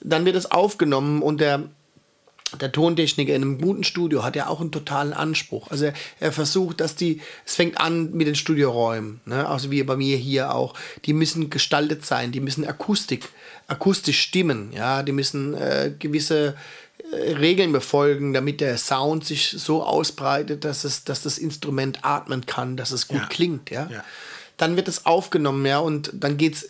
Dann 0.03 0.27
wird 0.27 0.37
es 0.37 0.51
aufgenommen 0.51 1.23
und 1.23 1.41
der 1.41 1.63
der 2.61 2.71
Tontechniker 2.73 3.35
in 3.35 3.43
einem 3.43 3.61
guten 3.61 3.85
Studio 3.85 4.23
hat 4.23 4.37
ja 4.37 4.47
auch 4.47 4.61
einen 4.61 4.71
totalen 4.71 5.13
Anspruch. 5.13 5.71
Also 5.71 5.87
er, 5.87 5.95
er 6.21 6.33
versucht, 6.33 6.81
dass 6.81 6.95
die, 6.95 7.21
es 7.45 7.57
fängt 7.57 7.81
an 7.81 8.13
mit 8.13 8.27
den 8.27 8.37
Studioräumen, 8.37 9.21
ne? 9.27 9.49
also 9.49 9.71
wie 9.71 9.83
bei 9.83 9.97
mir 9.97 10.17
hier 10.17 10.55
auch, 10.55 10.75
die 11.05 11.13
müssen 11.13 11.51
gestaltet 11.51 12.07
sein, 12.07 12.33
die 12.33 12.41
müssen 12.41 12.65
Akustik, 12.67 13.29
akustisch 13.67 14.21
stimmen, 14.21 14.73
ja, 14.73 15.03
die 15.03 15.13
müssen 15.13 15.55
äh, 15.55 15.93
gewisse 15.99 16.55
äh, 17.13 17.33
Regeln 17.33 17.73
befolgen, 17.73 18.33
damit 18.33 18.61
der 18.61 18.79
Sound 18.79 19.25
sich 19.25 19.51
so 19.59 19.83
ausbreitet, 19.83 20.65
dass, 20.65 20.85
es, 20.85 21.03
dass 21.03 21.23
das 21.23 21.39
Instrument 21.39 22.05
atmen 22.05 22.47
kann, 22.47 22.77
dass 22.77 22.93
es 22.93 23.09
gut 23.09 23.19
Ja. 23.23 23.27
klingt, 23.27 23.71
ja. 23.71 23.89
Ja. 23.91 24.05
Dann 24.57 24.77
wird 24.77 24.89
es 24.89 25.05
aufgenommen, 25.05 25.67
ja, 25.67 25.81
und 25.81 26.13
dann 26.15 26.37
geht 26.37 26.55
es 26.55 26.69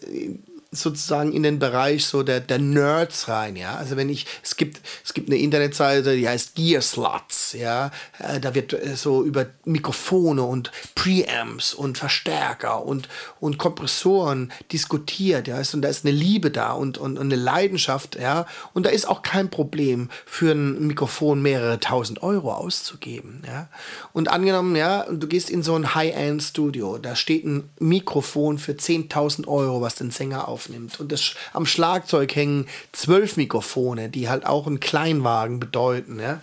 sozusagen 0.82 1.32
in 1.32 1.42
den 1.42 1.58
Bereich 1.58 2.06
so 2.06 2.22
der, 2.22 2.40
der 2.40 2.58
Nerds 2.58 3.28
rein, 3.28 3.56
ja. 3.56 3.76
Also 3.76 3.96
wenn 3.96 4.08
ich, 4.08 4.26
es 4.42 4.56
gibt, 4.56 4.80
es 5.04 5.14
gibt 5.14 5.28
eine 5.28 5.38
Internetseite, 5.38 6.16
die 6.16 6.28
heißt 6.28 6.54
Gear 6.54 6.82
Sluts, 6.82 7.52
ja. 7.52 7.90
Äh, 8.18 8.40
Da 8.40 8.54
wird 8.54 8.72
äh, 8.72 8.96
so 8.96 9.24
über 9.24 9.46
Mikrofone 9.64 10.42
und 10.42 10.70
Preamps 10.94 11.74
und 11.74 11.98
Verstärker 11.98 12.84
und, 12.84 13.08
und 13.40 13.58
Kompressoren 13.58 14.52
diskutiert, 14.72 15.48
ja. 15.48 15.60
Und 15.72 15.82
da 15.82 15.88
ist 15.88 16.04
eine 16.04 16.14
Liebe 16.14 16.50
da 16.50 16.72
und, 16.72 16.98
und, 16.98 17.18
und 17.18 17.26
eine 17.32 17.36
Leidenschaft, 17.36 18.16
ja. 18.16 18.46
Und 18.74 18.86
da 18.86 18.90
ist 18.90 19.08
auch 19.08 19.22
kein 19.22 19.50
Problem, 19.50 20.10
für 20.24 20.52
ein 20.52 20.86
Mikrofon 20.86 21.42
mehrere 21.42 21.80
tausend 21.80 22.22
Euro 22.22 22.52
auszugeben, 22.52 23.42
ja. 23.46 23.68
Und 24.12 24.28
angenommen, 24.28 24.76
ja, 24.76 25.04
du 25.10 25.26
gehst 25.26 25.50
in 25.50 25.62
so 25.62 25.74
ein 25.74 25.94
High-End-Studio, 25.94 26.98
da 26.98 27.16
steht 27.16 27.44
ein 27.44 27.70
Mikrofon 27.78 28.58
für 28.58 28.72
10.000 28.72 29.46
Euro, 29.46 29.80
was 29.80 29.94
den 29.94 30.10
Sänger 30.10 30.48
aufnimmt. 30.66 31.00
Und 31.00 31.12
das, 31.12 31.34
am 31.52 31.66
Schlagzeug 31.66 32.34
hängen 32.34 32.66
zwölf 32.92 33.36
Mikrofone, 33.36 34.08
die 34.08 34.28
halt 34.28 34.46
auch 34.46 34.66
einen 34.66 34.80
Kleinwagen 34.80 35.60
bedeuten, 35.60 36.20
ja. 36.20 36.42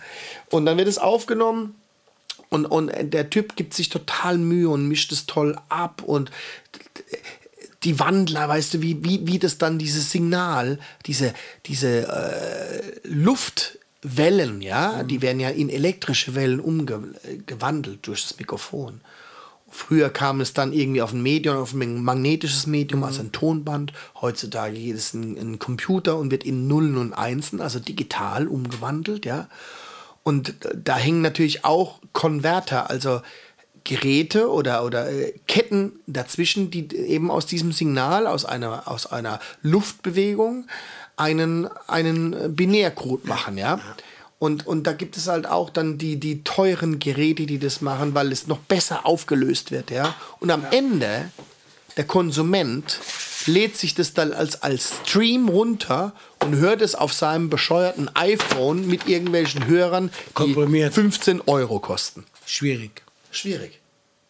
Und 0.50 0.66
dann 0.66 0.78
wird 0.78 0.88
es 0.88 0.98
aufgenommen 0.98 1.74
und, 2.48 2.66
und 2.66 2.92
der 3.02 3.30
Typ 3.30 3.56
gibt 3.56 3.74
sich 3.74 3.88
total 3.88 4.38
Mühe 4.38 4.68
und 4.68 4.88
mischt 4.88 5.12
es 5.12 5.26
toll 5.26 5.58
ab 5.68 6.02
und 6.02 6.30
die 7.82 7.98
Wandler, 8.00 8.48
weißt 8.48 8.74
du, 8.74 8.82
wie, 8.82 9.04
wie, 9.04 9.26
wie 9.26 9.38
das 9.38 9.58
dann 9.58 9.78
dieses 9.78 10.10
Signal, 10.10 10.78
diese, 11.04 11.34
diese 11.66 12.08
äh, 12.08 12.82
Luftwellen, 13.02 14.62
ja, 14.62 15.02
die 15.02 15.20
werden 15.20 15.38
ja 15.38 15.50
in 15.50 15.68
elektrische 15.68 16.34
Wellen 16.34 16.60
umgewandelt 16.60 18.06
durch 18.06 18.22
das 18.22 18.38
Mikrofon. 18.38 19.02
Früher 19.76 20.08
kam 20.08 20.40
es 20.40 20.54
dann 20.54 20.72
irgendwie 20.72 21.02
auf 21.02 21.12
ein 21.12 21.20
Medium, 21.20 21.56
auf 21.56 21.72
ein 21.72 22.00
magnetisches 22.00 22.68
Medium, 22.68 23.02
also 23.02 23.22
ein 23.22 23.32
Tonband. 23.32 23.92
Heutzutage 24.20 24.78
geht 24.78 24.94
es 24.94 25.14
in 25.14 25.36
einen 25.36 25.58
Computer 25.58 26.16
und 26.16 26.30
wird 26.30 26.44
in 26.44 26.68
Nullen 26.68 26.96
und 26.96 27.12
Einsen, 27.12 27.60
also 27.60 27.80
digital 27.80 28.46
umgewandelt, 28.46 29.26
ja. 29.26 29.48
Und 30.22 30.54
da 30.72 30.96
hängen 30.96 31.22
natürlich 31.22 31.64
auch 31.64 31.98
Konverter, 32.12 32.88
also 32.88 33.20
Geräte 33.82 34.48
oder, 34.48 34.84
oder 34.84 35.10
äh, 35.10 35.32
Ketten 35.48 35.98
dazwischen, 36.06 36.70
die 36.70 36.94
eben 36.94 37.28
aus 37.32 37.44
diesem 37.44 37.72
Signal, 37.72 38.28
aus 38.28 38.44
einer, 38.44 38.86
aus 38.86 39.06
einer 39.06 39.40
Luftbewegung, 39.62 40.68
einen, 41.16 41.68
einen 41.88 42.54
Binärcode 42.54 43.26
machen, 43.26 43.58
ja. 43.58 43.80
Und, 44.44 44.66
und 44.66 44.86
da 44.86 44.92
gibt 44.92 45.16
es 45.16 45.26
halt 45.26 45.46
auch 45.46 45.70
dann 45.70 45.96
die, 45.96 46.16
die 46.20 46.44
teuren 46.44 46.98
Geräte, 46.98 47.46
die 47.46 47.58
das 47.58 47.80
machen, 47.80 48.14
weil 48.14 48.30
es 48.30 48.46
noch 48.46 48.58
besser 48.58 49.06
aufgelöst 49.06 49.70
wird, 49.70 49.90
ja. 49.90 50.14
Und 50.38 50.50
am 50.50 50.66
Ende, 50.70 51.30
der 51.96 52.04
Konsument 52.04 53.00
lädt 53.46 53.74
sich 53.74 53.94
das 53.94 54.12
dann 54.12 54.34
als, 54.34 54.62
als 54.62 54.96
Stream 55.06 55.48
runter 55.48 56.12
und 56.40 56.56
hört 56.56 56.82
es 56.82 56.94
auf 56.94 57.14
seinem 57.14 57.48
bescheuerten 57.48 58.14
iPhone 58.14 58.86
mit 58.86 59.08
irgendwelchen 59.08 59.66
Hörern, 59.66 60.10
die 60.28 60.32
Komprimiert. 60.34 60.92
15 60.92 61.40
Euro 61.46 61.80
kosten. 61.80 62.26
schwierig. 62.44 63.02
Schwierig, 63.30 63.80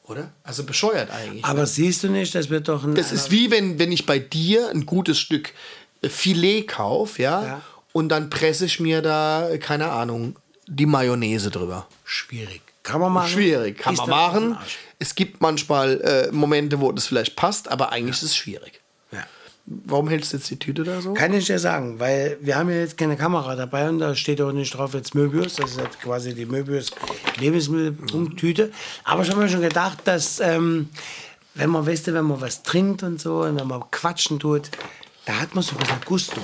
oder? 0.04 0.30
Also 0.44 0.62
bescheuert 0.62 1.10
eigentlich. 1.10 1.44
Aber 1.44 1.66
siehst 1.66 2.04
du 2.04 2.08
nicht, 2.08 2.32
das 2.36 2.50
wird 2.50 2.68
doch 2.68 2.84
ein. 2.84 2.94
Das 2.94 3.10
ist 3.10 3.32
wie 3.32 3.50
wenn, 3.50 3.80
wenn 3.80 3.90
ich 3.90 4.06
bei 4.06 4.20
dir 4.20 4.70
ein 4.70 4.86
gutes 4.86 5.18
Stück 5.18 5.52
äh, 6.02 6.08
Filet 6.08 6.68
kaufe, 6.68 7.20
ja, 7.20 7.44
Ja. 7.44 7.62
Und 7.94 8.08
dann 8.08 8.28
presse 8.28 8.66
ich 8.66 8.80
mir 8.80 9.00
da, 9.02 9.48
keine 9.60 9.90
Ahnung, 9.90 10.36
die 10.66 10.84
Mayonnaise 10.84 11.50
drüber. 11.50 11.86
schwierig. 12.04 12.60
Kann 12.82 13.00
man 13.00 13.12
machen? 13.12 13.30
Schwierig, 13.30 13.78
kann 13.78 13.94
Ist 13.94 14.00
man 14.00 14.10
machen. 14.10 14.58
Es 14.98 15.14
gibt 15.14 15.40
manchmal 15.40 16.00
äh, 16.02 16.32
Momente, 16.32 16.80
wo 16.80 16.92
das 16.92 17.06
vielleicht 17.06 17.34
passt, 17.34 17.70
aber 17.70 17.92
eigentlich 17.92 18.16
ist 18.16 18.24
es 18.24 18.36
schwierig. 18.36 18.82
Ja. 19.10 19.24
Warum 19.64 20.08
hältst 20.08 20.32
du 20.32 20.36
jetzt 20.36 20.50
die 20.50 20.58
Tüte 20.58 20.84
da 20.84 21.00
so? 21.00 21.14
Kann 21.14 21.32
ich 21.32 21.46
dir 21.46 21.58
sagen, 21.58 21.98
weil 21.98 22.36
wir 22.42 22.56
haben 22.56 22.68
ja 22.68 22.76
jetzt 22.76 22.98
keine 22.98 23.16
Kamera 23.16 23.56
dabei 23.56 23.88
und 23.88 24.00
da 24.00 24.14
steht 24.14 24.42
auch 24.42 24.52
nicht 24.52 24.76
drauf 24.76 24.92
jetzt 24.92 25.14
Möbius, 25.14 25.54
das 25.54 25.70
ist 25.70 25.78
jetzt 25.78 26.00
quasi 26.02 26.34
die 26.34 26.44
Möbius 26.44 26.90
Lebensmitteltüte. 27.38 28.70
Aber 29.04 29.22
ich 29.22 29.30
habe 29.30 29.40
mir 29.40 29.48
schon 29.48 29.62
gedacht, 29.62 30.00
dass 30.04 30.40
ähm, 30.40 30.90
wenn 31.54 31.70
man, 31.70 31.86
weißt 31.86 32.08
du, 32.08 32.12
wenn 32.12 32.26
man 32.26 32.40
was 32.42 32.62
trinkt 32.64 33.02
und 33.02 33.18
so 33.18 33.44
und 33.44 33.58
wenn 33.58 33.68
man 33.68 33.82
quatschen 33.90 34.38
tut, 34.38 34.70
da 35.24 35.40
hat 35.40 35.54
man 35.54 35.64
so 35.64 35.72
ein 35.72 35.78
bisschen 35.78 36.00
Gusto. 36.04 36.40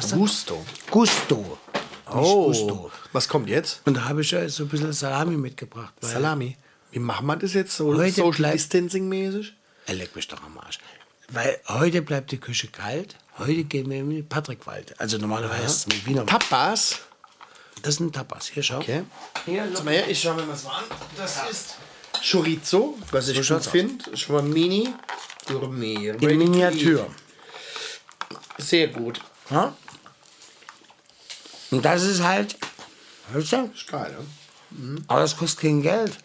Gusto. 0.00 0.64
Gusto. 0.90 1.36
Nicht 1.38 2.14
Oh, 2.14 2.46
Gusto. 2.46 2.90
was 3.12 3.26
kommt 3.28 3.48
jetzt? 3.48 3.80
Und 3.84 3.94
da 3.96 4.04
habe 4.08 4.20
ich 4.20 4.30
ja 4.30 4.48
so 4.48 4.62
ein 4.64 4.68
bisschen 4.68 4.92
Salami 4.92 5.36
mitgebracht. 5.36 5.92
Weil 6.00 6.10
Salami. 6.10 6.56
Wie 6.92 6.98
machen 7.00 7.26
wir 7.26 7.36
das 7.36 7.52
jetzt 7.54 7.76
so 7.76 7.94
Heute 7.96 8.12
Social 8.12 8.32
bleibt- 8.32 8.54
Distancing 8.54 9.08
mäßig? 9.08 9.54
Er 9.86 9.94
leckt 9.94 10.14
mich 10.16 10.26
doch 10.28 10.42
am 10.42 10.56
Arsch. 10.58 10.78
Weil 11.28 11.60
heute 11.68 12.02
bleibt 12.02 12.30
die 12.30 12.38
Küche 12.38 12.68
kalt. 12.68 13.16
Heute 13.38 13.64
gehen 13.64 13.90
wir 13.90 13.98
in 13.98 14.10
den 14.10 14.28
Patrickwald. 14.28 14.98
Also 15.00 15.18
normalerweise 15.18 15.64
ist 15.64 15.76
es 15.78 15.86
mit 15.88 16.06
Wiener. 16.06 16.24
Tapas. 16.24 17.00
Das 17.82 17.96
sind 17.96 18.14
Tapas. 18.14 18.46
Hier, 18.46 18.62
schau. 18.62 18.78
Okay. 18.78 19.02
Hier, 19.44 19.66
mal 19.84 19.92
her, 19.94 20.08
ich 20.08 20.20
schau 20.20 20.34
mir 20.34 20.46
was 20.48 20.64
an. 20.66 20.84
Das 21.16 21.36
ist 21.50 21.74
Chorizo, 22.30 22.96
was 23.10 23.28
ich 23.28 23.36
gut 23.36 23.44
schaut's 23.44 23.66
aus. 23.66 23.72
finde. 23.72 24.16
Schon 24.16 24.36
mal 24.36 24.42
Mini. 24.42 24.88
Gourmet. 25.46 25.94
in 26.20 26.38
Miniatur. 26.38 27.06
Sehr 28.58 28.88
gut. 28.88 29.20
Ja? 29.50 29.76
Und 31.70 31.84
das 31.84 32.02
ist 32.02 32.22
halt, 32.22 32.56
weißt 33.32 33.52
du, 33.52 33.70
Ist 33.74 33.88
geil, 33.88 34.16
ne? 34.70 35.02
aber 35.08 35.20
das 35.20 35.36
kostet 35.36 35.60
kein 35.60 35.82
Geld. 35.82 36.16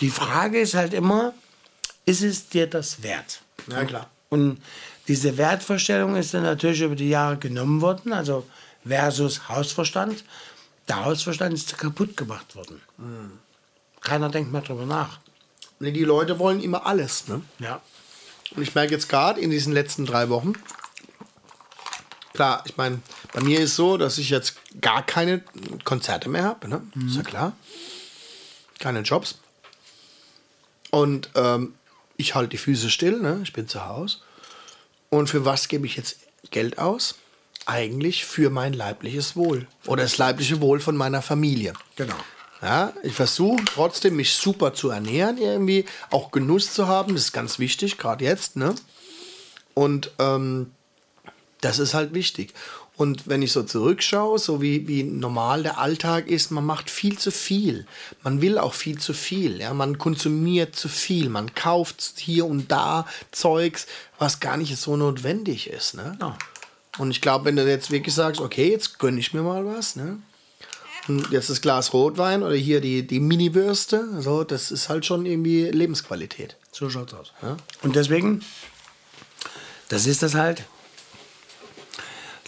Die 0.00 0.10
Frage 0.10 0.60
ist 0.60 0.74
halt 0.74 0.94
immer, 0.94 1.34
ist 2.04 2.22
es 2.22 2.48
dir 2.48 2.66
das 2.68 3.02
wert? 3.02 3.42
Ja, 3.66 3.84
klar. 3.84 4.08
Und 4.28 4.62
diese 5.08 5.36
Wertvorstellung 5.36 6.16
ist 6.16 6.34
dann 6.34 6.42
natürlich 6.42 6.82
über 6.82 6.94
die 6.94 7.08
Jahre 7.08 7.38
genommen 7.38 7.80
worden, 7.80 8.12
also 8.12 8.46
versus 8.86 9.48
Hausverstand. 9.48 10.24
Der 10.86 11.04
Hausverstand 11.04 11.54
ist 11.54 11.76
kaputt 11.76 12.16
gemacht 12.16 12.54
worden. 12.54 12.80
Keiner 14.00 14.28
denkt 14.28 14.52
mehr 14.52 14.62
drüber 14.62 14.86
nach. 14.86 15.18
Nee, 15.80 15.92
Die 15.92 16.04
Leute 16.04 16.38
wollen 16.38 16.62
immer 16.62 16.86
alles, 16.86 17.28
ne? 17.28 17.42
Ja. 17.58 17.80
Und 18.54 18.62
ich 18.62 18.74
merke 18.74 18.92
jetzt 18.92 19.08
gerade 19.08 19.40
in 19.40 19.50
diesen 19.50 19.72
letzten 19.72 20.06
drei 20.06 20.28
Wochen, 20.28 20.54
klar, 22.38 22.62
ich 22.66 22.76
meine, 22.76 23.00
bei 23.32 23.40
mir 23.40 23.58
ist 23.58 23.74
so, 23.74 23.96
dass 23.96 24.16
ich 24.16 24.30
jetzt 24.30 24.54
gar 24.80 25.04
keine 25.04 25.42
Konzerte 25.82 26.28
mehr 26.28 26.44
habe, 26.44 26.68
ne? 26.68 26.82
Ist 27.04 27.16
ja 27.16 27.22
klar. 27.22 27.56
Keine 28.78 29.00
Jobs. 29.00 29.38
Und 30.92 31.30
ähm, 31.34 31.74
ich 32.16 32.36
halte 32.36 32.50
die 32.50 32.58
Füße 32.58 32.90
still, 32.90 33.18
ne? 33.18 33.40
Ich 33.42 33.52
bin 33.52 33.66
zu 33.66 33.86
Hause. 33.86 34.18
Und 35.10 35.26
für 35.26 35.44
was 35.44 35.66
gebe 35.66 35.84
ich 35.86 35.96
jetzt 35.96 36.20
Geld 36.52 36.78
aus? 36.78 37.16
Eigentlich 37.66 38.24
für 38.24 38.50
mein 38.50 38.72
leibliches 38.72 39.34
Wohl. 39.34 39.66
Oder 39.86 40.04
das 40.04 40.16
leibliche 40.16 40.60
Wohl 40.60 40.78
von 40.78 40.96
meiner 40.96 41.22
Familie. 41.22 41.72
Genau. 41.96 42.14
Ja, 42.62 42.92
ich 43.02 43.14
versuche 43.14 43.64
trotzdem, 43.64 44.14
mich 44.14 44.34
super 44.34 44.74
zu 44.74 44.90
ernähren, 44.90 45.38
irgendwie 45.38 45.86
auch 46.10 46.30
Genuss 46.30 46.72
zu 46.72 46.86
haben. 46.86 47.14
Das 47.14 47.24
ist 47.24 47.32
ganz 47.32 47.58
wichtig, 47.58 47.98
gerade 47.98 48.24
jetzt. 48.24 48.54
Ne? 48.54 48.76
Und 49.74 50.12
ähm, 50.20 50.70
das 51.60 51.78
ist 51.78 51.94
halt 51.94 52.14
wichtig. 52.14 52.54
Und 52.96 53.28
wenn 53.28 53.42
ich 53.42 53.52
so 53.52 53.62
zurückschaue, 53.62 54.40
so 54.40 54.60
wie, 54.60 54.88
wie 54.88 55.04
normal 55.04 55.62
der 55.62 55.78
Alltag 55.78 56.26
ist, 56.26 56.50
man 56.50 56.66
macht 56.66 56.90
viel 56.90 57.16
zu 57.16 57.30
viel. 57.30 57.86
Man 58.24 58.40
will 58.40 58.58
auch 58.58 58.74
viel 58.74 58.98
zu 58.98 59.12
viel. 59.12 59.60
Ja? 59.60 59.72
Man 59.72 59.98
konsumiert 59.98 60.74
zu 60.74 60.88
viel. 60.88 61.28
Man 61.28 61.54
kauft 61.54 62.14
hier 62.16 62.44
und 62.44 62.72
da 62.72 63.06
Zeugs, 63.30 63.86
was 64.18 64.40
gar 64.40 64.56
nicht 64.56 64.76
so 64.76 64.96
notwendig 64.96 65.70
ist. 65.70 65.94
Ne? 65.94 66.18
Ja. 66.20 66.36
Und 66.98 67.12
ich 67.12 67.20
glaube, 67.20 67.44
wenn 67.44 67.54
du 67.54 67.64
jetzt 67.68 67.92
wirklich 67.92 68.16
sagst, 68.16 68.40
okay, 68.40 68.72
jetzt 68.72 68.98
gönne 68.98 69.20
ich 69.20 69.32
mir 69.32 69.42
mal 69.42 69.64
was, 69.64 69.94
ne? 69.94 70.18
Und 71.06 71.30
jetzt 71.30 71.48
das 71.48 71.62
Glas 71.62 71.94
Rotwein 71.94 72.42
oder 72.42 72.56
hier 72.56 72.80
die, 72.80 73.06
die 73.06 73.20
Mini-Würste, 73.20 74.20
so, 74.20 74.44
das 74.44 74.70
ist 74.70 74.88
halt 74.88 75.06
schon 75.06 75.24
irgendwie 75.24 75.70
Lebensqualität. 75.70 76.56
So 76.70 76.90
schaut's 76.90 77.14
aus. 77.14 77.32
Und 77.82 77.96
deswegen, 77.96 78.42
das 79.88 80.06
ist 80.06 80.22
das 80.22 80.34
halt. 80.34 80.64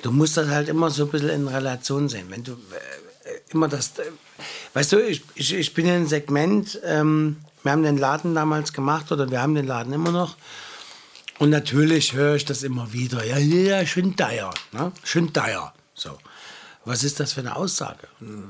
Du 0.03 0.11
musst 0.13 0.37
das 0.37 0.49
halt 0.49 0.69
immer 0.69 0.91
so 0.91 1.05
ein 1.05 1.11
bisschen 1.11 1.31
in 1.31 1.49
Relation 1.49 2.09
sehen. 2.09 2.27
Wenn 2.29 2.45
du 2.45 2.53
äh, 2.53 3.53
immer 3.53 3.69
das. 3.69 3.99
Äh, 3.99 4.05
weißt 4.75 4.93
du, 4.93 4.99
ich, 4.99 5.23
ich, 5.35 5.55
ich 5.55 5.75
bin 5.75 5.87
in 5.87 5.93
einem 5.93 6.07
Segment, 6.07 6.81
ähm, 6.85 7.37
wir 7.63 7.73
haben 7.73 7.83
den 7.83 7.99
Laden 7.99 8.35
damals 8.35 8.73
gemacht 8.73 9.13
oder 9.13 9.31
wir 9.31 9.43
haben 9.43 9.55
den 9.55 9.67
Laden 9.67 9.93
immer 9.93 10.13
noch. 10.13 10.37
Und 11.39 11.51
natürlich 11.51 12.13
höre 12.13 12.37
ich 12.37 12.45
das 12.45 12.63
immer 12.63 12.93
wieder. 12.93 13.25
Ja, 13.25 13.39
ja, 13.39 13.87
schön 13.87 14.17
teuer. 14.17 14.53
Ne? 14.73 14.93
Schön 15.05 15.33
teuer. 15.33 15.73
So. 15.95 16.19
Was 16.91 17.05
ist 17.05 17.21
das 17.21 17.35
für 17.35 17.41
eine 17.41 17.55
Aussage? 17.55 18.09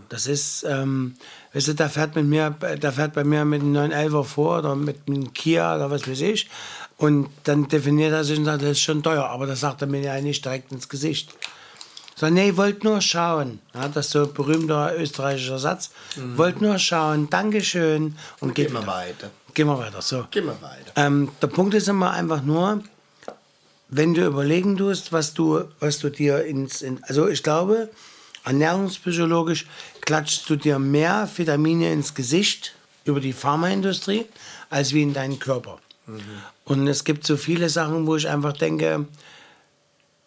Das 0.08 0.26
ist, 0.26 0.64
ähm, 0.66 1.16
weißt 1.52 1.68
du, 1.68 1.74
da 1.74 1.90
fährt, 1.90 2.16
mit 2.16 2.24
mir, 2.24 2.56
da 2.80 2.90
fährt 2.90 3.12
bei 3.12 3.22
mir 3.22 3.44
mit 3.44 3.60
einem 3.60 3.76
911er 3.76 4.24
vor 4.24 4.58
oder 4.60 4.74
mit 4.74 4.96
einem 5.06 5.34
Kia 5.34 5.76
oder 5.76 5.90
was 5.90 6.08
weiß 6.08 6.22
ich. 6.22 6.48
Und 6.96 7.28
dann 7.44 7.68
definiert 7.68 8.12
er 8.12 8.24
sich 8.24 8.38
und 8.38 8.46
sagt, 8.46 8.62
das 8.62 8.70
ist 8.70 8.80
schon 8.80 9.02
teuer. 9.02 9.24
Aber 9.26 9.46
das 9.46 9.60
sagt 9.60 9.82
er 9.82 9.88
mir 9.88 10.00
ja 10.00 10.18
nicht 10.22 10.42
direkt 10.42 10.72
ins 10.72 10.88
Gesicht. 10.88 11.34
So, 12.16 12.30
nee, 12.30 12.56
wollt 12.56 12.82
nur 12.82 13.02
schauen. 13.02 13.60
Ja, 13.74 13.88
das 13.88 14.06
ist 14.06 14.12
so 14.12 14.22
ein 14.22 14.32
berühmter 14.32 14.98
österreichischer 14.98 15.58
Satz. 15.58 15.90
Wollt 16.36 16.62
nur 16.62 16.78
schauen, 16.78 17.28
Dankeschön. 17.28 18.16
Und 18.40 18.54
geht 18.54 18.68
Gehen 18.68 18.74
wir 18.74 18.82
wieder. 18.82 18.92
weiter. 18.92 19.30
Gehen 19.52 19.66
wir 19.66 19.78
weiter. 19.78 20.00
So. 20.00 20.26
Gehen 20.30 20.46
wir 20.46 20.62
weiter. 20.62 20.92
Ähm, 20.96 21.30
der 21.42 21.48
Punkt 21.48 21.74
ist 21.74 21.88
immer 21.88 22.12
einfach 22.12 22.42
nur, 22.42 22.82
wenn 23.90 24.14
du 24.14 24.24
überlegen 24.24 24.78
tust, 24.78 25.12
was 25.12 25.34
du, 25.34 25.64
was 25.78 25.98
du 25.98 26.08
dir 26.08 26.44
ins, 26.44 26.80
in, 26.80 27.04
also 27.04 27.28
ich 27.28 27.42
glaube, 27.42 27.90
ernährungspsychologisch 28.44 29.66
klatschst 30.00 30.48
du 30.48 30.56
dir 30.56 30.78
mehr 30.78 31.28
Vitamine 31.34 31.92
ins 31.92 32.14
Gesicht 32.14 32.74
über 33.04 33.20
die 33.20 33.32
Pharmaindustrie 33.32 34.26
als 34.70 34.92
wie 34.92 35.02
in 35.02 35.14
deinen 35.14 35.38
Körper. 35.38 35.78
Und 36.64 36.86
es 36.86 37.04
gibt 37.04 37.26
so 37.26 37.36
viele 37.36 37.68
Sachen, 37.68 38.06
wo 38.06 38.16
ich 38.16 38.28
einfach 38.28 38.52
denke, 38.52 39.06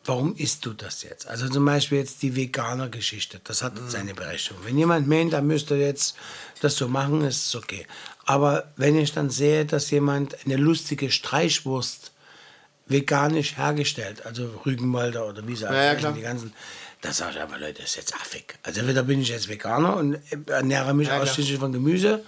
warum 0.06 0.36
isst 0.36 0.66
du 0.66 0.74
das 0.74 1.04
jetzt? 1.04 1.28
Also 1.28 1.48
zum 1.50 1.66
Beispiel 1.66 2.00
jetzt 2.00 2.22
die 2.22 2.36
Veganer-Geschichte, 2.36 3.40
das 3.44 3.62
hat 3.62 3.74
seine 3.88 4.14
Berechtigung. 4.14 4.64
Wenn 4.66 4.78
jemand 4.78 5.08
meint, 5.08 5.34
er 5.34 5.42
müsste 5.42 5.76
jetzt 5.76 6.16
das 6.62 6.76
so 6.76 6.88
machen, 6.88 7.24
ist 7.24 7.48
es 7.48 7.56
okay. 7.56 7.86
Aber 8.26 8.72
wenn 8.76 8.98
ich 8.98 9.14
dann 9.14 9.30
sehe, 9.30 9.66
dass 9.66 9.92
jemand 9.92 10.38
eine 10.46 10.58
lustige 10.58 11.12
Streichwurst 11.12 12.12
veganisch 12.86 13.58
hergestellt, 13.58 14.26
also 14.26 14.62
Rügenwalder 14.66 15.28
oder 15.28 15.48
wie 15.48 15.56
sie 15.56 15.64
ja, 15.64 15.96
klar. 15.96 16.14
die 16.14 16.22
ganzen, 16.22 16.54
da 17.04 17.14
sage 17.14 17.34
ich 17.36 17.42
aber, 17.42 17.60
Leute, 17.60 17.82
das 17.82 17.92
ist 17.92 17.96
jetzt 17.98 18.16
affig. 18.16 18.56
Also 18.64 18.80
entweder 18.80 19.04
bin 19.04 19.22
ich 19.22 19.30
jetzt 19.30 19.48
Veganer 19.50 19.98
und 19.98 20.18
ernähre 20.48 20.94
mich 20.94 21.10
Ja, 21.10 21.22
ausschließlich 21.22 21.60
von 21.60 21.72
Gemüse, 21.72 22.24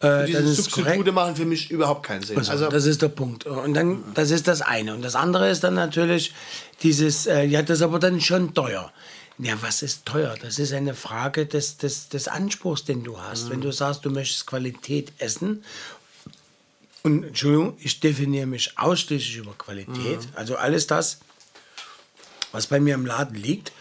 äh, 0.00 0.26
Diese. 0.26 0.54
Substitute 0.54 1.12
machen 1.12 1.36
für 1.36 1.44
mich 1.44 1.70
überhaupt 1.70 2.04
keinen 2.04 2.22
Sinn. 2.22 2.36
Also, 2.38 2.50
Also, 2.52 2.68
das 2.68 2.84
ist 2.86 3.00
der 3.02 3.08
Punkt. 3.08 3.46
Und 3.46 3.74
dann, 3.74 4.02
das 4.14 4.30
ist 4.30 4.48
das 4.48 4.60
eine. 4.60 4.94
Und 4.94 5.02
das 5.02 5.14
andere 5.14 5.50
ist 5.50 5.62
dann 5.62 5.74
natürlich 5.74 6.34
dieses, 6.82 7.26
äh, 7.26 7.44
ja, 7.44 7.62
das 7.62 7.78
ist 7.78 7.82
aber 7.82 7.98
dann 7.98 8.20
schon 8.20 8.54
teuer. 8.54 8.92
Ja, 9.38 9.54
was 9.60 9.82
ist 9.82 10.06
teuer? 10.06 10.34
Das 10.40 10.58
ist 10.58 10.72
eine 10.72 10.94
Frage 10.94 11.46
des, 11.46 11.76
des, 11.76 12.08
des 12.08 12.28
Anspruchs, 12.28 12.84
den 12.84 13.02
du 13.04 13.20
hast. 13.20 13.50
Wenn 13.50 13.60
du 13.60 13.72
sagst, 13.72 14.04
du 14.04 14.10
möchtest 14.10 14.46
Qualität 14.46 15.12
essen, 15.18 15.64
und 17.02 17.22
Entschuldigung, 17.22 17.76
ich 17.80 18.00
definiere 18.00 18.46
mich 18.46 18.78
ausschließlich 18.78 19.36
über 19.36 19.52
Qualität, 19.52 20.20
also 20.34 20.56
alles 20.56 20.86
das, 20.86 21.18
was 22.50 22.66
bei 22.66 22.80
mir 22.80 22.94
im 22.94 23.04
Laden 23.04 23.36
liegt, 23.36 23.72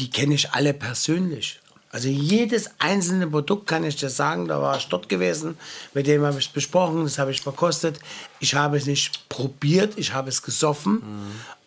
die 0.00 0.10
kenne 0.10 0.34
ich 0.34 0.50
alle 0.52 0.74
persönlich. 0.74 1.60
Also 1.92 2.08
jedes 2.08 2.70
einzelne 2.78 3.26
Produkt 3.26 3.66
kann 3.66 3.84
ich 3.84 3.96
dir 3.96 4.10
sagen, 4.10 4.46
da 4.46 4.62
war 4.62 4.76
ich 4.76 4.86
dort 4.86 5.08
gewesen, 5.08 5.58
mit 5.92 6.06
dem 6.06 6.24
habe 6.24 6.38
ich 6.38 6.46
es 6.46 6.52
besprochen, 6.52 7.02
das 7.02 7.18
habe 7.18 7.32
ich 7.32 7.40
verkostet. 7.40 7.98
Ich 8.38 8.54
habe 8.54 8.76
es 8.76 8.86
nicht 8.86 9.28
probiert, 9.28 9.94
ich 9.96 10.14
habe 10.14 10.28
es 10.28 10.40
gesoffen. 10.42 11.02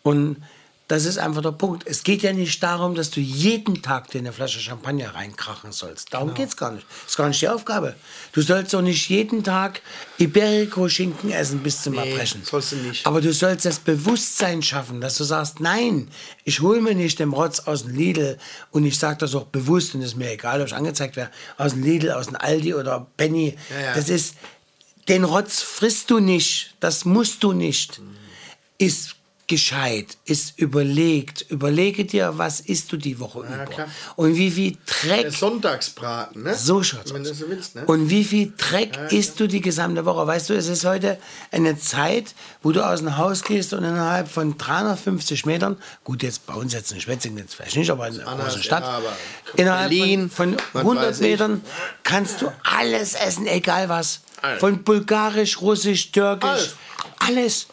Und 0.02 0.38
das 0.86 1.06
ist 1.06 1.16
einfach 1.16 1.40
der 1.40 1.52
Punkt. 1.52 1.84
Es 1.86 2.02
geht 2.02 2.22
ja 2.22 2.32
nicht 2.34 2.62
darum, 2.62 2.94
dass 2.94 3.10
du 3.10 3.18
jeden 3.20 3.80
Tag 3.80 4.10
dir 4.10 4.18
eine 4.18 4.34
Flasche 4.34 4.60
Champagner 4.60 5.14
reinkrachen 5.14 5.72
sollst. 5.72 6.12
Darum 6.12 6.34
geht 6.34 6.48
es 6.48 6.56
gar 6.58 6.72
nicht. 6.72 6.86
Das 7.04 7.12
ist 7.12 7.16
gar 7.16 7.28
nicht 7.28 7.40
die 7.40 7.48
Aufgabe. 7.48 7.94
Du 8.32 8.42
sollst 8.42 8.74
doch 8.74 8.82
nicht 8.82 9.08
jeden 9.08 9.42
Tag 9.42 9.80
Iberico-Schinken 10.18 11.30
essen 11.30 11.60
bis 11.60 11.82
zum 11.82 11.94
Nee, 11.94 12.10
Erbrechen. 12.10 12.42
sollst 12.44 12.72
du 12.72 12.76
nicht. 12.76 13.06
Aber 13.06 13.20
du 13.22 13.32
sollst 13.32 13.64
das 13.64 13.78
Bewusstsein 13.78 14.62
schaffen, 14.62 15.00
dass 15.00 15.16
du 15.16 15.24
sagst, 15.24 15.60
nein, 15.60 16.08
ich 16.44 16.60
hole 16.60 16.80
mir 16.82 16.94
nicht 16.94 17.18
den 17.18 17.30
Rotz 17.32 17.60
aus 17.60 17.84
dem 17.84 17.94
Lidl 17.96 18.36
und 18.70 18.84
ich 18.84 18.98
sage 18.98 19.18
das 19.18 19.34
auch 19.34 19.46
bewusst 19.46 19.94
und 19.94 20.02
es 20.02 20.08
ist 20.08 20.16
mir 20.16 20.32
egal, 20.32 20.60
ob 20.60 20.66
ich 20.66 20.74
angezeigt 20.74 21.16
werde, 21.16 21.30
aus 21.56 21.72
dem 21.72 21.82
Lidl, 21.82 22.10
aus 22.12 22.26
dem 22.26 22.36
Aldi 22.36 22.74
oder 22.74 23.06
Penny. 23.16 23.56
Ja, 23.70 23.80
ja. 23.80 23.94
Das 23.94 24.08
ist, 24.10 24.34
den 25.08 25.24
Rotz 25.24 25.62
frisst 25.62 26.10
du 26.10 26.18
nicht, 26.18 26.74
das 26.80 27.04
musst 27.06 27.42
du 27.42 27.52
nicht. 27.52 28.00
Ist 28.76 29.14
gescheit, 29.46 30.16
ist 30.24 30.58
überlegt. 30.58 31.46
Überlege 31.50 32.04
dir, 32.04 32.38
was 32.38 32.60
isst 32.60 32.92
du 32.92 32.96
die 32.96 33.18
Woche 33.20 33.40
über. 33.40 33.64
klar. 33.66 33.88
Und 34.16 34.36
wie 34.36 34.50
viel 34.50 34.76
Dreck 35.02 35.22
der 35.22 35.32
Sonntagsbraten, 35.32 36.42
ne? 36.42 36.54
so 36.54 36.82
schaut's 36.82 37.12
Wenn 37.12 37.22
aus. 37.22 37.38
so 37.38 37.48
willst, 37.48 37.74
ne? 37.74 37.84
Und 37.86 38.10
wie 38.10 38.24
viel 38.24 38.52
Dreck 38.56 38.98
isst 39.10 39.38
du 39.40 39.46
die 39.46 39.60
gesamte 39.60 40.04
Woche? 40.04 40.26
Weißt 40.26 40.50
du, 40.50 40.54
es 40.54 40.68
ist 40.68 40.84
heute 40.84 41.18
eine 41.50 41.78
Zeit, 41.78 42.34
wo 42.62 42.72
du 42.72 42.84
aus 42.86 43.00
dem 43.00 43.16
Haus 43.16 43.42
gehst 43.42 43.72
und 43.74 43.84
innerhalb 43.84 44.28
von 44.28 44.56
350 44.56 45.46
Metern, 45.46 45.76
gut, 46.04 46.22
jetzt 46.22 46.46
bei 46.46 46.54
uns 46.54 46.72
jetzt 46.72 46.92
in 46.92 47.00
Schwetzingen 47.00 47.38
jetzt 47.38 47.54
vielleicht 47.54 47.76
nicht, 47.76 47.90
aber 47.90 48.08
in 48.08 48.20
einer 48.20 48.44
großen 48.44 48.62
Stadt, 48.62 48.84
ja, 48.84 49.00
innerhalb 49.56 49.90
Berlin, 49.90 50.30
von, 50.30 50.56
von 50.72 50.80
100 50.80 51.06
weiß 51.08 51.16
ich. 51.16 51.22
Metern 51.22 51.60
kannst 52.02 52.42
du 52.42 52.50
alles 52.62 53.14
essen, 53.14 53.46
egal 53.46 53.88
was. 53.88 54.20
Alles. 54.42 54.60
Von 54.60 54.82
bulgarisch, 54.84 55.60
russisch, 55.60 56.12
türkisch, 56.12 56.48
Alles. 56.48 56.76
alles. 57.18 57.66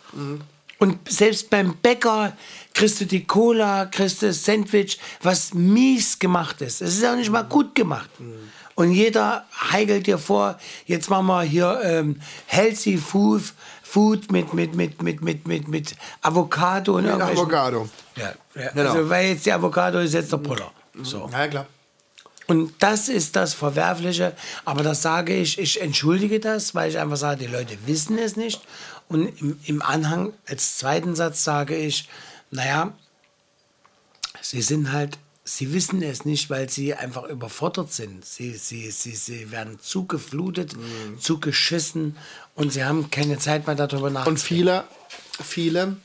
Und 0.82 0.98
selbst 1.08 1.49
beim 1.52 1.76
Bäcker 1.78 2.34
kriegst 2.74 2.99
du 2.99 3.06
die 3.06 3.24
Cola, 3.24 3.86
kriegst 3.86 4.24
du 4.24 4.26
das 4.28 4.44
Sandwich, 4.44 4.98
was 5.22 5.53
mies 5.53 6.18
gemacht 6.18 6.60
ist. 6.62 6.82
Es 6.82 6.98
ist 6.98 7.06
auch 7.06 7.16
nicht 7.16 7.30
mal 7.30 7.44
gut 7.44 7.76
gemacht. 7.76 8.10
Und 8.74 8.91
jeder 8.91 9.45
heigelt 9.72 10.08
dir 10.08 10.18
vor, 10.18 10.58
jetzt 10.88 11.08
machen 11.10 11.28
wir 11.28 11.44
hier 11.44 11.80
ähm, 11.84 12.20
healthy 12.48 12.98
food, 12.98 13.44
food 13.84 14.32
mit, 14.32 14.56
mit, 14.56 14.74
mit, 14.74 15.03
mit, 15.03 15.22
mit, 15.22 15.48
mit, 15.48 15.68
mit 15.68 15.95
Avocado 16.24 16.95
und 16.95 17.03
Mit 17.03 17.12
irgendwelchen- 17.12 17.38
Avocado. 17.45 17.90
Ja, 18.16 18.34
ja. 18.56 18.72
Genau. 18.72 18.90
Also, 18.94 19.10
weil 19.10 19.28
jetzt 19.34 19.45
die 19.45 19.52
Avocado 19.53 19.99
ist 19.99 20.14
jetzt 20.16 20.32
der 20.32 20.38
Puller. 20.38 20.72
So. 21.03 21.30
Ja, 21.32 21.48
klar. 21.48 21.68
Und 22.48 22.74
das 22.80 23.08
ist 23.08 23.36
das 23.38 23.53
Verwerfliche. 23.53 24.36
Aber 24.66 24.84
das 24.84 25.02
sage 25.03 25.34
ich, 25.36 25.58
ich 25.60 25.80
entschuldige 25.80 26.40
das, 26.40 26.74
weil 26.76 26.90
ich 26.90 26.98
einfach 26.98 27.16
sage, 27.16 27.45
die 27.45 27.48
Leute 27.48 27.78
wissen 27.86 28.18
es 28.18 28.36
nicht. 28.36 28.62
Und 29.11 29.27
im, 29.41 29.59
im 29.65 29.81
Anhang 29.81 30.31
als 30.47 30.77
zweiten 30.77 31.15
Satz 31.15 31.43
sage 31.43 31.75
ich, 31.75 32.07
naja, 32.49 32.93
sie 34.41 34.61
sind 34.61 34.93
halt, 34.93 35.17
sie 35.43 35.73
wissen 35.73 36.01
es 36.01 36.23
nicht, 36.23 36.49
weil 36.49 36.69
sie 36.69 36.95
einfach 36.95 37.23
überfordert 37.25 37.91
sind. 37.91 38.23
Sie, 38.23 38.53
sie, 38.55 38.89
sie, 38.89 39.13
sie 39.13 39.51
werden 39.51 39.79
zugeflutet, 39.81 40.77
zugeschissen 41.19 42.15
und 42.55 42.71
sie 42.71 42.85
haben 42.85 43.11
keine 43.11 43.38
Zeit 43.38 43.67
mehr 43.67 43.75
darüber 43.75 44.07
Und 44.07 44.13
nachzudenken. 44.13 44.41
viele, 44.41 44.83
viele, 45.43 45.97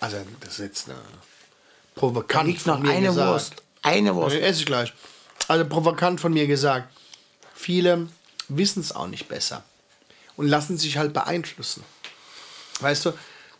also 0.00 0.16
das 0.40 0.54
ist 0.54 0.58
jetzt 0.60 0.88
eine 0.88 0.98
provokant 1.94 2.48
liegt 2.48 2.62
von 2.62 2.82
noch 2.82 2.88
eine 2.90 3.08
gesagt. 3.08 3.30
Wurst. 3.30 3.62
Eine 3.82 4.14
Wurst. 4.14 4.34
Nee, 4.34 4.40
esse 4.40 4.60
ich 4.60 4.66
gleich. 4.66 4.94
Also 5.46 5.66
provokant 5.66 6.22
von 6.22 6.32
mir 6.32 6.46
gesagt. 6.46 6.88
Viele 7.54 8.08
wissen 8.48 8.80
es 8.80 8.92
auch 8.92 9.08
nicht 9.08 9.28
besser 9.28 9.62
und 10.38 10.48
lassen 10.48 10.78
sich 10.78 10.96
halt 10.96 11.12
beeinflussen. 11.12 11.84
Weißt 12.80 13.06
du, 13.06 13.12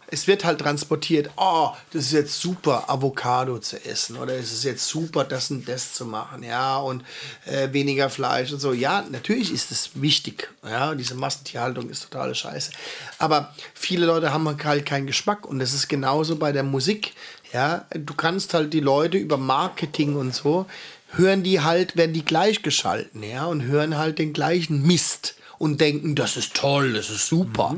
es 0.09 0.27
wird 0.27 0.45
halt 0.45 0.61
transportiert, 0.61 1.31
oh, 1.37 1.71
das 1.93 2.05
ist 2.07 2.13
jetzt 2.13 2.41
super, 2.41 2.89
Avocado 2.89 3.59
zu 3.59 3.85
essen 3.85 4.17
oder 4.17 4.35
es 4.35 4.53
ist 4.53 4.65
jetzt 4.65 4.87
super, 4.87 5.25
das 5.25 5.51
und 5.51 5.69
das 5.69 5.95
zu 5.95 6.05
machen, 6.05 6.43
ja, 6.43 6.77
und 6.77 7.05
äh, 7.45 7.73
weniger 7.73 8.09
Fleisch 8.09 8.53
und 8.53 8.61
so. 8.61 8.73
Ja, 8.73 9.05
natürlich 9.11 9.53
ist 9.53 9.73
es 9.73 9.91
wichtig, 9.95 10.49
ja, 10.63 10.95
diese 10.95 11.15
Massentierhaltung 11.15 11.91
ist 11.91 12.05
totale 12.05 12.35
Scheiße. 12.35 12.71
Aber 13.19 13.53
viele 13.75 14.07
Leute 14.07 14.33
haben 14.33 14.49
halt 14.49 14.87
keinen 14.87 15.07
Geschmack 15.07 15.47
und 15.47 15.59
das 15.59 15.73
ist 15.73 15.89
genauso 15.89 16.37
bei 16.37 16.53
der 16.53 16.63
Musik, 16.63 17.13
ja. 17.53 17.87
Du 17.93 18.15
kannst 18.15 18.55
halt 18.55 18.73
die 18.73 18.81
Leute 18.81 19.19
über 19.19 19.39
Marketing 19.39 20.17
und 20.17 20.35
so, 20.35 20.67
hören 21.13 21.43
die 21.43 21.61
halt, 21.63 21.97
werden 21.97 22.13
die 22.13 22.25
gleichgeschalten, 22.25 23.23
ja, 23.23 23.47
und 23.47 23.63
hören 23.63 23.99
halt 23.99 24.19
den 24.21 24.33
gleichen 24.33 24.83
Mist 24.87 25.35
und 25.59 25.81
denken, 25.81 26.15
das 26.15 26.37
ist 26.37 26.55
toll, 26.55 26.93
das 26.93 27.11
ist 27.11 27.27
super, 27.29 27.77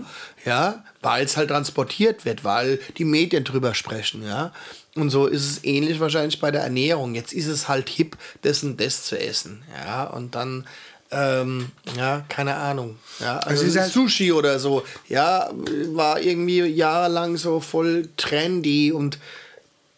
ja, 0.49 0.83
weil 1.03 1.25
es 1.25 1.37
halt 1.37 1.51
transportiert 1.51 2.25
wird, 2.25 2.43
weil 2.43 2.81
die 2.97 3.05
Medien 3.05 3.45
drüber 3.45 3.75
sprechen, 3.75 4.27
ja. 4.27 4.53
Und 4.97 5.11
so 5.11 5.27
ist 5.27 5.45
es 5.49 5.65
ähnlich 5.65 6.01
wahrscheinlich 6.01 6.41
bei 6.41 6.51
der 6.51 6.63
Ernährung. 6.63 7.15
Jetzt 7.15 7.33
ist 7.33 7.47
es 7.47 7.69
halt 7.69 7.89
hip, 7.89 8.17
das 8.43 8.65
und 8.65 8.81
das 8.81 9.05
zu 9.05 9.17
essen, 9.21 9.63
ja, 9.85 10.05
und 10.05 10.35
dann 10.35 10.67
ähm, 11.11 11.71
ja, 11.97 12.25
keine 12.29 12.55
Ahnung. 12.57 12.97
Ja, 13.21 13.39
also 13.39 13.63
es 13.63 13.71
ist 13.71 13.81
halt- 13.81 13.93
Sushi 13.93 14.31
oder 14.33 14.59
so, 14.59 14.83
ja, 15.09 15.51
war 15.93 16.21
irgendwie 16.21 16.61
jahrelang 16.61 17.37
so 17.39 17.61
voll 17.61 18.09
trendy 18.17 18.93
und 18.93 19.15
Das 19.15 19.17
ist 19.17 19.23
immer 19.23 19.25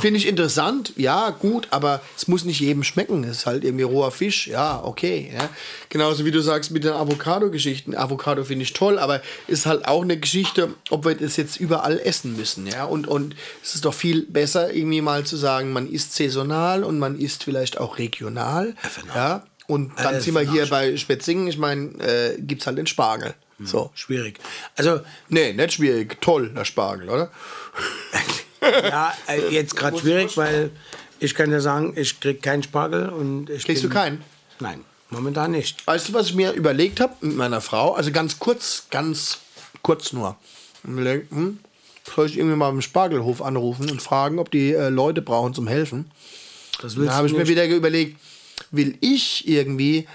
Finde 0.00 0.18
ich 0.18 0.26
interessant, 0.26 0.92
ja, 0.96 1.30
gut, 1.30 1.68
aber 1.70 2.00
es 2.16 2.28
muss 2.28 2.44
nicht 2.44 2.60
jedem 2.60 2.82
schmecken. 2.84 3.24
Es 3.24 3.38
ist 3.38 3.46
halt 3.46 3.64
irgendwie 3.64 3.84
roher 3.84 4.10
Fisch, 4.10 4.46
ja, 4.46 4.82
okay. 4.84 5.30
Ja. 5.34 5.48
Genauso 5.88 6.24
wie 6.24 6.30
du 6.30 6.40
sagst 6.40 6.70
mit 6.70 6.84
den 6.84 6.92
Avocado-Geschichten. 6.92 7.94
Avocado 7.96 8.44
finde 8.44 8.62
ich 8.64 8.72
toll, 8.72 8.98
aber 8.98 9.20
ist 9.46 9.66
halt 9.66 9.86
auch 9.86 10.02
eine 10.02 10.18
Geschichte, 10.18 10.74
ob 10.90 11.04
wir 11.04 11.14
das 11.14 11.36
jetzt 11.36 11.58
überall 11.58 11.98
essen 11.98 12.36
müssen, 12.36 12.66
ja. 12.66 12.84
Und, 12.84 13.06
und 13.08 13.34
es 13.62 13.74
ist 13.74 13.84
doch 13.84 13.94
viel 13.94 14.26
besser, 14.26 14.72
irgendwie 14.72 15.00
mal 15.00 15.24
zu 15.24 15.36
sagen, 15.36 15.72
man 15.72 15.88
isst 15.88 16.14
saisonal 16.14 16.84
und 16.84 16.98
man 16.98 17.18
isst 17.18 17.44
vielleicht 17.44 17.78
auch 17.78 17.98
regional, 17.98 18.74
ja. 19.14 19.44
Und 19.66 19.92
dann 19.98 20.16
Äh, 20.16 20.20
sind 20.20 20.34
wir 20.34 20.40
hier 20.40 20.66
bei 20.66 20.96
Spetzingen, 20.96 21.46
ich 21.46 21.56
meine, 21.58 21.90
äh, 22.00 22.40
gibt 22.40 22.62
es 22.62 22.66
halt 22.66 22.76
den 22.78 22.86
Spargel. 22.88 23.34
So. 23.62 23.90
Schwierig. 23.94 24.38
Also, 24.74 25.00
Nee, 25.28 25.52
nicht 25.52 25.74
schwierig. 25.74 26.16
Toll, 26.22 26.48
der 26.48 26.64
Spargel, 26.64 27.10
oder? 27.10 27.30
ja, 28.62 29.14
äh, 29.28 29.48
jetzt 29.50 29.76
gerade 29.76 29.98
schwierig, 29.98 30.36
weil 30.36 30.70
ich 31.18 31.34
kann 31.34 31.50
dir 31.50 31.60
sagen, 31.60 31.94
ich 31.96 32.20
krieg 32.20 32.42
keinen 32.42 32.62
Spargel 32.62 33.08
und 33.08 33.50
ich 33.50 33.64
Kriegst 33.64 33.82
du 33.84 33.88
bin- 33.88 33.94
keinen? 33.96 34.24
Nein, 34.58 34.84
momentan 35.10 35.50
nicht. 35.52 35.86
Weißt 35.86 36.08
du, 36.08 36.12
was 36.12 36.26
ich 36.28 36.34
mir 36.34 36.52
überlegt 36.52 37.00
habe 37.00 37.14
mit 37.20 37.36
meiner 37.36 37.60
Frau? 37.60 37.92
Also 37.94 38.10
ganz 38.12 38.38
kurz, 38.38 38.84
ganz 38.90 39.38
kurz 39.82 40.12
nur. 40.12 40.36
Mir 40.82 41.04
denk, 41.04 41.30
hm, 41.30 41.58
soll 42.14 42.26
ich 42.26 42.38
irgendwie 42.38 42.56
mal 42.56 42.70
im 42.70 42.80
Spargelhof 42.82 43.42
anrufen 43.42 43.90
und 43.90 44.00
fragen, 44.02 44.38
ob 44.38 44.50
die 44.50 44.72
äh, 44.72 44.88
Leute 44.88 45.22
brauchen 45.22 45.54
zum 45.54 45.66
Helfen? 45.66 46.10
Das 46.80 46.94
Da 46.94 47.00
willst 47.00 47.14
habe 47.14 47.28
du 47.28 47.32
ich 47.34 47.38
mir 47.38 47.44
nicht. 47.44 47.50
wieder 47.50 47.66
überlegt, 47.66 48.18
will 48.70 48.96
ich 49.00 49.46
irgendwie 49.48 50.06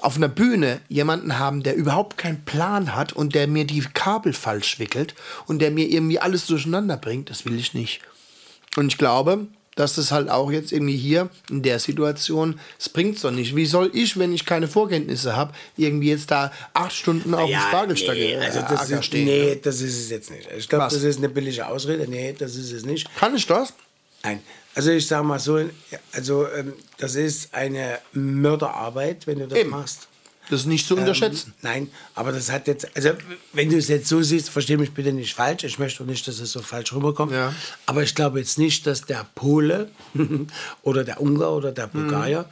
auf 0.00 0.16
einer 0.16 0.28
Bühne 0.28 0.80
jemanden 0.88 1.38
haben, 1.38 1.62
der 1.62 1.76
überhaupt 1.76 2.18
keinen 2.18 2.44
Plan 2.44 2.94
hat 2.94 3.12
und 3.12 3.34
der 3.34 3.46
mir 3.46 3.64
die 3.64 3.80
Kabel 3.80 4.32
falsch 4.32 4.78
wickelt 4.78 5.14
und 5.46 5.60
der 5.60 5.70
mir 5.70 5.88
irgendwie 5.88 6.18
alles 6.18 6.46
durcheinander 6.46 6.96
bringt? 6.96 7.30
Das 7.30 7.44
will 7.44 7.58
ich 7.58 7.74
nicht. 7.74 8.00
Und 8.76 8.88
ich 8.88 8.98
glaube, 8.98 9.46
dass 9.76 9.96
das 9.96 10.12
halt 10.12 10.30
auch 10.30 10.50
jetzt 10.50 10.72
irgendwie 10.72 10.96
hier 10.96 11.28
in 11.50 11.62
der 11.62 11.78
Situation, 11.78 12.60
es 12.78 12.88
bringt 12.88 13.22
doch 13.22 13.30
nicht. 13.30 13.56
Wie 13.56 13.66
soll 13.66 13.90
ich, 13.92 14.18
wenn 14.18 14.32
ich 14.32 14.44
keine 14.44 14.68
Vorkenntnisse 14.68 15.36
habe, 15.36 15.52
irgendwie 15.76 16.10
jetzt 16.10 16.30
da 16.30 16.52
acht 16.74 16.92
Stunden 16.92 17.34
auf 17.34 17.48
dem 17.48 17.58
Spargelstock 17.58 18.14
nee, 18.14 18.36
also 18.36 18.60
das 18.60 18.90
ist, 18.90 19.04
stehen? 19.04 19.24
nee, 19.24 19.60
das 19.62 19.80
ist 19.80 19.98
es 19.98 20.10
jetzt 20.10 20.30
nicht. 20.30 20.48
Ich 20.56 20.68
glaube, 20.68 20.84
das 20.84 21.02
ist 21.02 21.18
eine 21.18 21.28
billige 21.28 21.66
Ausrede. 21.66 22.08
Nee, 22.08 22.34
das 22.38 22.56
ist 22.56 22.72
es 22.72 22.84
nicht. 22.84 23.12
Kann 23.16 23.34
ich 23.34 23.46
das? 23.46 23.72
Nein. 24.22 24.40
Also 24.74 24.90
ich 24.90 25.06
sage 25.06 25.24
mal 25.24 25.38
so, 25.38 25.60
also 26.12 26.46
ähm, 26.48 26.72
das 26.98 27.14
ist 27.14 27.54
eine 27.54 27.98
Mörderarbeit, 28.12 29.26
wenn 29.26 29.38
du 29.38 29.48
das 29.48 29.58
Eben. 29.58 29.70
machst. 29.70 30.08
Das 30.50 30.60
ist 30.60 30.66
nicht 30.66 30.86
zu 30.86 30.96
unterschätzen. 30.96 31.54
Ähm, 31.56 31.58
nein, 31.62 31.90
aber 32.14 32.30
das 32.30 32.52
hat 32.52 32.66
jetzt, 32.66 32.94
also 32.94 33.10
wenn 33.54 33.70
du 33.70 33.78
es 33.78 33.88
jetzt 33.88 34.08
so 34.08 34.22
siehst, 34.22 34.50
verstehe 34.50 34.76
mich 34.76 34.92
bitte 34.92 35.12
nicht 35.12 35.34
falsch. 35.34 35.64
Ich 35.64 35.78
möchte 35.78 36.02
auch 36.02 36.06
nicht, 36.06 36.28
dass 36.28 36.38
es 36.38 36.52
so 36.52 36.60
falsch 36.60 36.92
rüberkommt. 36.92 37.32
Ja. 37.32 37.54
Aber 37.86 38.02
ich 38.02 38.14
glaube 38.14 38.40
jetzt 38.40 38.58
nicht, 38.58 38.86
dass 38.86 39.02
der 39.02 39.26
Pole 39.34 39.90
oder 40.82 41.02
der 41.04 41.20
Ungar 41.20 41.54
oder 41.54 41.72
der 41.72 41.86
Bulgarier 41.86 42.44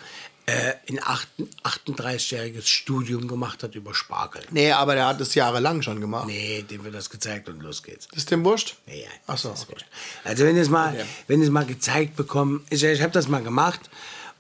äh, 0.47 0.75
ein 0.91 0.99
acht- 1.03 1.29
38-jähriges 1.63 2.67
Studium 2.67 3.29
gemacht 3.29 3.63
hat 3.63 3.75
über 3.75 3.95
Spargel. 3.95 4.43
Nee, 4.51 4.73
aber 4.73 4.95
der 4.95 5.07
hat 5.07 5.21
es 5.21 5.35
jahrelang 5.35 5.83
schon 5.83 6.01
gemacht. 6.01 6.27
Nee, 6.27 6.63
dem 6.63 6.83
wird 6.85 6.95
das 6.95 7.11
gezeigt 7.11 7.49
und 7.49 7.61
los 7.61 7.83
geht's. 7.83 8.09
Ist 8.13 8.31
dem 8.31 8.45
wurscht? 8.45 8.77
Nee, 8.87 9.03
ja, 9.03 9.09
Ach 9.27 9.39
so, 9.39 9.51
das 9.51 9.61
ist 9.63 9.71
okay. 9.71 9.85
Also 10.25 10.45
wenn 10.45 10.57
es 10.57 10.69
mal, 10.69 10.95
Okay. 10.95 11.05
wenn 11.29 11.43
es 11.43 11.51
mal 11.51 11.65
gezeigt 11.65 12.17
bekommen, 12.17 12.65
ich, 12.71 12.83
ich 12.83 13.03
habe 13.03 13.13
das 13.13 13.29
mal 13.29 13.43
gemacht 13.43 13.89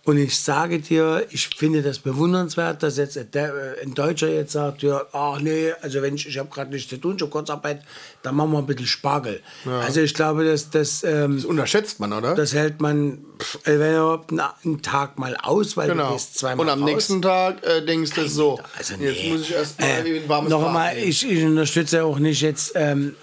und 0.04 0.16
ich 0.16 0.40
sage 0.40 0.80
dir, 0.80 1.26
ich 1.30 1.48
finde 1.56 1.80
das 1.80 2.00
bewundernswert, 2.00 2.82
dass 2.82 2.96
jetzt 2.96 3.16
der, 3.34 3.54
äh, 3.54 3.82
ein 3.82 3.94
Deutscher 3.94 4.28
jetzt 4.28 4.52
sagt, 4.52 4.82
ja, 4.82 5.02
ach 5.12 5.38
nee, 5.40 5.72
also 5.80 6.02
wenn 6.02 6.16
ich, 6.16 6.26
ich 6.26 6.38
habe 6.38 6.48
gerade 6.48 6.72
nichts 6.72 6.90
zu 6.90 6.96
tun, 6.96 7.14
ich 7.14 7.22
habe 7.22 7.30
Kurzarbeit, 7.30 7.82
dann 8.24 8.34
machen 8.34 8.50
wir 8.50 8.58
ein 8.58 8.66
bisschen 8.66 8.86
Spargel. 8.86 9.40
Also 9.64 10.00
ich 10.00 10.12
glaube, 10.12 10.44
dass 10.44 10.70
das, 10.70 11.04
ähm, 11.04 11.36
Das 11.36 11.44
unterschätzt 11.44 12.00
man, 12.00 12.12
oder? 12.12 12.34
das 12.34 12.52
hält 12.52 12.80
man, 12.80 13.24
wenn 13.64 13.76
überhaupt 13.76 14.32
einen, 14.32 14.82
Tag 14.82 15.20
mal 15.20 15.36
aus, 15.36 15.76
weil 15.76 15.86
du 15.86 15.94
genau. 15.94 16.14
gehst 16.14 16.36
zweimal 16.36 16.66
Und 16.66 16.72
am 16.72 16.80
raus. 16.80 16.90
nächsten 16.90 17.22
Tag 17.22 17.64
äh, 17.64 17.84
denkst 17.84 18.10
du 18.14 18.26
so, 18.26 18.58
Also 18.76 18.94
jetzt 18.94 19.22
nee. 19.22 19.30
muss 19.30 19.42
ich 19.42 19.52
erst 19.52 19.80
mal 19.80 19.86
äh, 19.86 20.20
ein 20.20 20.28
warmes 20.28 20.50
noch 20.50 20.66
einmal, 20.66 20.98
ich, 20.98 21.30
ich 21.30 21.44
unterstütze 21.44 22.02
auch 22.02 22.18
nicht 22.18 22.40
jetzt, 22.40 22.72
ähm, 22.74 23.14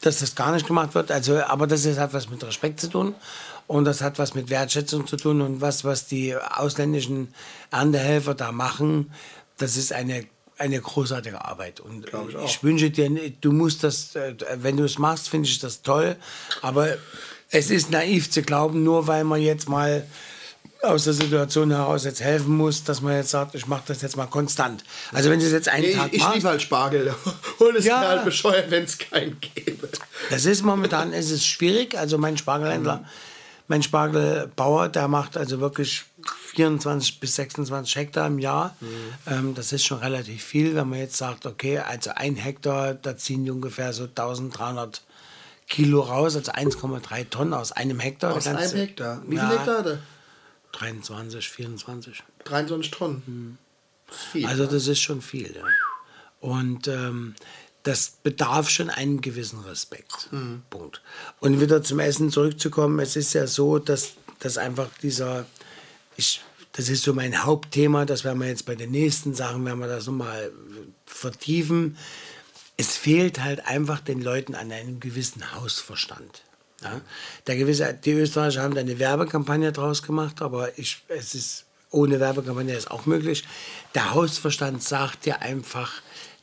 dass 0.00 0.20
das 0.20 0.34
gar 0.34 0.52
nicht 0.52 0.66
gemacht 0.66 0.94
wird. 0.94 1.10
Also, 1.10 1.42
aber 1.42 1.66
das 1.66 1.84
ist, 1.84 1.98
hat 1.98 2.14
was 2.14 2.30
mit 2.30 2.42
Respekt 2.42 2.80
zu 2.80 2.88
tun 2.88 3.14
und 3.72 3.86
das 3.86 4.02
hat 4.02 4.18
was 4.18 4.34
mit 4.34 4.50
Wertschätzung 4.50 5.06
zu 5.06 5.16
tun 5.16 5.40
und 5.40 5.60
was, 5.62 5.82
was 5.84 6.06
die 6.06 6.36
ausländischen 6.36 7.28
Erntehelfer 7.70 8.34
da 8.34 8.52
machen, 8.52 9.12
das 9.56 9.76
ist 9.76 9.92
eine 9.92 10.26
eine 10.58 10.80
großartige 10.80 11.44
Arbeit 11.44 11.80
und 11.80 12.06
ich 12.06 12.44
ich, 12.44 12.62
wünsche 12.62 12.90
dir, 12.90 13.08
du 13.40 13.50
musst 13.50 13.82
das, 13.82 14.14
äh, 14.14 14.34
wenn 14.56 14.76
du 14.76 14.84
es 14.84 14.98
machst, 14.98 15.28
finde 15.30 15.48
ich 15.48 15.58
das 15.58 15.80
toll, 15.82 16.14
aber 16.60 16.86
es 17.50 17.70
ist 17.70 17.90
naiv 17.90 18.30
zu 18.30 18.42
glauben, 18.42 18.84
nur 18.84 19.06
weil 19.06 19.24
man 19.24 19.40
jetzt 19.40 19.68
mal 19.68 20.06
aus 20.82 21.04
der 21.04 21.14
Situation 21.14 21.70
heraus 21.70 22.04
jetzt 22.04 22.20
helfen 22.20 22.56
muss, 22.56 22.84
dass 22.84 23.00
man 23.00 23.14
jetzt 23.16 23.30
sagt, 23.30 23.54
ich 23.54 23.66
mache 23.66 23.84
das 23.86 24.02
jetzt 24.02 24.16
mal 24.16 24.26
konstant. 24.26 24.84
Also 25.12 25.30
wenn 25.30 25.40
du 25.40 25.46
es 25.46 25.52
jetzt 25.52 25.68
einen 25.68 25.86
Nee, 25.86 25.94
Tag 25.94 26.12
ich 26.12 26.20
machst, 26.20 26.34
liebe 26.36 26.48
halt 26.48 26.62
Spargel. 26.62 27.14
Und 27.58 27.76
es 27.76 27.84
Ja. 27.84 28.00
wäre 28.00 28.08
halt 28.10 28.24
bescheuert, 28.24 28.70
wenn 28.70 28.84
es 28.84 28.98
keinen 28.98 29.40
gäbe. 29.40 29.88
das 30.30 30.44
ist 30.44 30.62
momentan 30.62 31.12
ist 31.12 31.30
es 31.30 31.44
schwierig. 31.46 31.96
Also 31.98 32.18
mein 32.18 32.36
Spargelhändler, 32.36 33.04
mein 33.68 33.82
Spargelbauer, 33.82 34.88
der 34.88 35.08
macht 35.08 35.36
also 35.36 35.60
wirklich 35.60 36.04
24 36.54 37.20
bis 37.20 37.36
26 37.36 37.96
Hektar 37.96 38.26
im 38.26 38.38
Jahr. 38.38 38.76
Ähm, 39.26 39.54
das 39.54 39.72
ist 39.72 39.84
schon 39.84 39.98
relativ 39.98 40.42
viel, 40.42 40.74
wenn 40.74 40.88
man 40.88 40.98
jetzt 40.98 41.16
sagt, 41.16 41.46
okay, 41.46 41.78
also 41.78 42.10
ein 42.14 42.36
Hektar, 42.36 42.94
da 42.94 43.16
ziehen 43.16 43.44
die 43.44 43.50
ungefähr 43.50 43.92
so 43.92 44.04
1300 44.04 45.02
Kilo 45.68 46.00
raus, 46.00 46.36
also 46.36 46.52
1,3 46.52 47.30
Tonnen 47.30 47.54
aus 47.54 47.72
einem 47.72 47.98
Hektar. 48.00 48.34
Aus 48.34 48.46
einem 48.46 48.58
Hektar. 48.58 49.22
Wie 49.26 49.36
Ja, 49.36 49.48
viel 49.48 49.58
Hektar 49.58 49.78
hat 49.78 49.86
er? 49.86 49.98
23, 50.72 51.48
24. 51.48 52.22
23 52.44 52.90
Tonnen. 52.90 53.58
Das 54.06 54.16
ist 54.16 54.24
viel. 54.26 54.46
Also 54.46 54.66
das 54.66 54.86
ist 54.86 55.00
schon 55.00 55.22
viel, 55.22 55.54
ja. 55.56 55.64
Und 56.40 56.88
ähm, 56.88 57.34
das 57.82 58.12
bedarf 58.22 58.68
schon 58.68 58.90
einen 58.90 59.20
gewissen 59.20 59.60
Respekt. 59.60 60.28
Punkt. 60.70 61.02
Und 61.40 61.60
wieder 61.60 61.82
zum 61.82 61.98
Essen 61.98 62.30
zurückzukommen, 62.30 63.00
es 63.00 63.16
ist 63.16 63.32
ja 63.32 63.46
so, 63.46 63.78
dass, 63.78 64.12
dass 64.38 64.56
einfach 64.56 64.88
dieser, 65.02 65.46
ich, 66.16 66.42
das 66.72 66.88
ist 66.88 67.02
so 67.02 67.12
mein 67.12 67.44
Hauptthema. 67.44 68.04
Das 68.04 68.24
werden 68.24 68.40
wir 68.40 68.48
jetzt 68.48 68.66
bei 68.66 68.74
den 68.74 68.90
nächsten 68.90 69.34
Sachen, 69.34 69.64
werden 69.64 69.80
wir 69.80 69.88
das 69.88 70.06
nochmal 70.06 70.52
vertiefen. 71.06 71.96
Es 72.76 72.96
fehlt 72.96 73.40
halt 73.40 73.66
einfach 73.66 74.00
den 74.00 74.22
Leuten 74.22 74.54
an 74.54 74.72
einem 74.72 75.00
gewissen 75.00 75.54
Hausverstand. 75.54 76.42
Ja? 76.82 77.00
Der 77.46 77.56
gewisse, 77.56 77.92
die 77.94 78.12
Österreicher 78.12 78.62
haben 78.62 78.74
da 78.74 78.80
eine 78.80 78.98
Werbekampagne 78.98 79.72
draus 79.72 80.02
gemacht, 80.02 80.40
aber 80.40 80.78
ich, 80.78 81.02
es 81.08 81.34
ist 81.34 81.66
ohne 81.90 82.20
Werbekampagne 82.20 82.74
ist 82.74 82.90
auch 82.90 83.04
möglich. 83.06 83.44
Der 83.94 84.14
Hausverstand 84.14 84.82
sagt 84.82 85.26
dir 85.26 85.40
einfach, 85.40 86.00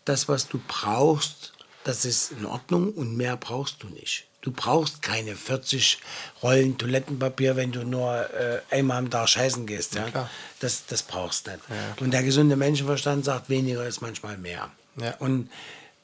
das, 0.10 0.28
was 0.28 0.48
du 0.48 0.60
brauchst, 0.68 1.54
das 1.84 2.04
ist 2.04 2.32
in 2.32 2.46
Ordnung 2.46 2.92
und 2.94 3.16
mehr 3.16 3.38
brauchst 3.38 3.84
du 3.84 3.88
nicht. 3.88 4.26
Du 4.42 4.52
brauchst 4.52 5.02
keine 5.02 5.36
40 5.36 6.00
Rollen 6.42 6.78
Toilettenpapier, 6.78 7.56
wenn 7.56 7.72
du 7.72 7.84
nur 7.84 8.30
äh, 8.34 8.62
einmal 8.72 8.98
am 8.98 9.10
Tag 9.10 9.30
scheißen 9.30 9.66
gehst. 9.66 9.96
Ja? 9.96 10.10
klar. 10.10 10.30
das, 10.62 10.86
das 10.88 11.04
brauchst 11.04 11.48
du 11.48 11.52
nicht. 11.52 12.02
und 12.02 12.12
der 12.12 12.24
gesunde 12.24 12.56
Menschenverstand 12.56 13.26
sagt, 13.26 13.50
weniger 13.50 13.86
ist 13.86 14.02
manchmal 14.02 14.38
mehr. 14.38 14.72
Ja. 14.96 15.16
Und 15.20 15.50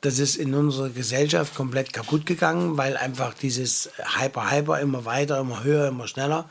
das 0.01 0.19
ist 0.19 0.35
in 0.35 0.53
unserer 0.53 0.89
Gesellschaft 0.89 1.55
komplett 1.55 1.91
kaputt 1.91 2.25
gegangen, 2.27 2.77
weil 2.77 2.97
einfach 2.97 3.33
dieses 3.33 3.89
Hyper, 4.19 4.51
Hyper 4.51 4.79
immer 4.79 5.05
weiter, 5.05 5.39
immer 5.39 5.63
höher, 5.63 5.87
immer 5.87 6.07
schneller, 6.07 6.47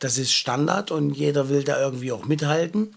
das 0.00 0.18
ist 0.18 0.32
Standard 0.32 0.90
und 0.90 1.14
jeder 1.14 1.48
will 1.48 1.62
da 1.62 1.78
irgendwie 1.80 2.10
auch 2.10 2.24
mithalten. 2.24 2.96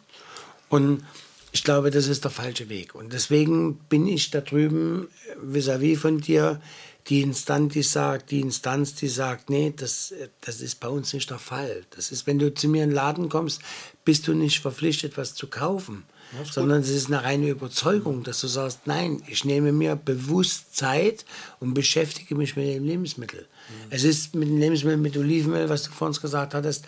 Und 0.68 1.06
ich 1.52 1.64
glaube, 1.64 1.92
das 1.92 2.08
ist 2.08 2.24
der 2.24 2.32
falsche 2.32 2.70
Weg. 2.70 2.96
Und 2.96 3.14
deswegen 3.14 3.76
bin 3.90 4.08
ich 4.08 4.32
da 4.32 4.42
drüben 4.42 5.08
äh, 5.28 5.58
vis-à-vis 5.58 5.98
von 5.98 6.20
dir, 6.20 6.62
die 7.08 7.22
Instanz, 7.22 7.74
die 7.74 7.82
sagt, 7.82 8.30
die 8.30 8.40
Instanz, 8.40 8.94
die 8.96 9.08
sagt, 9.08 9.50
nee, 9.50 9.74
das, 9.76 10.12
äh, 10.12 10.30
das 10.42 10.62
ist 10.62 10.80
bei 10.80 10.88
uns 10.88 11.14
nicht 11.14 11.30
der 11.30 11.40
Fall. 11.40 11.84
Das 11.96 12.12
ist, 12.12 12.28
wenn 12.28 12.40
du 12.40 12.54
zu 12.54 12.68
mir 12.68 12.84
in 12.84 12.90
den 12.90 12.96
Laden 12.96 13.30
kommst, 13.30 13.62
bist 14.06 14.28
du 14.28 14.34
nicht 14.34 14.60
verpflichtet, 14.60 15.18
was 15.18 15.34
zu 15.34 15.48
kaufen. 15.48 16.04
sondern 16.52 16.82
es 16.82 16.90
ist 16.90 17.08
eine 17.08 17.24
reine 17.24 17.50
Überzeugung, 17.50 18.24
dass 18.24 18.42
du 18.42 18.48
sagst, 18.48 18.82
nein, 18.86 19.24
ich 19.26 19.46
nehme 19.46 19.72
mir 19.72 19.96
bewusst 19.96 20.76
Zeit 20.76 21.26
und 21.60 21.74
beschäftige 21.74 22.36
mich 22.36 22.56
mit 22.56 22.68
dem 22.68 22.86
Lebensmittel. 22.86 23.48
Es 23.90 24.04
ist 24.04 24.36
mit 24.36 24.48
dem 24.48 24.60
Lebensmittel, 24.60 24.98
mit 24.98 25.18
Olivenöl, 25.18 25.70
was 25.70 25.84
du 25.84 25.92
vor 25.92 26.08
uns 26.08 26.22
gesagt 26.22 26.54
hattest, 26.54 26.86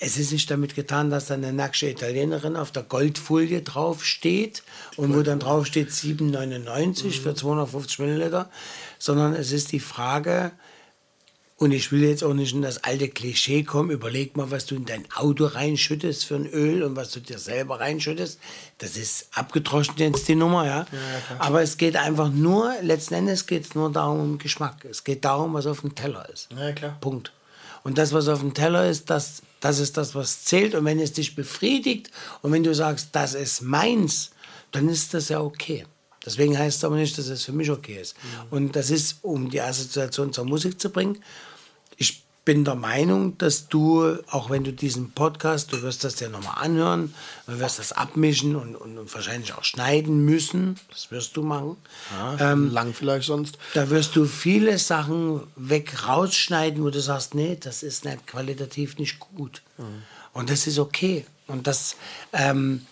es 0.00 0.18
ist 0.18 0.32
nicht 0.32 0.50
damit 0.50 0.74
getan, 0.74 1.10
dass 1.10 1.26
da 1.26 1.34
eine 1.34 1.52
nackte 1.52 1.88
Italienerin 1.88 2.56
auf 2.56 2.70
der 2.72 2.82
Goldfolie 2.82 3.62
draufsteht 3.62 4.62
und 4.96 5.14
wo 5.14 5.22
dann 5.22 5.40
draufsteht 5.40 5.90
7,99 5.90 7.20
für 7.20 7.34
250 7.34 7.98
Milliliter, 7.98 8.50
sondern 8.98 9.34
es 9.34 9.52
ist 9.52 9.72
die 9.72 9.80
Frage, 9.80 10.52
und 11.58 11.72
ich 11.72 11.90
will 11.90 12.04
jetzt 12.04 12.22
auch 12.22 12.34
nicht 12.34 12.54
in 12.54 12.62
das 12.62 12.84
alte 12.84 13.08
Klischee 13.08 13.64
kommen, 13.64 13.90
überleg 13.90 14.36
mal, 14.36 14.52
was 14.52 14.66
du 14.66 14.76
in 14.76 14.84
dein 14.84 15.04
Auto 15.12 15.44
reinschüttest 15.44 16.24
für 16.24 16.36
ein 16.36 16.46
Öl 16.46 16.84
und 16.84 16.94
was 16.94 17.10
du 17.10 17.20
dir 17.20 17.40
selber 17.40 17.80
reinschüttest. 17.80 18.38
Das 18.78 18.96
ist 18.96 19.28
abgedroschen 19.32 19.94
jetzt 19.98 20.28
die 20.28 20.36
Nummer, 20.36 20.66
ja. 20.66 20.86
Aber 21.40 21.60
es 21.60 21.76
geht 21.76 21.96
einfach 21.96 22.30
nur, 22.30 22.72
letzten 22.82 23.14
Endes 23.14 23.46
geht 23.46 23.64
es 23.64 23.74
nur 23.74 23.90
darum, 23.90 24.20
um 24.20 24.38
Geschmack. 24.38 24.84
Es 24.84 25.02
geht 25.02 25.24
darum, 25.24 25.52
was 25.54 25.66
auf 25.66 25.80
dem 25.80 25.96
Teller 25.96 26.28
ist. 26.32 26.48
Ja, 26.56 26.70
klar. 26.70 26.96
Punkt. 27.00 27.32
Und 27.88 27.96
das, 27.96 28.12
was 28.12 28.28
auf 28.28 28.40
dem 28.40 28.52
Teller 28.52 28.86
ist, 28.86 29.08
das, 29.08 29.40
das 29.60 29.78
ist 29.78 29.96
das, 29.96 30.14
was 30.14 30.44
zählt. 30.44 30.74
Und 30.74 30.84
wenn 30.84 31.00
es 31.00 31.14
dich 31.14 31.34
befriedigt 31.34 32.10
und 32.42 32.52
wenn 32.52 32.62
du 32.62 32.74
sagst, 32.74 33.08
das 33.12 33.32
ist 33.32 33.62
meins, 33.62 34.30
dann 34.72 34.90
ist 34.90 35.14
das 35.14 35.30
ja 35.30 35.40
okay. 35.40 35.86
Deswegen 36.22 36.58
heißt 36.58 36.76
es 36.76 36.84
aber 36.84 36.96
nicht, 36.96 37.16
dass 37.16 37.28
es 37.28 37.46
für 37.46 37.52
mich 37.52 37.70
okay 37.70 37.98
ist. 37.98 38.14
Und 38.50 38.76
das 38.76 38.90
ist, 38.90 39.20
um 39.22 39.48
die 39.48 39.62
Assoziation 39.62 40.34
zur 40.34 40.44
Musik 40.44 40.78
zu 40.78 40.90
bringen. 40.90 41.16
Ich 42.48 42.54
bin 42.54 42.64
der 42.64 42.76
Meinung, 42.76 43.36
dass 43.36 43.68
du, 43.68 44.16
auch 44.30 44.48
wenn 44.48 44.64
du 44.64 44.72
diesen 44.72 45.10
Podcast, 45.10 45.70
du 45.70 45.82
wirst 45.82 46.02
das 46.02 46.14
dir 46.14 46.30
nochmal 46.30 46.64
anhören, 46.64 47.12
du 47.46 47.58
wirst 47.58 47.78
das 47.78 47.92
abmischen 47.92 48.56
und, 48.56 48.74
und, 48.74 48.96
und 48.96 49.14
wahrscheinlich 49.14 49.52
auch 49.52 49.64
schneiden 49.64 50.24
müssen. 50.24 50.76
Das 50.88 51.10
wirst 51.10 51.36
du 51.36 51.42
machen. 51.42 51.76
Ähm, 52.40 52.70
Lang 52.70 52.94
vielleicht 52.94 53.26
sonst. 53.26 53.58
Da 53.74 53.90
wirst 53.90 54.16
du 54.16 54.24
viele 54.24 54.78
Sachen 54.78 55.42
weg 55.56 56.08
rausschneiden, 56.08 56.82
wo 56.82 56.88
du 56.88 57.02
sagst, 57.02 57.34
nee, 57.34 57.58
das 57.60 57.82
ist 57.82 58.06
nicht 58.06 58.26
qualitativ 58.26 58.96
nicht 58.96 59.18
gut. 59.18 59.60
Und 60.32 60.48
das 60.48 60.66
ist 60.66 60.78
okay. 60.78 61.26
Und 61.48 61.66
das, 61.66 61.96
ähm, 62.32 62.86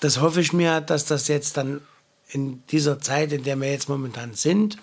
das 0.00 0.20
hoffe 0.20 0.42
ich 0.42 0.52
mir, 0.52 0.82
dass 0.82 1.06
das 1.06 1.28
jetzt 1.28 1.56
dann 1.56 1.80
in 2.28 2.62
dieser 2.66 3.00
Zeit, 3.00 3.32
in 3.32 3.42
der 3.42 3.56
wir 3.56 3.70
jetzt 3.70 3.88
momentan 3.88 4.34
sind, 4.34 4.76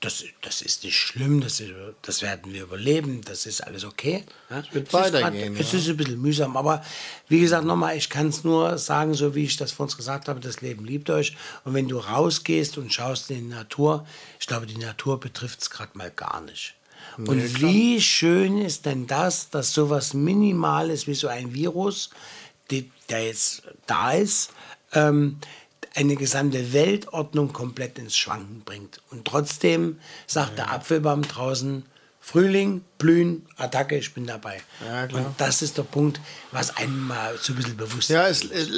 das, 0.00 0.24
das 0.40 0.62
ist 0.62 0.82
nicht 0.84 0.96
schlimm, 0.96 1.42
das, 1.42 1.60
ist, 1.60 1.72
das 2.02 2.22
werden 2.22 2.54
wir 2.54 2.62
überleben, 2.62 3.20
das 3.22 3.44
ist 3.44 3.60
alles 3.60 3.84
okay. 3.84 4.24
Ja? 4.48 4.62
wird 4.72 4.86
ist 4.88 4.92
weitergehen, 4.94 5.54
grad- 5.54 5.62
Es 5.64 5.72
ja. 5.72 5.78
ist 5.78 5.88
ein 5.88 5.96
bisschen 5.98 6.20
mühsam, 6.20 6.56
aber 6.56 6.82
wie 7.28 7.40
gesagt, 7.40 7.66
nochmal, 7.66 7.96
ich 7.98 8.08
kann 8.08 8.28
es 8.28 8.42
nur 8.42 8.78
sagen, 8.78 9.12
so 9.12 9.34
wie 9.34 9.44
ich 9.44 9.58
das 9.58 9.72
vor 9.72 9.84
uns 9.84 9.96
gesagt 9.98 10.28
habe, 10.28 10.40
das 10.40 10.62
Leben 10.62 10.86
liebt 10.86 11.10
euch. 11.10 11.36
Und 11.64 11.74
wenn 11.74 11.86
du 11.86 11.98
rausgehst 11.98 12.78
und 12.78 12.92
schaust 12.92 13.30
in 13.30 13.36
die 13.50 13.54
Natur, 13.54 14.06
ich 14.40 14.46
glaube, 14.46 14.66
die 14.66 14.78
Natur 14.78 15.20
betrifft 15.20 15.60
es 15.60 15.68
gerade 15.70 15.96
mal 15.98 16.10
gar 16.10 16.40
nicht. 16.40 16.74
Und 17.18 17.60
wie 17.60 18.00
schön 18.00 18.58
ist 18.58 18.86
denn 18.86 19.06
das, 19.06 19.50
dass 19.50 19.72
sowas 19.74 20.14
Minimales 20.14 21.06
wie 21.06 21.14
so 21.14 21.28
ein 21.28 21.52
Virus, 21.52 22.08
die, 22.70 22.90
der 23.10 23.26
jetzt 23.26 23.62
da 23.86 24.12
ist, 24.12 24.50
ähm, 24.92 25.38
eine 25.94 26.16
gesamte 26.16 26.72
Weltordnung 26.72 27.52
komplett 27.52 27.98
ins 27.98 28.16
Schwanken 28.16 28.62
bringt. 28.64 29.00
Und 29.10 29.26
trotzdem 29.26 29.98
sagt 30.26 30.58
der 30.58 30.72
Apfelbaum 30.72 31.22
draußen, 31.22 31.84
Frühling, 32.22 32.84
Blühen, 32.98 33.46
Attacke, 33.56 33.96
ich 33.96 34.12
bin 34.12 34.26
dabei. 34.26 34.60
Ja. 34.86 35.04
Und 35.04 35.34
das 35.38 35.62
ist 35.62 35.78
der 35.78 35.84
Punkt, 35.84 36.20
was 36.52 36.76
einem 36.76 37.08
mal 37.08 37.36
so 37.40 37.52
ein 37.52 37.56
bisschen 37.56 37.76
bewusst 37.76 38.10
Ja, 38.10 38.28
es, 38.28 38.44
es, 38.44 38.68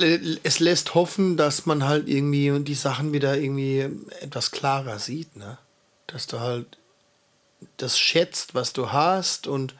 es 0.43 0.60
lässt 0.60 0.94
hoffen, 0.94 1.36
dass 1.36 1.66
man 1.66 1.84
halt 1.84 2.09
irgendwie 2.09 2.59
die 2.60 2.74
Sachen 2.74 3.12
wieder 3.12 3.36
irgendwie 3.36 3.80
etwas 4.20 4.52
klarer 4.52 4.98
sieht, 4.98 5.36
ne? 5.36 5.59
Dass 6.06 6.26
du 6.28 6.40
halt 6.40 6.78
das 7.76 7.98
schätzt, 7.98 8.55
was 8.55 8.72
du 8.72 8.93
hast 8.93 9.47
und 9.47 9.74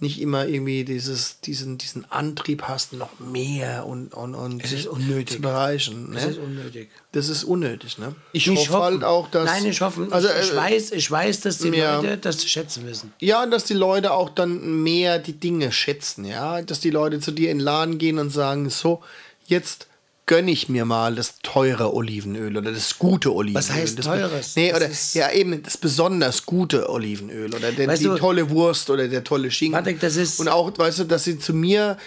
nicht 0.00 0.20
immer 0.20 0.46
irgendwie 0.46 0.84
dieses, 0.84 1.40
diesen, 1.40 1.76
diesen 1.76 2.10
Antrieb 2.10 2.62
hast, 2.62 2.94
noch 2.94 3.20
mehr 3.20 3.84
und, 3.86 4.14
und, 4.14 4.34
und 4.34 4.64
Es 4.64 4.86
unnötig. 4.86 5.36
zu 5.36 5.40
bereichen. 5.42 6.10
Das 6.14 6.24
Ne? 6.24 6.30
ist 6.32 6.38
unnötig. 6.38 6.88
Das 7.12 7.28
ist 7.28 7.44
unnötig, 7.44 7.98
ne? 7.98 8.14
Ich 8.32 8.46
Nicht 8.46 8.70
hoffe 8.70 8.82
halt 8.82 9.04
auch, 9.04 9.30
dass. 9.30 9.44
Nein, 9.44 9.66
ich 9.66 9.80
hoffe. 9.82 10.08
Also, 10.10 10.28
ich, 10.28 10.46
ich, 10.46 10.52
äh, 10.52 10.56
weiß, 10.56 10.92
ich 10.92 11.10
weiß, 11.10 11.40
dass 11.42 11.58
die 11.58 11.68
ja. 11.68 11.96
Leute 12.00 12.16
das 12.16 12.44
schätzen 12.44 12.86
wissen. 12.86 13.12
Ja, 13.20 13.42
und 13.42 13.50
dass 13.50 13.64
die 13.64 13.74
Leute 13.74 14.12
auch 14.12 14.30
dann 14.30 14.82
mehr 14.82 15.18
die 15.18 15.34
Dinge 15.34 15.70
schätzen, 15.70 16.24
ja. 16.24 16.62
Dass 16.62 16.80
die 16.80 16.90
Leute 16.90 17.20
zu 17.20 17.30
dir 17.30 17.50
in 17.50 17.58
den 17.58 17.64
Laden 17.64 17.98
gehen 17.98 18.18
und 18.18 18.30
sagen, 18.30 18.70
so, 18.70 19.02
jetzt 19.46 19.86
gönne 20.30 20.52
ich 20.52 20.68
mir 20.68 20.84
mal 20.84 21.16
das 21.16 21.40
teure 21.42 21.92
Olivenöl 21.92 22.56
oder 22.56 22.70
das 22.70 23.00
gute 23.00 23.34
Olivenöl. 23.34 23.58
Was 23.60 23.72
heißt 23.72 23.98
das, 23.98 24.06
teures? 24.06 24.54
Nee, 24.54 24.72
oder 24.72 24.88
ja 25.14 25.32
eben 25.32 25.60
das 25.64 25.76
besonders 25.76 26.46
gute 26.46 26.88
Olivenöl 26.88 27.52
oder 27.52 27.72
der, 27.72 27.88
Weißt 27.88 28.00
die 28.02 28.06
du- 28.06 28.16
tolle 28.16 28.48
Wurst 28.48 28.90
oder 28.90 29.08
der 29.08 29.24
tolle 29.24 29.50
Schinken. 29.50 29.74
Warte, 29.74 29.92
das 29.94 30.14
ist- 30.14 30.38
und 30.38 30.46
auch, 30.46 30.70
weißt 30.78 31.00
du, 31.00 31.04
dass 31.04 31.24
sie 31.24 31.40
zu 31.40 31.52
mir 31.52 31.98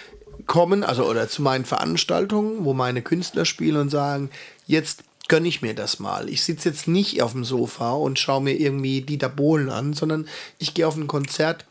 kommen, 0.46 0.84
also 0.84 1.04
oder 1.04 1.28
zu 1.28 1.42
meinen 1.42 1.66
Veranstaltungen, 1.66 2.64
wo 2.64 2.72
meine 2.72 3.02
Künstler 3.02 3.44
spielen 3.44 3.76
und 3.76 3.90
sagen, 3.90 4.30
jetzt 4.66 5.04
gönne 5.28 5.46
ich 5.46 5.60
mir 5.60 5.74
das 5.74 5.98
mal. 6.00 6.30
Ich 6.30 6.42
sitze 6.44 6.70
jetzt 6.70 6.88
nicht 6.88 7.20
auf 7.20 7.32
dem 7.32 7.44
Sofa 7.44 7.92
und 7.92 8.18
schaue 8.18 8.40
mir 8.42 8.54
irgendwie 8.58 9.02
Dieter 9.02 9.28
Bohlen 9.28 9.68
an, 9.68 9.92
sondern 9.92 10.26
ich 10.58 10.72
gehe 10.72 10.88
auf 10.88 10.96
ein 10.96 11.08
Konzert 11.08 11.66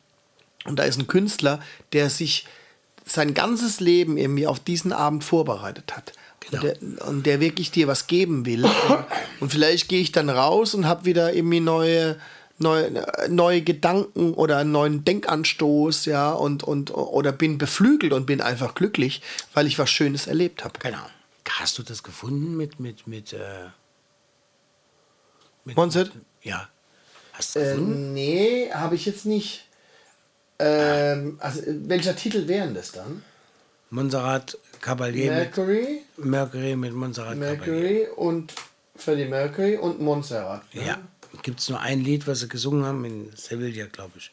und 0.66 0.78
da 0.78 0.84
ist 0.84 1.00
ein 1.00 1.08
Künstler, 1.08 1.60
der 1.94 2.12
sich 2.12 2.46
sein 3.06 3.34
ganzes 3.34 3.80
Leben 3.80 4.18
irgendwie 4.18 4.46
auf 4.46 4.60
diesen 4.60 4.94
Abend 4.94 5.24
vorbereitet 5.24 5.98
hat. 5.98 6.14
Und, 6.52 6.64
der, 6.64 7.08
und 7.08 7.26
der 7.26 7.40
wirklich 7.40 7.72
dir 7.72 7.88
was 7.88 8.08
geben 8.08 8.46
will. 8.46 8.66
Und, 8.66 9.06
und 9.40 9.52
vielleicht 9.52 9.88
gehe 9.88 10.02
ich 10.02 10.12
dann 10.12 10.30
raus 10.30 10.76
und 10.76 10.86
habe 10.86 11.06
wieder 11.06 11.34
irgendwie 11.34 11.60
neue, 11.60 12.18
neue, 12.58 13.06
neue 13.30 13.62
Gedanken 13.62 14.34
oder 14.34 14.58
einen 14.58 14.72
neuen 14.72 15.06
Denkanstoß, 15.06 16.06
ja, 16.06 16.32
und, 16.32 16.64
und 16.64 16.92
oder 16.92 17.32
bin 17.32 17.58
beflügelt 17.58 18.14
und 18.14 18.26
bin 18.26 18.42
einfach 18.42 18.76
glücklich, 18.76 19.22
weil 19.54 19.68
ich 19.68 19.80
was 19.80 19.90
Schönes 19.90 20.28
erlebt 20.28 20.64
habe. 20.64 20.80
Genau. 20.80 21.06
Hast 21.50 21.78
du 21.78 21.84
das 21.84 22.04
gefunden 22.04 22.58
mit, 22.58 22.80
mit, 22.80 23.06
mit, 23.06 23.34
äh, 23.34 23.68
mit 25.66 25.76
Monset? 25.78 26.12
Ja. 26.42 26.68
Hast 27.34 27.56
du 27.56 27.60
es 27.60 27.70
gefunden? 27.70 28.14
Nee, 28.14 28.72
habe 28.72 28.96
ich 28.96 29.06
jetzt 29.06 29.26
nicht. 29.26 29.66
Ähm, 30.60 31.38
also, 31.40 31.62
äh, 31.62 31.76
welcher 31.88 32.16
Titel 32.16 32.48
wären 32.48 32.74
das 32.74 32.92
dann? 32.92 33.24
Montserrat 33.90 34.58
Caballé 34.84 35.28
Mercury, 35.30 36.02
mit 36.18 36.26
Mercury 36.26 36.76
mit 36.76 36.94
Montserrat 36.94 37.36
Caballé. 37.38 37.40
Mercury 37.40 38.08
und 38.16 38.54
Freddie 38.96 39.26
Mercury 39.26 39.78
und 39.78 40.02
Montserrat. 40.02 40.62
ne? 40.76 40.86
Ja. 40.86 40.98
Gibt 41.42 41.60
es 41.62 41.70
nur 41.70 41.80
ein 41.80 42.02
Lied, 42.04 42.28
was 42.28 42.42
sie 42.42 42.48
gesungen 42.50 42.86
haben 42.86 43.04
in 43.06 43.32
Sevilla, 43.36 43.86
glaube 43.88 44.12
ich. 44.18 44.32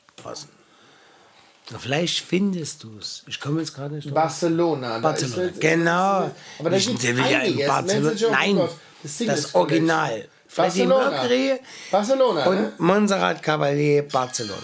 Na, 1.70 1.78
Vielleicht 1.78 2.18
findest 2.20 2.82
du 2.82 2.98
es. 2.98 3.22
Ich 3.28 3.40
komme 3.40 3.60
jetzt 3.60 3.74
gerade 3.74 3.94
nicht 3.94 4.06
drauf. 4.06 4.14
Barcelona. 4.14 4.98
Barcelona. 4.98 5.42
ist 5.44 5.48
jetzt- 5.50 5.60
genau. 5.60 6.30
Aber 6.58 6.70
das 6.70 6.84
sind 6.84 7.00
Sevilla, 7.00 7.40
in 7.42 7.66
Barcelona. 7.66 8.12
Nein, 8.32 8.68
Singles 9.04 9.42
das 9.42 9.54
Original. 9.54 10.28
Freddie 10.48 10.80
Barcelona. 10.86 11.10
Mercury 11.10 11.60
Barcelona, 11.92 12.46
und 12.46 12.56
ne? 12.56 12.72
Montserrat 12.78 13.42
Caballé, 13.42 14.02
Barcelona. 14.02 14.60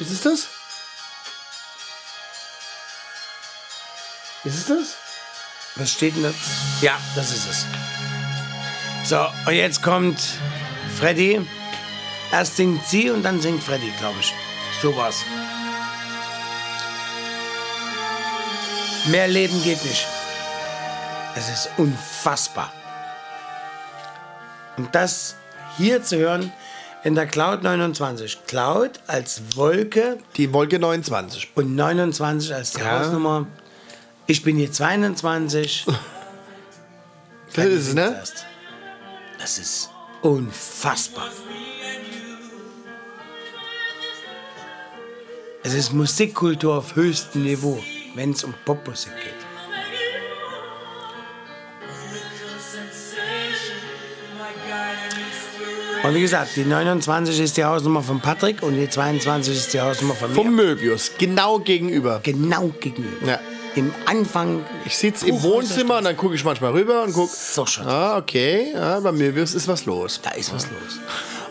Ist 0.00 0.10
es 0.10 0.20
das? 0.22 0.48
Ist 4.44 4.54
es 4.56 4.66
das? 4.66 4.96
Was 5.76 5.92
steht 5.92 6.16
denn 6.16 6.22
da? 6.24 6.32
Ja, 6.80 6.98
das 7.14 7.30
ist 7.30 7.48
es. 7.48 7.66
So, 9.04 9.18
und 9.46 9.54
jetzt 9.54 9.82
kommt 9.82 10.20
Freddy. 10.98 11.40
Erst 12.32 12.56
singt 12.56 12.84
sie 12.86 13.10
und 13.10 13.22
dann 13.22 13.40
singt 13.40 13.62
Freddy, 13.62 13.92
glaube 13.98 14.16
ich. 14.20 14.32
So 14.80 14.94
war's. 14.96 15.24
Mehr 19.06 19.28
Leben 19.28 19.62
geht 19.62 19.82
nicht. 19.84 20.06
Es 21.34 21.48
ist 21.48 21.70
unfassbar. 21.76 22.72
Und 24.76 24.94
das 24.94 25.36
hier 25.76 26.02
zu 26.02 26.16
hören 26.18 26.52
in 27.04 27.14
der 27.14 27.26
Cloud 27.26 27.62
29. 27.62 28.46
Cloud 28.46 29.00
als 29.06 29.56
Wolke 29.56 30.18
Die 30.36 30.52
Wolke 30.52 30.78
29. 30.78 31.50
und 31.54 31.74
29 31.74 32.54
als 32.54 32.72
die 32.72 32.80
Ja. 32.80 33.00
Hausnummer. 33.00 33.46
Ich 34.30 34.44
bin 34.44 34.56
hier 34.56 34.70
22. 34.70 35.86
Das 37.52 37.64
ist 37.64 37.88
es, 37.88 37.94
ne? 37.94 38.14
Erst. 38.16 38.46
Das 39.40 39.58
ist 39.58 39.90
unfassbar. 40.22 41.28
Es 45.64 45.74
ist 45.74 45.92
Musikkultur 45.92 46.76
auf 46.76 46.94
höchstem 46.94 47.42
Niveau, 47.42 47.82
wenn 48.14 48.30
es 48.30 48.44
um 48.44 48.54
Popmusik 48.64 49.10
geht. 49.16 49.34
Und 56.04 56.14
wie 56.14 56.20
gesagt, 56.20 56.54
die 56.54 56.64
29 56.64 57.40
ist 57.40 57.56
die 57.56 57.64
Hausnummer 57.64 58.00
von 58.00 58.20
Patrick 58.20 58.62
und 58.62 58.76
die 58.76 58.88
22 58.88 59.56
ist 59.56 59.74
die 59.74 59.80
Hausnummer 59.80 60.14
von 60.14 60.28
mir. 60.30 60.36
Vom 60.36 60.54
Möbius. 60.54 61.10
Genau 61.18 61.58
gegenüber. 61.58 62.20
genau 62.22 62.68
gegenüber. 62.68 63.26
Ja. 63.26 63.40
Im 63.76 63.94
Anfang. 64.06 64.64
Ich 64.84 64.96
sitze 64.96 65.28
im 65.28 65.42
Wohnzimmer 65.42 65.98
und 65.98 66.04
dann 66.04 66.16
gucke 66.16 66.34
ich 66.34 66.44
manchmal 66.44 66.72
rüber 66.72 67.02
und 67.04 67.12
gucke. 67.12 67.32
So 67.32 67.66
schaut 67.66 67.86
Ah, 67.86 68.16
okay. 68.18 68.72
Ja, 68.74 68.98
bei 69.00 69.12
Möbius 69.12 69.54
ist 69.54 69.68
was 69.68 69.84
los. 69.86 70.20
Da 70.22 70.30
ist 70.30 70.52
was 70.52 70.64
los. 70.64 70.98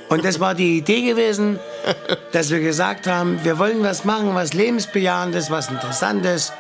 Und 0.10 0.26
das 0.26 0.40
war 0.40 0.56
die 0.56 0.78
Idee 0.78 1.04
gewesen, 1.04 1.60
dass 2.32 2.50
wir 2.50 2.60
gesagt 2.60 3.08
haben, 3.08 3.40
wir 3.44 3.58
wollen 3.58 3.84
was 3.84 4.06
machen, 4.06 4.34
was 4.34 4.54
lebensbejahendes, 4.54 5.50
was 5.50 5.70
interessantes. 5.70 6.52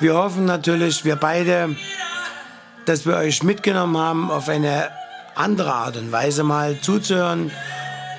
Wir 0.00 0.14
hoffen 0.14 0.44
natürlich, 0.44 1.04
wir 1.04 1.16
beide, 1.16 1.74
dass 2.84 3.04
wir 3.04 3.16
euch 3.16 3.42
mitgenommen 3.42 3.96
haben, 3.98 4.30
auf 4.30 4.48
eine 4.48 4.90
andere 5.34 5.72
Art 5.72 5.96
und 5.96 6.12
Weise 6.12 6.44
mal 6.44 6.78
zuzuhören 6.80 7.50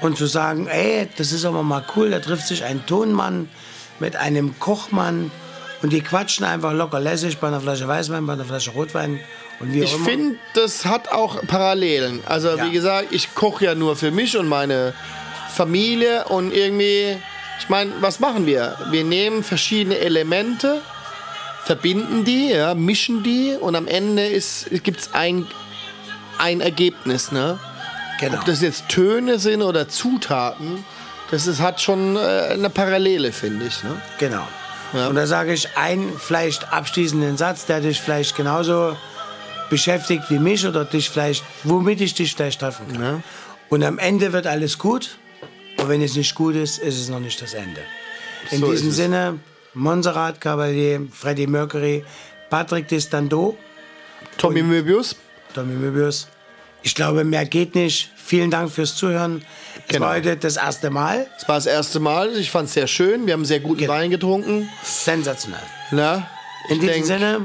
und 0.02 0.18
zu 0.18 0.26
sagen, 0.26 0.68
ey, 0.68 1.08
das 1.18 1.32
ist 1.32 1.46
aber 1.46 1.64
mal 1.64 1.84
cool, 1.96 2.10
da 2.10 2.20
trifft 2.20 2.48
sich 2.48 2.64
ein 2.64 2.86
Tonmann 2.86 3.50
mit 4.00 4.16
einem 4.16 4.58
Kochmann 4.60 5.32
und 5.82 5.92
die 5.94 6.02
quatschen 6.02 6.46
einfach 6.46 6.74
locker 6.74 7.00
lässig 7.00 7.38
bei 7.38 7.48
einer 7.48 7.62
Flasche 7.62 7.88
Weißwein, 7.88 8.26
bei 8.26 8.34
einer 8.34 8.46
Flasche 8.46 8.72
Rotwein 8.72 9.20
und 9.60 9.74
wie 9.74 9.82
auch 9.84 9.88
Ich 9.88 9.96
immer. 9.96 10.06
finde, 10.06 10.36
das 10.54 10.86
hat 10.86 11.12
auch 11.12 11.42
Parallelen. 11.48 12.22
Also, 12.26 12.50
Ja. 12.58 12.66
wie 12.66 12.72
gesagt, 12.72 13.08
ich 13.12 13.34
koche 13.36 13.66
ja 13.66 13.76
nur 13.76 13.96
für 13.96 14.12
mich 14.12 14.38
und 14.38 14.48
meine 14.48 14.94
Familie 15.54 16.26
und 16.26 16.54
irgendwie, 16.54 17.18
ich 17.60 17.70
meine, 17.70 17.92
was 18.02 18.20
machen 18.20 18.46
wir? 18.46 18.78
Wir 18.92 19.04
nehmen 19.04 19.44
verschiedene 19.44 19.98
Elemente, 19.98 20.82
verbinden 21.64 22.24
die, 22.26 22.50
ja, 22.52 22.74
mischen 22.74 23.24
die 23.24 23.56
und 23.60 23.76
am 23.76 23.88
Ende 23.88 24.30
gibt 24.84 25.00
es 25.02 25.14
ein, 25.14 25.46
ein 26.38 26.62
Ergebnis. 26.62 27.32
Ne? 27.32 27.60
genau. 28.20 28.38
Ob 28.40 28.46
das 28.46 28.62
jetzt 28.62 28.90
Töne 28.90 29.40
sind 29.40 29.62
oder 29.62 29.88
Zutaten, 29.88 30.84
das 31.32 31.48
ist, 31.48 31.62
hat 31.62 31.80
schon 31.80 32.16
äh, 32.16 32.20
eine 32.54 32.70
Parallele, 32.70 33.32
finde 33.32 33.66
ich. 33.68 33.84
Ne? 33.84 34.02
Genau. 34.18 34.48
Und 34.94 35.16
da 35.16 35.28
sage 35.28 35.54
ich 35.54 35.78
einen 35.78 36.18
vielleicht 36.18 36.72
abschließenden 36.72 37.38
Satz, 37.38 37.66
der 37.66 37.82
dich 37.82 38.02
vielleicht 38.02 38.36
genauso 38.36 38.98
beschäftigt 39.70 40.24
wie 40.30 40.40
mich 40.40 40.66
oder 40.66 40.86
dich 40.86 41.10
vielleicht, 41.10 41.44
womit 41.64 42.02
ich 42.02 42.14
dich 42.14 42.34
vielleicht 42.36 42.60
treffen 42.60 42.92
kann. 42.92 43.02
Ja. 43.02 43.22
Und 43.70 43.84
am 43.84 44.00
Ende 44.00 44.34
wird 44.34 44.48
alles 44.48 44.78
gut. 44.78 45.18
Und 45.78 45.90
wenn 45.90 46.02
es 46.02 46.16
nicht 46.16 46.34
gut 46.36 46.56
ist, 46.56 46.80
ist 46.80 47.00
es 47.00 47.10
noch 47.10 47.20
nicht 47.20 47.42
das 47.42 47.54
Ende. 47.54 47.82
In 48.52 48.60
So 48.60 48.72
diesem. 48.72 48.92
Sinne, 48.92 49.40
Montserrat 49.74 50.42
Cavalier, 50.42 51.08
Freddie 51.12 51.48
Mercury, 51.48 52.04
Patrick 52.50 52.88
Distando, 52.88 53.58
Tommy 54.38 54.64
Möbius. 54.64 55.16
Tommy 55.54 55.74
Möbius. 55.74 56.28
Ich 56.82 56.96
glaube, 56.96 57.24
mehr 57.24 57.46
geht 57.46 57.76
nicht. 57.76 58.10
Vielen 58.16 58.50
Dank 58.50 58.72
fürs 58.72 58.96
Zuhören. 58.96 59.44
Es 59.90 59.94
Genau. 59.96 60.06
war 60.06 60.16
heute 60.16 60.38
das 60.38 60.56
erste 60.56 60.92
Mal. 60.92 61.26
Das 61.40 61.50
war 61.50 61.56
das 61.56 61.66
erste 61.66 62.00
Mal. 62.00 62.38
Ich 62.38 62.52
fand 62.52 62.68
es 62.68 62.76
sehr 62.76 62.86
schön. 62.86 63.26
Wir 63.26 63.34
haben 63.34 63.44
sehr 63.44 63.60
guten 63.60 63.80
Genau. 63.80 63.94
Wein 63.94 64.12
getrunken. 64.12 64.70
Sensationell. 64.84 65.60
Ne? 65.92 66.26
In 66.70 66.76
diesem 66.80 66.88
denk, 66.94 67.06
Sinne, 67.08 67.42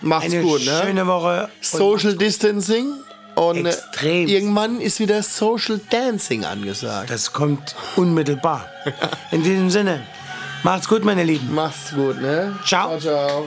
macht's 0.00 0.32
eine 0.32 0.40
gut. 0.42 0.64
Ne? 0.64 0.80
schöne 0.84 1.06
Woche. 1.06 1.50
Social 1.60 2.16
Distancing. 2.16 2.94
Und 3.34 3.66
äh, 3.66 3.68
Extrem. 3.68 4.26
irgendwann 4.26 4.80
ist 4.80 4.98
wieder 5.00 5.22
Social 5.22 5.78
Dancing 5.90 6.46
angesagt. 6.46 7.10
Das 7.10 7.34
kommt 7.34 7.76
unmittelbar. 7.96 8.70
In 9.30 9.42
diesem 9.42 9.68
Sinne, 9.68 10.00
macht's 10.62 10.88
gut, 10.88 11.04
meine 11.04 11.24
Lieben. 11.24 11.54
Macht's 11.54 11.92
gut, 11.94 12.18
ne? 12.22 12.58
Ciao. 12.64 12.98
ciao. 12.98 13.00
ciao. 13.00 13.46